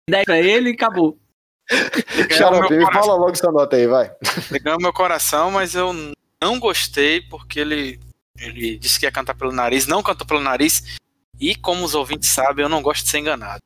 10 0.09 0.25
pra 0.25 0.39
ele 0.39 0.71
e 0.71 0.73
acabou. 0.73 1.17
Xarope, 2.31 2.81
fala 2.91 3.13
logo 3.15 3.35
sua 3.35 3.51
nota 3.51 3.75
aí, 3.75 3.87
vai. 3.87 4.11
Ganhou 4.61 4.79
meu 4.79 4.91
coração, 4.93 5.51
mas 5.51 5.73
eu 5.75 5.93
não 6.41 6.59
gostei 6.59 7.21
porque 7.21 7.59
ele, 7.59 7.99
ele 8.37 8.77
disse 8.77 8.99
que 8.99 9.05
ia 9.05 9.11
cantar 9.11 9.35
pelo 9.35 9.51
nariz, 9.51 9.87
não 9.87 10.03
cantou 10.03 10.27
pelo 10.27 10.41
nariz. 10.41 10.97
E 11.39 11.55
como 11.55 11.85
os 11.85 11.95
ouvintes 11.95 12.29
sabem, 12.29 12.63
eu 12.63 12.69
não 12.69 12.81
gosto 12.81 13.03
de 13.03 13.09
ser 13.09 13.19
enganado. 13.19 13.61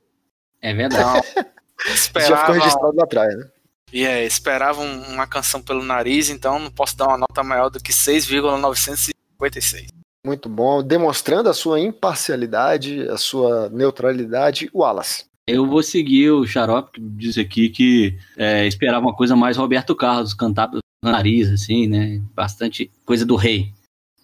É 0.62 0.74
verdade. 0.74 1.28
Então, 1.28 1.94
Isso 1.94 2.06
já 2.14 2.22
ficou 2.22 2.22
esperava, 2.22 2.54
registrado 2.54 2.96
lá 2.96 3.04
atrás, 3.04 3.36
né? 3.38 3.50
e 3.92 4.06
é, 4.06 4.24
esperava 4.26 4.82
um- 4.82 5.02
uma 5.14 5.28
canção 5.28 5.62
pelo 5.62 5.84
nariz, 5.84 6.30
então 6.30 6.58
não 6.60 6.72
posso 6.72 6.96
dar 6.98 7.08
uma 7.08 7.18
nota 7.18 7.44
maior 7.44 7.70
do 7.70 7.80
que 7.82 7.92
6,956. 7.92 9.88
Muito 10.26 10.48
bom. 10.50 10.82
Demonstrando 10.82 11.50
a 11.50 11.54
sua 11.54 11.80
imparcialidade, 11.80 13.08
a 13.10 13.18
sua 13.18 13.70
neutralidade, 13.70 14.70
Wallace. 14.74 15.26
Eu 15.48 15.68
vou 15.68 15.84
seguir 15.84 16.32
o 16.32 16.46
Xarope, 16.46 16.94
que 16.94 17.02
diz 17.02 17.38
aqui 17.38 17.70
que 17.70 18.18
é, 18.36 18.66
esperava 18.66 19.06
uma 19.06 19.16
coisa 19.16 19.36
mais 19.36 19.58
Roberto 19.58 19.96
Carlos, 19.96 20.34
cantar 20.34 20.68
pelo 20.68 20.82
nariz, 21.04 21.52
assim, 21.52 21.88
né? 21.88 22.20
Bastante 22.34 22.92
coisa 23.06 23.26
do 23.26 23.36
rei. 23.36 23.72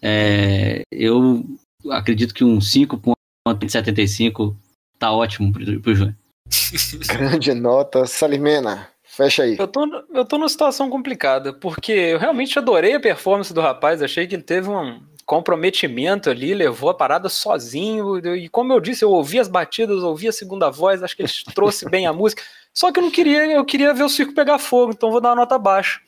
É, 0.01 0.81
eu 0.91 1.45
acredito 1.91 2.33
que 2.33 2.43
um 2.43 2.57
5.75 2.57 4.55
tá 4.97 5.11
ótimo 5.11 5.53
pro, 5.53 5.79
pro 5.79 5.95
Júnior. 5.95 6.15
Grande 7.07 7.53
nota. 7.53 8.07
Salimena, 8.07 8.87
fecha 9.03 9.43
aí. 9.43 9.57
Eu 9.59 9.67
tô, 9.67 9.85
eu 10.11 10.25
tô 10.25 10.39
numa 10.39 10.49
situação 10.49 10.89
complicada, 10.89 11.53
porque 11.53 11.91
eu 11.91 12.17
realmente 12.17 12.57
adorei 12.57 12.95
a 12.95 12.99
performance 12.99 13.53
do 13.53 13.61
rapaz, 13.61 14.01
achei 14.01 14.25
que 14.25 14.33
ele 14.33 14.43
teve 14.43 14.69
um 14.69 15.03
comprometimento 15.31 16.29
ali, 16.29 16.53
levou 16.53 16.89
a 16.89 16.93
parada 16.93 17.29
sozinho. 17.29 18.17
E 18.35 18.49
como 18.49 18.73
eu 18.73 18.81
disse, 18.81 19.05
eu 19.05 19.09
ouvi 19.11 19.39
as 19.39 19.47
batidas, 19.47 20.03
ouvi 20.03 20.27
a 20.27 20.31
segunda 20.33 20.69
voz, 20.69 21.01
acho 21.01 21.15
que 21.15 21.21
ele 21.23 21.31
trouxe 21.55 21.89
bem 21.89 22.05
a 22.05 22.11
música. 22.11 22.43
Só 22.73 22.91
que 22.91 22.99
eu 22.99 23.03
não 23.03 23.11
queria, 23.11 23.45
eu 23.45 23.63
queria 23.63 23.93
ver 23.93 24.03
o 24.03 24.09
circo 24.09 24.33
pegar 24.33 24.59
fogo, 24.59 24.91
então 24.91 25.09
vou 25.09 25.21
dar 25.21 25.29
uma 25.29 25.35
nota 25.37 25.57
baixa. 25.57 25.99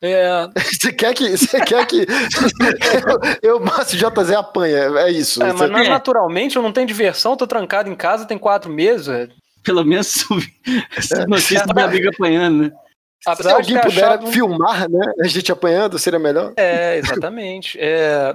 É, 0.00 0.48
Você 0.56 0.90
quer 0.92 1.12
que. 1.14 1.28
Você 1.36 1.60
quer 1.60 1.86
que. 1.86 2.06
eu, 3.42 3.56
eu 3.56 3.60
Márcio 3.60 3.98
JZ 3.98 4.30
apanha, 4.32 4.78
é 5.00 5.10
isso. 5.10 5.42
é, 5.42 5.52
mas 5.52 5.70
não- 5.70 5.84
naturalmente 5.84 6.56
eu 6.56 6.62
não 6.62 6.72
tenho 6.72 6.86
diversão, 6.86 7.36
tô 7.36 7.46
trancado 7.46 7.90
em 7.90 7.94
casa, 7.94 8.24
tem 8.24 8.38
quatro 8.38 8.70
meses. 8.72 9.08
é. 9.08 9.28
Pelo 9.62 9.84
menos 9.84 10.08
subi- 10.08 10.52
essa 10.96 11.24
notícia 11.26 11.64
da 11.66 11.84
amiga 11.84 12.08
apanhando, 12.08 12.64
né? 12.64 12.70
Se 13.22 13.30
Apesar 13.30 13.50
de 13.50 13.54
alguém 13.56 13.76
ter 13.76 13.82
puder 13.88 14.04
achado 14.04 14.26
um- 14.26 14.32
filmar, 14.32 14.90
né? 14.90 15.12
A 15.20 15.28
gente 15.28 15.52
apanhando, 15.52 15.96
seria 16.00 16.18
melhor. 16.18 16.52
É, 16.56 16.96
exatamente. 16.98 17.78
É, 17.80 18.34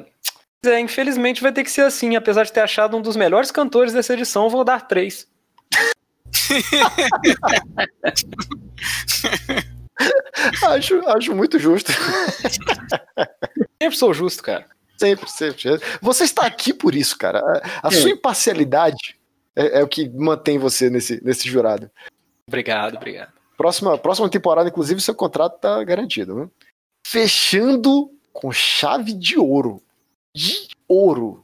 é, 0.67 0.79
infelizmente 0.79 1.41
vai 1.41 1.51
ter 1.51 1.63
que 1.63 1.71
ser 1.71 1.81
assim. 1.81 2.15
Apesar 2.15 2.43
de 2.43 2.53
ter 2.53 2.61
achado 2.61 2.95
um 2.95 3.01
dos 3.01 3.15
melhores 3.15 3.49
cantores 3.49 3.91
dessa 3.93 4.13
edição, 4.13 4.49
vou 4.49 4.63
dar 4.63 4.87
três. 4.87 5.27
acho, 10.69 11.07
acho 11.07 11.35
muito 11.35 11.59
justo. 11.59 11.91
Sempre 13.81 13.97
sou 13.97 14.13
justo, 14.13 14.43
cara. 14.43 14.65
Sempre, 14.97 15.29
sempre. 15.29 15.79
Você 16.01 16.23
está 16.23 16.45
aqui 16.45 16.73
por 16.73 16.95
isso, 16.95 17.17
cara. 17.17 17.39
A, 17.39 17.87
a 17.87 17.89
É. 17.89 17.91
sua 17.91 18.09
imparcialidade 18.09 19.17
é, 19.55 19.79
é 19.79 19.83
o 19.83 19.87
que 19.87 20.09
mantém 20.09 20.57
você 20.57 20.89
nesse, 20.89 21.23
nesse 21.23 21.47
jurado. 21.49 21.89
Obrigado, 22.47 22.95
obrigado. 22.95 23.31
Próxima, 23.57 23.97
próxima 23.97 24.29
temporada, 24.29 24.69
inclusive, 24.69 25.01
seu 25.01 25.15
contrato 25.15 25.59
tá 25.59 25.83
garantido. 25.83 26.35
Né? 26.35 26.47
Fechando 27.05 28.11
com 28.31 28.51
chave 28.51 29.13
de 29.13 29.37
ouro. 29.37 29.81
De 30.37 30.67
ouro. 30.87 31.43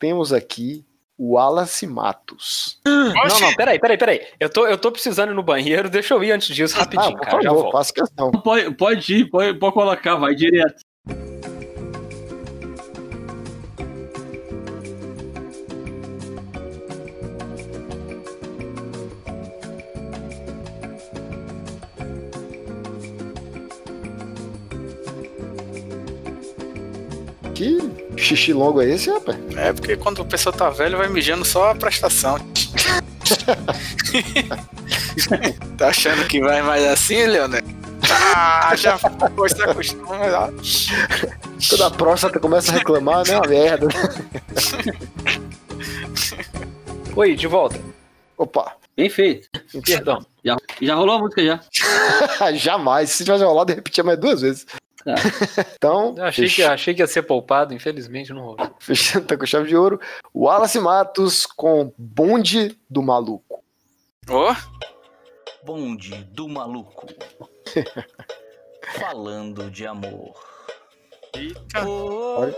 Temos 0.00 0.32
aqui 0.32 0.84
o 1.16 1.34
Wallace 1.34 1.86
Matos. 1.86 2.80
Não, 2.84 3.12
não, 3.40 3.54
peraí, 3.54 3.78
peraí, 3.78 3.96
peraí. 3.96 4.26
Eu 4.40 4.50
tô, 4.50 4.66
eu 4.66 4.76
tô 4.76 4.90
precisando 4.90 5.30
ir 5.30 5.34
no 5.34 5.42
banheiro, 5.44 5.88
deixa 5.88 6.12
eu 6.12 6.22
ir 6.24 6.32
antes 6.32 6.54
disso 6.54 6.76
rapidinho, 6.76 7.12
Ah, 7.14 7.16
por 7.16 7.20
cara. 7.24 7.42
Já 7.42 7.48
favor, 7.48 7.62
volto. 7.62 7.72
faça 7.72 7.92
questão. 7.92 8.30
Pode, 8.32 8.74
pode 8.74 9.14
ir, 9.14 9.30
pode, 9.30 9.58
pode 9.58 9.74
colocar, 9.74 10.16
vai 10.16 10.34
direto. 10.34 10.84
Que 27.54 27.78
xixi 28.16 28.52
longo 28.52 28.80
é 28.80 28.90
esse, 28.90 29.10
rapaz? 29.10 29.36
É 29.56 29.72
porque 29.72 29.96
quando 29.96 30.22
a 30.22 30.24
pessoa 30.24 30.52
tá 30.54 30.70
velha, 30.70 30.96
vai 30.96 31.08
mijando 31.08 31.44
só 31.44 31.70
a 31.70 31.74
prestação. 31.74 32.38
tá 35.76 35.88
achando 35.88 36.26
que 36.26 36.40
vai 36.40 36.62
mais 36.62 36.84
assim, 36.84 37.26
Leonel? 37.26 37.62
Ah, 38.34 38.74
já 38.76 38.98
foi, 38.98 39.48
se 39.48 39.62
acostuma. 39.62 40.26
ó. 40.32 40.50
Quando 41.68 41.84
a 41.84 41.90
próstata 41.90 42.38
começa 42.38 42.70
a 42.70 42.74
reclamar, 42.74 43.26
né? 43.26 43.36
Uma 43.36 43.48
merda. 43.48 43.88
Oi, 47.16 47.34
de 47.34 47.46
volta. 47.46 47.80
Opa. 48.36 48.76
Bem 48.96 49.10
feito. 49.10 49.48
Perdão. 49.84 50.24
Já, 50.44 50.56
já 50.80 50.94
rolou 50.94 51.16
a 51.16 51.18
música 51.18 51.44
já. 51.44 51.60
Jamais. 52.54 53.10
Se 53.10 53.24
tivesse 53.24 53.44
rolado, 53.44 53.72
eu 53.72 53.76
repetia 53.76 54.04
mais 54.04 54.18
duas 54.18 54.40
vezes. 54.40 54.66
Então, 55.76 56.14
Eu 56.16 56.24
achei, 56.24 56.46
que, 56.48 56.54
fech- 56.56 56.68
achei 56.68 56.94
que 56.94 57.02
ia 57.02 57.06
ser 57.06 57.22
poupado, 57.22 57.72
infelizmente 57.74 58.32
não 58.32 58.42
rolou. 58.42 58.70
fechando 58.80 59.26
tá 59.26 59.36
com 59.36 59.46
chave 59.46 59.68
de 59.68 59.76
ouro. 59.76 60.00
Wallace 60.34 60.78
Matos 60.80 61.46
com 61.46 61.92
Bonde 61.96 62.78
do 62.90 63.02
Maluco. 63.02 63.62
Ó, 64.28 64.54
Bonde 65.64 66.14
do 66.32 66.48
maluco. 66.48 67.06
Falando 68.98 69.68
de 69.70 69.84
amor. 69.86 70.32
Olha. 71.84 72.56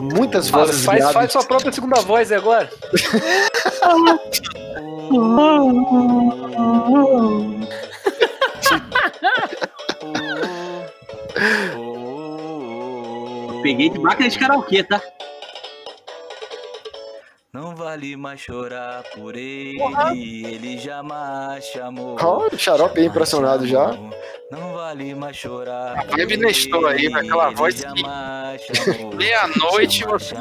Muitas 0.00 0.48
Faz, 0.48 0.66
vozes 0.68 0.84
faz, 0.84 0.98
graves. 0.98 1.14
faz 1.14 1.32
sua 1.32 1.44
própria 1.44 1.72
segunda 1.72 2.00
voz 2.00 2.30
agora. 2.32 2.70
Peguei 13.62 13.90
de 13.90 13.98
máquina 13.98 14.28
de 14.28 14.38
karaokê, 14.38 14.82
tá? 14.82 15.00
Não 17.78 17.84
vale 17.86 18.16
mais 18.16 18.40
chorar 18.40 19.04
por 19.14 19.36
ele, 19.36 19.78
ele 20.44 20.78
jamais 20.78 21.64
chamou. 21.66 22.16
Ó, 22.20 22.48
o 22.52 22.58
xarope 22.58 22.98
aí 22.98 23.06
impressionado 23.06 23.68
já. 23.68 23.96
Não 24.50 24.72
vale 24.74 25.14
mais 25.14 25.36
chorar. 25.36 26.04
vibe 26.08 26.38
Nestor 26.38 26.86
aí, 26.88 27.08
com 27.08 27.18
aquela 27.18 27.50
voz 27.50 27.80
que 27.80 27.86
meia-noite 29.14 30.04
você 30.04 30.34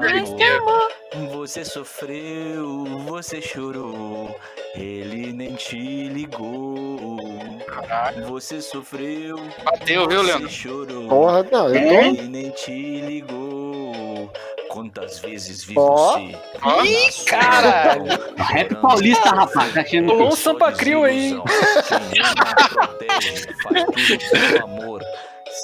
Você 1.31 1.63
sofreu, 1.63 2.85
você 3.05 3.39
chorou, 3.39 4.35
ele 4.73 5.31
nem 5.31 5.53
te 5.53 5.77
ligou. 6.09 7.17
Você 8.29 8.61
sofreu, 8.63 9.37
Bateu, 9.63 10.07
viu, 10.07 10.21
você 10.23 10.27
Leandro? 10.31 10.49
chorou, 10.49 11.07
Porra, 11.07 11.43
não, 11.51 11.67
eu 11.67 11.73
tô- 11.87 11.93
ele 12.15 12.27
nem 12.29 12.49
te 12.49 12.71
ligou. 13.01 14.31
Quantas 14.69 15.19
vezes 15.19 15.63
vi 15.63 15.75
Ó. 15.77 16.13
você? 16.13 16.35
Ih, 16.85 17.25
caralho. 17.25 18.05
Rap 18.37 18.75
paulista, 18.75 19.29
rapaz. 19.29 19.73
Tá 19.73 19.81
achando 19.81 20.07
Pulou 20.07 20.27
um 20.27 20.35
Sampa 20.35 20.71
Crio 20.71 21.03
aí. 21.03 21.35
Faz 23.63 23.85
tudo 23.85 24.63
amor. 24.63 25.01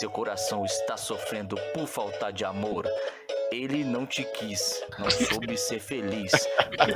Seu 0.04 0.12
coração 0.12 0.66
está 0.66 0.98
sofrendo 0.98 1.56
por 1.74 1.88
falta 1.88 2.30
de 2.30 2.44
amor. 2.44 2.86
Ele 3.54 3.86
não 3.86 4.06
te 4.06 4.26
quis, 4.26 4.84
não 5.00 5.10
soube 5.10 5.58
ser 5.58 5.80
feliz. 5.80 6.30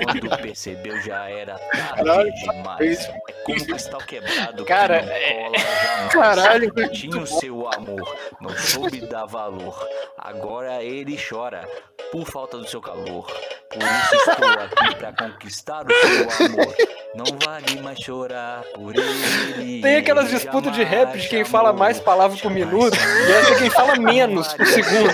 Quando 0.04 0.38
percebeu 0.42 1.00
já 1.02 1.30
era 1.30 1.58
tarde 1.58 2.34
demais. 2.42 3.06
É 3.06 3.32
como 3.46 3.62
um 3.62 3.66
cristal 3.66 4.02
quebrado 4.02 4.66
Cara, 4.66 5.00
que 5.00 5.06
não 5.06 5.42
cola 5.42 5.58
jamais. 5.58 6.14
caralho, 6.14 6.74
Tinha 6.92 7.22
o 7.22 7.26
seu 7.26 7.70
amor, 7.70 8.18
não 8.42 8.50
soube 8.58 9.00
dar 9.00 9.26
valor. 9.26 9.88
Agora 10.18 10.84
ele 10.84 11.18
chora 11.18 11.66
por 12.12 12.26
falta 12.26 12.58
do 12.58 12.68
seu 12.68 12.82
calor. 12.82 13.26
Por 13.72 13.84
isso 13.84 14.16
estou 14.30 14.50
aqui 14.50 14.96
pra 14.96 15.14
conquistar 15.14 15.86
o 15.86 15.94
seu 15.94 16.46
amor. 16.46 16.76
Não 17.16 17.26
vale 17.46 17.82
mais 17.82 18.00
chorar 18.00 18.64
por 18.76 18.96
ele. 18.96 19.82
Tem 19.82 19.98
aquelas 19.98 20.30
disputas 20.30 20.74
de 20.74 20.84
rap 20.84 21.18
de 21.18 21.28
quem 21.30 21.46
fala 21.46 21.72
mais 21.72 22.00
palavras 22.00 22.42
por 22.42 22.52
minuto 22.52 22.97
e 23.28 23.32
essa 23.32 23.54
é 23.54 23.56
quem 23.58 23.70
fala 23.70 23.96
menos 23.98 24.54
por 24.54 24.66
segundo. 24.66 25.14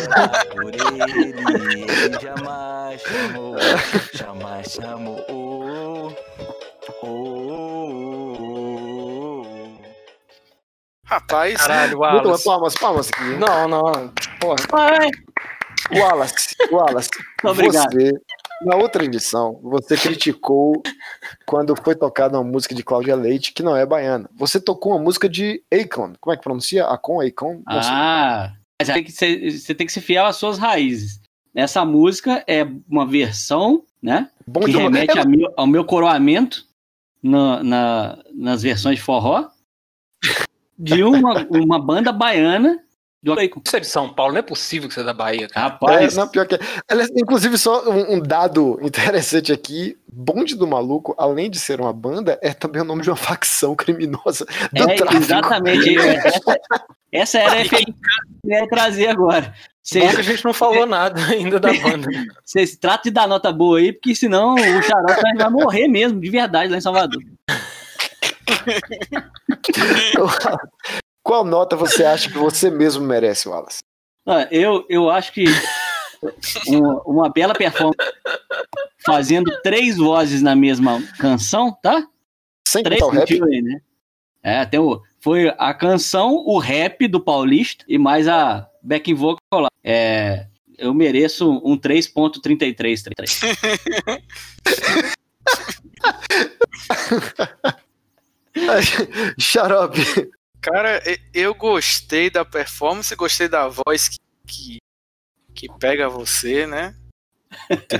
Por 0.55 0.73
ele, 0.73 1.33
ele 1.33 2.19
jamais 2.21 3.01
chamou, 3.01 3.55
jamais 4.13 4.71
chamou. 4.71 5.25
Oh, 5.29 6.11
oh, 7.01 7.07
oh. 7.07 8.63
Rapaz, 11.05 11.57
Caralho, 11.61 11.97
Muito 11.99 12.25
Wallace. 12.25 12.43
palmas, 12.43 12.75
palmas 12.75 13.09
aqui. 13.09 13.23
Não, 13.37 13.67
não. 13.67 14.11
Porra. 14.39 14.55
Wallace, 15.91 16.55
Wallace, 16.71 17.09
Obrigado. 17.43 17.91
você, 17.93 18.13
na 18.65 18.75
outra 18.77 19.03
edição, 19.03 19.59
você 19.61 19.97
criticou 19.97 20.81
quando 21.45 21.75
foi 21.75 21.95
tocada 21.95 22.37
uma 22.39 22.49
música 22.49 22.73
de 22.73 22.83
Cláudia 22.83 23.15
Leite 23.15 23.51
que 23.53 23.61
não 23.63 23.75
é 23.75 23.85
baiana. 23.85 24.29
Você 24.35 24.59
tocou 24.59 24.93
uma 24.93 25.01
música 25.03 25.27
de 25.27 25.61
Akon. 25.73 26.13
Como 26.19 26.33
é 26.33 26.37
que 26.37 26.43
pronuncia? 26.43 26.85
Akon, 26.85 27.21
Akon? 27.21 27.61
Ah, 27.67 28.53
mas 28.79 28.87
tem 28.89 29.03
que 29.03 29.11
ser- 29.11 29.51
você 29.51 29.75
tem 29.75 29.85
que 29.85 29.93
ser 29.93 30.01
fiel 30.01 30.25
às 30.25 30.37
suas 30.37 30.57
raízes. 30.57 31.19
Essa 31.53 31.83
música 31.85 32.43
é 32.47 32.65
uma 32.89 33.05
versão, 33.05 33.83
né? 34.01 34.29
Bom 34.47 34.61
que 34.61 34.71
remete 34.71 35.17
é- 35.17 35.21
a 35.21 35.25
meu- 35.25 35.53
ao 35.57 35.67
meu 35.67 35.83
coroamento 35.85 36.65
na- 37.21 37.61
na- 37.63 38.23
nas 38.33 38.61
versões 38.63 38.95
de 38.97 39.01
forró 39.03 39.47
de 40.79 41.03
uma, 41.03 41.45
uma 41.51 41.79
banda 41.79 42.11
baiana 42.11 42.79
do 43.23 43.33
Bacon. 43.35 43.61
Você 43.65 43.77
é 43.77 43.79
de 43.79 43.87
São 43.87 44.13
Paulo, 44.13 44.33
não 44.33 44.39
é 44.39 44.43
possível 44.43 44.87
que 44.89 44.93
você 44.93 44.99
é 44.99 45.03
da 45.03 45.13
Bahia, 45.13 45.47
cara. 45.47 45.69
Rapaz, 45.69 46.15
É, 46.15 46.19
não, 46.19 46.27
pior 46.27 46.45
que. 46.45 46.59
Aliás, 46.89 47.09
inclusive, 47.15 47.57
só 47.57 47.89
um, 47.89 48.15
um 48.15 48.19
dado 48.19 48.77
interessante 48.81 49.51
aqui: 49.53 49.97
Bonde 50.11 50.55
do 50.55 50.67
Maluco, 50.67 51.15
além 51.17 51.49
de 51.49 51.57
ser 51.57 51.79
uma 51.79 51.93
banda, 51.93 52.37
é 52.41 52.53
também 52.53 52.81
o 52.81 52.85
nome 52.85 53.01
de 53.01 53.09
uma 53.09 53.15
facção 53.15 53.73
criminosa 53.75 54.45
do 54.73 54.83
é, 54.91 54.95
tráfico. 54.95 55.23
exatamente. 55.23 55.97
Essa, 55.97 56.59
essa 57.11 57.39
era 57.39 57.61
a 57.61 57.69
que 57.69 57.75
eu 57.75 58.51
ia 58.51 58.67
trazer 58.67 59.07
agora. 59.07 59.53
Bom 59.95 60.09
que 60.11 60.19
a 60.19 60.21
gente 60.21 60.45
não 60.45 60.53
falou 60.53 60.85
nada 60.85 61.21
ainda 61.25 61.59
da 61.59 61.73
banda. 61.73 62.07
Vocês 62.43 62.75
tratam 62.77 63.03
de 63.03 63.11
dar 63.11 63.27
nota 63.27 63.51
boa 63.51 63.79
aí, 63.79 63.91
porque 63.91 64.15
senão 64.15 64.55
o 64.55 64.57
vai- 64.57 65.35
vai 65.37 65.49
morrer 65.49 65.89
mesmo, 65.89 66.21
de 66.21 66.29
verdade, 66.29 66.71
lá 66.71 66.77
em 66.77 66.81
Salvador. 66.81 67.21
Qual 71.23 71.45
nota 71.45 71.75
você 71.75 72.03
acha 72.03 72.29
que 72.29 72.37
você 72.37 72.69
mesmo 72.69 73.05
merece, 73.05 73.47
Wallace? 73.47 73.79
Ah, 74.27 74.47
Eu, 74.51 74.85
eu 74.89 75.09
acho 75.09 75.31
que 75.31 75.45
uma, 76.67 77.01
uma 77.03 77.29
bela 77.29 77.53
performance 77.53 77.97
fazendo 79.05 79.49
três 79.61 79.97
vozes 79.97 80.41
na 80.41 80.55
mesma 80.55 81.01
canção, 81.17 81.71
tá? 81.81 82.05
Sem 82.67 82.83
três 82.83 83.01
contar 83.01 83.15
o 83.15 83.19
rap. 83.19 83.43
aí, 83.43 83.61
né? 83.61 83.81
É, 84.41 84.65
tem 84.65 84.79
o, 84.79 85.01
foi 85.21 85.53
a 85.57 85.73
canção, 85.73 86.35
o 86.45 86.57
rap 86.57 87.07
do 87.07 87.19
Paulista 87.21 87.85
e 87.87 87.97
mais 87.97 88.27
a 88.27 88.69
backing 88.81 89.13
vocal 89.13 89.61
lá. 89.61 89.69
É, 89.81 90.47
eu 90.77 90.93
mereço 90.93 91.49
um 91.63 91.77
3.3333. 91.77 93.57
Xarope. 99.39 100.01
Cara, 100.63 101.03
eu 101.33 101.53
gostei 101.53 102.29
da 102.29 102.45
performance, 102.45 103.13
gostei 103.17 103.49
da 103.49 103.67
voz 103.67 104.07
que, 104.07 104.17
que, 104.47 104.77
que 105.53 105.67
pega 105.77 106.07
você, 106.07 106.65
né? 106.65 106.95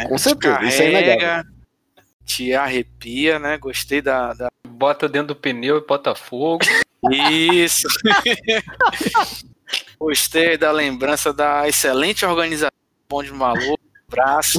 Com 0.07 0.15
Te 0.15 0.21
certeza, 0.21 0.63
isso 0.63 0.81
é 0.81 0.91
carrega, 0.91 1.43
te 2.25 2.53
arrepia, 2.53 3.37
né? 3.37 3.57
Gostei 3.57 4.01
da, 4.01 4.33
da- 4.33 4.49
Bota 4.65 5.09
dentro 5.09 5.27
do 5.27 5.35
pneu 5.35 5.77
e 5.77 5.85
bota 5.85 6.15
fogo. 6.15 6.63
Isso. 7.11 7.85
Gostei 9.99 10.57
da 10.57 10.71
lembrança 10.71 11.33
da 11.33 11.67
excelente 11.67 12.25
organização 12.25 12.71
do 12.71 13.07
Bonde 13.09 13.31
Maluco, 13.33 13.83
braço. 14.09 14.57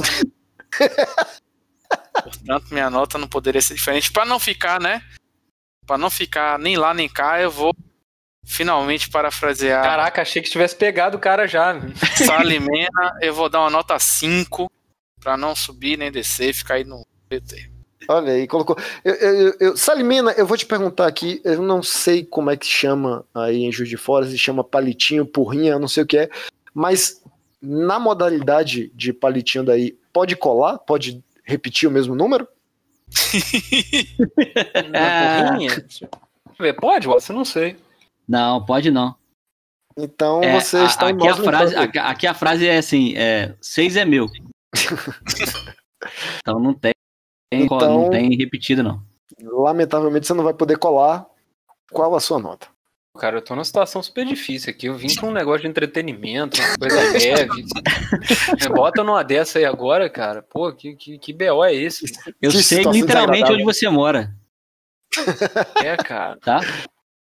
Portanto, 2.23 2.67
minha 2.71 2.89
nota 2.89 3.17
não 3.17 3.27
poderia 3.27 3.61
ser 3.61 3.73
diferente. 3.73 4.11
Para 4.11 4.25
não 4.25 4.39
ficar, 4.39 4.79
né? 4.79 5.01
Para 5.87 5.97
não 5.97 6.09
ficar 6.11 6.59
nem 6.59 6.77
lá 6.77 6.93
nem 6.93 7.09
cá, 7.09 7.41
eu 7.41 7.49
vou 7.51 7.73
finalmente 8.45 9.09
parafrasear 9.09 9.83
Caraca, 9.83 10.21
achei 10.21 10.41
que 10.41 10.49
tivesse 10.49 10.75
pegado 10.75 11.17
o 11.17 11.19
cara 11.19 11.47
já. 11.47 11.75
Salimena. 12.15 13.17
Eu 13.21 13.33
vou 13.33 13.49
dar 13.49 13.61
uma 13.61 13.69
nota 13.69 13.97
5 13.99 14.71
para 15.19 15.35
não 15.35 15.55
subir 15.55 15.97
nem 15.97 16.11
descer, 16.11 16.53
ficar 16.53 16.75
aí 16.75 16.83
no 16.83 17.05
PT. 17.27 17.69
Olha 18.07 18.33
aí, 18.33 18.47
colocou. 18.47 18.77
Eu, 19.03 19.13
eu, 19.15 19.53
eu- 19.59 19.77
Salimena, 19.77 20.31
eu 20.33 20.45
vou 20.45 20.55
te 20.55 20.65
perguntar 20.65 21.07
aqui, 21.07 21.41
eu 21.43 21.59
não 21.61 21.81
sei 21.81 22.23
como 22.23 22.51
é 22.51 22.55
que 22.57 22.67
chama 22.67 23.25
aí 23.33 23.63
em 23.63 23.71
Juiz 23.71 23.89
de 23.89 23.97
Fora, 23.97 24.27
se 24.27 24.37
chama 24.37 24.63
palitinho, 24.63 25.25
porrinha, 25.25 25.79
não 25.79 25.87
sei 25.87 26.03
o 26.03 26.05
que 26.05 26.19
é, 26.19 26.29
mas 26.71 27.23
na 27.59 27.97
modalidade 27.97 28.91
de 28.93 29.11
palitinho 29.11 29.63
daí, 29.63 29.97
pode 30.13 30.35
colar? 30.35 30.77
Pode 30.77 31.23
repetir 31.43 31.89
o 31.89 31.91
mesmo 31.91 32.13
número? 32.13 32.47
Na 34.91 35.47
porrinha? 35.47 35.85
Pode, 36.79 37.07
Watson? 37.07 37.33
Não 37.33 37.45
sei. 37.45 37.75
Não, 38.27 38.63
pode 38.65 38.89
não. 38.91 39.15
Então 39.97 40.41
É, 40.43 40.59
você 40.59 40.77
a- 40.77 40.85
está 40.85 41.09
em 41.09 41.13
aqui, 41.15 41.27
a 41.27 41.31
modo 41.31 41.43
frase, 41.43 41.75
aqui, 41.75 41.97
aqui 41.99 42.27
a 42.27 42.33
frase 42.33 42.67
é 42.67 42.77
assim: 42.77 43.13
é, 43.15 43.55
seis 43.61 43.95
é 43.95 44.03
meu. 44.05 44.27
então 46.39 46.59
não 46.59 46.73
tem, 46.73 46.93
Então- 47.51 47.79
não 48.03 48.09
tem 48.09 48.35
repetido, 48.35 48.83
não. 48.83 49.01
Lamentavelmente 49.41 50.27
você 50.27 50.33
não 50.33 50.43
vai 50.43 50.53
poder 50.53 50.77
colar. 50.77 51.25
Qual 51.91 52.13
a 52.15 52.19
sua 52.19 52.39
nota? 52.39 52.67
Cara, 53.17 53.37
eu 53.37 53.41
tô 53.41 53.55
numa 53.55 53.63
situação 53.63 54.03
super 54.03 54.25
difícil 54.25 54.69
aqui. 54.71 54.87
Eu 54.87 54.95
vim 54.97 55.13
com 55.15 55.27
um 55.27 55.31
negócio 55.31 55.61
de 55.61 55.67
entretenimento, 55.69 56.59
uma 56.59 56.77
coisa 56.77 57.01
leve. 57.13 57.63
Bota 58.75 59.03
numa 59.05 59.23
dessa 59.23 59.57
aí 59.59 59.63
agora, 59.65 60.09
cara. 60.09 60.41
Pô, 60.43 60.73
que, 60.73 60.95
que, 60.95 61.17
que 61.17 61.31
BO 61.31 61.63
é 61.63 61.73
esse? 61.73 62.11
Eu 62.41 62.51
Que 62.51 62.61
sei 62.61 62.83
literalmente 62.83 63.49
onde 63.53 63.63
você 63.63 63.87
mora, 63.87 64.35
É, 65.81 65.95
cara. 65.95 66.37
tá? 66.41 66.59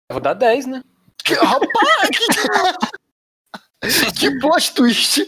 Eu 0.10 0.14
vou 0.16 0.20
dar 0.22 0.34
10, 0.34 0.66
né? 0.66 0.84
Que, 1.24 1.34
rapaz! 1.36 2.10
Que, 3.82 4.12
que 4.14 4.40
plot 4.40 4.74
twist! 4.74 5.26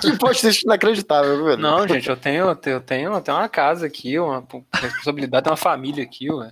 que 0.00 0.16
plot 0.16 0.40
twist 0.40 0.64
inacreditável, 0.64 1.44
velho. 1.44 1.58
Não, 1.58 1.86
gente, 1.86 2.08
eu 2.08 2.16
tenho, 2.16 2.44
eu 2.48 2.56
tenho, 2.56 2.76
eu 2.76 2.80
tenho, 2.80 3.12
eu 3.12 3.20
tenho 3.20 3.38
uma 3.38 3.48
casa 3.48 3.86
aqui, 3.86 4.18
uma 4.18 4.44
responsabilidade, 4.72 5.48
uma 5.48 5.56
família 5.56 6.02
aqui, 6.04 6.30
ué. 6.30 6.50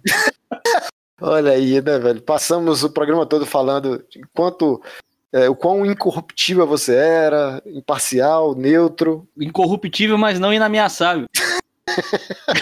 Olha 1.20 1.52
aí, 1.52 1.80
né, 1.80 1.98
velho? 1.98 2.20
Passamos 2.20 2.82
o 2.82 2.90
programa 2.90 3.24
todo 3.24 3.46
falando 3.46 4.04
de 4.10 4.20
quanto. 4.34 4.82
é, 5.32 5.48
o 5.48 5.54
quão 5.54 5.86
incorruptível 5.86 6.66
você 6.66 6.94
era, 6.96 7.62
imparcial, 7.66 8.54
neutro. 8.56 9.28
Incorruptível, 9.38 10.18
mas 10.18 10.40
não 10.40 10.52
inameaçável. 10.52 11.26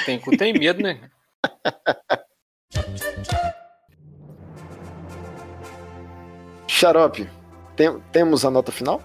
Tem 0.05 0.21
tem 0.21 0.53
medo, 0.53 0.83
né? 0.83 1.01
Xarope, 6.81 7.29
tem- 7.77 8.01
temos 8.11 8.43
a 8.43 8.51
nota 8.51 8.73
final? 8.73 9.03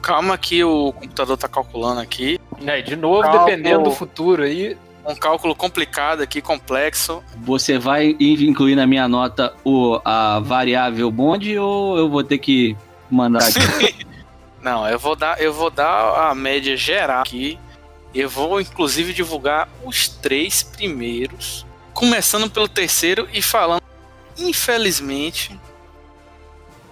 Calma 0.00 0.38
que 0.38 0.64
o 0.64 0.94
computador 0.94 1.36
tá 1.36 1.46
calculando 1.46 2.00
aqui. 2.00 2.40
E 2.58 2.70
aí, 2.70 2.82
de 2.82 2.96
novo, 2.96 3.20
Cálculo. 3.20 3.44
dependendo 3.44 3.84
do 3.84 3.90
futuro 3.90 4.42
aí. 4.44 4.78
Um 5.06 5.14
cálculo 5.14 5.54
complicado 5.54 6.22
aqui, 6.22 6.40
complexo. 6.40 7.22
Você 7.42 7.78
vai 7.78 8.16
incluir 8.18 8.76
na 8.76 8.86
minha 8.86 9.06
nota 9.06 9.52
o, 9.62 10.00
a 10.02 10.40
variável 10.40 11.10
bonde 11.10 11.58
ou 11.58 11.98
eu 11.98 12.08
vou 12.08 12.24
ter 12.24 12.38
que 12.38 12.74
mandar 13.10 13.40
aqui? 13.42 14.06
Não, 14.62 14.88
eu 14.88 14.98
vou 14.98 15.14
dar, 15.14 15.38
eu 15.38 15.52
vou 15.52 15.68
dar 15.70 16.30
a 16.30 16.34
média 16.34 16.76
geral 16.78 17.20
aqui. 17.22 17.58
Eu 18.14 18.28
vou 18.28 18.58
inclusive 18.58 19.12
divulgar 19.12 19.68
os 19.84 20.08
três 20.08 20.62
primeiros, 20.62 21.66
começando 21.92 22.50
pelo 22.50 22.68
terceiro 22.68 23.28
e 23.34 23.40
falando, 23.42 23.82
infelizmente, 24.38 25.58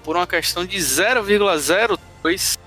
por 0.08 0.16
uma 0.16 0.26
questão 0.26 0.64
de 0.64 0.78
0,02, 0.78 2.58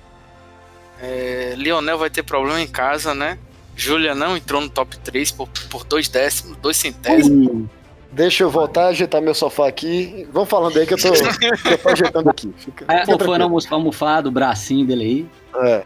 é, 1.02 1.56
Lionel 1.58 1.98
vai 1.98 2.08
ter 2.08 2.22
problema 2.22 2.62
em 2.62 2.68
casa, 2.68 3.16
né? 3.16 3.40
Júlia 3.76 4.14
não 4.14 4.38
entrou 4.38 4.62
no 4.62 4.70
top 4.70 4.96
3 5.00 5.32
por, 5.32 5.50
por 5.68 5.84
dois 5.84 6.08
décimos, 6.08 6.56
dois 6.58 6.78
centésimos. 6.78 7.66
Deixa 8.12 8.44
eu 8.44 8.52
voltar, 8.52 8.90
ajeitar 8.90 9.24
meu 9.24 9.34
sofá 9.34 9.68
aqui. 9.68 10.28
Vamos 10.32 10.50
falando 10.50 10.78
aí 10.78 10.86
que 10.86 10.94
eu 10.94 11.00
tô, 11.00 11.12
que 11.12 11.68
eu 11.68 11.78
tô 11.80 11.90
ajeitando 11.90 12.30
aqui. 12.30 12.54
Fica, 12.56 12.86
É, 12.88 13.06
fica 13.06 13.18
tranquilo. 13.18 13.60
almofado, 13.72 14.30
o 14.30 14.32
bracinho 14.32 14.86
dele 14.86 15.04
aí. 15.04 15.26
É. 15.66 15.84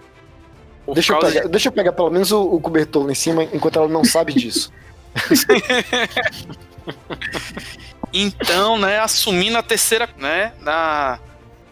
Deixa 0.94 1.14
eu, 1.14 1.20
pegar, 1.20 1.48
deixa 1.48 1.70
eu 1.70 1.72
pegar 1.72 1.94
pelo 1.94 2.10
menos 2.10 2.34
o, 2.34 2.42
o 2.42 2.60
cobertor 2.60 3.06
lá 3.06 3.14
em 3.14 3.16
cima, 3.16 3.46
enquanto 3.46 3.80
ela 3.80 3.88
não 3.88 4.04
sabe 4.04 4.34
disso. 4.34 4.74
Então, 8.18 8.78
né, 8.78 9.00
assumindo 9.00 9.58
a 9.58 9.64
terceira, 9.64 10.08
né, 10.18 10.54
na, 10.62 11.20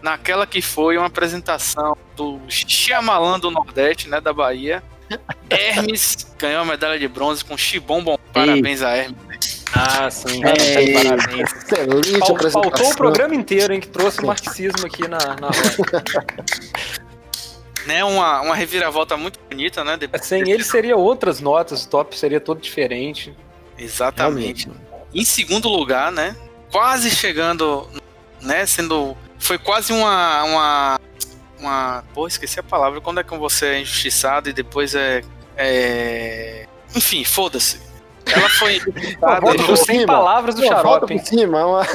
naquela 0.03 0.45
que 0.45 0.61
foi 0.61 0.97
uma 0.97 1.07
apresentação 1.07 1.97
do 2.15 2.39
Xiamalã 2.47 3.39
do 3.39 3.49
Nordeste, 3.49 4.09
né, 4.09 4.19
da 4.21 4.33
Bahia. 4.33 4.83
Hermes 5.49 6.35
ganhou 6.37 6.61
a 6.61 6.65
medalha 6.65 6.99
de 6.99 7.07
bronze 7.07 7.43
com 7.43 7.57
Xibom 7.57 8.17
Parabéns 8.33 8.81
a 8.81 8.95
Hermes. 8.95 9.63
Ah, 9.73 10.09
sim. 10.11 10.41
Ei, 10.45 10.93
Parabéns. 10.93 11.51
Excelente 11.53 12.19
Fal- 12.19 12.31
apresentação. 12.35 12.61
Faltou 12.63 12.91
o 12.91 12.95
programa 12.95 13.33
inteiro, 13.33 13.73
hein, 13.73 13.79
que 13.79 13.87
trouxe 13.87 14.19
o 14.21 14.25
marxismo 14.27 14.85
aqui 14.85 15.07
na, 15.07 15.17
na 15.17 15.47
roda. 15.47 16.03
Né, 17.85 18.01
uma, 18.01 18.39
uma 18.39 18.55
reviravolta 18.55 19.17
muito 19.17 19.37
bonita, 19.49 19.83
né? 19.83 19.97
Depois, 19.97 20.25
Sem 20.25 20.49
ele 20.49 20.63
seria 20.63 20.95
outras 20.95 21.41
notas, 21.41 21.83
o 21.83 21.89
top 21.89 22.17
seria 22.17 22.39
todo 22.39 22.61
diferente. 22.61 23.35
exatamente. 23.77 24.69
Em 25.13 25.25
segundo 25.25 25.67
lugar, 25.67 26.09
né, 26.09 26.33
quase 26.71 27.11
chegando, 27.11 27.85
né, 28.41 28.65
sendo... 28.65 29.17
Foi 29.43 29.57
quase 29.57 29.91
uma... 29.93 30.43
uma 30.43 30.99
uma. 31.59 32.03
Pô, 32.13 32.27
esqueci 32.27 32.59
a 32.59 32.63
palavra. 32.63 32.99
Quando 32.99 33.19
é 33.19 33.23
que 33.23 33.37
você 33.37 33.65
é 33.67 33.79
injustiçado 33.81 34.49
e 34.49 34.53
depois 34.53 34.93
é. 34.95 35.21
é... 35.55 36.65
Enfim, 36.95 37.23
foda-se. 37.23 37.79
Ela 38.25 38.49
foi 38.49 38.75
injustiçada. 38.85 39.39
Volta 39.41 39.63
por 39.63 39.77
sem 39.77 39.99
cima. 39.99 40.07
palavras 40.13 40.55
do 40.55 40.61
Pô, 40.61 40.67
Volta 40.67 40.81
xarope. 40.83 41.17
por 41.19 41.25
cima. 41.25 41.59
é 41.59 41.63
uma- 41.65 41.87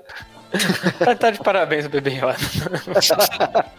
Tá, 1.00 1.16
tá 1.16 1.32
de 1.32 1.40
parabéns, 1.40 1.88
bebê 1.88 2.12
Yoda. 2.12 2.36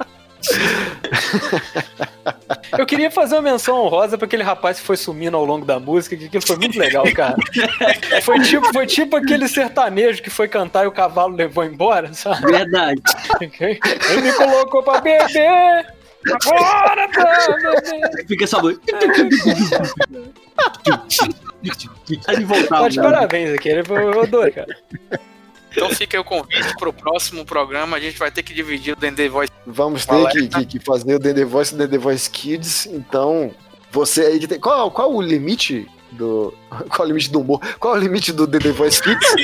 Eu 2.77 2.85
queria 2.87 3.11
fazer 3.11 3.37
uma 3.37 3.43
menção 3.43 3.79
honrosa 3.81 4.19
pra 4.19 4.27
aquele 4.27 4.43
rapaz 4.43 4.81
que 4.81 4.87
foi 4.87 4.97
sumindo 4.97 5.37
ao 5.37 5.45
longo 5.45 5.65
da 5.65 5.79
música, 5.79 6.17
que 6.17 6.27
aquilo 6.27 6.45
foi 6.47 6.57
muito 6.57 6.79
legal, 6.79 7.05
cara. 7.15 7.37
Foi 8.23 8.41
tipo, 8.41 8.73
foi 8.73 8.87
tipo 8.87 9.17
aquele 9.17 9.49
sertanejo 9.49 10.23
que 10.23 10.31
foi 10.31 10.49
cantar 10.49 10.85
e 10.85 10.89
o 10.89 10.93
cavalo 10.93 11.35
levou 11.35 11.65
embora, 11.65 12.13
sabe? 12.13 12.51
Verdade. 12.51 13.01
Ele 14.11 14.23
me 14.23 14.33
colocou 14.33 14.83
pra 14.83 15.01
beber. 15.01 15.87
Agora 16.29 17.09
pra 17.09 17.47
beber. 17.47 18.27
Fica 18.27 18.45
essa. 18.45 18.59
Aí 22.27 22.45
voltar. 22.45 22.81
Tá 22.81 22.89
de 22.89 23.01
parabéns 23.01 23.55
aqui, 23.55 23.69
ele 23.69 23.85
foi- 23.85 24.03
eu 24.03 24.23
adorei, 24.23 24.53
cara. 24.53 24.77
Então 25.77 25.91
fica 25.91 26.17
aí 26.17 26.21
o 26.21 26.25
convite 26.25 26.75
pro 26.79 26.93
próximo 26.93 27.45
programa. 27.45 27.97
A 27.97 28.01
gente 28.01 28.19
vai 28.19 28.31
ter 28.31 28.43
que 28.43 28.55
dividir 28.55 28.95
o 28.95 28.97
Dendê 28.97 29.29
Voice. 29.29 29.53
Vamos 29.67 30.07
ter 30.07 30.15
Alerta. 30.15 30.39
que, 30.41 30.49
que- 30.49 30.67
que 30.67 30.79
fazer 30.81 31.15
o 31.17 31.21
The 31.21 31.45
Voice 31.45 31.75
e 31.75 31.83
o 31.83 31.89
The 31.89 31.99
Voice 31.99 32.31
Kids. 32.31 32.87
Então, 32.87 33.51
você 33.93 34.23
aí 34.23 34.39
que 34.39 34.47
tem. 34.47 34.59
Qual, 34.59 34.91
qual 34.91 35.15
o 35.15 35.21
limite 35.21 35.87
do. 36.13 36.55
Qual 36.89 37.05
o 37.05 37.09
limite 37.09 37.31
do 37.31 37.41
humor? 37.41 37.61
Qual 37.79 37.95
o 37.95 37.99
limite 37.99 38.33
do 38.33 38.47
The 38.47 38.59
Voice 38.71 39.03
Kids? 39.03 39.27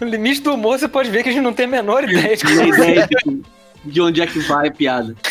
No 0.00 0.06
limite 0.08 0.40
do 0.40 0.54
humor, 0.54 0.78
você 0.78 0.88
pode 0.88 1.10
ver 1.10 1.22
que 1.22 1.28
a 1.28 1.32
gente 1.32 1.42
não 1.42 1.52
tem 1.52 1.66
a 1.66 1.68
menor 1.68 2.04
ideia 2.04 2.36
de 2.36 2.46
ideia 2.46 3.00
é. 3.00 3.06
de, 3.28 3.42
de 3.84 4.00
onde 4.00 4.22
é 4.22 4.26
que 4.26 4.38
vai 4.40 4.68
a 4.68 4.72
piada. 4.72 5.14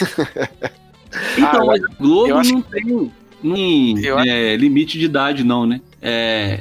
Então, 1.38 1.62
Ah, 1.62 1.66
mas 1.66 1.82
Globo 1.98 2.44
não 2.44 2.62
tem, 2.62 3.12
não 3.42 4.18
acho- 4.18 4.30
é, 4.30 4.56
limite 4.58 5.00
de 5.00 5.06
idade, 5.06 5.42
não, 5.44 5.66
né? 5.66 5.80
É, 6.10 6.60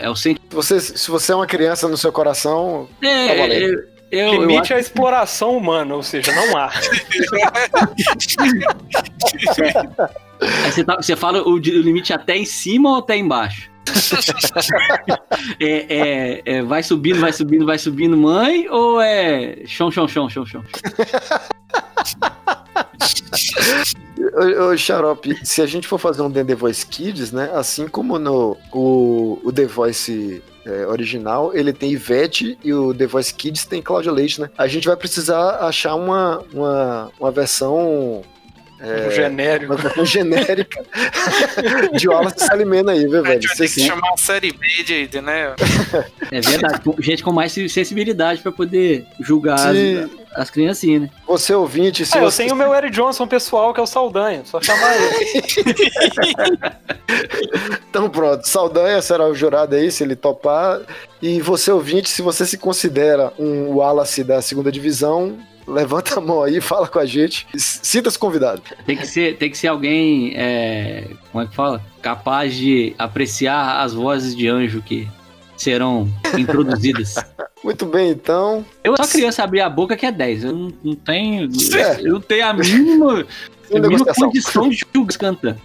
é 0.00 0.10
o 0.10 0.16
sentimento. 0.16 0.48
Se 0.50 0.56
você, 0.56 0.80
se 0.80 1.10
você 1.10 1.32
é 1.32 1.36
uma 1.36 1.46
criança 1.46 1.86
no 1.88 1.96
seu 1.96 2.10
coração. 2.10 2.88
É, 3.02 3.28
tá 3.28 3.34
valendo. 3.34 3.62
eu, 3.62 3.84
eu, 4.10 4.34
eu 4.34 4.40
Limite 4.40 4.60
acho- 4.60 4.72
é 4.72 4.76
a 4.76 4.80
exploração 4.80 5.56
humana, 5.56 5.94
ou 5.94 6.02
seja, 6.02 6.32
não 6.32 6.56
há. 6.56 6.70
Você, 10.70 10.84
tá- 10.84 10.96
você 10.96 11.16
fala 11.16 11.42
o, 11.42 11.52
o 11.54 11.58
limite 11.58 12.12
até 12.12 12.36
em 12.36 12.44
cima 12.44 12.90
ou 12.90 12.96
até 12.98 13.16
embaixo? 13.16 13.68
é, 15.60 15.86
é- 15.88 16.42
é, 16.44 16.62
vai 16.62 16.82
subindo, 16.82 17.18
vai 17.20 17.32
subindo, 17.32 17.66
vai 17.66 17.78
subindo, 17.78 18.16
mãe? 18.16 18.68
Ou 18.68 19.00
é 19.00 19.58
chão, 19.66 19.90
chão, 19.90 20.06
chão, 20.06 20.28
chão, 20.28 20.44
chão? 20.46 20.62
Ô, 24.70 24.76
Xarope, 24.76 25.34
se 25.44 25.62
a 25.62 25.66
gente 25.66 25.86
for 25.86 25.98
fazer 25.98 26.22
um 26.22 26.30
The 26.30 26.54
Voice 26.54 26.84
Kids, 26.86 27.32
né? 27.32 27.50
Assim 27.54 27.88
como 27.88 28.18
no 28.18 28.56
o, 28.72 29.38
o 29.44 29.52
The 29.52 29.66
Voice 29.66 30.42
é, 30.64 30.86
original, 30.86 31.54
ele 31.54 31.72
tem 31.72 31.92
Ivete 31.92 32.58
e 32.62 32.72
o 32.72 32.92
The 32.92 33.06
Voice 33.06 33.32
Kids 33.32 33.64
tem 33.64 33.80
Cláudia 33.80 34.12
Leite, 34.12 34.40
né? 34.40 34.50
A 34.56 34.66
gente 34.66 34.86
vai 34.86 34.96
precisar 34.96 35.58
achar 35.60 35.94
uma, 35.94 36.44
uma, 36.52 37.10
uma 37.18 37.30
versão. 37.30 38.22
Um 38.80 39.10
genérico. 39.10 39.72
Uma 39.72 39.82
versão 39.82 40.04
genérica 40.04 40.84
de 41.92 42.08
Wallace 42.08 42.46
Salimena 42.46 42.92
aí, 42.92 43.06
viu, 43.06 43.22
velho? 43.22 43.42
Vocês 43.42 43.74
que 43.74 43.80
chamar 43.82 44.12
a 44.12 44.16
série 44.16 44.52
B 44.52 44.66
de, 44.84 45.20
né? 45.20 45.54
É 46.30 46.40
verdade, 46.40 46.80
gente 47.00 47.22
com 47.22 47.32
mais 47.32 47.52
sensibilidade 47.52 48.40
pra 48.40 48.52
poder 48.52 49.04
julgar 49.20 49.58
Sim. 49.58 50.08
as, 50.32 50.42
as 50.42 50.50
criancinhas, 50.50 51.02
né? 51.02 51.10
Você 51.26 51.52
ouvinte, 51.54 52.06
se 52.06 52.16
Ah, 52.16 52.20
eu 52.20 52.30
você... 52.30 52.44
tenho 52.44 52.54
o 52.54 52.58
meu 52.58 52.72
Eric 52.74 52.94
Johnson 52.94 53.26
pessoal, 53.26 53.74
que 53.74 53.80
é 53.80 53.82
o 53.82 53.86
Saldanha. 53.86 54.42
Só 54.44 54.60
chamar 54.60 54.94
ele. 54.96 55.74
Então 57.90 58.08
pronto, 58.10 58.46
Saldanha 58.46 59.00
será 59.00 59.26
o 59.26 59.34
jurado 59.34 59.74
aí, 59.74 59.90
se 59.90 60.04
ele 60.04 60.14
topar. 60.14 60.80
E 61.20 61.40
você 61.40 61.70
ouvinte, 61.72 62.08
se 62.08 62.22
você 62.22 62.44
se 62.46 62.58
considera 62.58 63.32
um 63.38 63.76
Wallace 63.76 64.22
da 64.22 64.40
segunda 64.42 64.70
divisão, 64.70 65.38
levanta 65.68 66.18
a 66.18 66.20
mão 66.20 66.42
aí, 66.42 66.60
fala 66.62 66.88
com 66.88 66.98
a 66.98 67.06
gente. 67.06 67.46
Sinta-se 67.54 68.18
convidado. 68.18 68.62
Tem 68.86 68.96
que 68.96 69.06
ser, 69.06 69.36
tem 69.36 69.50
que 69.50 69.58
ser 69.58 69.68
alguém, 69.68 70.32
é, 70.34 71.08
como 71.30 71.44
é 71.44 71.46
que 71.46 71.54
fala? 71.54 71.82
Capaz 72.00 72.54
de 72.54 72.94
apreciar 72.98 73.80
as 73.82 73.94
vozes 73.94 74.34
de 74.34 74.48
anjo 74.48 74.82
que 74.82 75.08
serão 75.56 76.08
introduzidas. 76.36 77.14
Muito 77.62 77.84
bem, 77.86 78.10
então. 78.10 78.64
Eu 78.84 78.96
só 78.96 79.06
criança 79.06 79.42
abrir 79.42 79.60
a 79.60 79.68
boca 79.68 79.96
que 79.96 80.06
é 80.06 80.12
10. 80.12 80.44
Eu 80.44 80.52
não, 80.52 80.72
não 80.82 80.94
tenho. 80.94 81.50
É. 81.76 82.00
Eu 82.00 82.14
não 82.14 82.20
tenho 82.20 82.46
a 82.46 82.52
mínima, 82.52 83.12
a 83.12 83.74
mínima 83.74 83.88
negociação. 83.88 84.28
condição 84.28 84.68
de 84.68 84.76
julgar 84.94 85.18
cantando. 85.18 85.60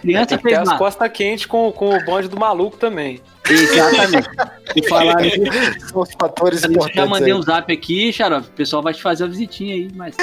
Criança 0.00 0.26
Tem 0.26 0.38
que 0.38 0.42
ter 0.42 0.56
fez 0.56 0.68
as 0.68 0.76
costas 0.76 1.12
quentes 1.12 1.46
com, 1.46 1.70
com 1.70 1.96
o 1.96 2.04
bonde 2.04 2.28
do 2.28 2.36
maluco 2.36 2.76
também. 2.76 3.20
Exatamente. 3.48 4.28
E 4.74 4.88
falar 4.88 5.16
São 5.90 6.02
os 6.02 6.10
fatores 6.18 6.62
Eu 6.64 6.70
importantes. 6.70 6.96
já 6.96 7.06
mandei 7.06 7.32
aí. 7.32 7.38
um 7.38 7.42
zap 7.42 7.72
aqui, 7.72 8.12
Xarope. 8.12 8.48
O 8.48 8.52
pessoal 8.52 8.82
vai 8.82 8.94
te 8.94 9.02
fazer 9.02 9.24
uma 9.24 9.30
visitinha 9.30 9.74
aí, 9.74 9.88
mas. 9.94 10.16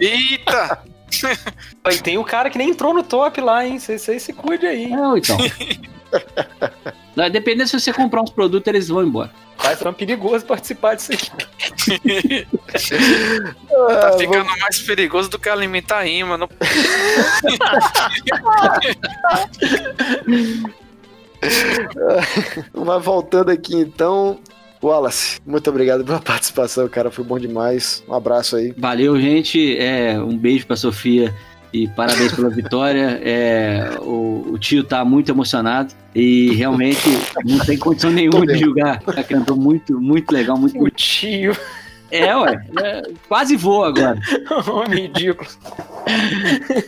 Eita! 0.00 0.82
E 1.92 1.98
tem 1.98 2.18
o 2.18 2.24
cara 2.24 2.50
que 2.50 2.58
nem 2.58 2.70
entrou 2.70 2.92
no 2.92 3.02
top 3.02 3.40
lá, 3.40 3.64
hein? 3.64 3.78
Você 3.78 3.98
você 3.98 4.18
se 4.18 4.32
cuide 4.32 4.66
aí. 4.66 4.88
Não, 4.88 5.16
então. 5.16 5.36
Dependendo 7.32 7.68
se 7.68 7.78
você 7.80 7.92
comprar 7.92 8.22
uns 8.22 8.30
produtos, 8.30 8.66
eles 8.68 8.88
vão 8.88 9.02
embora. 9.04 9.30
Vai 9.58 9.74
ficar 9.74 9.92
perigoso 9.94 10.44
participar 10.44 10.96
disso 10.96 11.12
aqui. 11.12 11.30
Tá 13.70 14.08
Ah, 14.08 14.12
ficando 14.18 14.44
mais 14.60 14.80
perigoso 14.82 15.30
do 15.30 15.38
que 15.38 15.48
alimentar 15.48 16.02
rima. 16.02 16.36
Não... 16.36 16.46
Mas 22.74 23.04
voltando 23.04 23.50
aqui 23.50 23.76
então, 23.76 24.38
Wallace, 24.82 25.40
muito 25.46 25.68
obrigado 25.68 26.04
pela 26.04 26.20
participação, 26.22 26.88
cara. 26.88 27.10
Foi 27.10 27.24
bom 27.24 27.38
demais. 27.38 28.02
Um 28.08 28.14
abraço 28.14 28.56
aí. 28.56 28.74
Valeu, 28.76 29.20
gente. 29.20 29.76
É, 29.78 30.18
um 30.20 30.36
beijo 30.36 30.66
pra 30.66 30.76
Sofia 30.76 31.34
e 31.72 31.88
parabéns 31.88 32.32
pela 32.32 32.48
vitória. 32.48 33.20
É, 33.22 33.90
o, 34.00 34.52
o 34.52 34.58
tio 34.58 34.84
tá 34.84 35.04
muito 35.04 35.30
emocionado 35.30 35.92
e 36.14 36.54
realmente 36.54 37.08
não 37.44 37.58
tem 37.58 37.76
condição 37.76 38.10
nenhuma 38.10 38.46
de 38.46 38.58
julgar. 38.58 39.02
Ela 39.06 39.24
cantou 39.24 39.56
muito, 39.56 40.00
muito 40.00 40.30
legal, 40.32 40.56
muito 40.56 40.82
O 40.82 40.90
tio. 40.90 41.56
É, 42.10 42.36
ué. 42.36 42.64
é, 42.82 43.02
quase 43.28 43.56
vou 43.56 43.84
agora. 43.84 44.18
Homem 44.70 45.06
ridículo. 45.06 45.48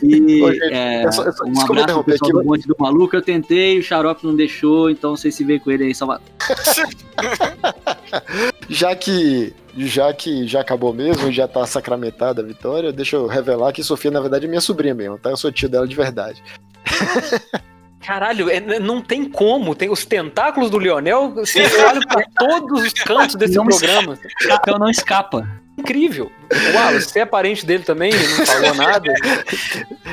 E 0.01 0.41
Ô, 0.43 0.51
gente, 0.51 0.73
é, 0.73 1.05
eu 1.05 1.11
só- 1.11 1.23
eu 1.25 1.33
só- 1.33 1.43
um 1.43 1.61
abraço 1.61 1.93
pro 1.95 2.03
pessoal 2.03 2.31
aqui, 2.31 2.39
do 2.39 2.45
Monte 2.45 2.67
do 2.67 2.75
Maluco. 2.79 3.15
Eu 3.15 3.21
tentei, 3.21 3.79
o 3.79 3.83
Xarope 3.83 4.25
não 4.25 4.35
deixou, 4.35 4.89
então 4.89 5.15
vocês 5.15 5.35
se 5.35 5.43
veem 5.43 5.59
com 5.59 5.71
ele 5.71 5.85
aí 5.85 5.95
Salvador. 5.95 6.25
Já 8.69 8.95
que 8.95 9.53
já 9.77 10.13
que 10.13 10.47
já 10.47 10.61
acabou 10.61 10.93
mesmo, 10.93 11.31
já 11.31 11.47
tá 11.47 11.65
sacramentada 11.65 12.41
a 12.41 12.45
vitória, 12.45 12.91
deixa 12.91 13.15
eu 13.15 13.27
revelar 13.27 13.71
que 13.71 13.83
Sofia, 13.83 14.11
na 14.11 14.19
verdade, 14.19 14.45
é 14.45 14.49
minha 14.49 14.61
sobrinha 14.61 14.93
mesmo, 14.93 15.17
tá? 15.17 15.29
Eu 15.29 15.37
sou 15.37 15.51
tio 15.51 15.69
dela 15.69 15.87
de 15.87 15.95
verdade. 15.95 16.41
Caralho, 18.01 18.49
é- 18.49 18.79
não 18.79 19.01
tem 19.01 19.25
como. 19.25 19.75
Tem 19.75 19.89
os 19.89 20.05
tentáculos 20.05 20.69
do 20.71 20.79
Lionel 20.79 21.33
se 21.45 21.59
espalham 21.59 22.01
pra 22.01 22.23
todos 22.37 22.83
os 22.83 22.93
cantos 22.93 23.35
desse 23.35 23.55
Não 23.55 23.65
programa. 23.65 24.17
Então 24.45 24.79
não 24.79 24.89
escapa. 24.89 25.47
Incrível. 25.79 26.31
Uau, 26.73 26.93
você 26.93 27.19
é 27.19 27.25
parente 27.25 27.65
dele 27.65 27.83
também? 27.83 28.11
Ele 28.13 28.27
não 28.37 28.45
falou 28.45 28.73
nada. 28.75 29.13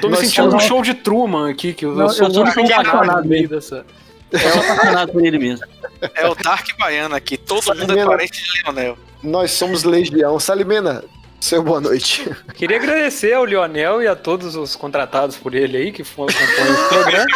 Tô 0.00 0.08
me 0.08 0.14
Nós 0.14 0.20
sentindo 0.20 0.50
somos- 0.50 0.64
um 0.64 0.68
show 0.68 0.82
de 0.82 0.94
Truman 0.94 1.50
aqui, 1.50 1.72
que 1.72 1.84
eu, 1.84 1.94
Não, 1.94 2.08
sou 2.08 2.26
eu 2.28 2.34
sou 2.34 2.44
muito 2.44 2.56
no 2.60 3.22
meio 3.24 3.42
mesmo. 3.42 3.48
dessa. 3.48 3.84
Eu 4.32 4.38
sou 4.40 4.60
apaixonado 4.62 5.12
por 5.12 5.24
ele 5.24 5.38
mesmo. 5.38 5.66
É 6.14 6.26
o 6.28 6.34
Dark 6.34 6.66
Baiano 6.78 7.14
aqui. 7.14 7.36
Todo 7.36 7.64
mundo 7.68 7.82
é 7.82 7.86
Salimena. 7.86 8.06
parente 8.10 8.42
de 8.42 8.62
Leonel. 8.64 8.98
Nós 9.22 9.50
somos 9.52 9.82
Legião. 9.84 10.38
Salimena, 10.38 11.02
seu 11.40 11.62
boa 11.62 11.80
noite. 11.80 12.28
Queria 12.54 12.76
agradecer 12.76 13.32
ao 13.32 13.44
Lionel 13.44 14.02
e 14.02 14.06
a 14.08 14.14
todos 14.16 14.56
os 14.56 14.74
contratados 14.76 15.36
por 15.36 15.54
ele 15.54 15.76
aí 15.76 15.92
que 15.92 16.02
foram 16.04 16.34
compõem 16.34 16.72
esse 16.72 16.88
programa. 16.88 17.26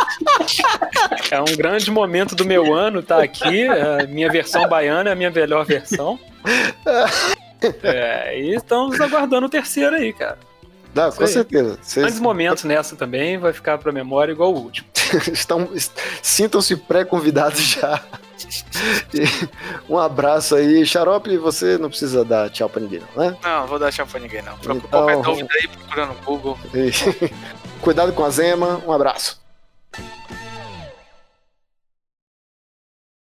É 1.30 1.40
um 1.40 1.56
grande 1.56 1.90
momento 1.90 2.34
do 2.34 2.44
meu 2.44 2.74
ano 2.74 3.00
estar 3.00 3.22
aqui. 3.22 3.66
A 3.68 4.06
minha 4.08 4.28
versão 4.30 4.68
baiana 4.68 5.10
é 5.10 5.12
a 5.12 5.16
minha 5.16 5.30
melhor 5.30 5.64
versão. 5.64 6.18
É, 7.82 8.38
e 8.38 8.54
estamos 8.54 9.00
aguardando 9.00 9.46
o 9.46 9.50
terceiro 9.50 9.96
aí, 9.96 10.12
cara. 10.12 10.38
Não, 10.94 11.10
com 11.12 11.22
aí. 11.22 11.28
certeza. 11.28 11.78
Vocês- 11.80 12.02
Grandes 12.04 12.20
momentos 12.20 12.64
nessa 12.64 12.96
também, 12.96 13.38
vai 13.38 13.52
ficar 13.52 13.78
pra 13.78 13.92
memória 13.92 14.32
igual 14.32 14.52
o 14.52 14.58
último. 14.58 14.88
estão, 15.32 15.68
est- 15.74 15.92
sintam-se 16.22 16.76
pré-convidados 16.76 17.60
já. 17.60 18.02
Um 19.88 19.98
abraço 19.98 20.54
aí. 20.56 20.84
Xarope, 20.86 21.36
você 21.36 21.76
não 21.76 21.90
precisa 21.90 22.24
dar 22.24 22.48
tchau 22.50 22.68
pra 22.70 22.80
ninguém, 22.80 23.00
não, 23.14 23.24
né? 23.24 23.36
Não, 23.42 23.66
vou 23.66 23.78
dar 23.78 23.92
tchau 23.92 24.06
pra 24.06 24.18
ninguém, 24.18 24.40
não. 24.42 24.54
Então, 24.60 24.80
qualquer 24.80 25.20
dúvida 25.20 25.48
aí, 25.60 25.68
procura 25.68 26.06
no 26.06 26.14
Google. 26.24 26.58
Cuidado 27.82 28.12
com 28.14 28.24
a 28.24 28.30
Zema. 28.30 28.80
Um 28.86 28.92
abraço. 28.92 29.38